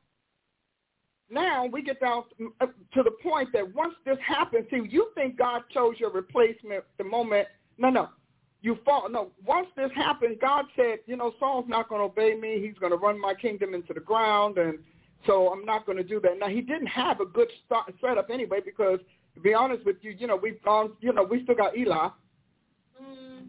now 1.30 1.66
we 1.66 1.82
get 1.82 2.00
down 2.00 2.24
uh, 2.60 2.66
to 2.66 3.02
the 3.02 3.10
point 3.22 3.50
that 3.52 3.74
once 3.74 3.94
this 4.04 4.18
happens, 4.26 4.66
see, 4.70 4.80
you 4.88 5.10
think 5.14 5.36
God 5.36 5.62
chose 5.72 5.94
your 5.98 6.10
replacement 6.10 6.84
the 6.96 7.04
moment. 7.04 7.48
No, 7.76 7.90
no. 7.90 8.08
You 8.60 8.78
fall. 8.84 9.08
No, 9.08 9.30
once 9.46 9.68
this 9.76 9.90
happened, 9.94 10.38
God 10.40 10.64
said, 10.74 10.98
you 11.06 11.16
know, 11.16 11.32
Saul's 11.38 11.66
not 11.68 11.88
going 11.88 12.00
to 12.00 12.06
obey 12.06 12.34
me. 12.34 12.60
He's 12.60 12.78
going 12.78 12.90
to 12.90 12.98
run 12.98 13.20
my 13.20 13.34
kingdom 13.34 13.72
into 13.72 13.94
the 13.94 14.00
ground, 14.00 14.58
and 14.58 14.78
so 15.26 15.48
I'm 15.52 15.64
not 15.64 15.86
going 15.86 15.98
to 15.98 16.04
do 16.04 16.20
that. 16.20 16.38
Now, 16.40 16.48
he 16.48 16.60
didn't 16.60 16.88
have 16.88 17.20
a 17.20 17.24
good 17.24 17.48
start, 17.64 17.94
setup 18.00 18.30
anyway 18.30 18.58
because, 18.64 18.98
to 19.34 19.40
be 19.40 19.54
honest 19.54 19.84
with 19.86 19.96
you, 20.00 20.10
you 20.10 20.26
know, 20.26 20.34
we've 20.34 20.60
gone, 20.64 20.92
you 21.00 21.12
know, 21.12 21.22
we 21.22 21.44
still 21.44 21.54
got 21.54 21.76
Eli. 21.76 22.08
Mm-hmm. 23.00 23.44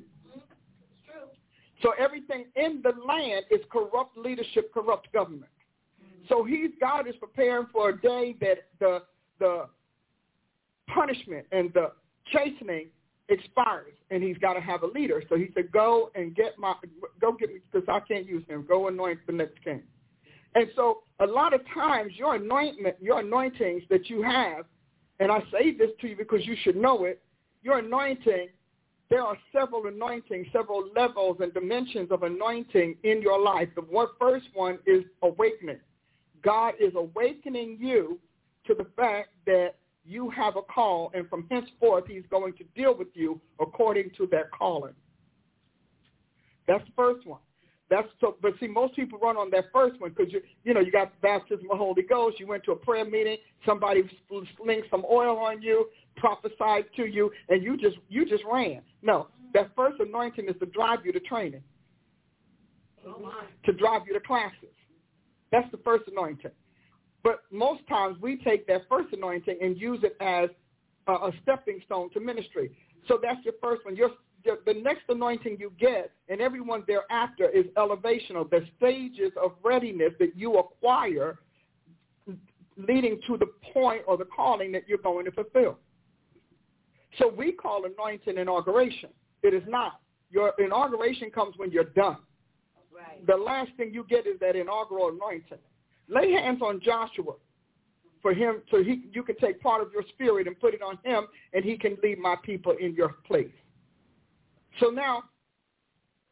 So 1.81 1.93
everything 1.97 2.45
in 2.55 2.83
the 2.83 2.91
land 3.03 3.45
is 3.49 3.61
corrupt 3.71 4.15
leadership, 4.15 4.71
corrupt 4.73 5.11
government. 5.11 5.49
So 6.29 6.43
he's 6.43 6.69
God 6.79 7.07
is 7.07 7.15
preparing 7.19 7.67
for 7.71 7.89
a 7.89 8.01
day 8.01 8.35
that 8.39 8.57
the 8.79 9.03
the 9.39 9.65
punishment 10.87 11.45
and 11.51 11.71
the 11.73 11.91
chastening 12.31 12.87
expires, 13.29 13.93
and 14.09 14.23
he's 14.23 14.37
got 14.37 14.53
to 14.53 14.61
have 14.61 14.83
a 14.83 14.87
leader. 14.87 15.21
So 15.29 15.35
he 15.35 15.49
said, 15.53 15.71
"Go 15.71 16.11
and 16.15 16.35
get 16.35 16.57
my 16.57 16.75
go 17.19 17.33
get 17.33 17.49
me 17.49 17.59
because 17.71 17.87
I 17.89 17.99
can't 18.01 18.25
use 18.25 18.43
him. 18.47 18.65
Go 18.67 18.87
anoint 18.87 19.19
the 19.27 19.33
next 19.33 19.61
king." 19.63 19.81
And 20.55 20.67
so 20.75 21.03
a 21.19 21.25
lot 21.25 21.53
of 21.53 21.61
times 21.73 22.13
your 22.15 22.35
anointment, 22.35 22.95
your 23.01 23.19
anointings 23.19 23.83
that 23.89 24.09
you 24.09 24.23
have, 24.23 24.65
and 25.19 25.31
I 25.31 25.41
say 25.51 25.71
this 25.75 25.91
to 26.01 26.07
you 26.07 26.15
because 26.15 26.45
you 26.45 26.55
should 26.63 26.75
know 26.75 27.05
it, 27.05 27.21
your 27.61 27.79
anointing 27.79 28.49
there 29.09 29.23
are 29.23 29.37
several 29.51 29.87
anointings, 29.87 30.45
several 30.53 30.87
levels 30.95 31.37
and 31.39 31.51
dimensions 31.53 32.11
of 32.11 32.23
anointing 32.23 32.95
in 33.03 33.21
your 33.21 33.41
life. 33.41 33.67
The 33.75 33.81
one, 33.81 34.07
first 34.19 34.45
one 34.53 34.77
is 34.85 35.03
awakening. 35.23 35.79
God 36.43 36.73
is 36.79 36.93
awakening 36.95 37.77
you 37.79 38.19
to 38.67 38.73
the 38.73 38.85
fact 38.95 39.29
that 39.45 39.75
you 40.05 40.29
have 40.31 40.55
a 40.55 40.61
call, 40.61 41.11
and 41.13 41.29
from 41.29 41.45
henceforth, 41.51 42.05
he's 42.07 42.23
going 42.31 42.53
to 42.53 42.63
deal 42.75 42.95
with 42.97 43.09
you 43.13 43.39
according 43.59 44.11
to 44.17 44.27
that 44.31 44.49
calling. 44.51 44.93
That's 46.67 46.83
the 46.85 46.91
first 46.95 47.25
one. 47.27 47.39
That's 47.89 48.07
so, 48.21 48.37
but 48.41 48.53
see, 48.59 48.67
most 48.67 48.95
people 48.95 49.17
run 49.19 49.35
on 49.35 49.49
that 49.49 49.65
first 49.73 49.99
one 49.99 50.11
because 50.15 50.31
you, 50.31 50.41
you 50.63 50.75
know, 50.75 50.79
you 50.79 50.91
got 50.91 51.19
baptism 51.21 51.65
of 51.71 51.77
the 51.79 51.83
Holy 51.83 52.03
Ghost. 52.03 52.39
You 52.39 52.45
went 52.45 52.63
to 52.65 52.71
a 52.71 52.75
prayer 52.75 53.03
meeting. 53.03 53.37
Somebody 53.65 54.03
slinged 54.29 54.87
some 54.91 55.03
oil 55.09 55.37
on 55.39 55.61
you, 55.61 55.87
prophesied 56.15 56.85
to 56.97 57.05
you, 57.05 57.31
and 57.49 57.63
you 57.63 57.77
just, 57.77 57.97
you 58.07 58.29
just 58.29 58.43
ran. 58.51 58.81
No, 59.01 59.27
that 59.55 59.71
first 59.75 59.99
anointing 59.99 60.47
is 60.47 60.55
to 60.59 60.67
drive 60.67 60.99
you 61.03 61.11
to 61.11 61.19
training, 61.19 61.63
oh, 63.07 63.33
to 63.65 63.73
drive 63.73 64.03
you 64.07 64.13
to 64.13 64.19
classes. 64.19 64.69
That's 65.51 65.69
the 65.71 65.77
first 65.77 66.05
anointing. 66.07 66.51
But 67.23 67.43
most 67.51 67.85
times 67.87 68.17
we 68.21 68.37
take 68.37 68.67
that 68.67 68.83
first 68.87 69.13
anointing 69.13 69.57
and 69.61 69.79
use 69.79 69.99
it 70.03 70.15
as 70.21 70.49
a, 71.07 71.11
a 71.11 71.31
stepping 71.41 71.81
stone 71.85 72.09
to 72.11 72.19
ministry. 72.19 72.71
So 73.07 73.19
that's 73.21 73.43
your 73.43 73.55
first 73.61 73.83
one. 73.85 73.95
Your, 73.95 74.11
your, 74.45 74.59
the 74.65 74.73
next 74.73 75.03
anointing 75.09 75.57
you 75.59 75.73
get 75.79 76.11
and 76.29 76.39
everyone 76.39 76.83
thereafter 76.87 77.49
is 77.49 77.65
elevational, 77.77 78.49
the 78.49 78.65
stages 78.77 79.31
of 79.41 79.53
readiness 79.63 80.13
that 80.19 80.35
you 80.35 80.57
acquire 80.57 81.39
leading 82.87 83.19
to 83.27 83.37
the 83.37 83.47
point 83.73 84.03
or 84.07 84.17
the 84.17 84.25
calling 84.25 84.71
that 84.71 84.87
you're 84.87 84.99
going 84.99 85.25
to 85.25 85.31
fulfill. 85.31 85.77
So 87.17 87.27
we 87.27 87.51
call 87.51 87.83
anointing 87.85 88.37
inauguration. 88.37 89.09
It 89.43 89.53
is 89.53 89.63
not. 89.67 89.99
Your 90.31 90.53
inauguration 90.59 91.31
comes 91.31 91.55
when 91.57 91.71
you're 91.71 91.85
done. 91.85 92.17
Right. 92.99 93.25
The 93.25 93.35
last 93.35 93.71
thing 93.77 93.91
you 93.93 94.05
get 94.09 94.27
is 94.27 94.39
that 94.41 94.55
inaugural 94.55 95.09
anointing. 95.09 95.57
Lay 96.07 96.31
hands 96.31 96.61
on 96.61 96.81
Joshua 96.83 97.33
for 98.21 98.33
him 98.33 98.61
so 98.69 98.83
he 98.83 99.03
you 99.13 99.23
can 99.23 99.35
take 99.37 99.61
part 99.61 99.81
of 99.81 99.91
your 99.93 100.03
spirit 100.09 100.47
and 100.47 100.59
put 100.59 100.73
it 100.73 100.81
on 100.81 100.97
him 101.03 101.27
and 101.53 101.63
he 101.63 101.77
can 101.77 101.97
lead 102.03 102.19
my 102.19 102.35
people 102.43 102.73
in 102.79 102.93
your 102.95 103.15
place. 103.25 103.47
So 104.79 104.89
now 104.89 105.23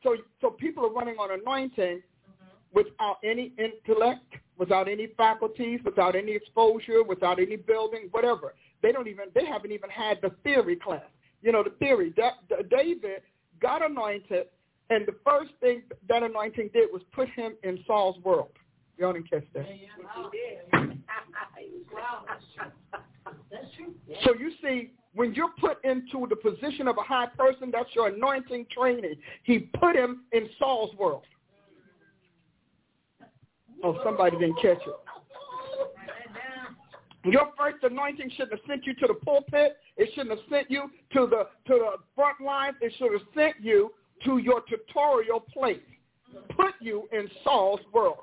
so 0.04 0.16
so 0.42 0.50
people 0.50 0.86
are 0.86 0.92
running 0.92 1.16
on 1.16 1.40
anointing 1.40 2.02
mm-hmm. 2.02 2.46
without 2.74 3.18
any 3.24 3.54
intellect, 3.58 4.34
without 4.58 4.88
any 4.88 5.08
faculties, 5.16 5.80
without 5.86 6.16
any 6.16 6.34
exposure, 6.34 7.04
without 7.04 7.40
any 7.40 7.56
building, 7.56 8.10
whatever. 8.12 8.56
They 8.82 8.92
don't 8.92 9.08
even 9.08 9.26
they 9.34 9.46
haven't 9.46 9.72
even 9.72 9.90
had 9.90 10.20
the 10.22 10.32
theory 10.44 10.76
class. 10.76 11.04
You 11.42 11.52
know, 11.52 11.64
the 11.64 11.70
theory. 11.72 12.14
That, 12.18 12.70
David 12.70 13.22
got 13.62 13.86
anointed 13.86 14.48
and 14.90 15.06
the 15.06 15.16
first 15.26 15.52
thing 15.60 15.84
that 16.08 16.24
anointing 16.24 16.70
did 16.74 16.90
was 16.92 17.02
put 17.14 17.30
him 17.30 17.56
in 17.64 17.80
Saul's 17.86 18.18
world. 18.24 18.52
Y'all 18.98 19.14
didn't 19.14 19.30
catch 19.30 19.44
that. 19.54 19.66
Oh, 20.16 20.32
so 24.24 24.34
you 24.40 24.52
see, 24.62 24.92
when 25.14 25.34
you're 25.34 25.52
put 25.60 25.84
into 25.84 26.26
the 26.28 26.36
position 26.36 26.88
of 26.88 26.98
a 26.98 27.02
high 27.02 27.28
person, 27.38 27.70
that's 27.72 27.90
your 27.94 28.08
anointing 28.08 28.68
training. 28.72 29.16
He 29.44 29.60
put 29.80 29.96
him 29.96 30.24
in 30.32 30.50
Saul's 30.58 30.96
world. 30.96 31.24
Oh, 33.84 34.00
somebody 34.04 34.38
didn't 34.38 34.56
catch 34.56 34.78
it. 34.78 34.96
Your 37.26 37.50
first 37.58 37.84
anointing 37.84 38.30
shouldn't 38.32 38.52
have 38.52 38.62
sent 38.68 38.86
you 38.86 38.94
to 38.96 39.08
the 39.08 39.14
pulpit. 39.14 39.78
It 39.98 40.10
shouldn't 40.16 40.30
have 40.30 40.48
sent 40.50 40.72
you 40.72 40.90
to 41.14 41.28
the 41.28 41.48
to 41.68 41.80
the 41.80 41.92
front 42.16 42.40
lines. 42.40 42.78
It 42.82 42.94
should 42.98 43.12
have 43.12 43.22
sent 43.36 43.56
you 43.62 43.92
to 44.26 44.38
your 44.38 44.62
tutorial 44.62 45.40
place. 45.40 45.80
Put 46.56 46.74
you 46.80 47.08
in 47.12 47.30
Saul's 47.44 47.80
world. 47.94 48.18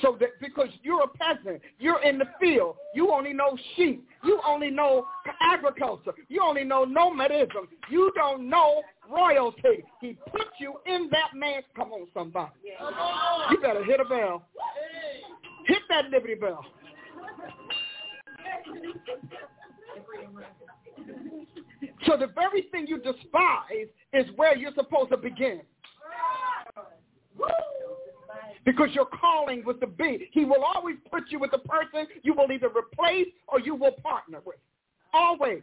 So 0.00 0.16
that 0.20 0.30
because 0.40 0.68
you're 0.82 1.02
a 1.02 1.08
peasant, 1.08 1.60
you're 1.80 2.02
in 2.04 2.18
the 2.18 2.26
field, 2.40 2.76
you 2.94 3.10
only 3.10 3.32
know 3.32 3.58
sheep, 3.74 4.06
you 4.22 4.40
only 4.46 4.70
know 4.70 5.06
agriculture, 5.40 6.12
you 6.28 6.40
only 6.40 6.62
know 6.62 6.84
nomadism, 6.84 7.66
you 7.90 8.12
don't 8.14 8.48
know 8.48 8.82
royalty. 9.10 9.84
He 10.00 10.16
put 10.30 10.46
you 10.60 10.74
in 10.86 11.08
that 11.10 11.34
man. 11.34 11.62
Come 11.74 11.92
on, 11.92 12.06
somebody. 12.14 12.52
You 13.50 13.60
better 13.60 13.84
hit 13.84 13.98
a 13.98 14.04
bell. 14.04 14.44
Hit 15.66 15.82
that 15.88 16.10
liberty 16.10 16.34
bell. 16.34 16.64
So 22.06 22.16
the 22.16 22.28
very 22.28 22.62
thing 22.70 22.86
you 22.86 22.98
despise 22.98 23.88
is 24.12 24.26
where 24.36 24.56
you're 24.56 24.74
supposed 24.74 25.10
to 25.10 25.16
begin. 25.16 25.62
Because 28.64 28.88
your 28.92 29.06
calling 29.06 29.64
was 29.64 29.76
to 29.80 29.86
be. 29.86 30.28
He 30.32 30.44
will 30.44 30.62
always 30.62 30.96
put 31.10 31.24
you 31.30 31.38
with 31.38 31.50
the 31.50 31.58
person 31.58 32.06
you 32.22 32.34
will 32.34 32.50
either 32.52 32.68
replace 32.68 33.28
or 33.46 33.60
you 33.60 33.74
will 33.74 33.92
partner 33.92 34.40
with. 34.44 34.56
Always. 35.12 35.62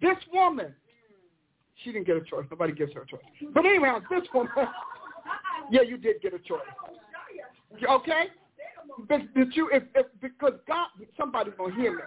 This 0.00 0.16
woman, 0.32 0.74
she 1.82 1.92
didn't 1.92 2.06
get 2.06 2.16
a 2.16 2.20
choice. 2.22 2.46
Nobody 2.50 2.72
gives 2.72 2.92
her 2.94 3.02
a 3.02 3.06
choice. 3.06 3.20
But 3.52 3.64
anyhow, 3.66 4.00
this 4.10 4.26
woman, 4.32 4.52
yeah, 5.70 5.82
you 5.82 5.96
did 5.98 6.20
get 6.22 6.34
a 6.34 6.38
choice. 6.38 6.60
Okay? 7.88 8.24
But 9.08 9.20
you, 9.54 9.68
if, 9.72 9.82
if, 9.94 10.06
because 10.20 10.54
God, 10.66 10.88
somebody's 11.18 11.54
going 11.56 11.74
to 11.74 11.80
hear 11.80 11.92
me. 11.92 12.02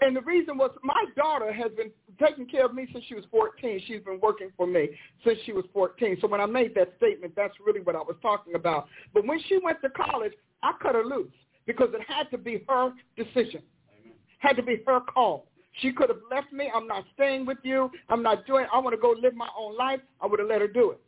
And 0.00 0.16
the 0.16 0.20
reason 0.22 0.58
was 0.58 0.70
my 0.82 1.04
daughter 1.16 1.52
has 1.52 1.70
been 1.76 1.90
taking 2.20 2.46
care 2.46 2.64
of 2.66 2.74
me 2.74 2.88
since 2.92 3.04
she 3.08 3.14
was 3.14 3.24
14. 3.30 3.80
She's 3.86 4.00
been 4.00 4.18
working 4.20 4.50
for 4.56 4.66
me 4.66 4.90
since 5.24 5.38
she 5.44 5.52
was 5.52 5.64
14. 5.72 6.18
So 6.20 6.26
when 6.26 6.40
I 6.40 6.46
made 6.46 6.74
that 6.74 6.94
statement, 6.96 7.34
that's 7.36 7.54
really 7.64 7.80
what 7.80 7.94
I 7.94 8.00
was 8.00 8.16
talking 8.20 8.54
about. 8.54 8.88
But 9.14 9.26
when 9.26 9.40
she 9.48 9.58
went 9.62 9.80
to 9.82 9.90
college, 9.90 10.32
I 10.62 10.72
cut 10.80 10.94
her 10.94 11.04
loose 11.04 11.32
because 11.66 11.88
it 11.92 12.00
had 12.06 12.30
to 12.30 12.38
be 12.38 12.64
her 12.68 12.92
decision. 13.16 13.62
Amen. 14.00 14.14
Had 14.38 14.56
to 14.56 14.62
be 14.62 14.82
her 14.86 15.00
call. 15.00 15.46
She 15.80 15.92
could 15.92 16.08
have 16.08 16.18
left 16.30 16.52
me. 16.52 16.70
I'm 16.74 16.86
not 16.86 17.04
staying 17.14 17.46
with 17.46 17.58
you. 17.62 17.90
I'm 18.08 18.22
not 18.22 18.46
doing 18.46 18.66
I 18.72 18.78
want 18.78 18.94
to 18.94 19.00
go 19.00 19.14
live 19.18 19.34
my 19.34 19.48
own 19.58 19.76
life. 19.76 20.00
I 20.20 20.26
would 20.26 20.40
have 20.40 20.48
let 20.48 20.60
her 20.60 20.68
do 20.68 20.90
it. 20.90 21.00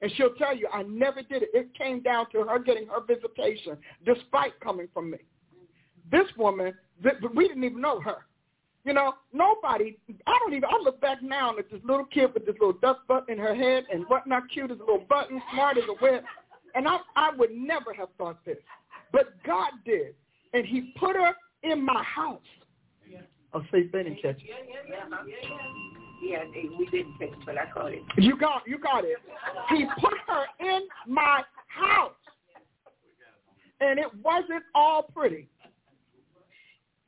And 0.00 0.10
she'll 0.16 0.34
tell 0.34 0.56
you, 0.56 0.68
I 0.72 0.82
never 0.84 1.22
did 1.22 1.42
it. 1.42 1.50
It 1.52 1.74
came 1.74 2.00
down 2.00 2.30
to 2.32 2.44
her 2.44 2.58
getting 2.58 2.86
her 2.86 3.00
visitation 3.06 3.76
despite 4.06 4.58
coming 4.60 4.88
from 4.94 5.10
me. 5.10 5.18
This 6.10 6.26
woman, 6.36 6.74
we 7.34 7.48
didn't 7.48 7.64
even 7.64 7.80
know 7.80 8.00
her. 8.00 8.26
You 8.84 8.94
know, 8.94 9.14
nobody, 9.32 9.98
I 10.26 10.38
don't 10.40 10.54
even, 10.54 10.64
I 10.64 10.78
look 10.82 11.00
back 11.00 11.22
now 11.22 11.56
at 11.58 11.70
this 11.70 11.80
little 11.84 12.06
kid 12.06 12.32
with 12.32 12.46
this 12.46 12.54
little 12.60 12.78
dust 12.80 13.00
button 13.06 13.34
in 13.34 13.38
her 13.38 13.54
head 13.54 13.84
and 13.92 14.04
whatnot, 14.04 14.44
cute 14.50 14.70
as 14.70 14.78
a 14.78 14.80
little 14.80 15.04
button, 15.08 15.42
smart 15.52 15.76
as 15.76 15.84
a 15.88 15.94
whip. 16.02 16.24
And 16.74 16.88
I, 16.88 16.98
I 17.16 17.30
would 17.36 17.50
never 17.50 17.92
have 17.92 18.08
thought 18.16 18.44
this. 18.44 18.56
But 19.12 19.34
God 19.44 19.72
did. 19.84 20.14
And 20.54 20.64
he 20.64 20.94
put 20.98 21.16
her 21.16 21.32
in 21.62 21.84
my 21.84 22.02
house. 22.02 22.40
Yeah. 23.10 23.20
Oh, 23.52 23.62
say 23.72 23.88
they 23.92 24.04
didn't 24.04 24.22
catch 24.22 24.36
it. 24.36 24.44
Yeah, 24.48 24.54
yeah, 24.88 25.04
yeah. 25.10 25.26
Yeah, 26.22 26.44
yeah 26.54 26.78
we 26.78 26.86
didn't 26.86 27.18
catch 27.18 27.28
it, 27.28 27.38
but 27.44 27.58
I 27.58 27.70
caught 27.70 27.92
it. 27.92 28.02
You 28.16 28.38
got, 28.38 28.62
you 28.66 28.78
got 28.78 29.04
it. 29.04 29.18
He 29.70 29.86
put 30.00 30.14
her 30.26 30.44
in 30.60 30.82
my 31.06 31.42
house. 31.66 32.12
And 33.80 33.98
it 33.98 34.08
wasn't 34.24 34.64
all 34.74 35.02
pretty. 35.02 35.48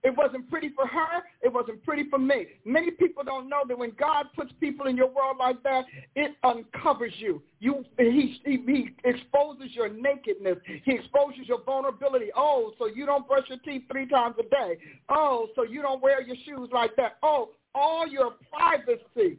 It 0.03 0.17
wasn't 0.17 0.49
pretty 0.49 0.71
for 0.71 0.87
her. 0.87 1.25
It 1.43 1.53
wasn't 1.53 1.85
pretty 1.85 2.09
for 2.09 2.19
me. 2.19 2.47
Many 2.65 2.91
people 2.91 3.23
don't 3.23 3.51
know 3.51 3.63
that 3.69 3.77
when 3.77 3.93
God 3.99 4.27
puts 4.35 4.51
people 4.59 4.87
in 4.87 4.97
your 4.97 5.09
world 5.09 5.37
like 5.39 5.63
that, 5.63 5.85
it 6.17 6.37
uncovers 6.43 7.13
you. 7.19 7.43
You 7.59 7.85
he, 7.99 8.41
he, 8.45 8.63
he 8.67 8.89
exposes 9.05 9.75
your 9.75 9.91
nakedness. 9.91 10.57
He 10.85 10.93
exposes 10.93 11.47
your 11.47 11.63
vulnerability. 11.63 12.31
Oh, 12.35 12.73
so 12.79 12.87
you 12.87 13.05
don't 13.05 13.29
brush 13.29 13.45
your 13.49 13.59
teeth 13.59 13.83
three 13.93 14.07
times 14.07 14.37
a 14.39 14.45
day. 14.45 14.79
Oh, 15.11 15.49
so 15.55 15.65
you 15.65 15.83
don't 15.83 16.03
wear 16.03 16.23
your 16.23 16.37
shoes 16.47 16.71
like 16.73 16.97
that. 16.97 17.19
Oh, 17.23 17.51
all 17.75 18.09
your 18.09 18.35
privacy. 18.51 19.39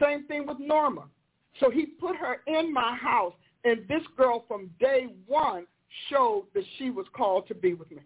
Same 0.00 0.26
thing 0.26 0.46
with 0.46 0.58
Norma. 0.58 1.04
So 1.60 1.70
he 1.70 1.86
put 1.86 2.16
her 2.16 2.42
in 2.46 2.72
my 2.72 2.96
house, 2.96 3.34
and 3.64 3.86
this 3.88 4.02
girl 4.16 4.44
from 4.48 4.70
day 4.80 5.08
one 5.26 5.66
showed 6.08 6.44
that 6.54 6.64
she 6.78 6.90
was 6.90 7.06
called 7.14 7.46
to 7.48 7.54
be 7.54 7.74
with 7.74 7.90
me. 7.90 7.98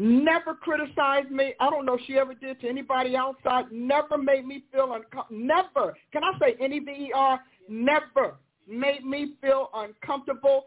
Never 0.00 0.54
criticized 0.54 1.30
me. 1.30 1.54
I 1.58 1.68
don't 1.70 1.84
know 1.84 1.94
if 1.94 2.00
she 2.06 2.18
ever 2.18 2.32
did 2.32 2.60
to 2.60 2.68
anybody 2.68 3.16
outside. 3.16 3.64
Never 3.72 4.16
made 4.16 4.46
me 4.46 4.62
feel 4.72 4.92
uncomfortable. 4.92 5.44
Never. 5.44 5.96
Can 6.12 6.22
I 6.22 6.38
say 6.38 6.54
any 6.60 6.78
V-E-R? 6.78 7.40
Never 7.68 8.36
made 8.68 9.04
me 9.04 9.34
feel 9.40 9.70
uncomfortable. 9.74 10.66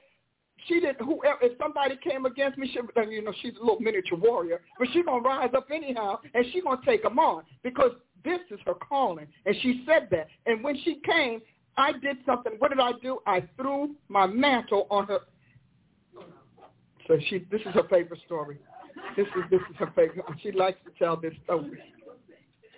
She 0.67 0.81
didn't. 0.81 1.01
Whoever, 1.05 1.37
if 1.41 1.57
somebody 1.57 1.97
came 2.03 2.25
against 2.25 2.57
me, 2.57 2.69
she, 2.73 2.79
you 3.09 3.23
know, 3.23 3.33
she's 3.41 3.53
a 3.55 3.59
little 3.59 3.79
miniature 3.79 4.17
warrior, 4.17 4.61
but 4.77 4.89
she's 4.91 5.05
gonna 5.05 5.21
rise 5.21 5.49
up 5.55 5.67
anyhow, 5.73 6.19
and 6.33 6.45
she's 6.51 6.63
gonna 6.63 6.81
take 6.85 7.01
them 7.03 7.17
on 7.17 7.43
because 7.63 7.91
this 8.23 8.41
is 8.51 8.59
her 8.65 8.75
calling. 8.75 9.27
And 9.45 9.55
she 9.61 9.83
said 9.87 10.09
that. 10.11 10.27
And 10.45 10.63
when 10.63 10.77
she 10.83 11.01
came, 11.05 11.41
I 11.77 11.93
did 11.93 12.17
something. 12.25 12.53
What 12.59 12.69
did 12.69 12.79
I 12.79 12.91
do? 13.01 13.19
I 13.25 13.43
threw 13.57 13.95
my 14.09 14.27
mantle 14.27 14.87
on 14.91 15.07
her. 15.07 15.21
So 17.11 17.19
she, 17.27 17.45
this 17.51 17.59
is 17.59 17.73
her 17.73 17.83
favorite 17.89 18.21
story. 18.25 18.57
This 19.17 19.27
is 19.27 19.43
this 19.49 19.59
is 19.69 19.75
her 19.79 19.91
favorite. 19.93 20.23
She 20.41 20.53
likes 20.53 20.77
to 20.85 20.91
tell 20.97 21.17
this 21.17 21.33
story. 21.43 21.77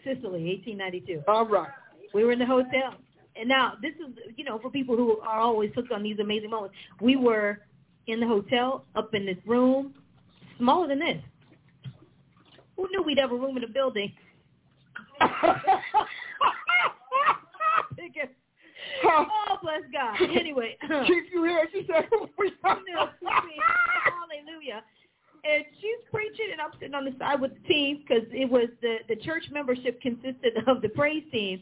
Sicily, 0.04 0.60
1892. 0.66 1.22
All 1.28 1.46
right. 1.46 1.70
We 2.16 2.24
were 2.24 2.32
in 2.32 2.40
the 2.40 2.46
hotel, 2.48 2.96
and 3.36 3.48
now 3.48 3.74
this 3.80 3.92
is 3.92 4.16
you 4.36 4.44
know 4.44 4.58
for 4.58 4.72
people 4.72 4.98
who 4.98 5.20
are 5.20 5.40
always 5.40 5.70
hooked 5.76 5.92
on 5.92 6.02
these 6.02 6.18
amazing 6.18 6.50
moments. 6.50 6.76
We 7.00 7.16
were 7.16 7.60
in 8.08 8.20
the 8.20 8.26
hotel 8.26 8.86
up 8.96 9.14
in 9.14 9.24
this 9.24 9.38
room, 9.46 9.94
smaller 10.58 10.88
than 10.88 10.98
this. 10.98 11.22
Who 12.76 12.88
knew 12.90 13.04
we'd 13.04 13.20
have 13.20 13.32
a 13.32 13.36
room 13.36 13.56
in 13.58 13.64
a 13.64 13.68
building? 13.68 14.12
oh, 19.06 19.58
bless 19.62 19.82
God. 19.92 20.18
Anyway. 20.36 20.76
Chief, 21.06 21.26
you 21.32 21.44
hear? 21.44 21.68
She 21.72 21.86
said, 21.88 22.10
Hallelujah. 24.64 24.84
And 25.46 25.66
she's 25.82 26.10
preaching, 26.10 26.48
and 26.52 26.62
I'm 26.62 26.72
sitting 26.80 26.96
on 26.96 27.04
the 27.04 27.14
side 27.20 27.42
with 27.42 27.52
the 27.54 27.68
team 27.68 28.02
because 28.02 28.24
it 28.32 28.50
was 28.50 28.70
the, 28.82 28.98
the 29.10 29.18
church 29.18 29.44
membership 29.52 30.02
consisted 30.02 30.54
of 30.68 30.82
the 30.82 30.90
praise 30.90 31.24
team 31.32 31.62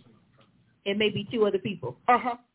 and 0.86 1.00
maybe 1.00 1.28
two 1.32 1.46
other 1.46 1.60
people. 1.60 1.98
Uh-huh. 2.08 2.36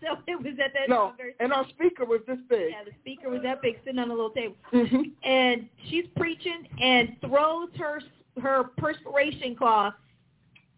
So 0.00 0.16
it 0.28 0.38
was 0.38 0.54
at 0.64 0.72
that 0.74 0.88
no, 0.88 1.12
and 1.40 1.52
our 1.52 1.68
speaker 1.70 2.04
was 2.04 2.20
this 2.28 2.38
big. 2.48 2.70
Yeah, 2.70 2.84
the 2.84 2.92
speaker 3.00 3.30
was 3.30 3.42
that 3.42 3.60
big, 3.60 3.78
sitting 3.84 3.98
on 3.98 4.12
a 4.12 4.14
little 4.14 4.30
table. 4.30 4.54
Mm-hmm. 4.72 5.02
And 5.28 5.68
she's 5.90 6.04
preaching 6.16 6.68
and 6.80 7.16
throws 7.20 7.70
her 7.76 8.00
her 8.40 8.62
perspiration 8.78 9.56
cloth 9.56 9.94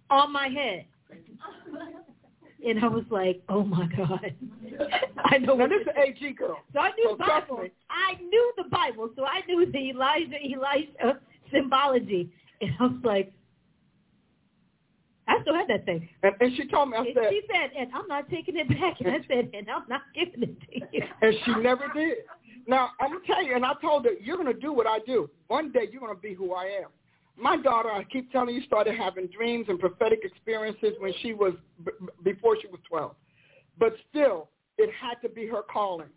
on 0.09 0.33
my 0.33 0.49
head. 0.49 0.87
And 2.67 2.85
I 2.85 2.89
was 2.89 3.05
like, 3.11 3.43
oh 3.49 3.65
my 3.65 3.89
God. 3.97 4.35
I 5.25 5.39
know 5.39 5.55
Now 5.55 5.63
what 5.65 5.71
this 5.71 5.83
is 5.83 5.87
an 5.97 6.03
AG 6.09 6.33
girl. 6.35 6.59
So 6.73 6.81
I 6.81 6.91
knew 6.97 7.05
So 7.11 7.17
the 7.17 7.25
Bible. 7.25 7.65
I 7.91 8.21
knew 8.23 8.53
the 8.57 8.65
Bible. 8.71 9.11
So 9.17 9.25
I 9.25 9.41
knew 9.47 9.71
the 9.71 9.91
Elijah, 9.91 10.37
Elisha 10.43 11.21
symbology. 11.53 12.31
And 12.61 12.71
I 12.79 12.83
was 12.85 13.01
like, 13.05 13.33
I 15.29 15.41
still 15.43 15.55
had 15.55 15.69
that 15.69 15.85
thing. 15.87 16.09
And, 16.23 16.35
and 16.41 16.57
she 16.57 16.67
told 16.67 16.91
me, 16.91 16.97
I 16.97 17.01
And 17.03 17.09
said, 17.15 17.31
she 17.31 17.41
said, 17.51 17.71
and 17.79 17.91
I'm 17.95 18.09
not 18.09 18.29
taking 18.29 18.57
it 18.57 18.69
back. 18.69 19.01
And 19.01 19.09
I 19.15 19.19
said, 19.29 19.51
and 19.55 19.71
I'm 19.71 19.85
not 19.89 20.03
giving 20.15 20.43
it 20.43 20.61
to 20.61 20.87
you. 20.93 21.03
and 21.23 21.35
she 21.45 21.55
never 21.63 21.91
did. 21.95 22.19
Now, 22.67 22.91
I'm 23.01 23.11
going 23.13 23.21
to 23.23 23.27
tell 23.27 23.43
you, 23.43 23.55
and 23.55 23.65
I 23.65 23.73
told 23.81 24.05
her, 24.05 24.13
you're 24.21 24.37
going 24.37 24.53
to 24.53 24.61
do 24.61 24.73
what 24.73 24.87
I 24.87 24.99
do. 25.07 25.31
One 25.49 25.71
day 25.73 25.89
you're 25.91 26.01
going 26.01 26.15
to 26.15 26.21
be 26.21 26.35
who 26.35 26.53
I 26.55 26.65
am. 26.83 26.91
My 27.41 27.57
daughter, 27.57 27.91
I 27.91 28.05
keep 28.05 28.31
telling 28.31 28.55
you, 28.55 28.63
started 28.63 28.95
having 28.97 29.27
dreams 29.29 29.67
and 29.69 29.79
prophetic 29.79 30.21
experiences 30.25 30.93
when 30.99 31.13
she 31.23 31.33
was, 31.33 31.55
b- 31.85 31.93
before 32.23 32.57
she 32.61 32.69
was 32.69 32.81
12. 32.89 33.15
But 33.79 33.95
still, 34.11 34.51
it 34.77 34.91
had 35.01 35.15
to 35.27 35.35
be 35.35 35.47
her 35.47 35.63
calling. 35.63 36.09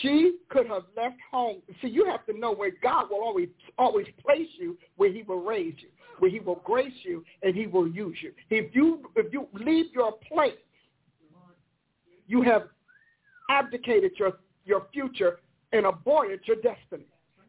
She 0.00 0.38
could 0.48 0.66
have 0.68 0.84
left 0.96 1.16
home. 1.30 1.60
See, 1.82 1.88
you 1.88 2.06
have 2.06 2.24
to 2.26 2.38
know 2.38 2.52
where 2.52 2.72
God 2.82 3.10
will 3.10 3.22
always, 3.22 3.48
always 3.78 4.06
place 4.22 4.48
you, 4.58 4.76
where 4.96 5.10
he 5.10 5.22
will 5.22 5.42
raise 5.42 5.74
you, 5.78 5.88
where 6.18 6.30
he 6.30 6.40
will 6.40 6.62
grace 6.64 6.94
you, 7.02 7.24
and 7.42 7.54
he 7.54 7.66
will 7.66 7.88
use 7.88 8.16
you. 8.22 8.32
If 8.50 8.74
you, 8.74 9.10
if 9.16 9.32
you 9.32 9.48
leave 9.52 9.86
your 9.94 10.12
place, 10.30 10.54
you 12.26 12.42
have 12.42 12.68
abdicated 13.50 14.12
your, 14.18 14.32
your 14.64 14.86
future 14.92 15.40
and 15.72 15.86
aborted 15.86 16.40
your 16.44 16.56
destiny 16.56 17.06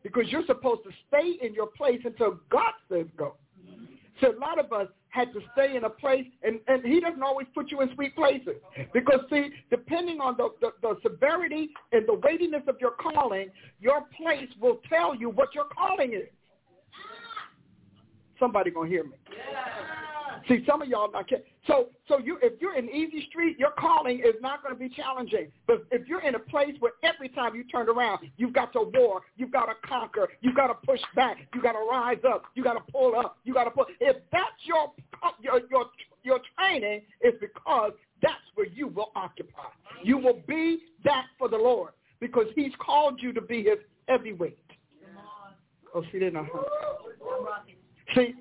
because 0.08 0.32
you're 0.32 0.46
supposed 0.46 0.84
to 0.84 0.90
stay 1.08 1.46
in 1.46 1.54
your 1.54 1.68
place 1.68 2.00
until 2.06 2.40
God 2.50 2.72
says 2.90 3.06
go. 3.18 3.36
So 4.22 4.32
a 4.36 4.40
lot 4.40 4.58
of 4.58 4.72
us 4.72 4.88
had 5.10 5.34
to 5.34 5.40
stay 5.54 5.76
in 5.76 5.84
a 5.84 5.90
place, 5.90 6.26
and, 6.44 6.60
and 6.68 6.84
he 6.84 7.00
doesn't 7.00 7.22
always 7.22 7.48
put 7.54 7.70
you 7.72 7.82
in 7.82 7.94
sweet 7.94 8.16
places. 8.16 8.56
Because, 8.94 9.20
see, 9.30 9.50
depending 9.70 10.20
on 10.20 10.36
the, 10.38 10.50
the, 10.62 10.72
the 10.82 10.98
severity 11.04 11.70
and 11.92 12.08
the 12.08 12.14
weightiness 12.14 12.64
of 12.68 12.78
your 12.80 12.92
calling, 12.92 13.50
your 13.80 14.02
place 14.16 14.50
will 14.60 14.80
tell 14.90 15.16
you 15.16 15.30
what 15.30 15.54
your 15.54 15.66
calling 15.66 16.14
is. 16.14 16.30
Somebody 18.40 18.72
going 18.72 18.90
to 18.90 18.96
hear 18.96 19.04
me. 19.04 19.18
See, 20.48 20.64
some 20.66 20.82
of 20.82 20.88
y'all 20.88 21.12
not. 21.12 21.30
So, 21.66 21.90
so 22.08 22.20
you, 22.20 22.38
if 22.42 22.62
you're 22.62 22.78
in 22.78 22.90
easy 22.90 23.28
street, 23.30 23.60
your 23.60 23.72
calling 23.72 24.20
is 24.20 24.36
not 24.42 24.64
going 24.64 24.74
to 24.74 24.80
be 24.80 24.90
challenging. 24.90 25.52
But 25.66 25.86
if 25.92 26.08
you're 26.08 26.22
in 26.22 26.36
a 26.36 26.40
place 26.40 26.76
where 26.80 26.94
every 27.04 27.30
time 27.30 27.56
you 27.56 27.66
turn 27.66 27.90
around, 27.90 28.28
you've 28.38 28.54
got 28.54 28.72
to 28.74 28.90
war, 28.94 29.22
you've 29.36 29.52
got 29.52 29.66
to 29.66 29.74
conquer, 29.86 30.30
you've 30.42 30.56
got 30.56 30.68
to 30.68 30.74
push 30.74 31.02
back, 31.16 31.38
you 31.54 31.62
got 31.62 31.74
to 31.74 31.86
rise 31.90 32.20
up, 32.28 32.44
you 32.56 32.64
got 32.64 32.74
to 32.74 32.92
pull 32.92 33.18
up, 33.18 33.38
you 33.44 33.54
got 33.54 33.66
to 33.66 33.72
pull. 33.72 33.86
If 34.00 34.18
that's 34.32 34.46
your 34.64 34.94
your 35.42 35.62
your 35.70 35.86
your 36.24 36.40
training, 36.58 37.02
it's 37.22 37.38
because 37.42 37.92
that's 38.22 38.36
where 38.56 38.68
you 38.68 38.88
will 38.88 39.12
occupy. 39.16 39.70
You 40.04 40.18
will 40.18 40.42
be 40.48 40.80
that 41.04 41.26
for 41.38 41.50
the 41.50 41.58
Lord 41.58 41.92
because 42.20 42.46
He's 42.56 42.72
called 42.80 43.22
you 43.22 43.34
to 43.34 43.42
be 43.42 43.64
His 43.64 43.80
heavyweight. 44.08 44.60
Oh, 45.94 46.04
see, 46.12 46.20
they're 46.20 46.32
not. 46.32 46.48
See, 48.16 48.36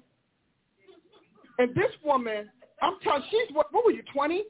and 1.58 1.74
this 1.74 1.90
woman, 2.04 2.50
I'm 2.82 2.94
telling 3.02 3.22
she's 3.30 3.54
what, 3.54 3.72
what 3.72 3.84
were 3.84 3.92
you, 3.92 4.02
20? 4.12 4.40
Uh, 4.40 4.44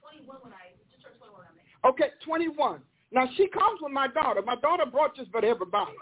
twenty-one 0.00 0.38
when 0.42 0.52
I 0.52 0.72
just 0.90 1.02
turned 1.02 1.16
twenty-one. 1.18 1.46
Okay, 1.84 2.10
21. 2.24 2.80
Now 3.12 3.28
she 3.36 3.48
comes 3.48 3.80
with 3.82 3.92
my 3.92 4.08
daughter. 4.08 4.40
My 4.42 4.56
daughter 4.56 4.86
brought 4.86 5.14
just 5.16 5.28
about 5.28 5.44
everybody. 5.44 5.92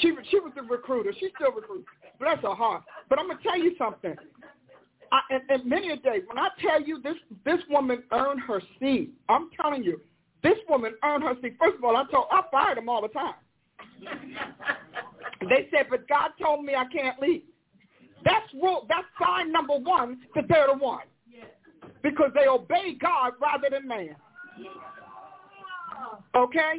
She 0.00 0.12
she 0.30 0.40
was 0.40 0.52
the 0.54 0.62
recruiter. 0.62 1.12
She 1.18 1.30
still 1.34 1.52
recruits. 1.52 1.86
Bless 2.18 2.38
her 2.42 2.54
heart. 2.54 2.82
But 3.08 3.18
I'm 3.18 3.28
gonna 3.28 3.40
tell 3.42 3.58
you 3.58 3.74
something. 3.78 4.14
I, 5.12 5.20
and, 5.30 5.42
and 5.48 5.66
many 5.66 5.90
a 5.90 5.96
day, 5.96 6.20
when 6.26 6.38
I 6.38 6.48
tell 6.60 6.80
you 6.82 7.00
this, 7.02 7.16
this 7.44 7.58
woman 7.68 8.02
earned 8.12 8.40
her 8.42 8.60
seat. 8.78 9.10
I'm 9.28 9.48
telling 9.60 9.82
you, 9.82 10.00
this 10.42 10.56
woman 10.68 10.92
earned 11.02 11.24
her 11.24 11.34
seat. 11.42 11.56
First 11.58 11.78
of 11.78 11.84
all, 11.84 11.96
I 11.96 12.04
told 12.10 12.26
I 12.30 12.42
fired 12.50 12.76
them 12.76 12.88
all 12.88 13.02
the 13.02 13.08
time. 13.08 13.34
They 15.48 15.68
said, 15.70 15.86
but 15.88 16.06
God 16.08 16.30
told 16.40 16.64
me 16.64 16.74
I 16.74 16.84
can't 16.84 17.20
leave. 17.20 17.42
That's 18.24 18.46
rule. 18.54 18.86
That's 18.88 19.06
sign 19.20 19.52
number 19.52 19.76
one 19.76 20.20
that 20.34 20.44
they're 20.48 20.68
the 20.68 20.74
one. 20.74 21.02
Because 22.02 22.30
they 22.34 22.46
obey 22.46 22.96
God 23.00 23.32
rather 23.40 23.68
than 23.70 23.86
man. 23.86 24.16
Okay? 26.34 26.78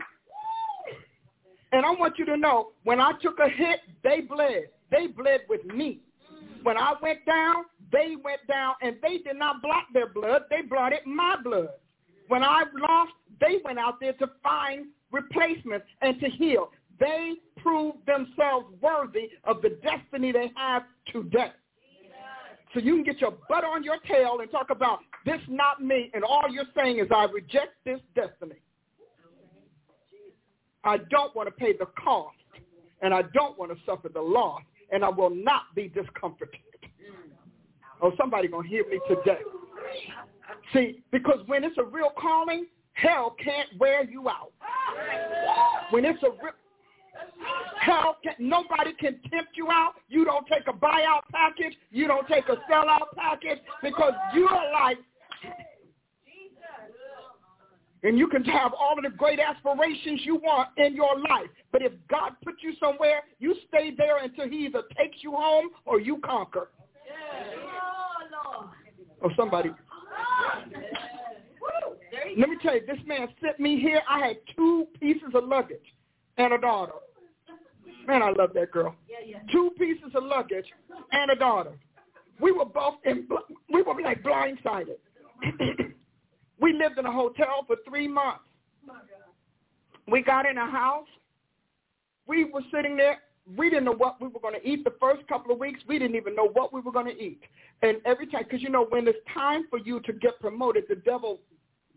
And 1.72 1.86
I 1.86 1.92
want 1.92 2.18
you 2.18 2.26
to 2.26 2.38
know, 2.38 2.72
when 2.84 3.00
I 3.00 3.14
took 3.22 3.40
a 3.40 3.48
hit, 3.48 3.80
they 4.04 4.22
bled. 4.22 4.70
They 4.90 5.08
bled 5.08 5.42
with 5.48 5.64
me. 5.66 6.00
When 6.64 6.78
I 6.78 6.94
went 7.02 7.26
down, 7.26 7.66
they 7.92 8.16
went 8.24 8.46
down, 8.48 8.76
and 8.82 8.96
they 9.02 9.18
did 9.20 9.38
not 9.38 9.62
block 9.62 9.86
their 9.94 10.08
blood. 10.08 10.44
They 10.50 10.62
blotted 10.62 11.06
my 11.06 11.38
blood. 11.42 11.70
When 12.28 12.44
I 12.44 12.64
lost, 12.74 13.12
they 13.40 13.58
went 13.64 13.80
out 13.80 14.00
there 14.00 14.14
to 14.14 14.30
find 14.44 14.88
replacements 15.12 15.86
and 16.02 16.20
to 16.20 16.30
heal. 16.30 16.72
They 17.02 17.34
prove 17.58 17.96
themselves 18.06 18.68
worthy 18.80 19.32
of 19.44 19.64
the 19.64 19.80
destiny 19.82 20.32
they 20.32 20.52
have 20.56 20.84
today. 21.12 21.52
So 22.76 22.80
you 22.80 22.94
can 22.96 23.04
get 23.04 23.20
your 23.20 23.34
butt 23.50 23.64
on 23.66 23.84
your 23.84 23.98
tail 24.08 24.38
and 24.40 24.50
talk 24.52 24.70
about 24.70 25.00
this 25.26 25.40
not 25.50 25.84
me, 25.84 26.12
and 26.14 26.24
all 26.24 26.44
you're 26.50 26.64
saying 26.76 27.00
is 27.00 27.08
I 27.14 27.26
reject 27.26 27.74
this 27.86 28.00
destiny. 28.16 28.56
I 30.84 30.98
don't 31.10 31.36
want 31.36 31.48
to 31.48 31.52
pay 31.52 31.74
the 31.76 31.88
cost, 32.02 32.38
and 33.02 33.14
I 33.14 33.24
don't 33.34 33.58
want 33.58 33.72
to 33.72 33.78
suffer 33.86 34.10
the 34.10 34.22
loss, 34.22 34.62
and 34.92 35.04
I 35.04 35.10
will 35.10 35.32
not 35.32 35.64
be 35.76 35.90
discomforted. 35.90 36.60
Oh, 38.02 38.14
somebody 38.16 38.48
gonna 38.48 38.68
hear 38.68 38.88
me 38.88 39.00
today. 39.08 39.42
See, 40.74 41.02
because 41.12 41.40
when 41.48 41.64
it's 41.64 41.78
a 41.78 41.84
real 41.84 42.12
calling, 42.18 42.68
hell 42.94 43.36
can't 43.44 43.70
wear 43.80 44.04
you 44.04 44.30
out. 44.30 44.52
When 45.90 46.06
it's 46.06 46.22
a 46.24 46.30
real 46.30 46.54
Hell, 47.82 48.18
can, 48.22 48.34
nobody 48.38 48.94
can 48.94 49.20
tempt 49.32 49.56
you 49.56 49.72
out. 49.72 49.94
You 50.08 50.24
don't 50.24 50.46
take 50.46 50.68
a 50.68 50.74
buyout 50.74 51.22
package. 51.32 51.76
You 51.90 52.08
don't 52.08 52.28
take 52.28 52.48
a 52.48 52.58
sellout 52.72 53.16
package 53.16 53.58
because 53.82 54.14
you're 54.36 54.72
like, 54.72 54.98
and 58.04 58.20
you 58.20 58.28
can 58.28 58.44
have 58.46 58.74
all 58.80 58.98
of 58.98 59.04
the 59.04 59.10
great 59.18 59.40
aspirations 59.40 60.22
you 60.24 60.36
want 60.36 60.70
in 60.78 60.96
your 60.96 61.20
life. 61.20 61.50
But 61.72 61.82
if 61.82 61.92
God 62.08 62.34
puts 62.44 62.58
you 62.62 62.74
somewhere, 62.80 63.22
you 63.40 63.56
stay 63.68 63.96
there 63.98 64.24
until 64.24 64.48
he 64.48 64.66
either 64.66 64.84
takes 64.96 65.18
you 65.22 65.32
home 65.32 65.70
or 65.86 66.00
you 66.00 66.20
conquer. 66.24 66.70
Or 69.22 69.32
somebody. 69.36 69.72
Let 72.38 72.50
me 72.50 72.58
tell 72.62 72.76
you, 72.76 72.86
this 72.86 73.00
man 73.08 73.28
sent 73.44 73.60
me 73.60 73.80
here. 73.80 74.02
I 74.08 74.20
had 74.20 74.38
two 74.56 74.88
pieces 75.00 75.30
of 75.34 75.46
luggage 75.46 75.80
and 76.38 76.54
a 76.54 76.60
daughter. 76.60 76.94
Man, 78.08 78.22
I 78.22 78.32
love 78.32 78.52
that 78.56 78.72
girl. 78.72 78.96
Two 79.52 79.72
pieces 79.78 80.12
of 80.16 80.24
luggage 80.24 80.66
and 81.12 81.32
a 81.32 81.36
daughter. 81.36 81.72
We 82.40 82.52
were 82.52 82.66
both 82.66 82.96
in, 83.06 83.28
we 83.72 83.82
were 83.82 84.02
like 84.02 84.24
blindsided. 84.24 84.98
we 86.60 86.74
lived 86.74 86.98
in 86.98 87.06
a 87.06 87.12
hotel 87.12 87.66
for 87.68 87.76
three 87.88 88.08
months. 88.08 88.42
We 90.08 90.24
got 90.24 90.46
in 90.46 90.58
a 90.58 90.70
house. 90.70 91.08
We 92.28 92.46
were 92.46 92.64
sitting 92.74 92.96
there. 92.98 93.20
We 93.58 93.70
didn't 93.70 93.86
know 93.86 93.94
what 93.94 94.22
we 94.22 94.28
were 94.28 94.40
going 94.40 94.60
to 94.60 94.68
eat 94.68 94.84
the 94.84 94.94
first 95.00 95.28
couple 95.28 95.52
of 95.52 95.60
weeks. 95.60 95.82
We 95.88 96.00
didn't 96.00 96.16
even 96.16 96.36
know 96.36 96.50
what 96.54 96.74
we 96.74 96.82
were 96.82 96.92
going 96.92 97.08
to 97.08 97.22
eat. 97.22 97.42
And 97.82 97.98
every 98.06 98.28
time, 98.28 98.44
because 98.44 98.62
you 98.62 98.70
know, 98.70 98.86
when 98.90 99.08
it's 99.08 99.18
time 99.34 99.66
for 99.70 99.80
you 99.80 100.00
to 100.02 100.14
get 100.14 100.40
promoted, 100.40 100.86
the 100.88 100.96
devil 100.96 101.40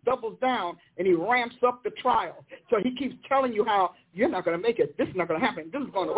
doubles 0.04 0.38
down 0.40 0.76
and 0.98 1.06
he 1.06 1.14
ramps 1.14 1.56
up 1.66 1.82
the 1.82 1.90
trial. 1.90 2.44
So 2.70 2.78
he 2.82 2.94
keeps 2.94 3.14
telling 3.28 3.52
you 3.52 3.64
how 3.64 3.94
you're 4.12 4.28
not 4.28 4.44
going 4.44 4.56
to 4.56 4.62
make 4.62 4.78
it. 4.78 4.96
This 4.98 5.08
is 5.08 5.16
not 5.16 5.28
going 5.28 5.40
to 5.40 5.46
happen. 5.46 5.70
This 5.72 5.82
is 5.82 5.88
going 5.92 6.08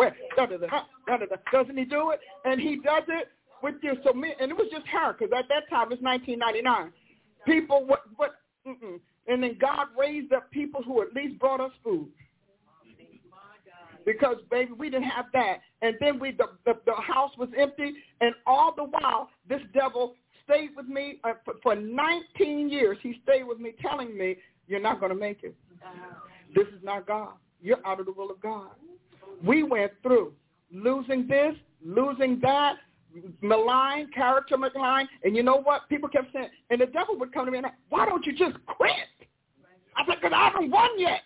da, 1.17 1.25
da. 1.25 1.35
Doesn't 1.51 1.77
he 1.77 1.85
do 1.85 2.11
it? 2.11 2.19
And 2.45 2.59
he 2.59 2.75
does 2.77 3.03
it 3.07 3.29
with 3.63 3.75
you. 3.81 3.93
So 4.03 4.13
me, 4.13 4.33
and 4.39 4.51
it 4.51 4.57
was 4.57 4.67
just 4.71 4.87
her 4.87 5.13
because 5.13 5.31
at 5.37 5.45
that 5.49 5.69
time 5.69 5.91
it's 5.91 6.01
1999. 6.01 6.91
People, 7.45 7.85
what, 7.85 8.01
what, 8.15 8.35
mm-mm. 8.67 8.99
and 9.27 9.43
then 9.43 9.57
God 9.59 9.87
raised 9.97 10.33
up 10.33 10.49
people 10.51 10.83
who 10.83 11.01
at 11.01 11.13
least 11.13 11.39
brought 11.39 11.61
us 11.61 11.71
food. 11.83 12.09
Because 14.05 14.37
baby, 14.49 14.71
we 14.71 14.89
didn't 14.89 15.09
have 15.09 15.25
that, 15.33 15.57
and 15.81 15.95
then 15.99 16.17
we 16.17 16.31
the, 16.31 16.45
the 16.65 16.75
the 16.85 16.93
house 16.93 17.31
was 17.37 17.49
empty, 17.57 17.93
and 18.21 18.33
all 18.45 18.73
the 18.73 18.85
while 18.85 19.29
this 19.49 19.59
devil 19.73 20.15
stayed 20.47 20.69
with 20.75 20.87
me 20.87 21.19
uh, 21.23 21.33
for, 21.43 21.55
for 21.61 21.75
19 21.75 22.69
years. 22.69 22.97
He 23.01 23.19
stayed 23.23 23.43
with 23.43 23.59
me, 23.59 23.73
telling 23.81 24.17
me, 24.17 24.37
"You're 24.67 24.79
not 24.79 24.99
going 24.99 25.11
to 25.11 25.17
make 25.17 25.43
it. 25.43 25.55
This 26.55 26.67
is 26.67 26.83
not 26.83 27.05
God. 27.05 27.33
You're 27.61 27.85
out 27.85 27.99
of 27.99 28.05
the 28.05 28.13
will 28.13 28.31
of 28.31 28.39
God." 28.41 28.69
We 29.43 29.63
went 29.63 29.91
through 30.01 30.33
losing 30.73 31.27
this, 31.27 31.53
losing 31.85 32.39
that, 32.41 32.75
malign, 33.41 34.09
character 34.13 34.57
malign, 34.57 35.07
and 35.23 35.35
you 35.35 35.43
know 35.43 35.61
what? 35.61 35.87
People 35.89 36.09
kept 36.09 36.33
saying, 36.33 36.49
and 36.69 36.81
the 36.81 36.87
devil 36.87 37.17
would 37.19 37.33
come 37.33 37.45
to 37.45 37.51
me 37.51 37.59
and, 37.59 37.67
"Why 37.89 38.05
don't 38.05 38.25
you 38.25 38.33
just 38.33 38.57
quit?" 38.65 38.91
I 39.95 40.05
said, 40.05 40.15
"Because 40.21 40.33
I 40.33 40.49
haven't 40.49 40.71
won 40.71 40.97
yet." 40.97 41.21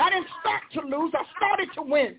I 0.00 0.10
didn't 0.10 0.28
start 0.40 0.62
to 0.74 0.80
lose. 0.80 1.12
I 1.14 1.24
started 1.36 1.68
to 1.74 1.82
win. 1.82 2.16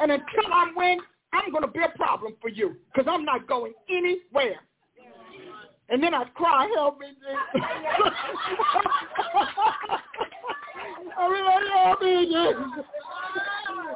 And 0.00 0.12
until 0.12 0.52
I 0.52 0.72
win, 0.76 0.98
I'm 1.36 1.50
going 1.50 1.62
to 1.62 1.68
be 1.68 1.80
a 1.80 1.96
problem 1.96 2.34
for 2.40 2.48
you 2.48 2.76
because 2.92 3.10
I'm 3.10 3.24
not 3.24 3.46
going 3.46 3.72
anywhere. 3.88 4.60
And 5.88 6.02
then 6.02 6.14
I'd 6.14 6.34
cry, 6.34 6.68
help 6.74 6.98
me, 6.98 7.08
Jesus. 7.08 7.62
Like, 11.18 11.62
help 11.72 12.02
me, 12.02 12.26
Jesus. 12.26 12.84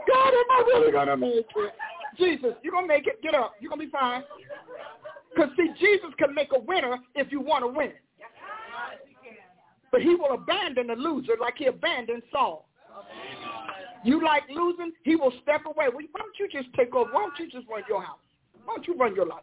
God, 0.09 0.29
am 0.29 0.51
I 0.51 0.65
really 0.67 0.93
going 0.93 1.09
to 1.09 1.17
make 1.17 1.47
it? 1.55 1.73
Jesus, 2.19 2.55
you're 2.62 2.73
going 2.73 2.85
to 2.85 2.89
make 2.89 3.07
it. 3.07 3.23
Get 3.23 3.35
up. 3.35 3.55
You're 3.61 3.69
going 3.69 3.81
to 3.81 3.87
be 3.87 3.93
fine. 3.93 4.23
Because, 5.35 5.51
see, 5.57 5.69
Jesus 5.79 6.11
can 6.19 6.35
make 6.35 6.49
a 6.55 6.59
winner 6.59 6.97
if 7.15 7.31
you 7.31 7.41
want 7.41 7.65
to 7.65 7.69
win. 7.69 7.93
But 9.93 10.03
he 10.03 10.15
will 10.15 10.35
abandon 10.35 10.89
the 10.89 10.95
loser 10.95 11.33
like 11.41 11.55
he 11.57 11.67
abandoned 11.67 12.23
Saul. 12.33 12.69
You 14.05 14.25
like 14.25 14.45
losing, 14.49 14.93
he 15.03 15.17
will 15.17 15.33
step 15.43 15.63
away. 15.67 15.87
Why 15.93 16.03
don't 16.19 16.39
you 16.39 16.49
just 16.51 16.73
take 16.75 16.95
over? 16.95 17.11
Why 17.13 17.23
don't 17.23 17.39
you 17.39 17.51
just 17.51 17.69
run 17.69 17.83
your 17.89 18.03
house? 18.03 18.19
Why 18.65 18.77
don't 18.77 18.87
you 18.87 18.97
run 18.97 19.15
your 19.15 19.27
life? 19.27 19.43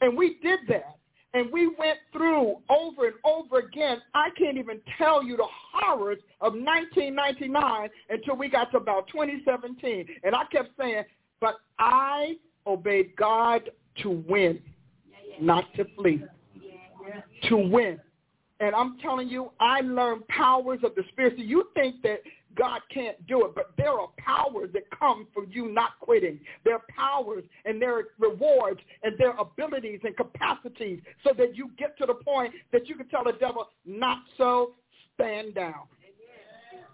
And 0.00 0.16
we 0.16 0.38
did 0.42 0.60
that. 0.68 0.96
And 1.32 1.52
we 1.52 1.68
went 1.68 1.98
through 2.12 2.56
over 2.68 3.06
and 3.06 3.14
over 3.24 3.58
again. 3.58 3.98
I 4.14 4.30
can't 4.36 4.58
even 4.58 4.80
tell 4.98 5.22
you 5.22 5.36
the 5.36 5.46
horrors 5.72 6.18
of 6.40 6.54
1999 6.54 7.88
until 8.08 8.36
we 8.36 8.48
got 8.48 8.72
to 8.72 8.78
about 8.78 9.06
2017. 9.08 10.06
And 10.24 10.34
I 10.34 10.44
kept 10.50 10.70
saying, 10.76 11.04
but 11.40 11.56
I 11.78 12.36
obeyed 12.66 13.14
God 13.16 13.70
to 14.02 14.10
win, 14.28 14.60
not 15.40 15.72
to 15.76 15.84
flee. 15.96 16.24
To 17.48 17.56
win. 17.56 18.00
And 18.58 18.74
I'm 18.74 18.98
telling 18.98 19.28
you, 19.28 19.52
I 19.60 19.80
learned 19.82 20.26
powers 20.28 20.80
of 20.82 20.94
the 20.96 21.04
Spirit. 21.12 21.34
So 21.36 21.42
you 21.44 21.68
think 21.74 22.02
that 22.02 22.18
God 22.56 22.80
can't 22.92 23.24
do 23.26 23.44
it, 23.46 23.54
but 23.54 23.72
there 23.76 23.92
are 23.92 24.08
powers 24.18 24.70
that 24.72 24.82
come 24.96 25.26
from 25.32 25.46
you 25.50 25.72
not 25.72 25.98
quitting. 26.00 26.40
There 26.64 26.74
are 26.74 26.82
powers 26.96 27.44
and 27.64 27.80
there 27.80 27.96
are 27.98 28.04
rewards 28.18 28.80
and 29.02 29.14
there 29.18 29.30
are 29.32 29.40
abilities 29.40 30.00
and 30.04 30.16
capacities 30.16 31.00
so 31.24 31.32
that 31.38 31.56
you 31.56 31.70
get 31.78 31.96
to 31.98 32.06
the 32.06 32.14
point 32.14 32.52
that 32.72 32.88
you 32.88 32.96
can 32.96 33.08
tell 33.08 33.24
the 33.24 33.32
devil, 33.32 33.68
not 33.86 34.18
so, 34.36 34.72
stand 35.14 35.54
down. 35.54 35.86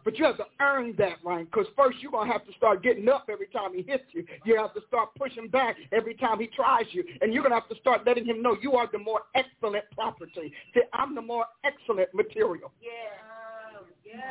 But 0.04 0.16
you 0.18 0.24
have 0.24 0.36
to 0.36 0.46
earn 0.60 0.94
that 0.98 1.16
right 1.24 1.44
because 1.50 1.66
first 1.76 1.98
you're 2.00 2.12
going 2.12 2.28
to 2.28 2.32
have 2.32 2.46
to 2.46 2.52
start 2.52 2.80
getting 2.80 3.08
up 3.08 3.26
every 3.28 3.48
time 3.48 3.74
he 3.74 3.82
hits 3.82 4.04
you. 4.12 4.24
You 4.44 4.56
have 4.56 4.72
to 4.74 4.80
start 4.86 5.08
pushing 5.18 5.48
back 5.48 5.74
every 5.90 6.14
time 6.14 6.38
he 6.38 6.46
tries 6.46 6.84
you. 6.92 7.02
And 7.20 7.34
you're 7.34 7.42
going 7.42 7.50
to 7.50 7.58
have 7.58 7.68
to 7.70 7.80
start 7.80 8.06
letting 8.06 8.24
him 8.24 8.40
know 8.40 8.56
you 8.62 8.74
are 8.74 8.88
the 8.92 9.00
more 9.00 9.22
excellent 9.34 9.84
property. 9.96 10.52
See, 10.74 10.82
I'm 10.92 11.16
the 11.16 11.22
more 11.22 11.46
excellent 11.64 12.14
material. 12.14 12.70
Yeah. 12.80 13.35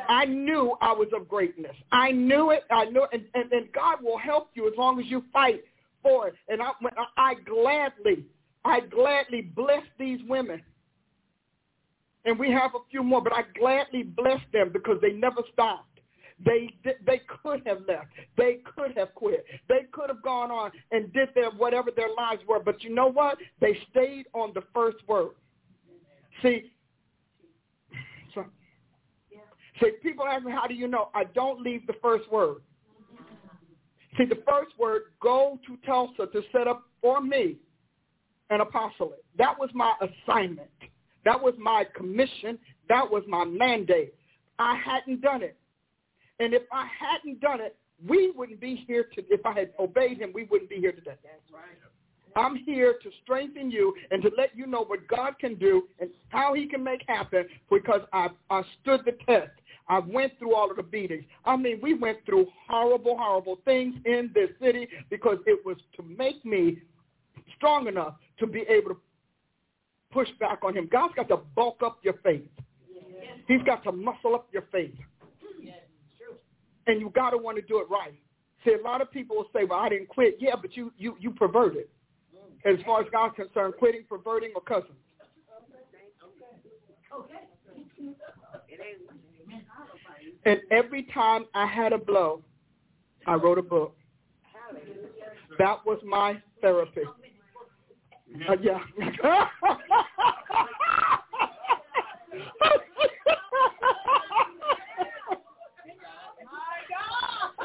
I 0.08 0.24
knew 0.24 0.76
I 0.80 0.92
was 0.92 1.08
of 1.14 1.28
greatness. 1.28 1.76
I 1.92 2.12
knew 2.12 2.50
it. 2.50 2.64
I 2.70 2.86
knew. 2.86 3.06
And, 3.12 3.24
and, 3.34 3.52
and 3.52 3.72
God 3.72 3.98
will 4.02 4.18
help 4.18 4.50
you 4.54 4.66
as 4.68 4.74
long 4.76 5.00
as 5.00 5.06
you 5.06 5.24
fight 5.32 5.64
for 6.02 6.28
it. 6.28 6.34
And 6.48 6.62
I, 6.62 6.70
I 7.16 7.34
gladly, 7.34 8.24
I 8.64 8.80
gladly 8.80 9.42
bless 9.42 9.82
these 9.98 10.20
women 10.28 10.62
and 12.26 12.38
we 12.38 12.50
have 12.50 12.74
a 12.74 12.78
few 12.90 13.02
more, 13.02 13.22
but 13.22 13.32
I 13.32 13.42
gladly 13.58 14.02
bless 14.02 14.40
them 14.52 14.70
because 14.72 14.98
they 15.00 15.12
never 15.12 15.42
stopped. 15.52 16.00
They 16.44 16.74
they 17.06 17.22
could 17.42 17.62
have 17.64 17.78
left. 17.88 18.08
They 18.36 18.58
could 18.74 18.94
have 18.98 19.14
quit. 19.14 19.46
They 19.70 19.86
could 19.92 20.10
have 20.10 20.22
gone 20.22 20.50
on 20.50 20.70
and 20.90 21.10
did 21.14 21.30
their 21.34 21.50
whatever 21.50 21.90
their 21.90 22.14
lives 22.14 22.42
were. 22.46 22.60
But 22.60 22.82
you 22.82 22.94
know 22.94 23.06
what? 23.06 23.38
They 23.58 23.78
stayed 23.90 24.26
on 24.34 24.52
the 24.54 24.60
first 24.74 24.98
word. 25.08 25.30
See, 26.42 26.72
so, 28.34 28.44
see, 29.80 29.92
people 30.02 30.26
ask 30.26 30.44
me, 30.44 30.52
how 30.52 30.66
do 30.66 30.74
you 30.74 30.88
know? 30.88 31.10
I 31.14 31.24
don't 31.24 31.60
leave 31.60 31.86
the 31.86 31.94
first 32.02 32.30
word. 32.30 32.58
See, 34.16 34.24
the 34.24 34.42
first 34.48 34.78
word, 34.78 35.02
go 35.20 35.58
to 35.66 35.76
Tulsa 35.86 36.26
to 36.32 36.42
set 36.52 36.66
up 36.66 36.84
for 37.02 37.20
me 37.20 37.56
an 38.50 38.60
apostolate. 38.60 39.24
That 39.36 39.58
was 39.58 39.68
my 39.74 39.94
assignment. 40.00 40.70
That 41.24 41.40
was 41.40 41.54
my 41.58 41.84
commission. 41.94 42.58
That 42.88 43.10
was 43.10 43.24
my 43.28 43.44
mandate. 43.44 44.14
I 44.58 44.76
hadn't 44.76 45.20
done 45.20 45.42
it. 45.42 45.56
And 46.38 46.54
if 46.54 46.62
I 46.72 46.86
hadn't 46.98 47.40
done 47.40 47.60
it, 47.60 47.76
we 48.06 48.30
wouldn't 48.30 48.60
be 48.60 48.84
here 48.86 49.04
to, 49.14 49.24
if 49.28 49.44
I 49.44 49.52
had 49.52 49.72
obeyed 49.78 50.18
him, 50.18 50.32
we 50.34 50.44
wouldn't 50.44 50.70
be 50.70 50.76
here 50.76 50.92
today. 50.92 51.16
That's 51.22 51.52
right. 51.52 51.76
I'm 52.36 52.56
here 52.56 52.96
to 53.02 53.10
strengthen 53.22 53.70
you 53.70 53.94
and 54.10 54.22
to 54.22 54.30
let 54.36 54.54
you 54.54 54.66
know 54.66 54.84
what 54.84 55.08
God 55.08 55.38
can 55.38 55.54
do 55.54 55.88
and 55.98 56.10
how 56.28 56.52
he 56.52 56.66
can 56.66 56.84
make 56.84 57.00
happen 57.08 57.46
because 57.70 58.02
I, 58.12 58.28
I 58.50 58.62
stood 58.82 59.00
the 59.06 59.12
test. 59.26 59.50
I 59.88 60.00
went 60.00 60.38
through 60.38 60.54
all 60.54 60.70
of 60.70 60.76
the 60.76 60.82
beatings. 60.82 61.24
I 61.44 61.56
mean, 61.56 61.78
we 61.80 61.94
went 61.94 62.18
through 62.26 62.46
horrible, 62.68 63.16
horrible 63.16 63.58
things 63.64 63.94
in 64.04 64.30
this 64.34 64.50
city 64.60 64.88
because 65.10 65.38
it 65.46 65.64
was 65.64 65.76
to 65.96 66.02
make 66.02 66.44
me 66.44 66.78
strong 67.56 67.86
enough 67.86 68.14
to 68.38 68.46
be 68.46 68.64
able 68.68 68.90
to 68.90 68.96
push 70.10 70.28
back 70.40 70.60
on 70.62 70.76
him. 70.76 70.88
God's 70.90 71.14
got 71.14 71.28
to 71.28 71.38
bulk 71.54 71.82
up 71.84 71.98
your 72.02 72.14
faith. 72.24 72.48
He's 73.46 73.62
got 73.62 73.84
to 73.84 73.92
muscle 73.92 74.34
up 74.34 74.48
your 74.52 74.64
faith. 74.72 74.94
And 76.88 77.00
you 77.00 77.10
got 77.10 77.30
to 77.30 77.38
want 77.38 77.56
to 77.56 77.62
do 77.62 77.78
it 77.78 77.88
right. 77.90 78.14
See, 78.64 78.72
a 78.72 78.82
lot 78.82 79.00
of 79.00 79.10
people 79.10 79.36
will 79.36 79.50
say, 79.54 79.64
well, 79.64 79.78
I 79.78 79.88
didn't 79.88 80.08
quit. 80.08 80.36
Yeah, 80.40 80.54
but 80.60 80.76
you, 80.76 80.92
you, 80.98 81.16
you 81.20 81.30
perverted. 81.30 81.86
As 82.64 82.76
far 82.84 83.00
as 83.00 83.06
God's 83.12 83.36
concerned, 83.36 83.74
quitting, 83.78 84.02
perverting, 84.08 84.50
or 84.54 84.60
cussing. 84.62 84.96
And 90.44 90.60
every 90.70 91.04
time 91.12 91.46
I 91.54 91.66
had 91.66 91.92
a 91.92 91.98
blow, 91.98 92.42
I 93.26 93.34
wrote 93.34 93.58
a 93.58 93.62
book. 93.62 93.96
That 95.58 95.84
was 95.84 95.98
my 96.04 96.40
therapy. 96.60 97.02
Uh, 98.48 98.56
yeah. 98.62 98.80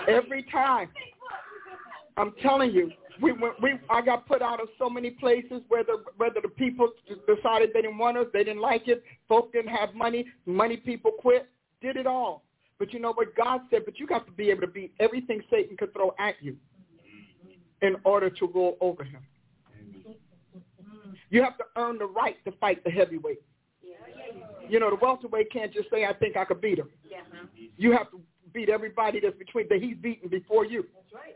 Every 0.08 0.44
time. 0.52 0.90
I'm 2.18 2.34
telling 2.42 2.72
you, 2.72 2.92
we 3.22 3.32
went, 3.32 3.62
we 3.62 3.74
I 3.90 4.02
got 4.02 4.28
put 4.28 4.42
out 4.42 4.60
of 4.60 4.68
so 4.78 4.90
many 4.90 5.12
places 5.12 5.62
whether 5.70 5.94
whether 6.18 6.42
the 6.42 6.50
people 6.50 6.90
decided 7.28 7.70
they 7.74 7.82
didn't 7.82 7.98
want 7.98 8.18
us, 8.18 8.26
they 8.34 8.44
didn't 8.44 8.62
like 8.62 8.88
it, 8.88 9.04
folk 9.28 9.54
didn't 9.54 9.70
have 9.70 9.94
money, 9.94 10.26
money 10.46 10.78
people 10.78 11.12
quit, 11.12 11.48
did 11.82 11.98
it 11.98 12.08
all. 12.08 12.44
But 12.80 12.94
you 12.94 13.00
know 13.00 13.14
what 13.14 13.36
God 13.36 13.62
said, 13.70 13.82
but 13.86 14.00
you 14.00 14.08
got 14.08 14.26
to 14.26 14.32
be 14.32 14.50
able 14.50 14.62
to 14.62 14.68
beat 14.68 14.94
everything 15.00 15.42
Satan 15.52 15.78
could 15.78 15.94
throw 15.94 16.14
at 16.18 16.36
you 16.42 16.56
in 17.82 17.96
order 18.04 18.30
to 18.30 18.48
rule 18.48 18.78
over 18.82 19.04
him. 19.04 19.22
You 21.30 21.44
have 21.44 21.58
to 21.58 21.64
earn 21.78 21.98
the 21.98 22.06
right 22.06 22.44
to 22.46 22.52
fight 22.54 22.84
the 22.84 22.90
heavyweight. 22.90 23.42
You 24.68 24.80
know, 24.80 24.90
the 24.90 24.98
welterweight 25.02 25.52
can't 25.52 25.74
just 25.74 25.90
say, 25.90 26.06
I 26.06 26.14
think 26.14 26.38
I 26.38 26.46
could 26.46 26.62
beat 26.62 26.80
him. 26.80 26.90
You 27.78 27.92
have 27.92 28.10
to 28.12 28.22
beat 28.54 28.70
everybody 28.70 29.20
that's 29.20 29.38
between 29.38 29.68
that 29.70 29.82
he's 29.82 29.98
beaten 29.98 30.30
before 30.30 30.66
you. 30.66 30.86
That's 30.94 31.14
right. 31.14 31.36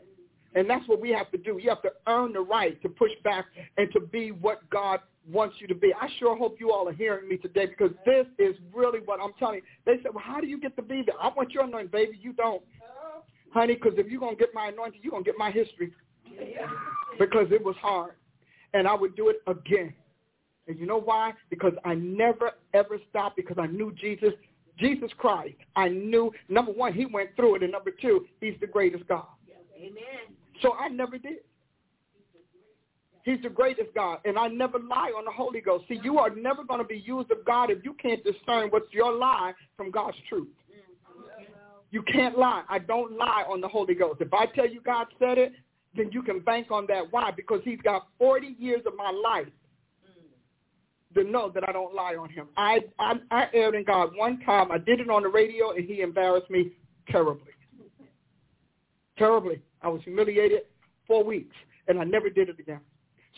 And 0.54 0.68
that's 0.68 0.86
what 0.88 1.00
we 1.00 1.10
have 1.10 1.30
to 1.32 1.38
do. 1.38 1.58
You 1.62 1.68
have 1.68 1.82
to 1.82 1.92
earn 2.06 2.32
the 2.32 2.40
right 2.40 2.80
to 2.82 2.88
push 2.88 3.10
back 3.24 3.46
and 3.76 3.92
to 3.92 4.00
be 4.00 4.30
what 4.32 4.68
God 4.70 5.00
wants 5.30 5.56
you 5.58 5.66
to 5.66 5.74
be. 5.74 5.92
I 6.00 6.08
sure 6.18 6.36
hope 6.36 6.56
you 6.60 6.72
all 6.72 6.88
are 6.88 6.92
hearing 6.92 7.28
me 7.28 7.36
today 7.36 7.66
because 7.66 7.90
this 8.04 8.26
is 8.38 8.56
really 8.74 9.00
what 9.04 9.20
I'm 9.20 9.32
telling 9.38 9.56
you. 9.56 9.62
They 9.84 10.02
said, 10.02 10.14
well, 10.14 10.24
how 10.24 10.40
do 10.40 10.46
you 10.46 10.60
get 10.60 10.76
to 10.76 10.82
be 10.82 11.02
there? 11.06 11.16
I 11.20 11.30
want 11.34 11.52
your 11.52 11.64
anointing, 11.64 11.90
baby. 11.90 12.18
You 12.20 12.32
don't. 12.32 12.62
Honey, 13.52 13.74
because 13.74 13.94
if 13.96 14.08
you're 14.08 14.20
going 14.20 14.36
to 14.36 14.38
get 14.38 14.54
my 14.54 14.68
anointing, 14.68 15.00
you're 15.02 15.10
going 15.10 15.24
to 15.24 15.30
get 15.30 15.38
my 15.38 15.50
history. 15.50 15.92
Because 17.18 17.46
it 17.50 17.64
was 17.64 17.76
hard. 17.80 18.12
And 18.74 18.86
I 18.86 18.94
would 18.94 19.16
do 19.16 19.30
it 19.30 19.36
again. 19.46 19.94
And 20.68 20.78
you 20.78 20.86
know 20.86 21.00
why? 21.00 21.32
Because 21.48 21.72
I 21.84 21.94
never, 21.94 22.52
ever 22.74 22.98
stopped 23.08 23.36
because 23.36 23.56
I 23.58 23.66
knew 23.66 23.92
Jesus. 23.92 24.32
Jesus 24.78 25.10
Christ. 25.16 25.56
I 25.74 25.88
knew, 25.88 26.32
number 26.48 26.72
one, 26.72 26.92
he 26.92 27.06
went 27.06 27.34
through 27.34 27.56
it. 27.56 27.62
And 27.62 27.72
number 27.72 27.90
two, 27.90 28.26
he's 28.40 28.54
the 28.60 28.66
greatest 28.66 29.06
God. 29.08 29.24
Amen. 29.78 30.36
So 30.62 30.74
I 30.74 30.88
never 30.88 31.18
did. 31.18 31.38
He's 33.26 33.42
the 33.42 33.48
greatest 33.48 33.92
God. 33.92 34.20
And 34.24 34.38
I 34.38 34.46
never 34.46 34.78
lie 34.78 35.10
on 35.18 35.24
the 35.24 35.32
Holy 35.32 35.60
Ghost. 35.60 35.86
See, 35.88 35.98
you 36.04 36.16
are 36.18 36.30
never 36.30 36.62
going 36.62 36.80
to 36.80 36.86
be 36.86 37.02
used 37.04 37.32
of 37.32 37.44
God 37.44 37.72
if 37.72 37.84
you 37.84 37.92
can't 37.94 38.22
discern 38.22 38.68
what's 38.70 38.86
your 38.92 39.12
lie 39.12 39.52
from 39.76 39.90
God's 39.90 40.16
truth. 40.28 40.46
You 41.90 42.02
can't 42.02 42.38
lie. 42.38 42.62
I 42.68 42.78
don't 42.78 43.18
lie 43.18 43.44
on 43.48 43.60
the 43.60 43.66
Holy 43.66 43.94
Ghost. 43.94 44.20
If 44.20 44.32
I 44.32 44.46
tell 44.46 44.68
you 44.68 44.80
God 44.80 45.08
said 45.18 45.38
it, 45.38 45.52
then 45.96 46.10
you 46.12 46.22
can 46.22 46.38
bank 46.38 46.70
on 46.70 46.86
that. 46.86 47.10
Why? 47.10 47.32
Because 47.32 47.60
he's 47.64 47.80
got 47.82 48.06
40 48.20 48.54
years 48.60 48.82
of 48.86 48.92
my 48.96 49.10
life 49.10 49.52
to 51.16 51.24
know 51.24 51.50
that 51.52 51.68
I 51.68 51.72
don't 51.72 51.94
lie 51.96 52.14
on 52.14 52.30
him. 52.30 52.46
I, 52.56 52.78
I, 53.00 53.14
I 53.32 53.46
erred 53.54 53.74
in 53.74 53.82
God 53.82 54.10
one 54.14 54.38
time. 54.46 54.70
I 54.70 54.78
did 54.78 55.00
it 55.00 55.10
on 55.10 55.24
the 55.24 55.28
radio, 55.28 55.70
and 55.72 55.84
he 55.84 56.02
embarrassed 56.02 56.48
me 56.48 56.70
terribly. 57.08 57.52
Terribly. 59.18 59.60
I 59.82 59.88
was 59.88 60.00
humiliated 60.04 60.62
for 61.08 61.24
weeks, 61.24 61.56
and 61.88 61.98
I 61.98 62.04
never 62.04 62.30
did 62.30 62.50
it 62.50 62.60
again. 62.60 62.80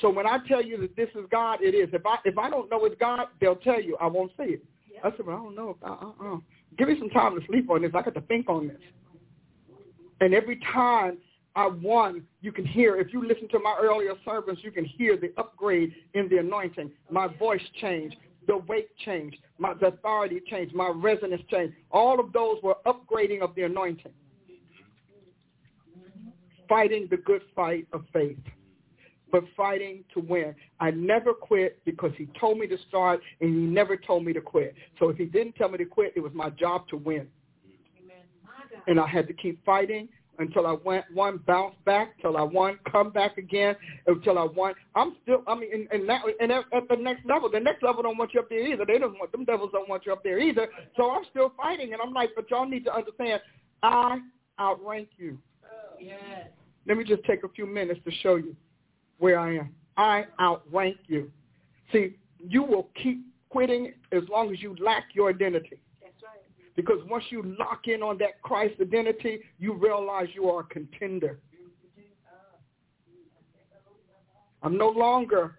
So 0.01 0.11
when 0.11 0.27
I 0.27 0.39
tell 0.47 0.63
you 0.63 0.79
that 0.81 0.97
this 0.97 1.09
is 1.15 1.25
God, 1.31 1.61
it 1.63 1.75
is. 1.75 1.89
If 1.93 2.07
I 2.07 2.19
if 2.25 2.39
I 2.39 2.49
don't 2.51 2.71
know 2.71 2.85
it's 2.85 2.97
God, 3.01 3.27
they'll 3.41 3.57
tell 3.57 3.81
you. 3.81 3.97
I 4.01 4.07
won't 4.07 4.33
say 4.37 4.45
it. 4.45 4.65
I 5.03 5.11
said, 5.17 5.27
well, 5.27 5.37
I 5.37 5.39
don't 5.39 5.55
know. 5.55 5.77
Uh, 5.83 5.87
uh, 5.87 6.35
uh. 6.35 6.39
Give 6.77 6.89
me 6.89 6.97
some 6.99 7.11
time 7.11 7.39
to 7.39 7.47
sleep 7.47 7.71
on 7.71 7.83
this. 7.83 7.93
I 7.95 8.03
got 8.03 8.15
to 8.15 8.21
think 8.23 8.49
on 8.49 8.69
this. 8.69 8.81
And 10.21 10.35
every 10.35 10.59
time 10.73 11.19
I 11.59 11.67
won. 11.67 12.23
You 12.41 12.53
can 12.53 12.65
hear, 12.65 12.97
if 12.97 13.13
you 13.13 13.27
listen 13.27 13.49
to 13.49 13.59
my 13.59 13.77
earlier 13.81 14.13
sermons, 14.25 14.61
you 14.63 14.71
can 14.71 14.85
hear 14.85 15.17
the 15.17 15.33
upgrade 15.37 15.93
in 16.15 16.29
the 16.29 16.39
anointing. 16.39 16.93
My 17.11 17.27
voice 17.27 17.61
changed. 17.81 18.15
The 18.47 18.59
weight 18.59 18.89
changed. 19.05 19.39
My 19.59 19.75
the 19.75 19.89
authority 19.89 20.41
changed. 20.47 20.73
My 20.73 20.93
resonance 20.95 21.43
changed. 21.51 21.75
All 21.91 22.21
of 22.21 22.33
those 22.33 22.63
were 22.63 22.77
upgrading 22.87 23.43
of 23.43 23.57
the 23.57 23.63
anointing. 23.63 24.13
Fighting 26.69 27.09
the 27.11 27.17
good 27.17 27.43
fight 27.57 27.89
of 27.93 28.05
faith 28.13 28.39
but 29.31 29.45
fighting 29.57 30.05
to 30.15 30.21
win. 30.21 30.55
I 30.81 30.91
never 30.91 31.33
quit 31.33 31.79
because 31.85 32.13
he 32.17 32.29
told 32.39 32.59
me 32.59 32.67
to 32.69 32.79
start 32.89 33.21
and 33.41 33.51
he 33.51 33.61
never 33.61 33.97
told 33.97 34.25
me 34.25 34.33
to 34.33 34.41
quit. 34.41 34.75
So 34.99 35.09
if 35.09 35.17
he 35.17 35.25
didn't 35.25 35.57
tell 35.57 35.69
me 35.69 35.79
to 35.79 35.85
quit, 35.85 36.13
it 36.17 36.21
was 36.21 36.33
my 36.35 36.51
job 36.51 36.89
to 36.89 36.97
win. 36.97 37.27
Amen. 38.03 38.17
And 38.87 39.01
I 39.01 39.07
had 39.07 39.27
to 39.29 39.35
keep 39.35 39.65
fighting 39.65 40.09
until 40.39 40.67
I 40.67 40.73
went 40.85 41.05
one 41.13 41.41
bounce 41.47 41.75
back, 41.85 42.19
till 42.21 42.37
I 42.37 42.43
won, 42.43 42.79
come 42.91 43.11
back 43.11 43.39
again, 43.39 43.75
until 44.07 44.39
I 44.39 44.45
won. 44.45 44.75
I'm 44.95 45.17
still, 45.23 45.43
I 45.49 45.55
mean, 45.57 45.71
and, 45.73 45.89
and, 45.91 46.09
that, 46.09 46.23
and 46.41 46.53
at, 46.53 46.65
at 46.73 46.89
the 46.89 46.97
next 46.97 47.27
level, 47.27 47.51
the 47.51 47.61
next 47.61 47.83
level 47.83 48.03
don't 48.03 48.17
want 48.17 48.35
you 48.35 48.41
up 48.41 48.49
there 48.49 48.65
either. 48.65 48.85
They 48.87 48.99
don't 48.99 49.15
want, 49.15 49.33
them 49.33 49.45
devils 49.45 49.71
don't 49.73 49.89
want 49.89 50.07
you 50.07 50.13
up 50.13 50.23
there 50.23 50.39
either. 50.39 50.69
So 50.97 51.11
I'm 51.11 51.25
still 51.31 51.53
fighting, 51.57 51.93
and 51.93 52.01
I'm 52.01 52.15
like, 52.15 52.31
but 52.37 52.49
y'all 52.51 52.69
need 52.69 52.85
to 52.85 52.95
understand, 52.95 53.41
I 53.83 54.19
outrank 54.61 55.09
you. 55.17 55.39
Oh, 55.65 55.97
yes. 56.01 56.49
Let 56.87 56.97
me 56.97 57.05
just 57.05 57.25
take 57.25 57.43
a 57.43 57.49
few 57.49 57.67
minutes 57.67 58.01
to 58.05 58.13
show 58.23 58.37
you 58.37 58.55
where 59.19 59.39
I 59.39 59.57
am. 59.57 59.75
I 59.97 60.27
outrank 60.41 60.97
you. 61.07 61.31
See, 61.93 62.17
you 62.39 62.63
will 62.63 62.89
keep 63.03 63.25
quitting 63.49 63.93
as 64.13 64.23
long 64.31 64.53
as 64.53 64.63
you 64.63 64.77
lack 64.81 65.05
your 65.15 65.31
identity. 65.31 65.81
That's 66.01 66.15
right. 66.23 66.41
Because 66.77 66.99
once 67.09 67.25
you 67.31 67.57
lock 67.59 67.89
in 67.89 68.03
on 68.03 68.19
that 68.19 68.41
Christ 68.43 68.75
identity, 68.81 69.41
you 69.59 69.75
realize 69.75 70.29
you 70.35 70.49
are 70.49 70.61
a 70.61 70.65
contender. 70.65 71.41
I'm 74.63 74.77
no 74.77 74.89
longer 74.89 75.59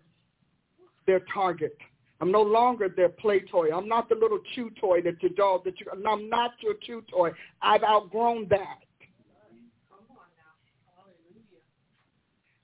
their 1.07 1.21
target. 1.33 1.77
I'm 2.21 2.31
no 2.31 2.41
longer 2.41 2.89
their 2.89 3.09
play 3.09 3.39
toy. 3.39 3.69
I'm 3.75 3.87
not 3.87 4.09
the 4.09 4.15
little 4.15 4.39
chew 4.53 4.69
toy 4.79 5.01
that 5.03 5.21
your 5.23 5.31
dog 5.31 5.63
that 5.63 5.79
you. 5.79 5.87
I'm 5.91 6.29
not 6.29 6.51
your 6.61 6.73
chew 6.85 7.01
toy. 7.09 7.31
I've 7.61 7.83
outgrown 7.83 8.47
that. 8.49 8.79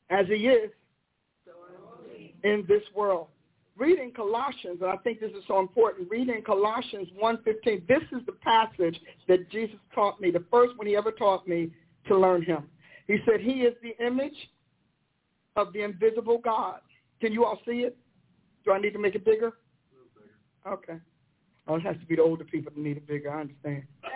As 0.10 0.28
he 0.28 0.48
is, 0.48 0.70
in 2.46 2.64
this 2.68 2.84
world. 2.96 3.28
Reading 3.78 4.14
Colossians, 4.16 4.78
and 4.82 4.90
I 4.90 4.96
think 4.98 5.20
this 5.20 5.32
is 5.32 5.44
so 5.48 5.60
important, 5.60 6.10
reading 6.10 6.42
Colossians 6.46 7.10
1.15, 7.22 7.86
this 7.88 8.04
is 8.14 8.26
the 8.26 8.32
passage 8.42 8.98
that 9.28 9.50
Jesus 9.50 9.76
taught 9.94 10.22
me, 10.22 10.32
the 10.32 10.46
first 10.50 10.78
one 10.78 10.88
he 10.88 10.96
ever 10.96 11.12
taught 11.12 11.46
me 11.46 11.72
to 12.08 12.18
learn 12.18 12.42
him. 12.42 12.70
He 13.08 13.18
said, 13.26 13.42
he 13.42 13.64
is 13.64 13.74
the 13.82 14.06
image 14.06 14.50
of 15.58 15.74
the 15.74 15.82
invisible 15.82 16.38
God. 16.38 16.80
Can 17.20 17.34
you 17.34 17.44
all 17.44 17.60
see 17.66 17.80
it? 17.80 17.98
Do 18.64 18.72
I 18.72 18.80
need 18.80 18.92
to 18.92 19.00
make 19.00 19.16
it 19.16 19.26
bigger? 19.26 19.52
bigger. 20.16 20.74
Okay. 20.74 21.00
Oh, 21.68 21.76
it 21.76 21.82
has 21.82 21.98
to 21.98 22.06
be 22.06 22.16
the 22.16 22.22
older 22.22 22.46
people 22.46 22.72
that 22.74 22.82
need 22.82 22.98
it 22.98 23.08
bigger. 23.08 23.32
I 23.32 23.42
understand. 23.42 23.84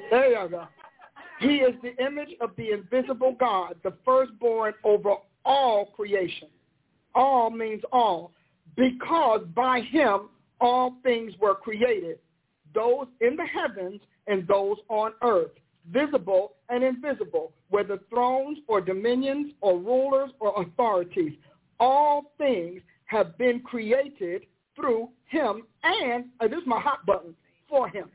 there 0.10 0.30
you 0.30 0.48
go. 0.48 0.66
He 1.40 1.56
is 1.56 1.74
the 1.82 1.96
image 2.04 2.30
of 2.40 2.50
the 2.56 2.72
invisible 2.72 3.34
God, 3.38 3.76
the 3.82 3.94
firstborn 4.04 4.74
over 4.84 5.14
all 5.44 5.86
creation. 5.86 6.48
All 7.14 7.50
means 7.50 7.82
all, 7.92 8.32
because 8.76 9.40
by 9.54 9.80
him 9.80 10.28
all 10.60 10.96
things 11.02 11.32
were 11.40 11.54
created, 11.54 12.18
those 12.74 13.06
in 13.20 13.36
the 13.36 13.46
heavens 13.46 14.00
and 14.26 14.46
those 14.46 14.76
on 14.88 15.12
earth, 15.22 15.50
visible 15.90 16.52
and 16.68 16.84
invisible, 16.84 17.52
whether 17.70 17.98
thrones 18.10 18.58
or 18.68 18.80
dominions 18.80 19.52
or 19.62 19.78
rulers 19.78 20.30
or 20.40 20.62
authorities. 20.62 21.32
All 21.80 22.32
things 22.36 22.82
have 23.06 23.36
been 23.38 23.60
created 23.60 24.44
through 24.76 25.08
him 25.24 25.62
and, 25.82 26.26
uh, 26.40 26.48
this 26.48 26.60
is 26.60 26.66
my 26.66 26.78
hot 26.78 27.04
button, 27.06 27.34
for 27.68 27.88
him. 27.88 28.10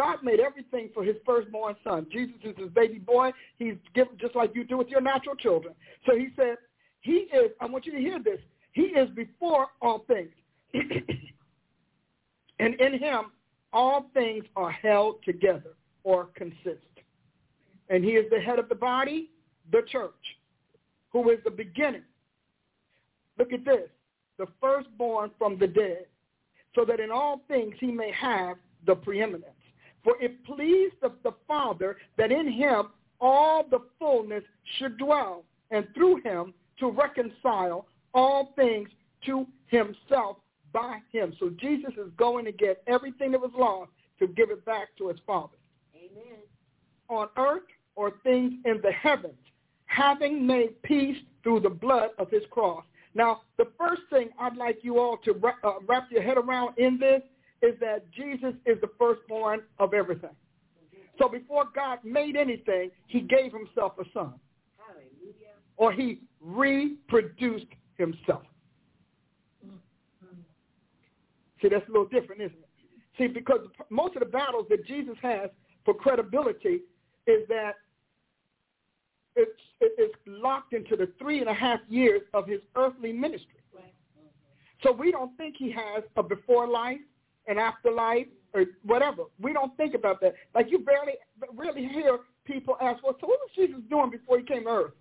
God 0.00 0.22
made 0.22 0.40
everything 0.40 0.88
for 0.94 1.04
his 1.04 1.16
firstborn 1.26 1.76
son. 1.84 2.06
Jesus 2.10 2.36
is 2.42 2.56
his 2.56 2.70
baby 2.70 2.98
boy. 2.98 3.32
He's 3.58 3.74
given 3.94 4.16
just 4.18 4.34
like 4.34 4.54
you 4.54 4.64
do 4.64 4.78
with 4.78 4.88
your 4.88 5.02
natural 5.02 5.34
children. 5.34 5.74
So 6.06 6.16
he 6.16 6.28
said, 6.36 6.56
he 7.02 7.28
is, 7.34 7.50
I 7.60 7.66
want 7.66 7.84
you 7.84 7.92
to 7.92 7.98
hear 7.98 8.18
this, 8.18 8.38
he 8.72 8.82
is 8.82 9.10
before 9.10 9.66
all 9.82 10.06
things. 10.08 10.30
and 12.58 12.80
in 12.80 12.98
him, 12.98 13.32
all 13.74 14.06
things 14.14 14.44
are 14.56 14.70
held 14.70 15.16
together 15.22 15.74
or 16.02 16.28
consist. 16.34 16.80
And 17.90 18.02
he 18.02 18.12
is 18.12 18.24
the 18.30 18.40
head 18.40 18.58
of 18.58 18.70
the 18.70 18.74
body, 18.74 19.28
the 19.70 19.82
church, 19.86 20.14
who 21.10 21.28
is 21.28 21.40
the 21.44 21.50
beginning. 21.50 22.04
Look 23.38 23.52
at 23.52 23.66
this, 23.66 23.90
the 24.38 24.46
firstborn 24.62 25.30
from 25.36 25.58
the 25.58 25.66
dead, 25.66 26.06
so 26.74 26.86
that 26.86 27.00
in 27.00 27.10
all 27.10 27.42
things 27.48 27.74
he 27.80 27.88
may 27.88 28.10
have 28.12 28.56
the 28.86 28.94
preeminence. 28.94 29.59
For 30.02 30.14
it 30.20 30.44
pleased 30.44 30.94
the, 31.02 31.12
the 31.22 31.32
Father 31.46 31.96
that 32.16 32.32
in 32.32 32.50
him 32.50 32.88
all 33.20 33.64
the 33.68 33.80
fullness 33.98 34.44
should 34.78 34.96
dwell, 34.96 35.44
and 35.70 35.86
through 35.94 36.22
him 36.22 36.54
to 36.78 36.90
reconcile 36.90 37.86
all 38.14 38.52
things 38.56 38.88
to 39.26 39.46
himself 39.66 40.38
by 40.72 40.98
him. 41.12 41.34
So 41.38 41.50
Jesus 41.60 41.92
is 41.98 42.10
going 42.16 42.44
to 42.46 42.52
get 42.52 42.82
everything 42.86 43.32
that 43.32 43.40
was 43.40 43.50
lost 43.56 43.90
to 44.18 44.26
give 44.26 44.50
it 44.50 44.64
back 44.64 44.88
to 44.98 45.08
his 45.08 45.18
Father. 45.26 45.56
Amen. 45.94 46.38
On 47.08 47.28
earth 47.36 47.62
or 47.96 48.12
things 48.22 48.54
in 48.64 48.80
the 48.82 48.92
heavens, 48.92 49.34
having 49.86 50.46
made 50.46 50.80
peace 50.82 51.18
through 51.42 51.60
the 51.60 51.70
blood 51.70 52.10
of 52.18 52.30
his 52.30 52.42
cross. 52.50 52.84
Now, 53.14 53.42
the 53.58 53.66
first 53.78 54.02
thing 54.08 54.30
I'd 54.38 54.56
like 54.56 54.78
you 54.82 54.98
all 54.98 55.18
to 55.24 55.32
wrap, 55.32 55.56
uh, 55.64 55.74
wrap 55.86 56.10
your 56.10 56.22
head 56.22 56.38
around 56.38 56.78
in 56.78 56.98
this 56.98 57.22
is 57.62 57.74
that 57.80 58.10
Jesus 58.12 58.54
is 58.66 58.80
the 58.80 58.88
firstborn 58.98 59.60
of 59.78 59.94
everything. 59.94 60.30
So 61.18 61.28
before 61.28 61.64
God 61.74 61.98
made 62.04 62.36
anything, 62.36 62.90
he 63.06 63.20
gave 63.20 63.52
himself 63.52 63.92
a 63.98 64.04
son. 64.14 64.34
Or 65.76 65.92
he 65.92 66.20
reproduced 66.40 67.66
himself. 67.98 68.42
See, 71.60 71.68
that's 71.68 71.86
a 71.88 71.92
little 71.92 72.06
different, 72.06 72.40
isn't 72.40 72.56
it? 72.56 72.68
See, 73.18 73.26
because 73.26 73.60
most 73.90 74.16
of 74.16 74.20
the 74.20 74.28
battles 74.28 74.66
that 74.70 74.86
Jesus 74.86 75.16
has 75.20 75.50
for 75.84 75.92
credibility 75.92 76.80
is 77.26 77.46
that 77.48 77.72
it's, 79.36 79.50
it's 79.80 80.14
locked 80.26 80.72
into 80.72 80.96
the 80.96 81.10
three 81.18 81.40
and 81.40 81.48
a 81.48 81.54
half 81.54 81.80
years 81.88 82.22
of 82.32 82.46
his 82.46 82.60
earthly 82.76 83.12
ministry. 83.12 83.60
So 84.82 84.92
we 84.92 85.12
don't 85.12 85.36
think 85.36 85.56
he 85.58 85.70
has 85.70 86.02
a 86.16 86.22
before 86.22 86.66
life 86.66 87.00
an 87.50 87.58
afterlife 87.58 88.26
or 88.54 88.64
whatever. 88.84 89.24
We 89.40 89.52
don't 89.52 89.76
think 89.76 89.94
about 89.94 90.20
that. 90.22 90.34
Like 90.54 90.70
you 90.70 90.78
barely 90.78 91.14
really 91.54 91.86
hear 91.86 92.18
people 92.44 92.76
ask, 92.80 93.02
well, 93.02 93.16
so 93.20 93.26
what 93.26 93.38
was 93.40 93.50
Jesus 93.54 93.80
doing 93.90 94.10
before 94.10 94.38
he 94.38 94.44
came 94.44 94.64
to 94.64 94.70
earth? 94.70 94.92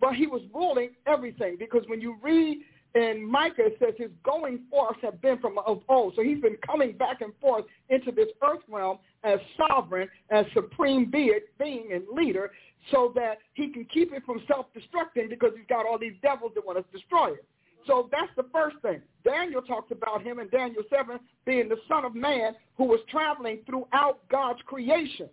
But 0.00 0.14
he 0.14 0.26
was 0.26 0.42
ruling 0.52 0.90
everything 1.06 1.56
because 1.58 1.82
when 1.86 2.00
you 2.00 2.16
read 2.22 2.58
in 2.94 3.28
Micah, 3.28 3.70
says 3.80 3.94
his 3.96 4.10
going 4.24 4.60
forth 4.70 4.96
have 5.02 5.20
been 5.20 5.38
from 5.38 5.58
of 5.66 5.82
old. 5.88 6.14
So 6.14 6.22
he's 6.22 6.40
been 6.40 6.56
coming 6.64 6.92
back 6.92 7.22
and 7.22 7.32
forth 7.40 7.64
into 7.88 8.12
this 8.12 8.28
earth 8.42 8.60
realm 8.68 8.98
as 9.24 9.38
sovereign, 9.56 10.08
as 10.30 10.44
supreme 10.52 11.10
being 11.10 11.88
and 11.92 12.02
leader 12.12 12.52
so 12.92 13.12
that 13.14 13.38
he 13.54 13.68
can 13.72 13.84
keep 13.86 14.12
it 14.12 14.22
from 14.24 14.42
self-destructing 14.46 15.30
because 15.30 15.52
he's 15.56 15.66
got 15.68 15.86
all 15.86 15.98
these 15.98 16.14
devils 16.22 16.52
that 16.54 16.64
want 16.64 16.78
to 16.78 16.96
destroy 16.96 17.32
it. 17.32 17.44
So 17.86 18.08
that's 18.10 18.30
the 18.36 18.46
first 18.52 18.76
thing. 18.82 19.00
Daniel 19.24 19.62
talks 19.62 19.90
about 19.90 20.22
him 20.22 20.38
in 20.38 20.48
Daniel 20.48 20.82
7 20.90 21.18
being 21.44 21.68
the 21.68 21.76
Son 21.88 22.04
of 22.04 22.14
Man 22.14 22.54
who 22.76 22.84
was 22.84 23.00
traveling 23.10 23.60
throughout 23.66 24.20
God's 24.30 24.60
creation. 24.66 25.28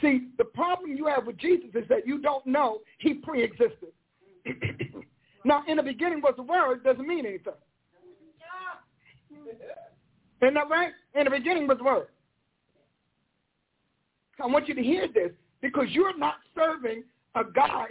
See, 0.00 0.28
the 0.38 0.44
problem 0.44 0.96
you 0.96 1.06
have 1.06 1.26
with 1.26 1.38
Jesus 1.38 1.70
is 1.74 1.84
that 1.88 2.06
you 2.06 2.20
don't 2.20 2.44
know 2.46 2.80
he 2.98 3.14
preexisted. 3.14 3.92
now, 5.44 5.62
in 5.68 5.76
the 5.76 5.82
beginning 5.82 6.20
was 6.20 6.34
the 6.36 6.42
Word 6.42 6.82
doesn't 6.84 7.06
mean 7.06 7.24
anything. 7.24 7.52
Yeah. 9.38 9.46
Isn't 10.46 10.54
that 10.54 10.68
right? 10.68 10.92
In 11.14 11.24
the 11.24 11.30
beginning 11.30 11.66
was 11.66 11.78
the 11.78 11.84
Word. 11.84 12.08
I 14.42 14.46
want 14.46 14.68
you 14.68 14.74
to 14.74 14.82
hear 14.82 15.06
this 15.06 15.30
because 15.62 15.86
you're 15.90 16.16
not 16.18 16.34
serving 16.54 17.04
a 17.36 17.44
guy 17.44 17.86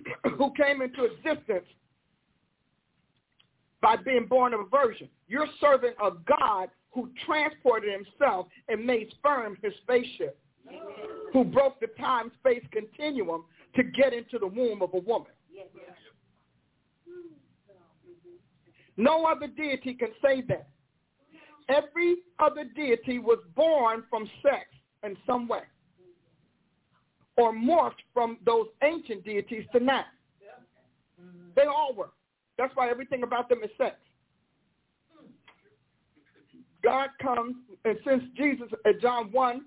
who 0.38 0.52
came 0.54 0.82
into 0.82 1.04
existence 1.04 1.66
by 3.80 3.96
being 3.96 4.26
born 4.26 4.54
of 4.54 4.60
a 4.60 4.64
virgin. 4.64 5.08
You're 5.28 5.48
serving 5.60 5.94
a 6.02 6.10
God 6.10 6.68
who 6.92 7.10
transported 7.26 7.92
himself 7.92 8.46
and 8.68 8.84
made 8.86 9.10
sperm 9.12 9.56
his 9.62 9.72
spaceship, 9.82 10.38
who 11.32 11.44
broke 11.44 11.80
the 11.80 11.88
time-space 11.98 12.62
continuum 12.70 13.44
to 13.74 13.82
get 13.82 14.12
into 14.12 14.38
the 14.38 14.46
womb 14.46 14.82
of 14.82 14.94
a 14.94 14.98
woman. 14.98 15.32
No 18.96 19.24
other 19.24 19.46
deity 19.46 19.94
can 19.94 20.10
say 20.22 20.42
that. 20.42 20.68
every 21.68 22.16
other 22.38 22.64
deity 22.76 23.18
was 23.18 23.38
born 23.56 24.04
from 24.10 24.28
sex 24.42 24.66
in 25.02 25.16
some 25.26 25.48
way 25.48 25.62
or 27.42 27.52
morphed 27.52 28.02
from 28.14 28.38
those 28.46 28.66
ancient 28.84 29.24
deities 29.24 29.64
to 29.72 29.80
now. 29.80 30.04
They 31.56 31.64
all 31.64 31.92
were. 31.94 32.10
That's 32.56 32.74
why 32.76 32.88
everything 32.88 33.24
about 33.24 33.48
them 33.48 33.62
is 33.64 33.70
sex. 33.76 33.96
God 36.82 37.08
comes, 37.20 37.56
and 37.84 37.98
since 38.06 38.22
Jesus, 38.36 38.68
at 38.86 39.00
John 39.00 39.30
1, 39.32 39.62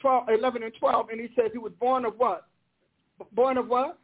12, 0.00 0.28
11 0.38 0.62
and 0.62 0.72
12, 0.78 1.08
and 1.10 1.20
he 1.20 1.28
says 1.36 1.50
he 1.52 1.58
was 1.58 1.72
born 1.80 2.04
of 2.04 2.14
what? 2.16 2.46
Born 3.32 3.56
of 3.56 3.68
what? 3.68 3.98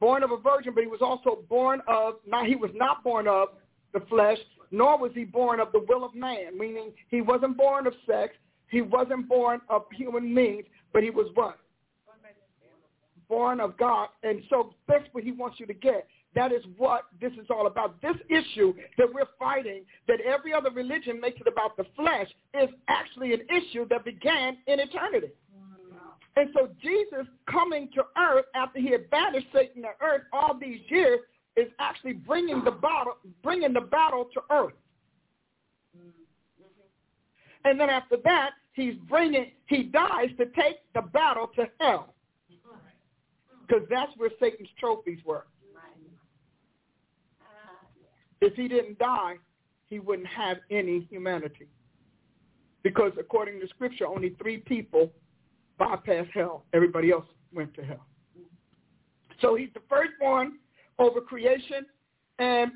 Born 0.00 0.22
of 0.22 0.32
a 0.32 0.36
virgin, 0.36 0.72
but 0.74 0.82
he 0.82 0.88
was 0.88 1.00
also 1.02 1.44
born 1.48 1.80
of, 1.88 2.14
now 2.26 2.44
he 2.44 2.56
was 2.56 2.70
not 2.74 3.02
born 3.02 3.26
of 3.26 3.48
the 3.92 4.00
flesh, 4.08 4.38
nor 4.70 4.98
was 4.98 5.12
he 5.14 5.24
born 5.24 5.60
of 5.60 5.72
the 5.72 5.84
will 5.88 6.04
of 6.04 6.14
man, 6.14 6.58
meaning 6.58 6.92
he 7.08 7.20
wasn't 7.20 7.56
born 7.56 7.86
of 7.86 7.94
sex, 8.06 8.34
he 8.68 8.80
wasn't 8.80 9.28
born 9.28 9.60
of 9.70 9.82
human 9.92 10.34
means, 10.34 10.64
but 10.94 11.02
he 11.02 11.10
was 11.10 11.26
what? 11.34 11.58
Born 13.28 13.60
of 13.60 13.76
God. 13.76 14.08
And 14.22 14.42
so 14.48 14.74
that's 14.88 15.04
what 15.12 15.24
he 15.24 15.32
wants 15.32 15.58
you 15.58 15.66
to 15.66 15.74
get. 15.74 16.06
That 16.34 16.52
is 16.52 16.62
what 16.78 17.02
this 17.20 17.32
is 17.32 17.46
all 17.50 17.66
about. 17.66 18.00
This 18.00 18.16
issue 18.30 18.74
that 18.96 19.12
we're 19.12 19.26
fighting, 19.38 19.82
that 20.08 20.20
every 20.20 20.54
other 20.54 20.70
religion 20.70 21.20
makes 21.20 21.40
it 21.40 21.48
about 21.48 21.76
the 21.76 21.84
flesh, 21.96 22.28
is 22.54 22.70
actually 22.88 23.34
an 23.34 23.40
issue 23.50 23.86
that 23.88 24.04
began 24.04 24.56
in 24.66 24.80
eternity. 24.80 25.32
And 26.36 26.50
so 26.54 26.68
Jesus 26.82 27.26
coming 27.50 27.88
to 27.94 28.02
earth 28.18 28.46
after 28.54 28.80
he 28.80 28.90
had 28.90 29.08
banished 29.10 29.46
Satan 29.52 29.82
to 29.82 29.90
earth 30.00 30.22
all 30.32 30.56
these 30.60 30.80
years 30.88 31.20
is 31.56 31.68
actually 31.78 32.14
bringing 32.14 32.64
the 32.64 32.72
battle, 32.72 33.14
bringing 33.42 33.72
the 33.72 33.80
battle 33.80 34.28
to 34.34 34.40
earth. 34.50 34.72
And 37.64 37.78
then 37.80 37.88
after 37.88 38.16
that, 38.24 38.50
he's 38.74 38.94
bringing, 39.08 39.52
he 39.66 39.84
dies 39.84 40.28
to 40.38 40.46
take 40.46 40.76
the 40.94 41.02
battle 41.02 41.50
to 41.56 41.64
hell. 41.80 42.14
Because 43.66 43.86
that's 43.88 44.12
where 44.18 44.30
Satan's 44.38 44.68
trophies 44.78 45.18
were. 45.24 45.46
If 48.40 48.54
he 48.54 48.68
didn't 48.68 48.98
die, 48.98 49.36
he 49.86 50.00
wouldn't 50.00 50.28
have 50.28 50.58
any 50.70 51.06
humanity. 51.10 51.66
Because 52.82 53.12
according 53.18 53.60
to 53.60 53.68
Scripture, 53.68 54.06
only 54.06 54.36
three 54.40 54.58
people 54.58 55.10
bypassed 55.80 56.30
hell. 56.34 56.64
Everybody 56.74 57.10
else 57.10 57.24
went 57.54 57.72
to 57.74 57.82
hell. 57.82 58.04
So 59.40 59.54
he's 59.54 59.70
the 59.72 59.80
firstborn 59.88 60.58
over 60.98 61.20
creation, 61.20 61.86
and 62.38 62.72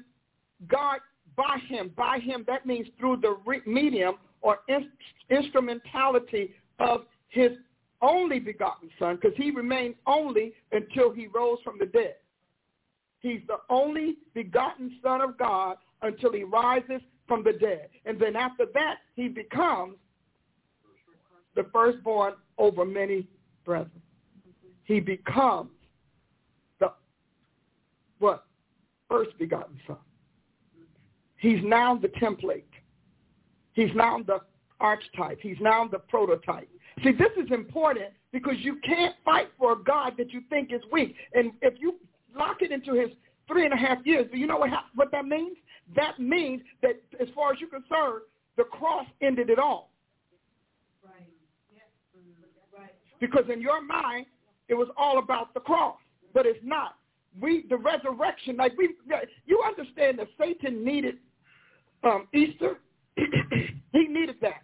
God, 0.68 1.00
by 1.36 1.58
him, 1.68 1.92
by 1.96 2.18
him, 2.18 2.44
that 2.46 2.66
means 2.66 2.88
through 2.98 3.18
the 3.18 3.36
medium 3.66 4.14
or 4.40 4.60
in, 4.68 4.90
instrumentality 5.30 6.54
of 6.78 7.02
his 7.28 7.52
only 8.00 8.38
begotten 8.38 8.88
son, 8.98 9.16
because 9.16 9.36
he 9.36 9.50
remained 9.50 9.94
only 10.06 10.52
until 10.72 11.12
he 11.12 11.26
rose 11.26 11.58
from 11.64 11.78
the 11.78 11.86
dead. 11.86 12.14
He's 13.20 13.40
the 13.48 13.58
only 13.68 14.18
begotten 14.34 14.96
Son 15.02 15.20
of 15.20 15.36
God 15.36 15.76
until 16.02 16.32
he 16.32 16.44
rises 16.44 17.00
from 17.26 17.42
the 17.42 17.52
dead. 17.52 17.88
And 18.04 18.18
then 18.20 18.36
after 18.36 18.64
that, 18.74 18.98
he 19.16 19.28
becomes 19.28 19.96
the 21.56 21.66
firstborn 21.72 22.34
over 22.58 22.84
many 22.84 23.26
brethren. 23.64 23.90
He 24.84 25.00
becomes 25.00 25.70
the 26.78 26.92
what? 28.20 28.44
First 29.08 29.36
begotten 29.38 29.78
Son. 29.86 29.96
He's 31.38 31.60
now 31.64 31.96
the 31.96 32.08
template. 32.08 32.62
He's 33.78 33.94
now 33.94 34.18
the 34.26 34.40
archetype. 34.80 35.38
He's 35.40 35.56
now 35.60 35.86
the 35.86 35.98
prototype. 35.98 36.68
See, 37.04 37.12
this 37.12 37.30
is 37.36 37.50
important 37.52 38.10
because 38.32 38.56
you 38.58 38.76
can't 38.84 39.14
fight 39.24 39.48
for 39.56 39.72
a 39.72 39.76
God 39.76 40.14
that 40.18 40.32
you 40.32 40.40
think 40.50 40.72
is 40.72 40.80
weak. 40.90 41.14
And 41.32 41.52
if 41.62 41.74
you 41.78 41.94
lock 42.36 42.60
it 42.60 42.72
into 42.72 42.92
his 42.94 43.10
three 43.46 43.64
and 43.64 43.72
a 43.72 43.76
half 43.76 43.98
years. 44.04 44.26
Do 44.30 44.38
you 44.38 44.46
know 44.46 44.58
what, 44.58 44.70
what 44.94 45.10
that 45.12 45.24
means? 45.24 45.56
That 45.96 46.18
means 46.18 46.62
that 46.82 47.00
as 47.20 47.28
far 47.34 47.52
as 47.52 47.60
you're 47.60 47.70
concerned, 47.70 48.22
the 48.56 48.64
cross 48.64 49.06
ended 49.22 49.48
it 49.48 49.58
all. 49.58 49.90
Right. 51.04 51.28
Right. 52.76 52.90
Because 53.20 53.44
in 53.50 53.60
your 53.60 53.80
mind, 53.80 54.26
it 54.68 54.74
was 54.74 54.88
all 54.96 55.18
about 55.18 55.54
the 55.54 55.60
cross, 55.60 55.96
but 56.34 56.44
it's 56.44 56.58
not. 56.62 56.96
We 57.40 57.64
the 57.70 57.76
resurrection, 57.76 58.56
like 58.56 58.76
we, 58.76 58.94
you 59.46 59.62
understand 59.66 60.18
that 60.18 60.26
Satan 60.38 60.84
needed 60.84 61.18
um, 62.02 62.26
Easter. 62.34 62.78
he 63.92 64.06
needed 64.08 64.36
that 64.40 64.62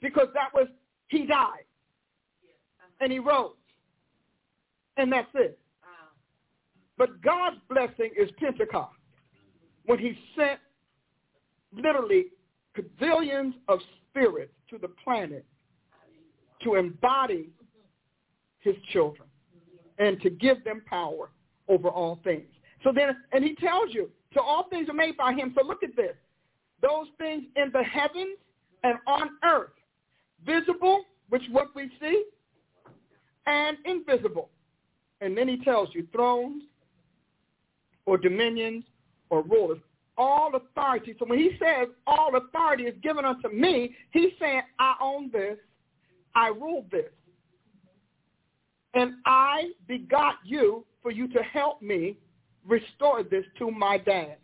because 0.00 0.28
that 0.34 0.52
was 0.54 0.68
he 1.08 1.26
died 1.26 1.64
and 3.00 3.12
he 3.12 3.18
rose 3.18 3.52
and 4.96 5.12
that's 5.12 5.28
it. 5.34 5.58
But 6.98 7.20
God's 7.22 7.56
blessing 7.68 8.10
is 8.18 8.30
Pentecost, 8.38 8.94
when 9.84 9.98
he 9.98 10.18
sent 10.36 10.58
literally 11.72 12.26
gazillions 12.76 13.52
of 13.68 13.80
spirits 14.08 14.52
to 14.70 14.78
the 14.78 14.88
planet 15.04 15.44
to 16.62 16.76
embody 16.76 17.50
his 18.60 18.74
children 18.92 19.28
and 19.98 20.20
to 20.22 20.30
give 20.30 20.64
them 20.64 20.82
power 20.86 21.30
over 21.68 21.88
all 21.88 22.18
things. 22.24 22.46
So 22.82 22.92
then, 22.94 23.16
and 23.32 23.44
he 23.44 23.54
tells 23.56 23.92
you, 23.92 24.10
so 24.34 24.40
all 24.40 24.68
things 24.68 24.88
are 24.88 24.94
made 24.94 25.16
by 25.16 25.32
him. 25.32 25.54
So 25.58 25.66
look 25.66 25.82
at 25.82 25.94
this. 25.96 26.14
Those 26.82 27.06
things 27.18 27.44
in 27.56 27.70
the 27.72 27.82
heavens 27.82 28.38
and 28.84 28.98
on 29.06 29.30
earth, 29.44 29.70
visible, 30.44 31.04
which 31.28 31.42
what 31.50 31.68
we 31.74 31.90
see, 32.00 32.24
and 33.46 33.76
invisible, 33.84 34.50
and 35.20 35.36
then 35.36 35.48
he 35.48 35.58
tells 35.64 35.88
you 35.92 36.06
thrones 36.12 36.62
or 38.04 38.18
dominions 38.18 38.84
or 39.30 39.42
rulers. 39.42 39.78
All 40.18 40.52
authority. 40.54 41.14
So 41.18 41.26
when 41.26 41.38
he 41.38 41.50
says 41.58 41.88
all 42.06 42.36
authority 42.36 42.84
is 42.84 42.94
given 43.02 43.24
unto 43.24 43.48
me, 43.48 43.94
he's 44.12 44.32
saying 44.40 44.62
I 44.78 44.94
own 45.00 45.30
this. 45.30 45.58
I 46.34 46.48
rule 46.48 46.86
this. 46.90 47.10
And 48.94 49.14
I 49.26 49.70
begot 49.86 50.36
you 50.44 50.86
for 51.02 51.10
you 51.10 51.28
to 51.28 51.42
help 51.42 51.82
me 51.82 52.16
restore 52.66 53.22
this 53.22 53.44
to 53.58 53.70
my 53.70 53.98
dad. 53.98 54.36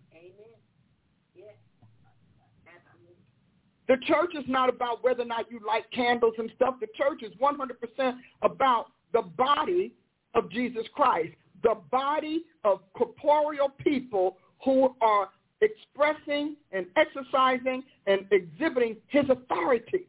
The 3.92 3.98
church 4.06 4.30
is 4.34 4.44
not 4.48 4.70
about 4.70 5.04
whether 5.04 5.20
or 5.20 5.26
not 5.26 5.50
you 5.50 5.60
light 5.66 5.84
candles 5.94 6.32
and 6.38 6.50
stuff. 6.56 6.76
The 6.80 6.86
church 6.96 7.22
is 7.22 7.30
100% 7.38 8.14
about 8.40 8.86
the 9.12 9.20
body 9.20 9.92
of 10.34 10.50
Jesus 10.50 10.84
Christ, 10.94 11.34
the 11.62 11.74
body 11.90 12.44
of 12.64 12.80
corporeal 12.94 13.68
people 13.68 14.38
who 14.64 14.96
are 15.02 15.28
expressing 15.60 16.56
and 16.72 16.86
exercising 16.96 17.82
and 18.06 18.24
exhibiting 18.30 18.96
his 19.08 19.24
authority 19.28 20.08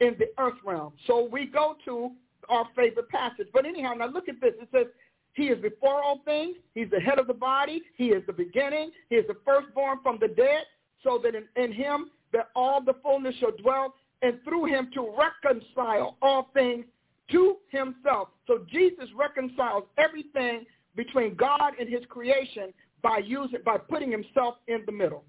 in 0.00 0.16
the 0.18 0.26
earth 0.42 0.58
realm. 0.66 0.92
So 1.06 1.28
we 1.30 1.46
go 1.46 1.76
to 1.84 2.10
our 2.48 2.66
favorite 2.74 3.10
passage. 3.10 3.46
But 3.52 3.64
anyhow, 3.64 3.92
now 3.96 4.08
look 4.08 4.28
at 4.28 4.40
this. 4.40 4.54
It 4.60 4.68
says, 4.74 4.86
he 5.34 5.44
is 5.44 5.62
before 5.62 6.02
all 6.02 6.20
things. 6.24 6.56
He's 6.74 6.90
the 6.90 6.98
head 6.98 7.20
of 7.20 7.28
the 7.28 7.34
body. 7.34 7.82
He 7.94 8.06
is 8.06 8.24
the 8.26 8.32
beginning. 8.32 8.90
He 9.08 9.14
is 9.14 9.26
the 9.28 9.36
firstborn 9.44 9.98
from 10.02 10.18
the 10.20 10.26
dead, 10.26 10.64
so 11.04 11.20
that 11.22 11.36
in, 11.36 11.44
in 11.54 11.72
him 11.72 12.10
that 12.32 12.48
all 12.54 12.80
the 12.80 12.94
fullness 13.02 13.34
shall 13.36 13.52
dwell, 13.52 13.94
and 14.22 14.38
through 14.44 14.66
him 14.66 14.90
to 14.94 15.14
reconcile 15.18 16.16
all 16.22 16.50
things 16.54 16.84
to 17.30 17.56
himself. 17.70 18.28
So 18.46 18.64
Jesus 18.70 19.08
reconciles 19.16 19.84
everything 19.98 20.64
between 20.94 21.34
God 21.34 21.72
and 21.78 21.88
his 21.88 22.02
creation 22.08 22.72
by 23.02 23.18
using 23.18 23.60
by 23.64 23.78
putting 23.78 24.10
himself 24.10 24.56
in 24.68 24.82
the 24.86 24.92
middle. 24.92 25.24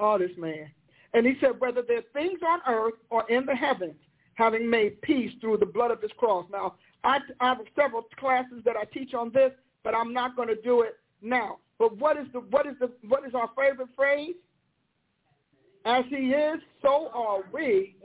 Oh, 0.00 0.18
this 0.18 0.30
man. 0.36 0.70
And 1.14 1.26
he 1.26 1.34
said, 1.40 1.58
whether 1.58 1.82
there 1.82 1.98
are 1.98 2.02
things 2.12 2.40
on 2.46 2.60
earth 2.68 2.94
or 3.10 3.28
in 3.30 3.46
the 3.46 3.54
heavens, 3.54 3.96
having 4.34 4.68
made 4.68 5.00
peace 5.02 5.32
through 5.40 5.56
the 5.56 5.66
blood 5.66 5.90
of 5.90 6.00
his 6.02 6.12
cross. 6.16 6.46
Now, 6.52 6.74
I, 7.02 7.18
I 7.40 7.48
have 7.48 7.58
several 7.74 8.02
classes 8.18 8.62
that 8.64 8.76
I 8.76 8.84
teach 8.84 9.14
on 9.14 9.32
this, 9.32 9.50
but 9.82 9.94
I'm 9.94 10.12
not 10.12 10.36
going 10.36 10.48
to 10.48 10.60
do 10.60 10.82
it 10.82 10.98
now. 11.22 11.58
But 11.78 11.96
what 11.96 12.16
is 12.16 12.26
the 12.32 12.40
what 12.40 12.66
is 12.66 12.74
the 12.80 12.90
what 13.06 13.26
is 13.26 13.34
our 13.34 13.50
favorite 13.56 13.88
phrase? 13.96 14.34
As 15.88 16.04
he 16.10 16.16
is, 16.16 16.60
so 16.82 17.10
are 17.14 17.40
we 17.50 17.96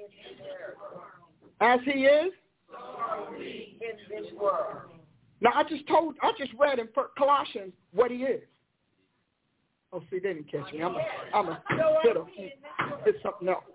as 1.60 1.82
he 1.84 2.06
is? 2.06 2.32
So 2.72 2.78
are 2.78 3.28
we 3.38 3.78
in 3.82 4.24
this 4.24 4.32
world. 4.40 4.78
Now 5.42 5.52
I 5.54 5.64
just 5.64 5.86
told, 5.86 6.16
I 6.22 6.32
just 6.38 6.52
read 6.58 6.80
in 6.80 6.88
Colossians 7.18 7.74
what 7.94 8.10
he 8.10 8.20
is. 8.20 8.42
Oh, 9.92 10.02
see, 10.10 10.20
they 10.20 10.34
didn't 10.34 10.50
catch 10.50 10.72
me. 10.72 10.82
I'm 10.82 10.96
a, 10.96 11.06
I'm 11.34 11.48
a 11.50 11.62
bit 12.06 12.16
of, 12.16 12.28
it's 13.06 13.22
something 13.22 13.50
else. 13.50 13.66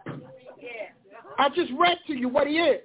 I 1.38 1.50
just 1.50 1.70
read 1.78 1.98
to 2.06 2.14
you 2.14 2.30
what 2.30 2.46
he 2.46 2.54
is. 2.54 2.80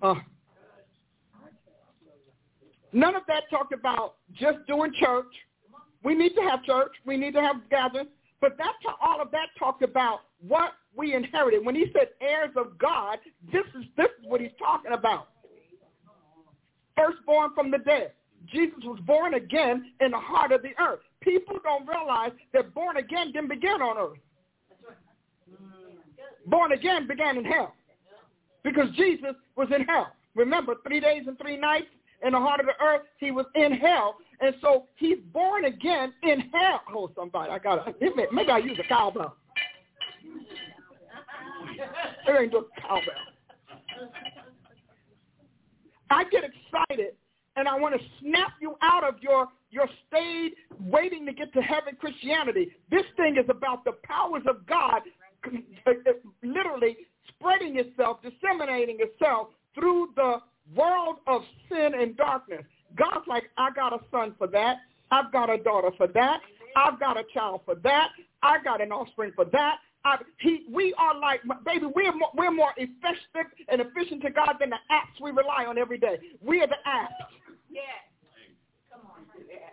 Uh, 0.00 0.14
None 2.92 3.16
of 3.16 3.22
that 3.26 3.50
talked 3.50 3.72
about 3.72 4.14
just 4.32 4.58
doing 4.68 4.92
church. 4.98 5.26
We 6.02 6.14
need 6.14 6.34
to 6.34 6.42
have 6.42 6.64
church. 6.64 6.92
We 7.04 7.16
need 7.16 7.34
to 7.34 7.40
have 7.40 7.56
gatherings. 7.70 8.10
But 8.40 8.56
that 8.56 8.72
all 9.02 9.20
of 9.20 9.30
that 9.32 9.48
talked 9.58 9.82
about 9.82 10.20
what 10.46 10.72
we 10.96 11.14
inherited. 11.14 11.64
When 11.64 11.74
he 11.74 11.86
said 11.92 12.08
heirs 12.20 12.50
of 12.56 12.78
God, 12.78 13.18
this 13.52 13.64
is 13.78 13.84
this 13.96 14.08
is 14.18 14.26
what 14.26 14.40
he's 14.40 14.50
talking 14.58 14.92
about. 14.92 15.28
Firstborn 16.96 17.50
from 17.54 17.70
the 17.70 17.78
dead. 17.78 18.12
Jesus 18.50 18.78
was 18.84 18.98
born 19.06 19.34
again 19.34 19.92
in 20.00 20.12
the 20.12 20.18
heart 20.18 20.52
of 20.52 20.62
the 20.62 20.70
earth. 20.82 21.00
People 21.20 21.58
don't 21.62 21.86
realize 21.86 22.32
that 22.54 22.74
born 22.74 22.96
again 22.96 23.32
didn't 23.32 23.48
begin 23.48 23.82
on 23.82 23.98
earth. 23.98 24.18
Born 26.46 26.72
again 26.72 27.06
began 27.06 27.36
in 27.36 27.44
hell 27.44 27.74
because 28.64 28.88
Jesus 28.96 29.34
was 29.56 29.68
in 29.74 29.84
hell. 29.84 30.14
Remember, 30.34 30.76
three 30.86 31.00
days 31.00 31.24
and 31.26 31.38
three 31.38 31.58
nights 31.58 31.88
in 32.24 32.32
the 32.32 32.38
heart 32.38 32.60
of 32.60 32.66
the 32.66 32.84
earth, 32.84 33.02
he 33.18 33.30
was 33.30 33.46
in 33.54 33.72
hell. 33.72 34.16
And 34.40 34.54
so 34.60 34.86
he's 34.96 35.18
born 35.32 35.66
again 35.66 36.12
in 36.22 36.40
hell. 36.52 36.80
Oh, 36.94 37.10
somebody, 37.14 37.50
I 37.50 37.58
got 37.58 37.84
to, 37.84 37.94
maybe 38.32 38.50
I 38.50 38.58
use 38.58 38.78
a 38.78 38.88
cowbell. 38.88 39.36
It 42.26 42.40
ain't 42.40 42.52
just 42.52 42.66
cowbell. 42.80 43.04
I 46.10 46.24
get 46.24 46.42
excited 46.44 47.14
and 47.56 47.68
I 47.68 47.78
want 47.78 47.94
to 47.94 48.06
snap 48.20 48.52
you 48.60 48.76
out 48.82 49.04
of 49.04 49.22
your 49.22 49.48
your 49.70 49.86
stayed 50.08 50.54
waiting 50.80 51.24
to 51.26 51.32
get 51.32 51.52
to 51.52 51.62
heaven 51.62 51.96
Christianity. 52.00 52.72
This 52.90 53.04
thing 53.16 53.36
is 53.36 53.48
about 53.48 53.84
the 53.84 53.92
powers 54.02 54.42
of 54.48 54.66
God 54.66 55.02
uh, 55.46 55.90
uh, 55.90 56.12
literally 56.42 56.96
spreading 57.28 57.78
itself, 57.78 58.18
disseminating 58.20 58.98
itself 58.98 59.48
through 59.74 60.08
the 60.16 60.38
world 60.74 61.16
of 61.26 61.42
sin 61.68 61.92
and 61.98 62.16
darkness. 62.16 62.62
God's 62.96 63.26
like, 63.26 63.44
I 63.56 63.70
got 63.70 63.92
a 63.92 63.98
son 64.10 64.34
for 64.38 64.46
that. 64.48 64.78
I've 65.10 65.32
got 65.32 65.50
a 65.50 65.58
daughter 65.58 65.90
for 65.96 66.06
that. 66.08 66.40
I've 66.76 67.00
got 67.00 67.18
a 67.18 67.24
child 67.34 67.62
for 67.64 67.74
that. 67.76 68.08
I 68.42 68.62
got 68.62 68.80
an 68.80 68.92
offspring 68.92 69.32
for 69.34 69.44
that. 69.46 69.76
I, 70.04 70.16
he, 70.38 70.64
we 70.72 70.94
are 70.98 71.18
like, 71.18 71.40
baby, 71.64 71.86
we're 71.94 72.14
more, 72.14 72.30
we're 72.34 72.50
more 72.50 72.72
effective 72.76 73.52
and 73.68 73.80
efficient 73.80 74.22
to 74.22 74.30
God 74.30 74.54
than 74.58 74.70
the 74.70 74.78
apps 74.90 75.22
we 75.22 75.30
rely 75.30 75.66
on 75.68 75.76
every 75.76 75.98
day. 75.98 76.18
We 76.40 76.62
are 76.62 76.66
the 76.66 76.78
apps. 76.88 77.08
Yeah. 77.70 77.80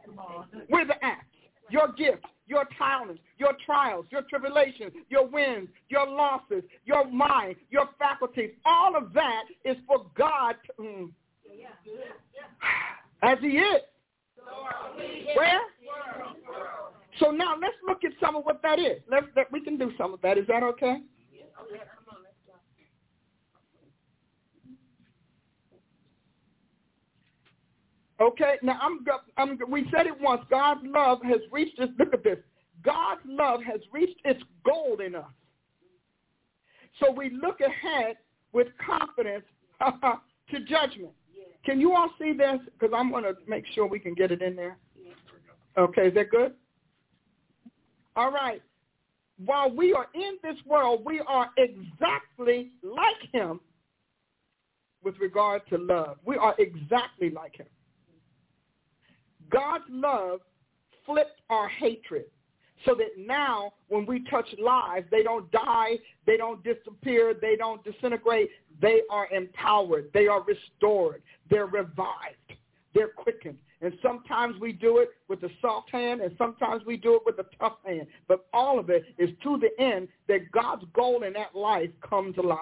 Come 0.06 0.20
on. 0.20 0.46
We're 0.70 0.86
the 0.86 0.96
apps. 1.04 1.24
Your 1.70 1.94
gifts, 1.98 2.28
your 2.48 2.66
talents, 2.78 3.22
your 3.38 3.54
trials, 3.66 4.06
your 4.10 4.24
tribulations, 4.24 4.92
your 5.10 5.28
wins, 5.28 5.68
your 5.90 6.08
losses, 6.08 6.64
your 6.86 7.10
mind, 7.10 7.56
your 7.70 7.90
faculties, 8.00 8.52
all 8.66 8.96
of 8.96 9.14
that 9.14 9.44
is 9.66 9.78
for 9.86 10.06
God 10.18 10.56
to, 10.66 10.84
mm, 10.84 11.10
as 13.24 13.38
he 13.42 13.58
is. 13.58 13.82
Where? 15.36 15.60
So 17.20 17.32
now 17.32 17.56
let's 17.60 17.76
look 17.88 18.04
at 18.04 18.12
some 18.22 18.36
of 18.36 18.44
what 18.44 18.62
that 18.62 18.80
is. 18.80 19.02
Let's 19.10 19.26
that 19.36 19.52
we 19.52 19.62
can 19.64 19.78
do 19.78 19.92
some 19.98 20.14
of 20.14 20.22
that. 20.22 20.38
Is 20.38 20.48
that 20.48 20.64
okay? 20.64 20.98
Okay, 28.20 28.56
now 28.64 28.80
I'm, 28.82 29.06
I'm, 29.38 29.60
we 29.70 29.88
said 29.96 30.08
it 30.08 30.20
once. 30.20 30.42
God's 30.50 30.82
love 30.84 31.20
has 31.24 31.40
reached 31.52 31.80
its, 31.80 31.94
look 32.00 32.14
at 32.14 32.24
this. 32.24 32.40
God's 32.84 33.22
love 33.26 33.62
has 33.64 33.80
reached 33.92 34.20
its 34.26 34.42
goal 34.66 34.98
in 35.06 35.16
us. 35.16 35.26
So 37.00 37.12
we 37.12 37.30
look 37.30 37.60
ahead 37.62 38.16
with 38.54 38.68
confidence 38.84 39.46
to 39.82 40.60
judgment. 40.62 41.12
Can 41.64 41.80
you 41.80 41.94
all 41.94 42.10
see 42.20 42.34
this? 42.34 42.60
Because 42.80 42.94
I'm 42.96 43.12
going 43.12 43.24
to 43.24 43.36
make 43.48 43.66
sure 43.76 43.86
we 43.88 44.00
can 44.00 44.14
get 44.14 44.32
it 44.32 44.42
in 44.42 44.56
there. 44.56 44.78
Okay, 45.78 46.08
is 46.08 46.14
that 46.16 46.32
good? 46.32 46.54
All 48.16 48.32
right. 48.32 48.64
While 49.46 49.70
we 49.70 49.94
are 49.94 50.08
in 50.16 50.38
this 50.42 50.58
world, 50.66 51.04
we 51.06 51.22
are 51.28 51.50
exactly 51.58 52.72
like 52.82 53.32
him 53.32 53.60
with 55.04 55.16
regard 55.20 55.62
to 55.70 55.78
love. 55.78 56.18
We 56.26 56.36
are 56.38 56.56
exactly 56.58 57.30
like 57.30 57.58
him. 57.58 57.68
God's 59.50 59.86
love 59.90 60.40
flipped 61.06 61.42
our 61.50 61.68
hatred 61.68 62.26
so 62.86 62.94
that 62.96 63.18
now 63.18 63.74
when 63.88 64.06
we 64.06 64.24
touch 64.30 64.48
lives, 64.60 65.08
they 65.10 65.24
don't 65.24 65.52
die, 65.52 65.94
they 66.26 66.38
don't 66.38 66.64
disappear, 66.64 67.34
they 67.34 67.56
don't 67.56 67.84
disintegrate. 67.84 68.50
They 68.82 69.02
are 69.10 69.28
empowered. 69.32 70.10
They 70.14 70.28
are 70.28 70.44
restored. 70.44 71.22
They're 71.50 71.66
revived. 71.66 72.54
They're 72.94 73.10
quickened. 73.10 73.58
And 73.82 73.94
sometimes 74.02 74.60
we 74.60 74.74
do 74.74 74.98
it 75.00 75.10
with 75.28 75.44
a 75.44 75.50
soft 75.62 75.92
hand 75.92 76.22
and 76.22 76.34
sometimes 76.38 76.84
we 76.86 76.98
do 76.98 77.16
it 77.16 77.22
with 77.26 77.38
a 77.40 77.46
tough 77.60 77.78
hand. 77.86 78.08
But 78.28 78.48
all 78.54 78.80
of 78.80 78.90
it 78.90 79.06
is 79.18 79.30
to 79.44 79.60
the 79.60 79.84
end 79.84 80.08
that 80.28 80.52
God's 80.52 80.86
goal 80.94 81.24
in 81.24 81.34
that 81.34 81.56
life 81.56 81.92
comes 82.08 82.38
alive. 82.38 82.58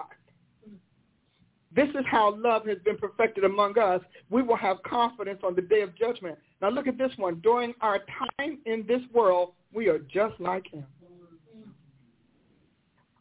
This 1.75 1.89
is 1.89 2.05
how 2.09 2.35
love 2.37 2.65
has 2.67 2.77
been 2.85 2.97
perfected 2.97 3.43
among 3.43 3.77
us. 3.77 4.01
We 4.29 4.41
will 4.41 4.55
have 4.55 4.81
confidence 4.83 5.41
on 5.43 5.55
the 5.55 5.61
day 5.61 5.81
of 5.81 5.95
judgment. 5.97 6.37
Now 6.61 6.69
look 6.69 6.87
at 6.87 6.97
this 6.97 7.11
one. 7.17 7.41
During 7.43 7.73
our 7.81 7.99
time 8.39 8.59
in 8.65 8.85
this 8.87 9.01
world, 9.13 9.51
we 9.73 9.89
are 9.89 9.99
just 9.99 10.39
like 10.39 10.67
him. 10.67 10.85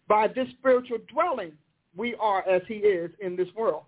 By 0.07 0.29
this 0.29 0.47
spiritual 0.59 0.99
dwelling, 1.13 1.53
we 1.97 2.15
are 2.17 2.49
as 2.49 2.63
he 2.69 2.75
is 2.75 3.11
in 3.21 3.35
this 3.35 3.49
world. 3.57 3.85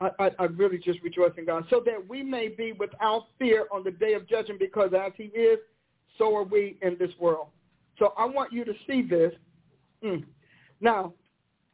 I, 0.00 0.10
I, 0.18 0.30
I 0.38 0.44
really 0.44 0.78
just 0.78 1.00
rejoice 1.02 1.32
in 1.38 1.46
God. 1.46 1.64
So 1.70 1.82
that 1.86 2.06
we 2.08 2.22
may 2.22 2.48
be 2.48 2.72
without 2.72 3.26
fear 3.38 3.66
on 3.72 3.84
the 3.84 3.90
day 3.90 4.14
of 4.14 4.28
judgment 4.28 4.60
because 4.60 4.90
as 4.92 5.12
he 5.16 5.24
is, 5.24 5.58
so 6.18 6.36
are 6.36 6.44
we 6.44 6.76
in 6.82 6.96
this 6.98 7.10
world. 7.18 7.48
So 7.98 8.12
I 8.18 8.26
want 8.26 8.52
you 8.52 8.64
to 8.64 8.72
see 8.86 9.02
this. 9.02 9.32
Mm. 10.04 10.24
Now, 10.80 11.12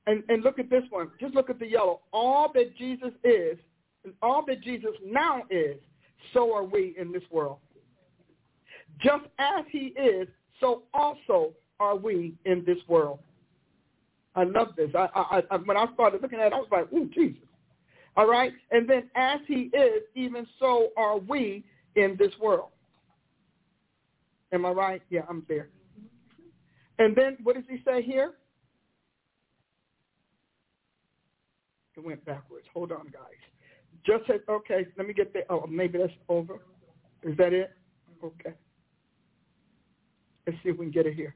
and, 0.07 0.23
and 0.29 0.43
look 0.43 0.59
at 0.59 0.71
this 0.71 0.85
one. 0.91 1.11
Just 1.21 1.35
look 1.35 1.51
at 1.51 1.59
the 1.59 1.67
yellow. 1.67 2.01
All 2.13 2.51
that 2.55 2.77
Jesus 2.77 3.13
is, 3.25 3.59
and 4.05 4.15
all 4.23 4.45
that 4.47 4.63
Jesus 4.63 4.93
now 5.05 5.43
is, 5.51 5.77
so 6.33 6.55
are 6.55 6.65
we 6.65 6.95
in 6.99 7.13
this 7.13 7.23
world. 7.31 7.59
Just 9.01 9.25
as 9.39 9.65
he 9.71 9.93
is, 9.99 10.29
so 10.61 10.83
also 10.95 11.53
are 11.81 11.97
we 11.97 12.35
in 12.45 12.65
this 12.65 12.79
world. 12.89 13.19
I 14.35 14.45
love 14.45 14.69
this. 14.77 14.91
I, 14.95 15.09
I, 15.15 15.43
I, 15.51 15.57
when 15.57 15.77
I 15.77 15.87
started 15.95 16.23
looking 16.23 16.39
at 16.39 16.49
it, 16.49 16.53
I 16.53 16.59
was 16.59 16.69
like, 16.71 16.93
ooh, 16.93 17.09
Jesus. 17.15 17.43
All 18.17 18.27
right? 18.27 18.53
And 18.71 18.89
then 18.89 19.11
as 19.15 19.41
he 19.47 19.71
is, 19.75 20.03
even 20.15 20.47
so 20.59 20.89
are 20.97 21.19
we 21.19 21.65
in 21.97 22.17
this 22.19 22.33
world. 22.41 22.69
Am 24.53 24.65
I 24.65 24.71
right? 24.71 25.03
Yeah, 25.11 25.23
I'm 25.29 25.45
there. 25.49 25.69
And 26.99 27.15
then 27.17 27.37
what 27.43 27.57
does 27.57 27.65
he 27.69 27.83
say 27.85 28.03
here? 28.03 28.35
It 31.97 32.05
went 32.05 32.25
backwards. 32.25 32.67
Hold 32.75 32.93
on, 32.93 33.07
guys. 33.07 33.41
Just 34.05 34.27
said, 34.27 34.41
okay, 34.49 34.87
let 34.97 35.07
me 35.07 35.15
get 35.15 35.33
there. 35.33 35.45
Oh, 35.51 35.67
maybe 35.69 35.99
that's 35.99 36.13
over. 36.29 36.61
Is 37.23 37.37
that 37.39 37.53
it? 37.53 37.73
Okay. 38.23 38.53
Let's 40.47 40.59
see 40.63 40.69
if 40.69 40.79
we 40.79 40.87
can 40.87 40.93
get 40.93 41.07
it 41.07 41.15
here. 41.15 41.35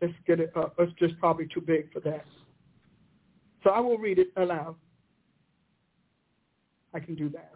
Let's 0.00 0.14
get 0.26 0.40
it 0.40 0.52
up. 0.56 0.74
It's 0.78 0.92
just 0.98 1.18
probably 1.18 1.46
too 1.52 1.60
big 1.60 1.92
for 1.92 2.00
that. 2.00 2.24
So 3.62 3.70
I 3.70 3.80
will 3.80 3.98
read 3.98 4.18
it 4.18 4.28
aloud. 4.36 4.76
I 6.92 7.00
can 7.00 7.14
do 7.14 7.28
that. 7.30 7.52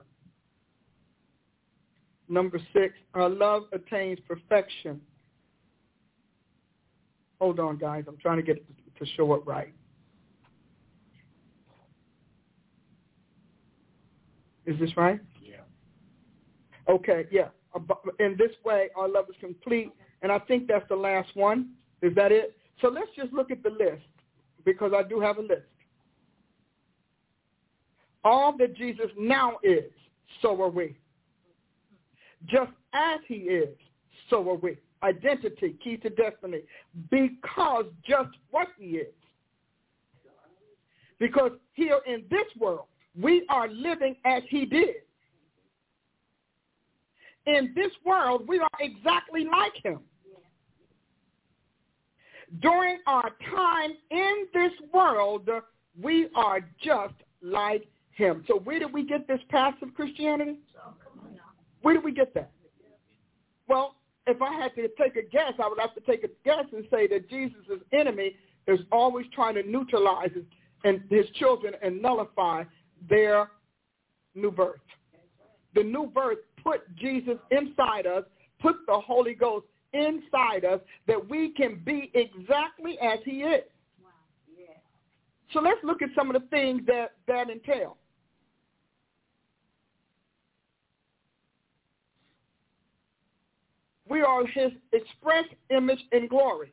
Number 2.28 2.58
six, 2.72 2.94
our 3.14 3.28
love 3.28 3.64
attains 3.72 4.18
perfection. 4.26 5.00
Hold 7.40 7.60
on, 7.60 7.78
guys. 7.78 8.04
I'm 8.08 8.18
trying 8.18 8.36
to 8.38 8.42
get 8.42 8.56
it 8.56 8.66
to 8.98 9.06
show 9.16 9.32
it 9.34 9.42
right. 9.46 9.72
Is 14.68 14.78
this 14.78 14.94
right? 14.98 15.18
Yeah. 15.42 15.62
Okay, 16.88 17.24
yeah. 17.30 17.48
In 18.20 18.36
this 18.36 18.50
way, 18.66 18.90
our 18.94 19.08
love 19.08 19.24
is 19.30 19.36
complete. 19.40 19.90
And 20.20 20.30
I 20.30 20.38
think 20.40 20.68
that's 20.68 20.86
the 20.90 20.96
last 20.96 21.30
one. 21.34 21.70
Is 22.02 22.14
that 22.16 22.32
it? 22.32 22.54
So 22.82 22.88
let's 22.88 23.08
just 23.16 23.32
look 23.32 23.50
at 23.50 23.62
the 23.62 23.70
list 23.70 24.04
because 24.66 24.92
I 24.94 25.02
do 25.02 25.20
have 25.20 25.38
a 25.38 25.40
list. 25.40 25.62
All 28.24 28.54
that 28.58 28.76
Jesus 28.76 29.06
now 29.18 29.56
is, 29.62 29.90
so 30.42 30.60
are 30.62 30.68
we. 30.68 30.98
Just 32.44 32.72
as 32.92 33.20
he 33.26 33.34
is, 33.34 33.74
so 34.28 34.50
are 34.50 34.56
we. 34.56 34.76
Identity, 35.02 35.76
key 35.82 35.96
to 35.98 36.10
destiny. 36.10 36.60
Because 37.10 37.86
just 38.06 38.36
what 38.50 38.68
he 38.78 38.96
is. 38.96 39.14
Because 41.18 41.52
here 41.72 42.00
in 42.06 42.24
this 42.30 42.46
world, 42.60 42.86
we 43.20 43.44
are 43.48 43.68
living 43.68 44.16
as 44.24 44.42
he 44.48 44.64
did. 44.64 44.96
In 47.46 47.72
this 47.74 47.90
world, 48.04 48.44
we 48.46 48.58
are 48.58 48.68
exactly 48.80 49.44
like 49.44 49.74
him. 49.82 50.00
During 52.60 52.98
our 53.06 53.30
time 53.50 53.92
in 54.10 54.46
this 54.52 54.72
world, 54.92 55.48
we 56.00 56.28
are 56.34 56.60
just 56.82 57.14
like 57.42 57.86
him. 58.12 58.44
So 58.46 58.58
where 58.58 58.78
did 58.78 58.92
we 58.92 59.04
get 59.04 59.26
this 59.26 59.40
passive 59.48 59.94
Christianity? 59.94 60.58
Where 61.82 61.94
did 61.94 62.04
we 62.04 62.12
get 62.12 62.34
that? 62.34 62.50
Well, 63.68 63.96
if 64.26 64.42
I 64.42 64.52
had 64.54 64.74
to 64.74 64.88
take 65.00 65.16
a 65.16 65.22
guess, 65.22 65.54
I 65.62 65.68
would 65.68 65.78
have 65.78 65.94
to 65.94 66.00
take 66.00 66.24
a 66.24 66.28
guess 66.44 66.64
and 66.72 66.84
say 66.90 67.06
that 67.08 67.30
Jesus' 67.30 67.80
enemy 67.92 68.34
is 68.66 68.80
always 68.92 69.26
trying 69.32 69.54
to 69.54 69.62
neutralize 69.62 70.30
his, 70.34 70.44
and 70.84 71.02
his 71.08 71.26
children 71.34 71.74
and 71.82 72.00
nullify 72.02 72.64
their 73.08 73.50
new 74.34 74.50
birth. 74.50 74.80
The 75.74 75.82
new 75.82 76.06
birth 76.06 76.38
put 76.62 76.82
Jesus 76.96 77.36
inside 77.50 78.06
us, 78.06 78.24
put 78.60 78.76
the 78.86 78.98
Holy 78.98 79.34
Ghost 79.34 79.66
inside 79.92 80.64
us 80.64 80.80
that 81.06 81.28
we 81.28 81.50
can 81.50 81.80
be 81.84 82.10
exactly 82.14 82.98
as 83.00 83.18
he 83.24 83.42
is. 83.42 83.64
So 85.52 85.60
let's 85.60 85.82
look 85.82 86.02
at 86.02 86.10
some 86.14 86.34
of 86.34 86.40
the 86.40 86.46
things 86.48 86.82
that 86.86 87.12
that 87.26 87.48
entail. 87.48 87.96
We 94.08 94.22
are 94.22 94.46
his 94.46 94.72
express 94.92 95.44
image 95.70 96.00
and 96.12 96.28
glory. 96.28 96.72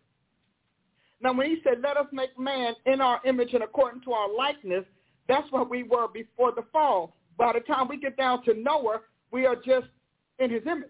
Now, 1.22 1.34
when 1.34 1.48
he 1.48 1.58
said, 1.64 1.82
let 1.82 1.98
us 1.98 2.06
make 2.12 2.38
man 2.40 2.74
in 2.86 3.02
our 3.02 3.20
image 3.26 3.54
and 3.54 3.64
according 3.64 4.02
to 4.02 4.12
our 4.14 4.34
likeness, 4.34 4.86
that's 5.28 5.52
what 5.52 5.70
we 5.70 5.84
were 5.84 6.08
before 6.08 6.52
the 6.52 6.64
fall. 6.72 7.16
By 7.38 7.54
the 7.54 7.60
time 7.62 7.88
we 7.88 7.98
get 7.98 8.18
down 8.18 8.44
to 8.46 8.54
Noah, 8.54 9.02
we 9.32 9.46
are 9.46 9.56
just 9.56 9.88
in 10.40 10.50
his 10.52 10.64
image. 10.66 10.90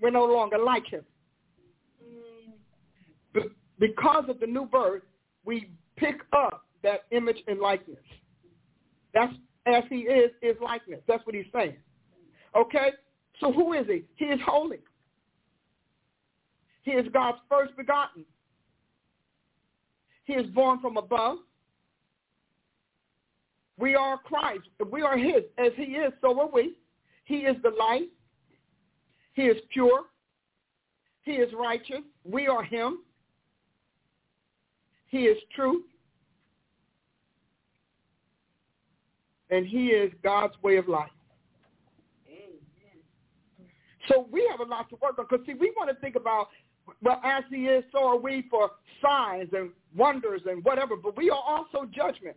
We're 0.00 0.10
no 0.10 0.24
longer 0.24 0.58
like 0.58 0.86
him. 0.86 1.04
Because 3.78 4.24
of 4.28 4.40
the 4.40 4.46
new 4.46 4.66
birth, 4.66 5.02
we 5.44 5.70
pick 5.96 6.20
up 6.32 6.66
that 6.82 7.04
image 7.10 7.38
and 7.46 7.60
likeness. 7.60 7.98
That's 9.14 9.32
as 9.66 9.84
he 9.88 9.96
is, 9.96 10.30
is 10.42 10.56
likeness. 10.62 11.00
That's 11.06 11.24
what 11.26 11.34
he's 11.34 11.44
saying. 11.52 11.76
Okay? 12.56 12.90
So 13.40 13.52
who 13.52 13.74
is 13.74 13.86
he? 13.86 14.04
He 14.16 14.26
is 14.26 14.40
holy. 14.44 14.78
He 16.82 16.92
is 16.92 17.06
God's 17.12 17.38
first 17.48 17.76
begotten. 17.76 18.24
He 20.24 20.32
is 20.34 20.46
born 20.50 20.80
from 20.80 20.96
above. 20.96 21.38
We 23.78 23.94
are 23.94 24.18
Christ. 24.18 24.68
We 24.90 25.02
are 25.02 25.16
his. 25.16 25.44
As 25.56 25.72
he 25.76 25.84
is, 25.84 26.12
so 26.20 26.38
are 26.40 26.50
we. 26.52 26.74
He 27.24 27.38
is 27.38 27.56
the 27.62 27.70
light. 27.78 28.08
He 29.34 29.42
is 29.42 29.56
pure. 29.72 30.02
He 31.22 31.32
is 31.32 31.52
righteous. 31.58 32.02
We 32.24 32.48
are 32.48 32.62
him. 32.62 33.00
He 35.06 35.20
is 35.20 35.38
truth. 35.54 35.84
And 39.50 39.66
he 39.66 39.86
is 39.86 40.12
God's 40.22 40.54
way 40.62 40.76
of 40.76 40.88
life. 40.88 41.10
So 44.08 44.26
we 44.30 44.46
have 44.50 44.60
a 44.60 44.68
lot 44.68 44.88
to 44.90 44.96
work 44.96 45.18
on 45.18 45.26
because, 45.30 45.44
see, 45.46 45.54
we 45.54 45.72
want 45.76 45.90
to 45.90 45.96
think 46.00 46.16
about, 46.16 46.48
well, 47.02 47.20
as 47.24 47.44
he 47.50 47.66
is, 47.66 47.84
so 47.92 48.04
are 48.06 48.18
we 48.18 48.46
for 48.50 48.70
signs 49.02 49.50
and 49.52 49.70
wonders 49.94 50.40
and 50.46 50.64
whatever, 50.64 50.96
but 50.96 51.16
we 51.16 51.30
are 51.30 51.42
also 51.46 51.86
judgment. 51.94 52.36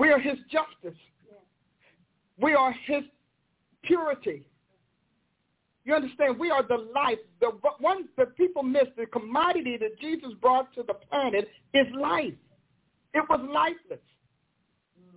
We 0.00 0.10
are 0.10 0.18
his 0.18 0.38
justice. 0.50 0.98
We 2.38 2.54
are 2.54 2.72
his 2.86 3.02
purity. 3.82 4.46
You 5.84 5.94
understand? 5.94 6.38
We 6.38 6.50
are 6.50 6.66
the 6.66 6.88
life. 6.94 7.18
The 7.42 7.50
one 7.80 8.08
that 8.16 8.34
people 8.34 8.62
miss, 8.62 8.84
the 8.96 9.04
commodity 9.04 9.76
that 9.76 10.00
Jesus 10.00 10.30
brought 10.40 10.72
to 10.74 10.84
the 10.84 10.94
planet 10.94 11.48
is 11.74 11.86
life. 11.94 12.32
It 13.12 13.24
was 13.28 13.40
lifeless. 13.52 14.02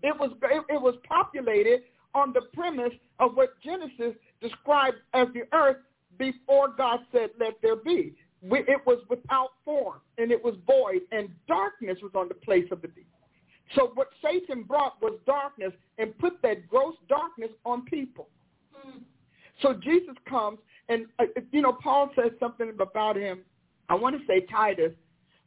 It 0.01 0.19
was 0.19 0.31
it, 0.41 0.63
it 0.67 0.81
was 0.81 0.95
populated 1.07 1.83
on 2.13 2.33
the 2.33 2.41
premise 2.53 2.93
of 3.19 3.37
what 3.37 3.53
Genesis 3.63 4.15
described 4.41 4.97
as 5.13 5.27
the 5.33 5.43
earth 5.55 5.77
before 6.17 6.67
God 6.75 6.99
said, 7.13 7.29
"Let 7.39 7.53
there 7.61 7.77
be." 7.77 8.15
It 8.41 8.81
was 8.85 9.01
without 9.09 9.51
form 9.63 10.01
and 10.17 10.29
it 10.29 10.43
was 10.43 10.55
void, 10.67 11.03
and 11.13 11.29
darkness 11.47 11.99
was 12.03 12.11
on 12.15 12.27
the 12.27 12.33
place 12.33 12.65
of 12.69 12.81
the 12.81 12.89
deep. 12.89 13.07
So 13.75 13.91
what 13.95 14.09
Satan 14.23 14.63
brought 14.63 15.01
was 15.01 15.19
darkness 15.25 15.71
and 15.97 16.17
put 16.19 16.41
that 16.43 16.67
gross 16.67 16.95
darkness 17.09 17.49
on 17.65 17.85
people. 17.85 18.27
So 19.61 19.73
Jesus 19.73 20.15
comes, 20.27 20.59
and 20.89 21.05
uh, 21.19 21.25
you 21.51 21.61
know 21.61 21.73
Paul 21.73 22.09
says 22.15 22.31
something 22.39 22.73
about 22.79 23.15
him. 23.15 23.41
I 23.89 23.95
want 23.95 24.19
to 24.19 24.25
say 24.27 24.45
Titus, 24.51 24.91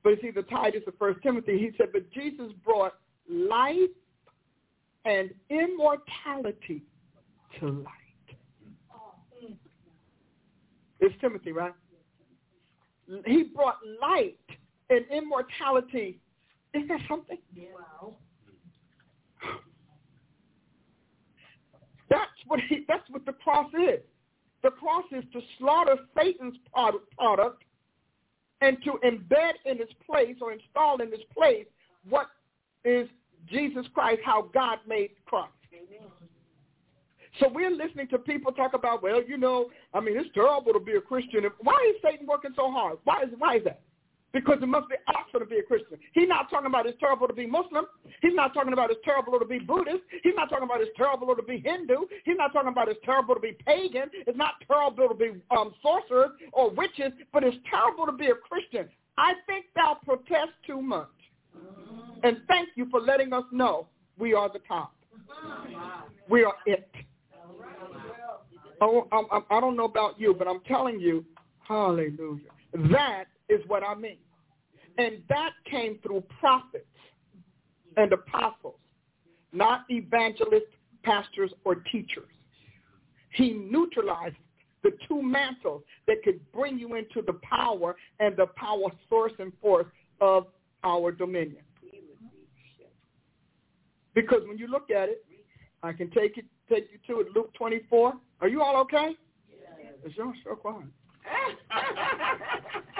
but 0.03 0.15
it's 0.15 0.25
either 0.25 0.43
Titus 0.43 0.83
or 0.87 0.95
First 0.99 1.23
Timothy. 1.23 1.59
He 1.59 1.71
said, 1.77 1.89
"But 1.93 2.11
Jesus 2.13 2.53
brought 2.65 2.95
life 3.29 3.91
and 5.05 5.31
immortality 5.51 6.83
to 7.61 7.67
light." 7.69 7.93
It's 11.01 11.15
Timothy, 11.21 11.53
right? 11.53 11.75
He 13.27 13.45
brought 13.45 13.79
light 14.01 14.39
and 14.89 15.05
immortality. 15.11 16.19
Isn't 16.77 16.89
that 16.89 17.01
something? 17.09 17.39
Wow. 17.57 18.17
That's 22.11 22.31
what 22.47 22.61
he, 22.69 22.85
that's 22.87 23.09
what 23.11 23.25
the 23.25 23.33
cross 23.33 23.71
is. 23.75 24.01
The 24.63 24.71
cross 24.71 25.05
is 25.13 25.25
to 25.33 25.41
slaughter 25.59 25.97
Satan's 26.17 26.57
product 27.17 27.63
and 28.61 28.77
to 28.85 28.93
embed 29.05 29.53
in 29.65 29.81
its 29.81 29.93
place 30.05 30.37
or 30.41 30.53
install 30.53 31.01
in 31.01 31.13
its 31.13 31.23
place 31.37 31.67
what 32.09 32.29
is 32.85 33.09
Jesus 33.51 33.87
Christ, 33.95 34.21
how 34.25 34.51
God 34.55 34.79
made 34.87 35.11
Christ. 35.25 35.53
So 37.41 37.49
we're 37.53 37.71
listening 37.71 38.09
to 38.09 38.19
people 38.19 38.51
talk 38.53 38.73
about, 38.73 39.03
well, 39.03 39.23
you 39.23 39.37
know, 39.37 39.67
I 39.93 40.01
mean, 40.01 40.17
it's 40.17 40.31
terrible 40.35 40.73
to 40.73 40.81
be 40.81 40.93
a 40.93 41.01
Christian. 41.01 41.43
Why 41.61 41.93
is 41.95 42.01
Satan 42.03 42.27
working 42.27 42.53
so 42.57 42.71
hard? 42.71 42.99
Why 43.05 43.23
is 43.23 43.29
why 43.39 43.57
is 43.57 43.65
that? 43.65 43.83
Because 44.33 44.59
it 44.61 44.67
must 44.67 44.89
be 44.89 44.97
awesome 45.09 45.41
to 45.41 45.47
be 45.47 45.59
a 45.59 45.63
Christian. 45.63 45.99
He's 46.13 46.29
not 46.29 46.51
talking 46.51 46.67
about 46.67 46.87
it's 46.87 46.99
terrible 47.01 47.27
to 47.27 47.33
be 47.33 47.47
Muslim. 47.47 47.87
He's 48.21 48.35
not 48.35 48.53
talking 48.53 48.73
about 48.73 48.91
it's 48.91 49.01
terrible 49.05 49.39
to 49.39 49.45
be 49.45 49.59
Buddhist. 49.59 50.03
He's 50.23 50.35
not 50.37 50.51
talking 50.51 50.65
about 50.65 50.81
it's 50.81 50.91
terrible 50.97 51.35
to 51.35 51.43
be 51.43 51.63
Hindu. 51.65 52.07
He's 52.25 52.37
not 52.37 52.53
talking 52.53 52.69
about 52.69 52.89
it's 52.89 53.01
terrible 53.05 53.35
to 53.35 53.41
be 53.41 53.57
pagan. 53.65 54.11
It's 54.27 54.37
not 54.37 54.55
terrible 54.67 55.09
to 55.09 55.15
be 55.15 55.41
um, 55.57 55.75
sorcerers 55.81 56.33
or 56.53 56.71
witches, 56.71 57.13
but 57.33 57.45
it's 57.45 57.57
terrible 57.71 58.05
to 58.07 58.13
be 58.13 58.27
a 58.27 58.35
Christian. 58.35 58.89
I 59.17 59.35
think 59.47 59.67
thou 59.75 59.99
protest 60.05 60.53
too 60.67 60.83
much. 60.83 61.09
And 62.23 62.39
thank 62.49 62.71
you 62.75 62.89
for 62.91 63.01
letting 63.01 63.33
us 63.33 63.45
know 63.53 63.87
we 64.19 64.35
are 64.35 64.51
the 64.53 64.61
top. 64.67 64.93
We 66.29 66.45
are 66.45 66.55
it. 66.67 66.91
Oh, 68.81 69.07
I 69.51 69.61
don't 69.61 69.77
know 69.77 69.85
about 69.85 70.21
you, 70.21 70.35
but 70.35 70.47
I'm 70.47 70.61
telling 70.67 71.01
you, 71.01 71.25
hallelujah. 71.67 72.51
That 72.91 73.25
is 73.49 73.61
what 73.67 73.83
I 73.83 73.95
mean. 73.95 74.19
And 74.99 75.23
that 75.29 75.51
came 75.71 75.99
through 76.03 76.25
prophets 76.41 76.85
and 77.97 78.13
apostles, 78.13 78.81
not 79.53 79.85
evangelists, 79.89 80.75
pastors, 81.03 81.53
or 81.65 81.77
teachers. 81.77 82.29
He 83.33 83.53
neutralized 83.53 84.37
the 84.83 84.93
two 85.09 85.23
mantles 85.23 85.83
that 86.07 86.23
could 86.23 86.41
bring 86.53 86.79
you 86.79 86.95
into 86.95 87.23
the 87.27 87.35
power 87.43 87.97
and 88.21 88.37
the 88.37 88.47
power 88.57 88.91
source 89.09 89.33
and 89.39 89.53
force 89.61 89.87
of 90.21 90.47
our 90.85 91.13
dominion. 91.13 91.63
Because 94.15 94.43
when 94.47 94.57
you 94.57 94.69
look 94.69 94.91
at 94.91 95.09
it, 95.11 95.25
I 95.83 95.93
can 95.93 96.11
take 96.11 96.39
it, 96.39 96.47
take 96.71 96.89
you 96.91 97.15
to 97.15 97.21
it, 97.21 97.29
Luke 97.35 97.53
24. 97.55 98.15
Are 98.41 98.49
you 98.49 98.63
all 98.63 98.81
okay? 98.83 99.11
Yes. 99.51 99.93
It's 100.05 100.17
y'all 100.17 100.33
so 100.45 100.55
quiet. 100.55 100.87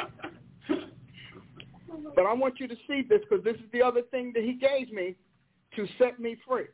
but 2.15 2.27
I 2.27 2.33
want 2.33 2.61
you 2.61 2.69
to 2.69 2.77
see 2.89 3.03
this 3.09 3.21
because 3.29 3.45
this 3.45 3.57
is 3.57 3.71
the 3.73 3.83
other 3.83 4.03
thing 4.11 4.33
that 4.35 4.45
he 4.45 4.55
gave 4.55 4.93
me 4.93 5.15
to 5.77 5.87
set 5.99 6.19
me 6.19 6.37
free. 6.47 6.67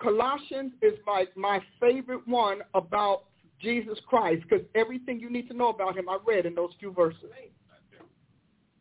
Colossians 0.00 0.72
is 0.82 0.94
my, 1.06 1.26
my 1.36 1.60
favorite 1.80 2.26
one 2.26 2.58
about 2.74 3.24
Jesus 3.60 3.98
Christ 4.06 4.42
because 4.48 4.64
everything 4.74 5.20
you 5.20 5.30
need 5.30 5.48
to 5.48 5.56
know 5.56 5.68
about 5.68 5.96
him 5.96 6.08
I 6.08 6.18
read 6.26 6.46
in 6.46 6.54
those 6.54 6.70
few 6.78 6.92
verses. 6.92 7.30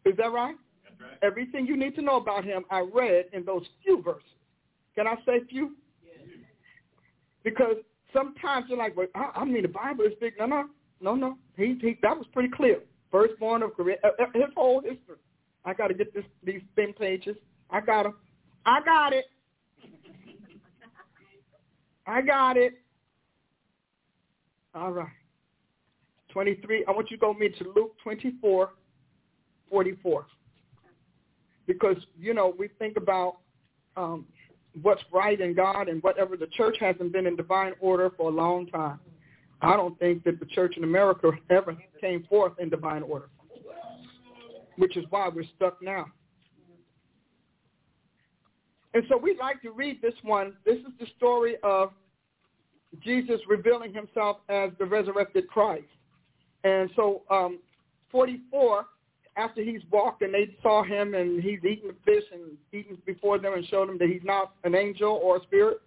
Is 0.05 0.17
that 0.17 0.31
right? 0.31 0.55
Everything 1.21 1.65
you 1.65 1.77
need 1.77 1.95
to 1.95 2.01
know 2.01 2.17
about 2.17 2.43
him 2.43 2.65
I 2.69 2.85
read 2.93 3.25
in 3.31 3.45
those 3.45 3.63
few 3.83 4.01
verses. 4.01 4.23
Can 4.95 5.07
I 5.07 5.15
say 5.25 5.39
few? 5.49 5.75
Because 7.43 7.77
sometimes 8.11 8.65
you're 8.69 8.77
like, 8.77 8.95
well, 8.95 9.07
I, 9.15 9.31
I 9.35 9.45
mean, 9.45 9.61
the 9.61 9.67
Bible 9.67 10.05
is 10.05 10.13
big. 10.19 10.33
No, 10.37 10.45
no, 10.45 10.69
no, 11.01 11.15
no. 11.15 11.37
He, 11.55 11.77
he, 11.81 11.97
that 12.01 12.17
was 12.17 12.25
pretty 12.33 12.49
clear. 12.49 12.79
Firstborn 13.13 13.61
of 13.61 13.75
Korea, 13.75 13.97
uh, 14.03 14.07
uh, 14.19 14.25
his 14.33 14.49
whole 14.57 14.81
history. 14.81 15.17
I 15.63 15.73
got 15.75 15.89
to 15.89 15.93
get 15.93 16.13
this 16.15 16.25
these 16.43 16.61
thin 16.75 16.93
pages. 16.93 17.37
I 17.69 17.79
got 17.79 18.03
them. 18.03 18.15
I 18.65 18.79
got 18.83 19.13
it. 19.13 19.25
I 22.07 22.21
got 22.21 22.57
it. 22.57 22.73
All 24.73 24.91
right. 24.91 25.07
23. 26.29 26.85
I 26.87 26.91
want 26.91 27.11
you 27.11 27.17
to 27.17 27.21
go 27.21 27.29
with 27.29 27.37
me 27.37 27.49
to 27.49 27.71
Luke 27.75 27.95
24, 28.03 28.71
44. 29.69 30.25
Because, 31.67 31.97
you 32.19 32.33
know, 32.33 32.55
we 32.57 32.67
think 32.79 32.97
about 32.97 33.37
um, 33.95 34.25
what's 34.81 35.03
right 35.13 35.39
in 35.39 35.53
God 35.53 35.87
and 35.87 36.01
whatever. 36.01 36.35
The 36.35 36.47
church 36.47 36.77
hasn't 36.79 37.13
been 37.13 37.27
in 37.27 37.35
divine 37.35 37.73
order 37.79 38.09
for 38.17 38.31
a 38.31 38.33
long 38.33 38.65
time. 38.67 38.99
I 39.63 39.77
don't 39.77 39.97
think 39.97 40.25
that 40.25 40.39
the 40.39 40.45
church 40.47 40.75
in 40.75 40.83
America 40.83 41.31
ever 41.49 41.77
came 42.01 42.23
forth 42.23 42.53
in 42.59 42.69
divine 42.69 43.01
order, 43.01 43.29
which 44.77 44.97
is 44.97 45.05
why 45.09 45.29
we're 45.33 45.45
stuck 45.55 45.81
now. 45.81 46.05
And 48.93 49.03
so 49.09 49.17
we'd 49.17 49.39
like 49.39 49.61
to 49.61 49.71
read 49.71 50.01
this 50.01 50.13
one. 50.21 50.53
This 50.65 50.77
is 50.79 50.93
the 50.99 51.07
story 51.17 51.55
of 51.63 51.91
Jesus 53.01 53.39
revealing 53.47 53.93
himself 53.93 54.37
as 54.49 54.71
the 54.79 54.85
resurrected 54.85 55.47
Christ. 55.47 55.85
And 56.63 56.89
so 56.95 57.23
um, 57.31 57.59
44, 58.11 58.85
after 59.35 59.63
he's 59.63 59.81
walked 59.89 60.21
and 60.21 60.33
they 60.33 60.55
saw 60.61 60.83
him 60.83 61.15
and 61.15 61.41
he's 61.41 61.59
eating 61.59 61.87
the 61.87 61.95
fish 62.05 62.23
and 62.31 62.57
eating 62.71 62.97
before 63.05 63.39
them 63.39 63.53
and 63.53 63.65
showed 63.67 63.89
them 63.89 63.97
that 63.97 64.09
he's 64.09 64.21
not 64.23 64.53
an 64.63 64.75
angel 64.75 65.19
or 65.23 65.37
a 65.37 65.43
spirit, 65.43 65.81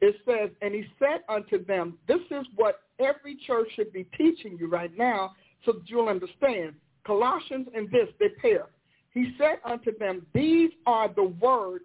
it 0.00 0.16
says, 0.26 0.50
and 0.62 0.74
he 0.74 0.84
said 0.98 1.20
unto 1.28 1.64
them, 1.64 1.98
this 2.06 2.20
is 2.30 2.46
what 2.54 2.80
every 2.98 3.36
church 3.46 3.68
should 3.74 3.92
be 3.92 4.04
teaching 4.16 4.56
you 4.58 4.68
right 4.68 4.96
now 4.96 5.34
so 5.64 5.72
that 5.72 5.88
you'll 5.88 6.08
understand. 6.08 6.74
Colossians 7.06 7.66
and 7.74 7.90
this, 7.90 8.08
they 8.18 8.28
pair. 8.40 8.66
He 9.12 9.34
said 9.38 9.58
unto 9.64 9.96
them, 9.98 10.26
these 10.34 10.70
are 10.86 11.08
the 11.08 11.24
words 11.40 11.84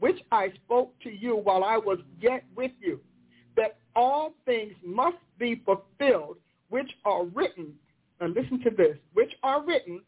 which 0.00 0.18
I 0.32 0.52
spoke 0.64 0.92
to 1.02 1.10
you 1.10 1.36
while 1.36 1.62
I 1.62 1.76
was 1.76 1.98
yet 2.20 2.44
with 2.56 2.72
you, 2.80 2.98
that 3.56 3.78
all 3.94 4.34
things 4.44 4.72
must 4.84 5.18
be 5.38 5.62
fulfilled 5.64 6.38
which 6.70 6.90
are 7.04 7.24
written, 7.26 7.74
and 8.20 8.34
listen 8.34 8.60
to 8.64 8.70
this, 8.70 8.96
which 9.12 9.30
are 9.42 9.64
written 9.64 10.00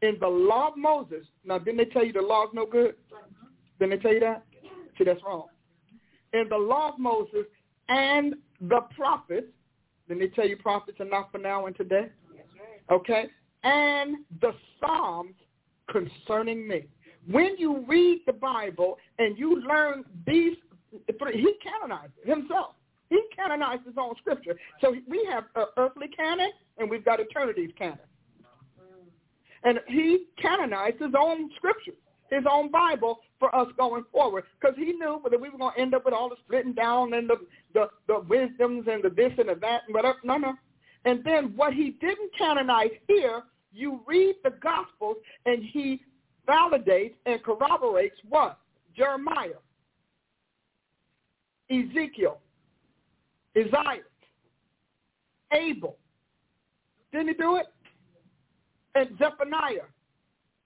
in 0.00 0.16
the 0.20 0.28
law 0.28 0.68
of 0.68 0.76
Moses. 0.76 1.26
Now, 1.44 1.58
didn't 1.58 1.78
they 1.78 1.84
tell 1.86 2.04
you 2.04 2.12
the 2.12 2.22
law 2.22 2.44
is 2.44 2.50
no 2.54 2.64
good? 2.64 2.94
Uh-huh. 3.12 3.46
Didn't 3.78 3.98
they 3.98 4.02
tell 4.02 4.14
you 4.14 4.20
that? 4.20 4.44
See, 4.96 5.04
that's 5.04 5.20
wrong. 5.24 5.48
In 6.32 6.48
the 6.48 6.56
law 6.56 6.90
of 6.92 6.98
Moses 6.98 7.46
and 7.88 8.34
the 8.60 8.80
prophets, 8.96 9.46
didn't 10.06 10.20
they 10.20 10.28
tell 10.28 10.46
you 10.46 10.56
prophets 10.56 11.00
are 11.00 11.06
not 11.06 11.30
for 11.32 11.38
now 11.38 11.66
and 11.66 11.76
today? 11.76 12.08
Okay? 12.90 13.26
And 13.62 14.18
the 14.40 14.52
Psalms 14.80 15.34
concerning 15.90 16.66
me. 16.66 16.86
When 17.30 17.56
you 17.58 17.84
read 17.86 18.22
the 18.26 18.32
Bible 18.32 18.98
and 19.18 19.38
you 19.38 19.60
learn 19.62 20.04
these, 20.26 20.56
he 20.90 21.54
canonized 21.62 22.12
himself. 22.24 22.74
He 23.10 23.20
canonized 23.34 23.84
his 23.86 23.94
own 23.98 24.14
scripture. 24.18 24.54
So 24.80 24.94
we 25.08 25.26
have 25.30 25.44
earthly 25.76 26.08
canon 26.08 26.50
and 26.78 26.90
we've 26.90 27.04
got 27.04 27.20
eternity's 27.20 27.70
canon. 27.76 27.98
And 29.64 29.80
he 29.88 30.26
canonized 30.40 31.00
his 31.00 31.12
own 31.18 31.50
scripture, 31.56 31.92
his 32.30 32.44
own 32.50 32.70
Bible 32.70 33.20
for 33.38 33.54
us 33.54 33.68
going 33.76 34.04
forward 34.12 34.44
because 34.60 34.76
he 34.76 34.92
knew 34.92 35.20
that 35.30 35.40
we 35.40 35.48
were 35.48 35.58
going 35.58 35.74
to 35.74 35.80
end 35.80 35.94
up 35.94 36.04
with 36.04 36.14
all 36.14 36.28
the 36.28 36.36
splitting 36.44 36.74
down 36.74 37.14
and 37.14 37.28
the, 37.28 37.36
the, 37.74 37.88
the 38.06 38.20
wisdoms 38.28 38.86
and 38.90 39.02
the 39.02 39.10
this 39.10 39.32
and 39.38 39.48
the 39.48 39.54
that 39.60 39.82
and 39.86 39.94
whatever. 39.94 40.18
No, 40.24 40.36
no. 40.36 40.54
And 41.04 41.24
then 41.24 41.52
what 41.56 41.72
he 41.72 41.90
didn't 42.00 42.30
canonize 42.36 42.90
here, 43.06 43.42
you 43.72 44.00
read 44.06 44.36
the 44.44 44.50
Gospels 44.50 45.16
and 45.46 45.62
he 45.64 46.02
validates 46.48 47.14
and 47.26 47.42
corroborates 47.42 48.16
what? 48.28 48.58
Jeremiah, 48.96 49.50
Ezekiel, 51.70 52.38
Isaiah, 53.56 54.02
Abel. 55.52 55.96
Didn't 57.12 57.28
he 57.28 57.34
do 57.34 57.56
it? 57.56 57.66
And 58.94 59.10
Zephaniah, 59.18 59.86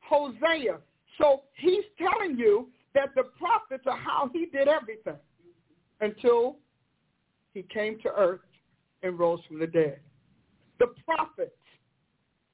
Hosea. 0.01 0.79
So 1.19 1.43
he's 1.55 1.85
telling 1.99 2.39
you 2.39 2.69
that 2.95 3.15
the 3.15 3.25
prophets 3.39 3.85
are 3.87 3.97
how 3.97 4.31
he 4.33 4.47
did 4.47 4.69
everything 4.69 5.17
until 6.01 6.57
he 7.55 7.63
came 7.63 7.99
to 8.01 8.09
earth 8.17 8.41
and 9.03 9.19
rose 9.19 9.41
from 9.47 9.59
the 9.59 9.67
dead. 9.67 10.01
The 10.79 10.87
prophets. 11.05 11.53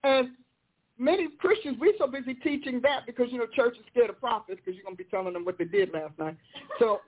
And 0.05 0.31
many 0.99 1.29
Christians, 1.39 1.77
we're 1.81 1.93
so 1.99 2.07
busy 2.07 2.35
teaching 2.35 2.81
that 2.83 3.07
because, 3.07 3.27
you 3.31 3.39
know, 3.39 3.47
church 3.55 3.77
is 3.79 3.85
scared 3.91 4.11
of 4.11 4.21
prophets 4.21 4.61
because 4.65 4.77
you're 4.77 4.85
going 4.85 4.97
to 4.97 5.03
be 5.03 5.09
telling 5.11 5.33
them 5.33 5.45
what 5.45 5.59
they 5.59 5.65
did 5.65 5.93
last 5.93 6.19
night. 6.19 6.37
So, 6.79 7.01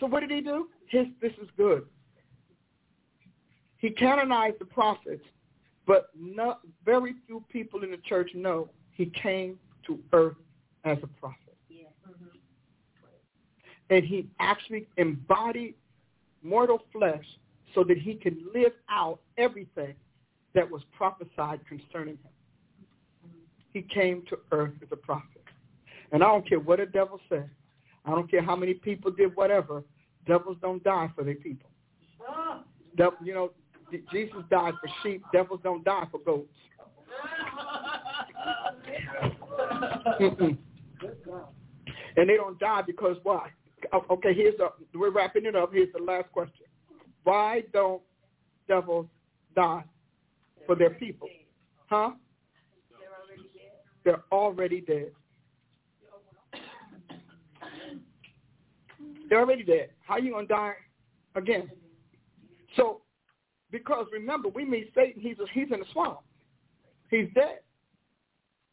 so 0.00 0.06
what 0.06 0.20
did 0.20 0.30
he 0.30 0.40
do? 0.40 0.68
His, 0.88 1.06
this 1.20 1.32
is 1.42 1.48
good. 1.56 1.84
He 3.78 3.90
canonized 3.90 4.56
the 4.58 4.64
prophets, 4.64 5.24
but 5.86 6.10
not, 6.18 6.60
very 6.84 7.14
few 7.26 7.44
people 7.50 7.82
in 7.84 7.90
the 7.90 7.98
church 7.98 8.30
know 8.34 8.68
he 8.98 9.06
came 9.06 9.58
to 9.86 9.98
earth 10.12 10.36
as 10.84 10.98
a 11.02 11.06
prophet. 11.06 11.56
Yeah. 11.70 11.84
Mm-hmm. 12.06 13.94
And 13.94 14.04
he 14.04 14.28
actually 14.40 14.86
embodied 14.98 15.74
mortal 16.42 16.82
flesh 16.92 17.24
so 17.74 17.84
that 17.84 17.96
he 17.96 18.14
could 18.14 18.36
live 18.54 18.72
out 18.90 19.20
everything 19.38 19.94
that 20.54 20.68
was 20.68 20.82
prophesied 20.96 21.60
concerning 21.66 22.14
him. 22.14 23.32
He 23.72 23.82
came 23.82 24.24
to 24.28 24.38
earth 24.50 24.72
as 24.82 24.88
a 24.90 24.96
prophet. 24.96 25.44
And 26.10 26.24
I 26.24 26.26
don't 26.26 26.46
care 26.48 26.58
what 26.58 26.80
the 26.80 26.86
devil 26.86 27.20
said. 27.28 27.48
I 28.04 28.10
don't 28.10 28.28
care 28.28 28.42
how 28.42 28.56
many 28.56 28.74
people 28.74 29.12
did 29.12 29.36
whatever. 29.36 29.84
Devils 30.26 30.56
don't 30.60 30.82
die 30.82 31.10
for 31.14 31.22
their 31.22 31.34
people. 31.34 31.70
Devil, 32.96 33.18
you 33.22 33.34
know, 33.34 33.52
Jesus 34.10 34.38
died 34.50 34.74
for 34.80 34.90
sheep. 35.02 35.22
Devils 35.32 35.60
don't 35.62 35.84
die 35.84 36.06
for 36.10 36.18
goats. 36.20 36.48
And 42.16 42.28
they 42.28 42.36
don't 42.36 42.58
die 42.58 42.82
because 42.86 43.16
why? 43.22 43.50
Okay, 44.10 44.34
here's 44.34 44.58
a, 44.58 44.70
we're 44.96 45.10
wrapping 45.10 45.46
it 45.46 45.54
up. 45.54 45.72
Here's 45.72 45.92
the 45.96 46.02
last 46.02 46.30
question. 46.32 46.66
Why 47.24 47.62
don't 47.72 48.02
devils 48.66 49.06
die 49.54 49.84
for 50.66 50.74
their 50.74 50.90
people? 50.90 51.28
Huh? 51.86 52.10
They're 54.04 54.24
already 54.32 54.80
dead. 54.80 55.12
They're 59.28 59.40
already 59.40 59.62
dead. 59.62 59.90
How 60.00 60.16
you 60.16 60.32
to 60.40 60.46
die 60.46 60.72
again? 61.34 61.70
So, 62.76 63.02
because 63.70 64.06
remember, 64.12 64.48
we 64.48 64.64
meet 64.64 64.90
Satan, 64.94 65.20
he's, 65.20 65.38
a, 65.38 65.44
he's 65.52 65.70
in 65.72 65.80
the 65.80 65.86
swamp. 65.92 66.20
He's 67.10 67.28
dead. 67.34 67.60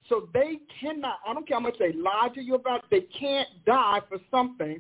So 0.10 0.30
they 0.34 0.60
cannot, 0.80 1.19
I 1.27 1.34
don't 1.34 1.48
care 1.48 1.57
how 1.57 1.64
much 1.64 1.77
they 1.80 1.94
lie 1.94 2.30
to 2.36 2.41
you 2.41 2.56
about, 2.56 2.86
they 2.91 3.02
can't 3.02 3.48
die 3.65 4.02
for 4.07 4.19
something 4.30 4.80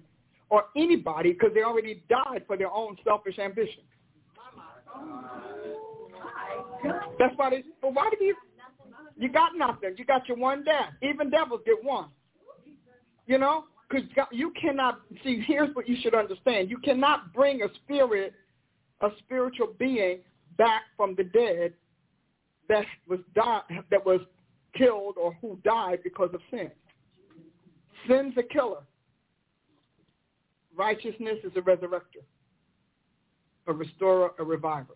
or 0.49 0.65
anybody 0.75 1.33
because 1.33 1.51
they 1.53 1.63
already 1.63 2.03
died 2.07 2.43
for 2.45 2.57
their 2.57 2.71
own 2.71 2.95
selfish 3.03 3.39
ambition. 3.39 3.81
That's 7.17 7.33
why 7.37 7.49
they, 7.49 7.63
but 7.81 7.93
why 7.93 8.09
do 8.17 8.23
you, 8.23 8.35
you 9.17 9.29
got 9.29 9.55
nothing. 9.55 9.95
You 9.97 10.05
got 10.05 10.27
your 10.27 10.37
one 10.37 10.63
death. 10.63 10.93
Even 11.01 11.29
devils 11.29 11.61
get 11.65 11.83
one. 11.83 12.09
You 13.25 13.39
know? 13.39 13.65
Because 13.89 14.07
you 14.31 14.51
cannot, 14.59 15.01
see, 15.23 15.43
here's 15.45 15.73
what 15.75 15.87
you 15.87 15.95
should 16.01 16.15
understand. 16.15 16.69
You 16.69 16.77
cannot 16.79 17.33
bring 17.33 17.61
a 17.61 17.67
spirit, 17.83 18.33
a 19.01 19.09
spiritual 19.19 19.73
being 19.79 20.19
back 20.57 20.83
from 20.95 21.15
the 21.15 21.23
dead 21.23 21.73
that 22.67 22.85
was 23.07 23.19
died, 23.35 23.61
that 23.91 24.05
was 24.05 24.21
killed 24.77 25.15
or 25.17 25.35
who 25.41 25.59
died 25.63 25.99
because 26.03 26.29
of 26.33 26.41
sin. 26.51 26.71
Sin's 28.07 28.33
a 28.37 28.43
killer. 28.43 28.83
Righteousness 30.75 31.37
is 31.43 31.53
a 31.55 31.61
resurrector, 31.61 32.23
a 33.67 33.73
restorer, 33.73 34.31
a 34.39 34.43
reviver. 34.43 34.95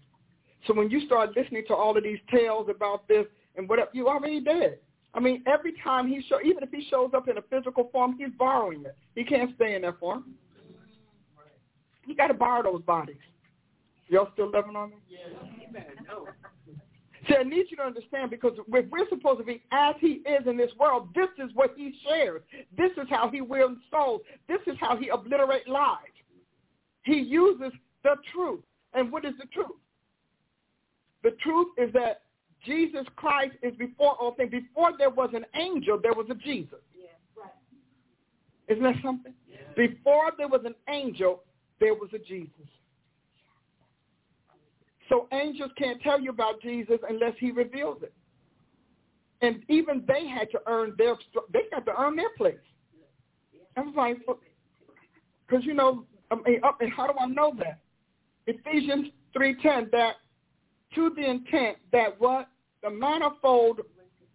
So 0.68 0.74
when 0.74 0.90
you 0.90 1.06
start 1.06 1.36
listening 1.36 1.64
to 1.68 1.74
all 1.74 1.98
of 1.98 2.04
these 2.04 2.20
tales 2.30 2.68
about 2.70 3.08
this 3.08 3.26
and 3.56 3.68
whatever, 3.70 3.90
you 3.94 4.08
already 4.08 4.42
dead. 4.42 4.80
I 5.14 5.20
mean, 5.20 5.44
every 5.48 5.74
time 5.84 6.08
he 6.08 6.22
show, 6.28 6.40
even 6.44 6.64
if 6.64 6.70
he 6.70 6.86
shows 6.90 7.12
up 7.16 7.28
in 7.28 7.38
a 7.38 7.42
physical 7.44 7.90
form, 7.92 8.16
he's 8.18 8.30
borrowing 8.38 8.84
it. 8.86 8.96
He 9.16 9.24
can't 9.24 9.56
stay 9.56 9.76
in 9.76 9.84
that 9.84 10.00
form. 10.00 10.26
You 12.06 12.16
got 12.16 12.28
to 12.28 12.34
borrow 12.34 12.64
those 12.64 12.82
bodies. 12.84 13.18
Y'all 14.08 14.30
still 14.34 14.52
living 14.52 14.76
on 14.76 14.90
me? 14.90 14.96
Yes. 15.08 15.20
See, 17.30 17.36
I 17.40 17.44
need 17.44 17.66
you 17.70 17.78
to 17.78 17.84
understand 17.84 18.32
because 18.32 18.54
if 18.58 18.90
we're 18.90 19.08
supposed 19.10 19.40
to 19.40 19.46
be 19.46 19.62
as 19.72 19.96
he 20.00 20.24
is 20.26 20.48
in 20.48 20.58
this 20.58 20.72
world, 20.80 21.10
this 21.14 21.30
is 21.38 21.52
what 21.54 21.74
he 21.78 21.94
shares. 22.08 22.42
This 22.76 22.92
is 22.92 23.08
how 23.10 23.30
he 23.30 23.42
wins 23.42 23.78
souls. 23.92 24.22
This 24.48 24.60
is 24.68 24.76
how 24.80 24.98
he 24.98 25.10
obliterates 25.10 25.68
lies. 25.68 25.98
He 27.04 27.20
uses 27.20 27.72
the 28.04 28.16
truth. 28.34 28.62
And 28.94 29.12
what 29.12 29.26
is 29.26 29.34
the 29.40 29.46
truth? 29.48 29.78
The 31.24 31.32
truth 31.42 31.68
is 31.78 31.94
that 31.94 32.22
Jesus 32.66 33.06
Christ 33.16 33.56
is 33.62 33.76
before 33.76 34.16
all 34.20 34.34
things. 34.34 34.52
Before 34.52 34.92
there 34.98 35.10
was 35.10 35.30
an 35.34 35.46
angel, 35.54 36.00
there 36.02 36.14
was 36.14 36.28
a 36.30 36.36
Jesus. 36.36 36.80
Yeah, 36.98 37.10
right. 37.38 37.52
Isn't 38.68 38.84
that 38.84 38.96
something? 39.04 39.34
Yeah. 39.48 39.58
Before 39.76 40.32
there 40.38 40.48
was 40.48 40.62
an 40.66 40.76
angel, 40.90 41.44
there 41.80 41.94
was 41.94 42.10
a 42.14 42.20
Jesus. 42.20 42.68
So 45.10 45.28
angels 45.34 45.72
can't 45.78 46.02
tell 46.02 46.22
you 46.22 46.30
about 46.30 46.62
Jesus 46.62 47.00
unless 47.10 47.34
he 47.40 47.52
reveals 47.52 48.04
it. 48.04 48.14
And 49.42 49.64
even 49.68 50.04
they 50.08 50.28
had 50.28 50.52
to 50.52 50.60
earn 50.68 50.94
their, 50.98 51.16
they 51.52 51.64
had 51.72 51.86
to 51.86 51.94
earn 52.00 52.16
their 52.16 52.30
place. 52.38 52.56
I 53.76 53.82
was 53.82 53.94
like, 53.96 54.18
because 55.48 55.66
you 55.66 55.74
know, 55.74 56.06
I 56.32 56.36
mean, 56.36 56.62
how 56.96 57.08
do 57.08 57.14
I 57.20 57.26
know 57.26 57.54
that? 57.58 57.80
Ephesians 58.46 59.08
three 59.34 59.56
ten. 59.62 59.90
That 59.92 60.16
to 60.96 61.12
the 61.16 61.28
intent 61.28 61.78
that 61.92 62.20
what 62.20 62.50
the 62.84 62.90
manifold 62.90 63.82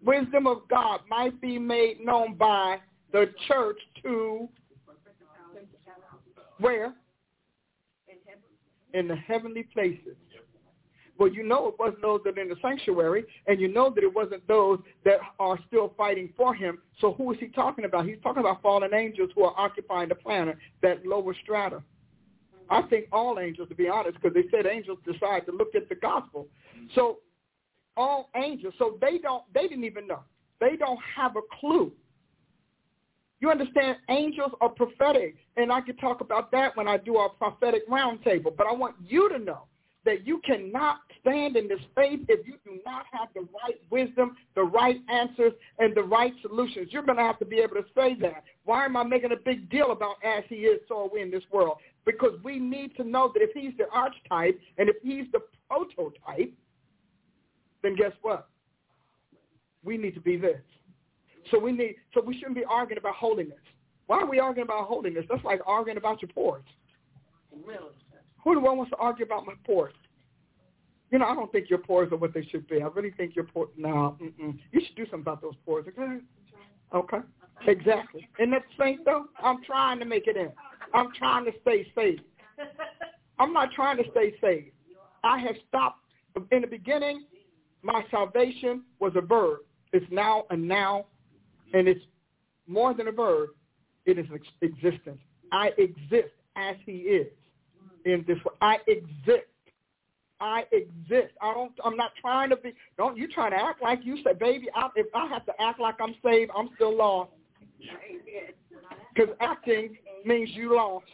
wisdom 0.02 0.46
of 0.46 0.66
God 0.68 1.00
might 1.08 1.40
be 1.40 1.58
made 1.58 2.04
known 2.04 2.34
by 2.34 2.78
the 3.12 3.30
church 3.48 3.78
to 4.02 4.48
where? 6.58 6.94
In 8.92 9.08
the 9.08 9.16
heavenly 9.16 9.64
places. 9.64 10.16
Well, 11.16 11.28
you 11.28 11.44
know 11.44 11.68
it 11.68 11.74
wasn't 11.78 12.02
those 12.02 12.20
that 12.24 12.36
are 12.36 12.42
in 12.42 12.48
the 12.48 12.56
sanctuary, 12.60 13.24
and 13.46 13.60
you 13.60 13.68
know 13.68 13.88
that 13.90 14.02
it 14.02 14.12
wasn't 14.12 14.46
those 14.48 14.80
that 15.04 15.18
are 15.38 15.58
still 15.68 15.94
fighting 15.96 16.32
for 16.36 16.54
him. 16.54 16.78
So 17.00 17.12
who 17.12 17.32
is 17.32 17.38
he 17.38 17.48
talking 17.48 17.84
about? 17.84 18.06
He's 18.06 18.18
talking 18.22 18.40
about 18.40 18.62
fallen 18.62 18.92
angels 18.92 19.30
who 19.34 19.44
are 19.44 19.54
occupying 19.56 20.08
the 20.08 20.16
planet, 20.16 20.56
that 20.82 21.06
lower 21.06 21.34
strata. 21.42 21.82
I 22.68 22.82
think 22.82 23.06
all 23.12 23.38
angels, 23.38 23.68
to 23.68 23.74
be 23.74 23.88
honest, 23.88 24.16
because 24.20 24.34
they 24.34 24.48
said 24.50 24.66
angels 24.66 24.98
decide 25.04 25.46
to 25.46 25.52
look 25.52 25.74
at 25.74 25.88
the 25.88 25.94
gospel. 25.94 26.48
So 26.94 27.18
all 27.96 28.30
angels, 28.34 28.74
so 28.78 28.98
they 29.00 29.18
don't, 29.18 29.44
they 29.52 29.68
didn't 29.68 29.84
even 29.84 30.06
know. 30.06 30.20
They 30.60 30.76
don't 30.76 30.98
have 31.16 31.36
a 31.36 31.42
clue. 31.60 31.92
You 33.40 33.50
understand, 33.50 33.98
angels 34.08 34.52
are 34.60 34.70
prophetic, 34.70 35.36
and 35.56 35.70
I 35.70 35.82
can 35.82 35.96
talk 35.96 36.22
about 36.22 36.50
that 36.52 36.76
when 36.76 36.88
I 36.88 36.96
do 36.96 37.16
our 37.16 37.28
prophetic 37.28 37.88
roundtable. 37.88 38.56
But 38.56 38.66
I 38.66 38.72
want 38.72 38.96
you 39.06 39.28
to 39.28 39.38
know 39.38 39.66
that 40.04 40.26
you 40.26 40.40
cannot 40.44 40.98
stand 41.20 41.56
in 41.56 41.68
this 41.68 41.80
faith 41.94 42.20
if 42.28 42.46
you 42.46 42.54
do 42.64 42.78
not 42.84 43.06
have 43.10 43.28
the 43.34 43.40
right 43.40 43.80
wisdom, 43.90 44.36
the 44.54 44.62
right 44.62 45.00
answers, 45.08 45.52
and 45.78 45.94
the 45.94 46.02
right 46.02 46.32
solutions. 46.42 46.88
You're 46.90 47.02
going 47.02 47.18
to 47.18 47.24
have 47.24 47.38
to 47.38 47.44
be 47.44 47.58
able 47.58 47.76
to 47.76 47.84
say 47.94 48.14
that. 48.20 48.44
Why 48.64 48.84
am 48.84 48.96
I 48.96 49.04
making 49.04 49.32
a 49.32 49.36
big 49.36 49.70
deal 49.70 49.92
about 49.92 50.16
as 50.24 50.44
he 50.48 50.56
is, 50.56 50.80
so 50.88 51.04
are 51.04 51.08
we 51.08 51.22
in 51.22 51.30
this 51.30 51.44
world? 51.50 51.78
Because 52.04 52.38
we 52.42 52.58
need 52.58 52.94
to 52.96 53.04
know 53.04 53.30
that 53.32 53.42
if 53.42 53.50
he's 53.54 53.76
the 53.78 53.88
archetype 53.92 54.60
and 54.78 54.88
if 54.88 54.96
he's 55.02 55.26
the 55.32 55.40
prototype, 55.68 56.52
then 57.82 57.96
guess 57.96 58.12
what? 58.22 58.48
We 59.84 59.96
need 59.96 60.14
to 60.14 60.20
be 60.20 60.36
this. 60.36 60.60
So 61.50 61.58
we 61.58 61.72
need. 61.72 61.96
So 62.14 62.22
we 62.22 62.34
shouldn't 62.38 62.56
be 62.56 62.64
arguing 62.64 62.98
about 62.98 63.14
holiness. 63.16 63.58
Why 64.06 64.18
are 64.20 64.26
we 64.26 64.38
arguing 64.38 64.66
about 64.66 64.86
holiness? 64.86 65.24
That's 65.28 65.44
like 65.44 65.60
arguing 65.66 65.98
about 65.98 66.22
your 66.22 66.30
pores. 66.30 66.64
Really? 67.66 67.92
Who 68.44 68.54
do 68.54 68.66
I 68.66 68.72
wants 68.72 68.90
to 68.90 68.96
argue 68.96 69.24
about 69.24 69.46
my 69.46 69.54
pores? 69.64 69.94
You 71.10 71.18
know, 71.18 71.26
I 71.26 71.34
don't 71.34 71.50
think 71.50 71.70
your 71.70 71.78
pores 71.78 72.12
are 72.12 72.16
what 72.16 72.34
they 72.34 72.44
should 72.44 72.68
be. 72.68 72.82
I 72.82 72.86
really 72.86 73.12
think 73.12 73.34
your 73.34 73.44
pores. 73.44 73.70
No, 73.76 74.16
mm-mm. 74.22 74.58
you 74.72 74.80
should 74.86 74.96
do 74.96 75.04
something 75.04 75.20
about 75.20 75.40
those 75.40 75.54
pores. 75.64 75.86
Okay. 75.88 76.18
Okay. 76.94 77.18
Exactly. 77.66 78.28
And 78.38 78.52
that's 78.52 78.64
the 78.76 78.84
same 78.84 78.98
though. 79.04 79.26
I'm 79.42 79.62
trying 79.64 79.98
to 80.00 80.04
make 80.04 80.26
it 80.26 80.36
in. 80.36 80.50
I'm 80.92 81.08
trying 81.16 81.44
to 81.46 81.52
stay 81.62 81.86
safe. 81.94 82.20
I'm 83.38 83.52
not 83.52 83.72
trying 83.72 83.96
to 83.96 84.04
stay 84.10 84.34
safe. 84.40 84.64
I 85.22 85.38
have 85.38 85.56
stopped. 85.68 86.00
In 86.50 86.62
the 86.62 86.66
beginning, 86.66 87.24
my 87.82 88.04
salvation 88.10 88.82
was 88.98 89.12
a 89.14 89.20
verb. 89.20 89.60
It's 89.92 90.06
now 90.10 90.44
a 90.50 90.56
now, 90.56 91.06
and 91.72 91.86
it's 91.86 92.04
more 92.66 92.92
than 92.92 93.08
a 93.08 93.12
verb. 93.12 93.50
It 94.04 94.18
is 94.18 94.26
existence. 94.60 95.20
I 95.52 95.70
exist 95.78 96.34
as 96.56 96.76
he 96.84 96.92
is 96.92 97.28
in 98.04 98.24
this 98.26 98.38
way. 98.38 98.54
I 98.60 98.78
exist. 98.86 99.48
I 100.40 100.64
exist. 100.72 101.32
I 101.40 101.54
don't. 101.54 101.72
I'm 101.84 101.96
not 101.96 102.10
trying 102.20 102.50
to 102.50 102.56
be. 102.56 102.74
Don't 102.98 103.16
you 103.16 103.28
trying 103.28 103.52
to 103.52 103.56
act 103.56 103.82
like 103.82 104.00
you 104.04 104.18
say, 104.24 104.32
baby? 104.34 104.68
I, 104.74 104.88
if 104.96 105.06
I 105.14 105.26
have 105.26 105.46
to 105.46 105.52
act 105.60 105.80
like 105.80 105.96
I'm 106.00 106.14
saved, 106.24 106.50
I'm 106.56 106.70
still 106.74 106.96
lost. 106.96 107.30
Because 109.14 109.34
acting 109.40 109.96
means 110.24 110.50
you 110.52 110.76
lost. 110.76 111.06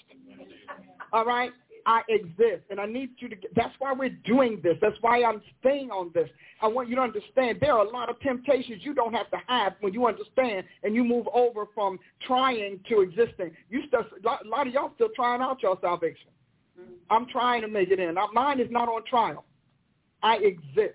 All 1.13 1.25
right. 1.25 1.53
I 1.87 2.03
exist, 2.09 2.63
and 2.71 2.79
I 2.79 2.87
need 2.87 3.11
you 3.19 3.29
to. 3.31 3.37
Get, 3.37 3.55
that's 3.55 3.75
why 3.79 3.93
we're 3.95 4.11
doing 4.11 4.61
this. 4.63 4.77
That's 4.83 4.97
why 5.01 5.23
I'm 5.25 5.41
staying 5.61 5.91
on 5.91 6.11
this. 6.15 6.29
I 6.63 6.69
want 6.69 6.89
you 6.89 6.97
to 6.97 7.03
understand 7.03 7.59
there 7.61 7.73
are 7.73 7.87
a 7.87 7.91
lot 7.91 8.11
of 8.11 8.21
temptations 8.21 8.83
you 8.85 8.95
don't 8.95 9.15
have 9.15 9.31
to 9.31 9.39
have 9.47 9.75
when 9.81 9.95
you 9.95 10.07
understand 10.07 10.67
and 10.83 10.95
you 10.95 11.05
move 11.05 11.27
over 11.33 11.67
from 11.75 11.99
trying 12.27 12.81
to 12.89 13.01
existing. 13.01 13.53
You 13.71 13.83
still, 13.89 14.05
a 14.25 14.47
lot 14.47 14.67
of 14.67 14.75
y'all 14.75 14.93
still 14.95 15.09
trying 15.17 15.41
out 15.41 15.63
your 15.63 15.79
salvation. 15.81 16.29
I'm 17.11 17.27
trying 17.27 17.63
to 17.63 17.69
make 17.69 17.91
it 17.91 17.99
in. 17.99 18.17
Mine 18.33 18.61
is 18.61 18.71
not 18.71 18.89
on 18.89 19.05
trial. 19.05 19.45
I 20.23 20.37
exist 20.37 20.95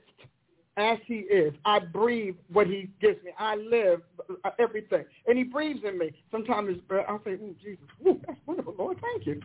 as 0.77 0.97
he 1.05 1.19
is. 1.19 1.53
I 1.63 1.79
breathe 1.79 2.35
what 2.51 2.67
he 2.67 2.89
gives 3.01 3.23
me. 3.23 3.31
I 3.37 3.55
live 3.55 4.01
uh, 4.43 4.49
everything. 4.59 5.05
And 5.27 5.37
he 5.37 5.43
breathes 5.43 5.81
in 5.87 5.97
me. 5.97 6.11
Sometimes 6.31 6.77
I'll 6.91 7.21
say, 7.23 7.37
oh, 7.41 7.55
Jesus, 7.63 7.85
Ooh, 8.07 8.19
that's 8.25 8.39
wonderful, 8.45 8.75
Lord. 8.77 8.99
Thank 9.01 9.25
you. 9.25 9.41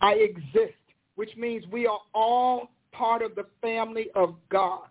I 0.00 0.14
exist, 0.14 0.74
which 1.14 1.30
means 1.36 1.64
we 1.70 1.86
are 1.86 2.00
all 2.14 2.70
part 2.92 3.22
of 3.22 3.34
the 3.34 3.46
family 3.62 4.08
of 4.14 4.34
God. 4.48 4.86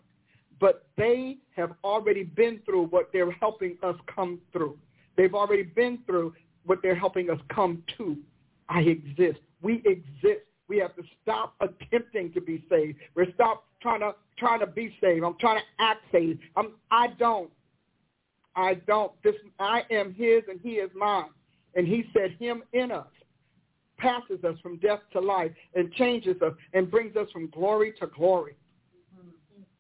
But 0.60 0.88
they 0.98 1.38
have 1.56 1.74
already 1.84 2.24
been 2.24 2.62
through 2.66 2.86
what 2.88 3.10
they're 3.12 3.32
helping 3.32 3.78
us 3.84 3.96
come 4.14 4.40
through. 4.54 4.78
They've 5.18 5.34
already 5.34 5.64
been 5.64 6.00
through 6.06 6.34
what 6.66 6.80
they're 6.82 6.96
helping 6.96 7.30
us 7.30 7.40
come 7.54 7.84
to. 7.98 8.18
I 8.70 8.82
exist. 8.82 9.40
We 9.62 9.82
exist. 9.86 10.46
We 10.68 10.78
have 10.80 10.96
to 10.96 11.04
stop 11.22 11.54
attempting 11.60 12.34
to 12.34 12.42
be 12.42 12.66
saved. 12.70 12.98
We're 13.16 13.32
stop 13.34 13.66
trying 13.82 14.00
to 14.02 14.16
trying 14.38 14.60
to 14.60 14.68
be 14.68 14.96
saved. 15.02 15.24
I'm 15.24 15.38
trying 15.40 15.60
to 15.60 15.84
act 15.84 16.02
saved. 16.12 16.42
I'm 16.56 16.74
I 16.92 17.08
don't. 17.20 17.52
I 18.56 18.76
don't. 18.88 19.12
This 19.24 19.36
I 19.60 19.84
am 19.92 20.14
his 20.14 20.44
and 20.48 20.60
he 20.62 20.74
is 20.74 20.90
mine. 20.96 21.30
And 21.76 21.86
he 21.86 22.06
said 22.14 22.36
him 22.40 22.64
in 22.74 22.92
us 22.92 23.08
passes 23.98 24.44
us 24.44 24.58
from 24.62 24.78
death 24.78 25.00
to 25.14 25.20
life 25.20 25.52
and 25.74 25.92
changes 25.94 26.42
us 26.42 26.54
and 26.74 26.90
brings 26.90 27.16
us 27.16 27.28
from 27.32 27.50
glory 27.50 27.94
to 28.00 28.08
glory. 28.08 28.56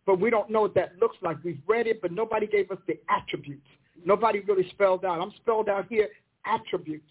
But 0.06 0.20
we 0.20 0.30
don't 0.30 0.50
know 0.50 0.62
what 0.62 0.76
that 0.76 0.94
looks 1.02 1.18
like. 1.22 1.38
We've 1.44 1.62
read 1.68 1.88
it, 1.88 2.02
but 2.02 2.12
nobody 2.12 2.46
gave 2.48 2.70
us 2.70 2.78
the 2.88 3.00
attributes. 3.10 3.66
Nobody 4.06 4.40
really 4.42 4.70
spelled 4.70 5.04
out. 5.04 5.20
I'm 5.20 5.34
spelled 5.38 5.68
out 5.68 5.88
here 5.90 6.10
attributes. 6.46 7.10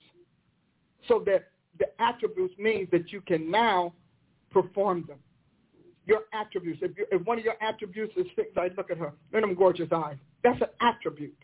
So 1.09 1.23
that 1.27 1.49
the 1.79 1.87
attributes 2.01 2.55
means 2.59 2.89
that 2.93 3.13
you 3.13 3.21
can 3.21 3.51
now 3.51 3.93
perform 4.51 5.05
them. 5.09 5.19
Your 6.07 6.23
attributes. 6.33 6.81
If, 6.83 6.93
if 7.11 7.27
one 7.27 7.39
of 7.39 7.45
your 7.45 7.55
attributes 7.63 8.13
is 8.17 8.27
fixed 8.37 8.57
eyes, 8.59 8.73
look 8.77 8.91
at 8.91 8.99
her. 8.99 9.13
Look 9.33 9.35
at 9.35 9.41
them 9.41 9.55
gorgeous 9.55 9.89
eyes. 9.91 10.17
That's 10.43 10.61
an 10.61 10.69
attribute. 10.81 11.37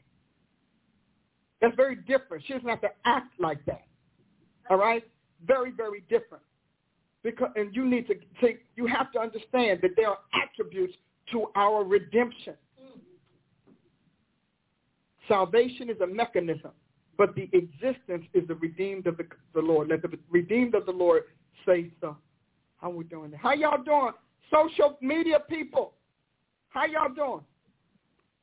That's 1.61 1.75
very 1.77 1.97
different. 1.97 2.45
She 2.47 2.53
doesn't 2.53 2.69
have 2.69 2.81
to 2.83 2.91
act 3.05 3.39
like 3.39 3.65
that. 3.67 3.85
All 4.69 4.77
right? 4.77 5.03
Very, 5.47 5.71
very 5.71 6.05
different. 6.09 6.45
Because, 7.23 7.51
and 7.57 7.75
you 7.75 7.87
need 7.87 8.07
to 8.07 8.15
take, 8.41 8.65
you 8.77 8.87
have 8.87 9.13
to 9.13 9.19
understand 9.19 9.81
that 9.83 9.91
there 9.97 10.09
are 10.09 10.19
attributes 10.43 10.95
to 11.33 11.47
our 11.55 11.85
redemption. 11.85 12.55
Mm. 12.83 13.01
Salvation 15.29 15.91
is 15.91 16.01
a 16.01 16.07
mechanism 16.07 16.73
but 17.21 17.35
the 17.35 17.51
existence 17.53 18.25
is 18.33 18.49
the 18.49 18.55
redeemed 18.55 19.07
of 19.07 19.19
the, 19.19 19.27
the 19.53 19.61
Lord. 19.61 19.89
Let 19.89 20.01
the 20.01 20.09
redeemed 20.31 20.75
of 20.75 20.87
the 20.87 20.93
Lord 20.93 21.25
say 21.67 21.91
so. 22.01 22.17
How 22.79 22.89
we 22.89 23.05
doing? 23.05 23.31
How 23.33 23.53
y'all 23.53 23.83
doing? 23.85 24.13
Social 24.51 24.97
media 25.03 25.41
people, 25.47 25.93
how 26.71 26.87
y'all 26.87 27.13
doing? 27.15 27.45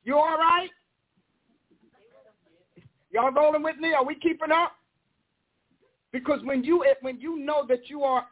You 0.04 0.14
all 0.14 0.38
right? 0.38 0.68
Y'all 3.10 3.32
rolling 3.32 3.64
with 3.64 3.78
me? 3.78 3.94
Are 3.94 4.04
we 4.04 4.14
keeping 4.14 4.52
up? 4.52 4.76
Because 6.12 6.38
when 6.44 6.62
you 6.62 6.84
when 7.00 7.20
you 7.20 7.36
know 7.36 7.66
that 7.68 7.90
you 7.90 8.04
are 8.04 8.26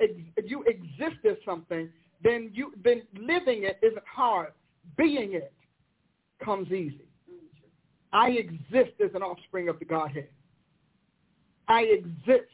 you 0.45 0.63
exist 0.69 1.25
as 1.29 1.39
something, 1.45 1.91
then 2.23 2.53
you 2.55 2.73
then 2.85 3.03
living 3.19 3.65
it 3.65 3.81
isn't 3.83 4.07
hard. 4.07 4.53
Being 4.97 5.33
it 5.33 5.53
comes 6.45 6.69
easy. 6.69 7.09
I 8.13 8.29
exist 8.29 8.93
as 9.05 9.11
an 9.15 9.23
offspring 9.23 9.69
of 9.69 9.81
the 9.81 9.85
Godhead. 9.85 10.29
I 11.69 11.83
exist 11.83 12.51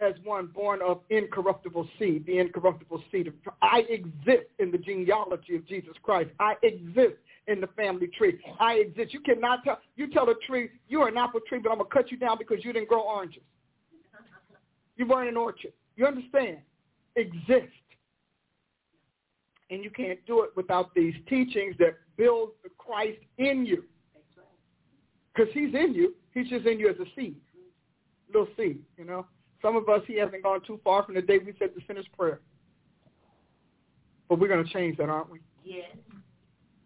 as 0.00 0.14
one 0.24 0.46
born 0.46 0.80
of 0.82 1.00
incorruptible 1.10 1.88
seed, 1.98 2.24
the 2.26 2.38
incorruptible 2.38 3.02
seed 3.12 3.26
of 3.28 3.34
I 3.60 3.80
exist 3.88 4.48
in 4.58 4.70
the 4.70 4.78
genealogy 4.78 5.56
of 5.56 5.66
Jesus 5.66 5.94
Christ. 6.02 6.30
I 6.38 6.54
exist 6.62 7.16
in 7.48 7.60
the 7.60 7.66
family 7.68 8.06
tree. 8.06 8.38
I 8.58 8.74
exist. 8.74 9.12
You 9.12 9.20
cannot 9.20 9.62
tell 9.64 9.78
you 9.96 10.10
tell 10.10 10.28
a 10.30 10.34
tree 10.46 10.70
you're 10.88 11.08
an 11.08 11.16
apple 11.16 11.40
tree, 11.46 11.58
but 11.62 11.70
I'm 11.70 11.78
gonna 11.78 11.90
cut 11.90 12.10
you 12.10 12.16
down 12.16 12.38
because 12.38 12.64
you 12.64 12.72
didn't 12.72 12.88
grow 12.88 13.02
oranges. 13.02 13.42
You 14.96 15.06
weren't 15.06 15.28
an 15.28 15.36
orchard. 15.36 15.72
You 15.96 16.06
understand? 16.06 16.58
Exist. 17.16 17.72
And 19.70 19.84
you 19.84 19.90
can't 19.90 20.18
do 20.26 20.42
it 20.42 20.50
without 20.56 20.94
these 20.94 21.14
teachings 21.28 21.76
that 21.78 21.98
build 22.16 22.50
the 22.64 22.70
Christ 22.76 23.20
in 23.38 23.64
you. 23.64 23.84
Because 25.32 25.52
he's 25.52 25.74
in 25.74 25.94
you. 25.94 26.14
He's 26.34 26.48
just 26.48 26.66
in 26.66 26.78
you 26.78 26.88
as 26.88 26.96
a 26.96 27.06
seed 27.14 27.36
little 28.32 28.48
seed, 28.56 28.80
you 28.96 29.04
know. 29.04 29.26
Some 29.62 29.76
of 29.76 29.88
us, 29.88 30.00
he 30.06 30.18
hasn't 30.18 30.42
gone 30.42 30.60
too 30.66 30.80
far 30.82 31.04
from 31.04 31.14
the 31.14 31.22
day 31.22 31.38
we 31.38 31.52
said 31.58 31.70
the 31.74 31.82
finished 31.82 32.10
prayer. 32.16 32.40
But 34.28 34.38
we're 34.38 34.48
going 34.48 34.64
to 34.64 34.72
change 34.72 34.96
that, 34.98 35.08
aren't 35.08 35.30
we? 35.30 35.40
Yes. 35.64 35.96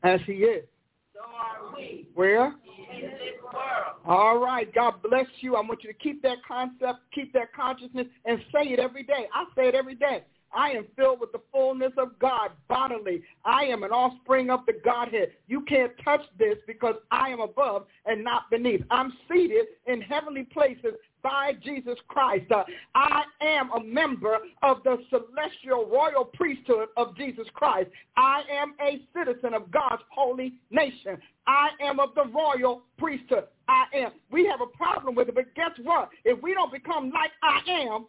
As 0.03 0.21
he 0.27 0.33
is. 0.33 0.65
So 1.13 1.21
are 1.21 1.77
we. 1.77 2.09
Where? 2.15 2.47
In 2.47 3.11
this 3.11 3.43
world. 3.43 3.97
All 4.07 4.39
right. 4.39 4.73
God 4.75 4.95
bless 5.03 5.27
you. 5.41 5.55
I 5.55 5.61
want 5.61 5.85
you 5.85 5.93
to 5.93 5.99
keep 5.99 6.23
that 6.23 6.39
concept, 6.47 7.01
keep 7.15 7.33
that 7.35 7.53
consciousness, 7.55 8.07
and 8.25 8.41
say 8.53 8.71
it 8.71 8.81
every 8.81 9.03
day. 9.03 9.29
I 9.33 9.45
say 9.55 9.69
it 9.69 9.75
every 9.75 9.95
day. 9.95 10.25
I 10.55 10.71
am 10.71 10.87
filled 10.97 11.21
with 11.21 11.33
the 11.33 11.41
fullness 11.53 11.93
of 11.99 12.19
God 12.19 12.51
bodily. 12.69 13.23
I 13.45 13.65
am 13.65 13.83
an 13.83 13.91
offspring 13.91 14.51
of 14.51 14.61
the 14.67 14.75
Godhead. 14.85 15.33
You 15.49 15.63
can't 15.63 15.93
touch 16.05 16.23
this 16.39 16.57
because 16.67 16.95
I 17.11 17.29
am 17.31 17.41
above 17.41 17.87
and 18.07 18.23
not 18.23 18.51
beneath. 18.51 18.83
I'm 18.91 19.13
seated 19.29 19.67
in 19.87 20.01
heavenly 20.01 20.45
places 20.45 20.95
by 21.25 21.55
Jesus 21.65 21.99
Christ. 22.07 22.53
Uh, 22.53 22.63
I 22.95 23.23
am 23.41 23.73
a 23.73 23.83
member 23.83 24.37
of 24.63 24.83
the 24.85 24.99
celestial 25.09 25.89
royal 25.91 26.27
priesthood 26.27 26.89
of 26.97 27.17
Jesus 27.17 27.47
Christ. 27.55 27.91
I 28.17 28.43
am 28.53 28.75
a 28.81 29.01
citizen 29.17 29.55
of 29.55 29.73
God's 29.73 30.03
holy 30.11 30.53
nation. 30.71 31.17
I 31.49 31.71
am 31.81 31.99
of 31.99 32.11
the 32.15 32.27
royal 32.27 32.83
priesthood. 32.99 33.45
I 33.67 33.87
am. 33.95 34.13
We 34.31 34.47
have 34.47 34.61
a 34.61 34.67
problem 34.67 35.15
with 35.15 35.29
it, 35.29 35.35
but 35.35 35.53
guess 35.57 35.71
what? 35.83 36.11
If 36.25 36.41
we 36.43 36.53
don't 36.53 36.71
become 36.71 37.11
like 37.11 37.31
I 37.43 37.61
am, 37.71 38.07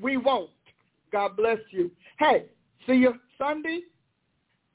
we 0.00 0.16
won't. 0.16 0.50
God 1.10 1.36
bless 1.36 1.58
you. 1.70 1.90
Hey, 2.18 2.44
see 2.86 2.94
you 2.94 3.14
Sunday, 3.36 3.80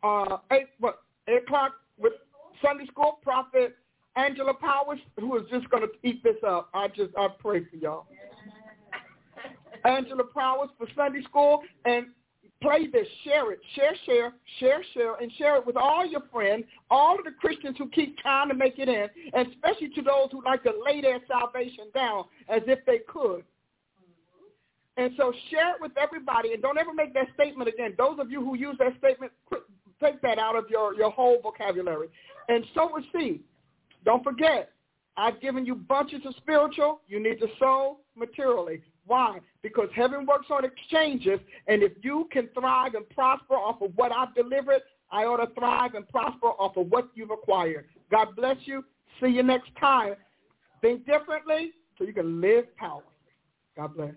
uh, 0.03 0.37
eight 0.51 0.67
what 0.79 1.03
eight 1.29 1.43
o'clock 1.43 1.73
with 1.97 2.13
Sunday 2.61 2.85
school 2.87 3.19
prophet 3.23 3.77
Angela 4.15 4.53
Powers, 4.53 4.99
who 5.19 5.35
is 5.37 5.43
just 5.49 5.69
going 5.69 5.83
to 5.83 6.07
eat 6.07 6.23
this 6.23 6.35
up. 6.45 6.69
I 6.73 6.87
just 6.87 7.11
I 7.17 7.27
pray 7.39 7.65
for 7.65 7.75
y'all. 7.75 8.05
Angela 9.85 10.23
Powers 10.23 10.69
for 10.77 10.87
Sunday 10.95 11.23
school 11.23 11.61
and 11.85 12.07
play 12.61 12.87
this, 12.87 13.07
share 13.23 13.51
it, 13.51 13.59
share, 13.75 13.93
share, 14.05 14.33
share, 14.59 14.83
share, 14.93 15.15
and 15.15 15.31
share 15.33 15.57
it 15.57 15.67
with 15.67 15.75
all 15.75 16.05
your 16.05 16.21
friends, 16.31 16.63
all 16.89 17.19
of 17.19 17.25
the 17.25 17.31
Christians 17.31 17.75
who 17.77 17.89
keep 17.89 18.17
trying 18.19 18.47
to 18.47 18.55
make 18.55 18.79
it 18.79 18.87
in, 18.87 19.07
and 19.33 19.47
especially 19.49 19.89
to 19.89 20.01
those 20.01 20.29
who 20.31 20.41
like 20.45 20.63
to 20.63 20.73
lay 20.85 21.01
their 21.01 21.19
salvation 21.27 21.85
down 21.93 22.23
as 22.47 22.61
if 22.67 22.79
they 22.85 22.99
could. 23.07 23.43
And 24.95 25.11
so 25.17 25.33
share 25.49 25.75
it 25.75 25.81
with 25.81 25.91
everybody, 25.97 26.53
and 26.53 26.61
don't 26.61 26.77
ever 26.77 26.93
make 26.93 27.13
that 27.15 27.27
statement 27.33 27.67
again. 27.67 27.95
Those 27.97 28.19
of 28.19 28.31
you 28.31 28.43
who 28.43 28.55
use 28.55 28.75
that 28.79 28.97
statement, 28.99 29.31
take 30.01 30.21
that 30.21 30.39
out 30.39 30.55
of 30.55 30.65
your, 30.69 30.93
your 30.93 31.11
whole 31.11 31.39
vocabulary. 31.41 32.07
And 32.47 32.63
sow 32.73 32.97
a 32.97 33.01
seed. 33.11 33.41
Don't 34.05 34.23
forget, 34.23 34.71
I've 35.15 35.39
given 35.41 35.65
you 35.65 35.75
bunches 35.75 36.21
of 36.25 36.35
spiritual. 36.37 37.01
You 37.07 37.21
need 37.21 37.39
to 37.39 37.47
sow 37.59 37.99
materially. 38.15 38.81
Why? 39.05 39.39
Because 39.61 39.89
heaven 39.95 40.25
works 40.25 40.47
on 40.49 40.63
exchanges, 40.65 41.39
and 41.67 41.83
if 41.83 41.91
you 42.01 42.27
can 42.31 42.49
thrive 42.53 42.95
and 42.95 43.07
prosper 43.09 43.55
off 43.55 43.81
of 43.81 43.91
what 43.95 44.11
I've 44.11 44.33
delivered, 44.33 44.81
I 45.11 45.25
ought 45.25 45.45
to 45.45 45.53
thrive 45.53 45.93
and 45.93 46.07
prosper 46.09 46.47
off 46.47 46.75
of 46.77 46.87
what 46.89 47.09
you've 47.13 47.31
acquired. 47.31 47.85
God 48.09 48.35
bless 48.35 48.57
you. 48.65 48.83
See 49.21 49.27
you 49.27 49.43
next 49.43 49.69
time. 49.79 50.15
Think 50.81 51.05
differently 51.05 51.71
so 51.97 52.03
you 52.03 52.13
can 52.13 52.41
live 52.41 52.75
power. 52.77 53.03
God 53.77 53.95
bless. 53.95 54.13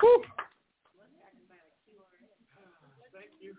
Whew. 0.00 0.22
Thank 3.12 3.30
you. 3.40 3.54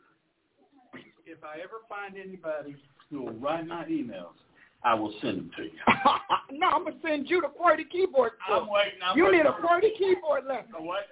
If 1.25 1.38
I 1.49 1.59
ever 1.63 1.81
find 1.87 2.15
anybody 2.15 2.75
who 3.09 3.23
will 3.23 3.33
write 3.33 3.65
my 3.65 3.83
emails, 3.85 4.37
I 4.83 4.93
will 4.93 5.13
send 5.21 5.37
them 5.37 5.51
to 5.57 5.63
you. 5.63 5.71
no, 6.59 6.67
I'm 6.67 6.83
gonna 6.83 6.95
send 7.03 7.27
you 7.27 7.41
the 7.41 7.47
QWERTY 7.47 7.89
keyboard. 7.91 8.33
I'm 8.47 8.69
waiting. 8.69 8.99
I'm 9.03 9.17
you 9.17 9.25
waiting. 9.25 9.39
need 9.39 9.47
a 9.47 9.53
QWERTY 9.53 9.97
keyboard 9.97 10.45
lesson. 10.47 10.71
No, 10.77 10.85
what? 10.85 11.05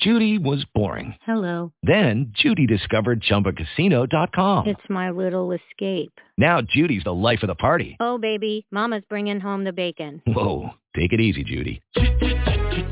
Judy 0.00 0.36
was 0.36 0.66
boring. 0.74 1.14
Hello. 1.24 1.72
Then 1.82 2.32
Judy 2.34 2.66
discovered 2.66 3.22
ChumbaCasino.com. 3.22 4.66
It's 4.68 4.80
my 4.90 5.10
little 5.10 5.52
escape. 5.52 6.12
Now 6.36 6.60
Judy's 6.60 7.04
the 7.04 7.14
life 7.14 7.42
of 7.42 7.46
the 7.46 7.54
party. 7.54 7.96
Oh, 8.00 8.18
baby, 8.18 8.66
mama's 8.70 9.04
bringing 9.08 9.40
home 9.40 9.64
the 9.64 9.72
bacon. 9.72 10.20
Whoa, 10.26 10.70
take 10.94 11.14
it 11.14 11.20
easy, 11.20 11.44
Judy. 11.44 11.80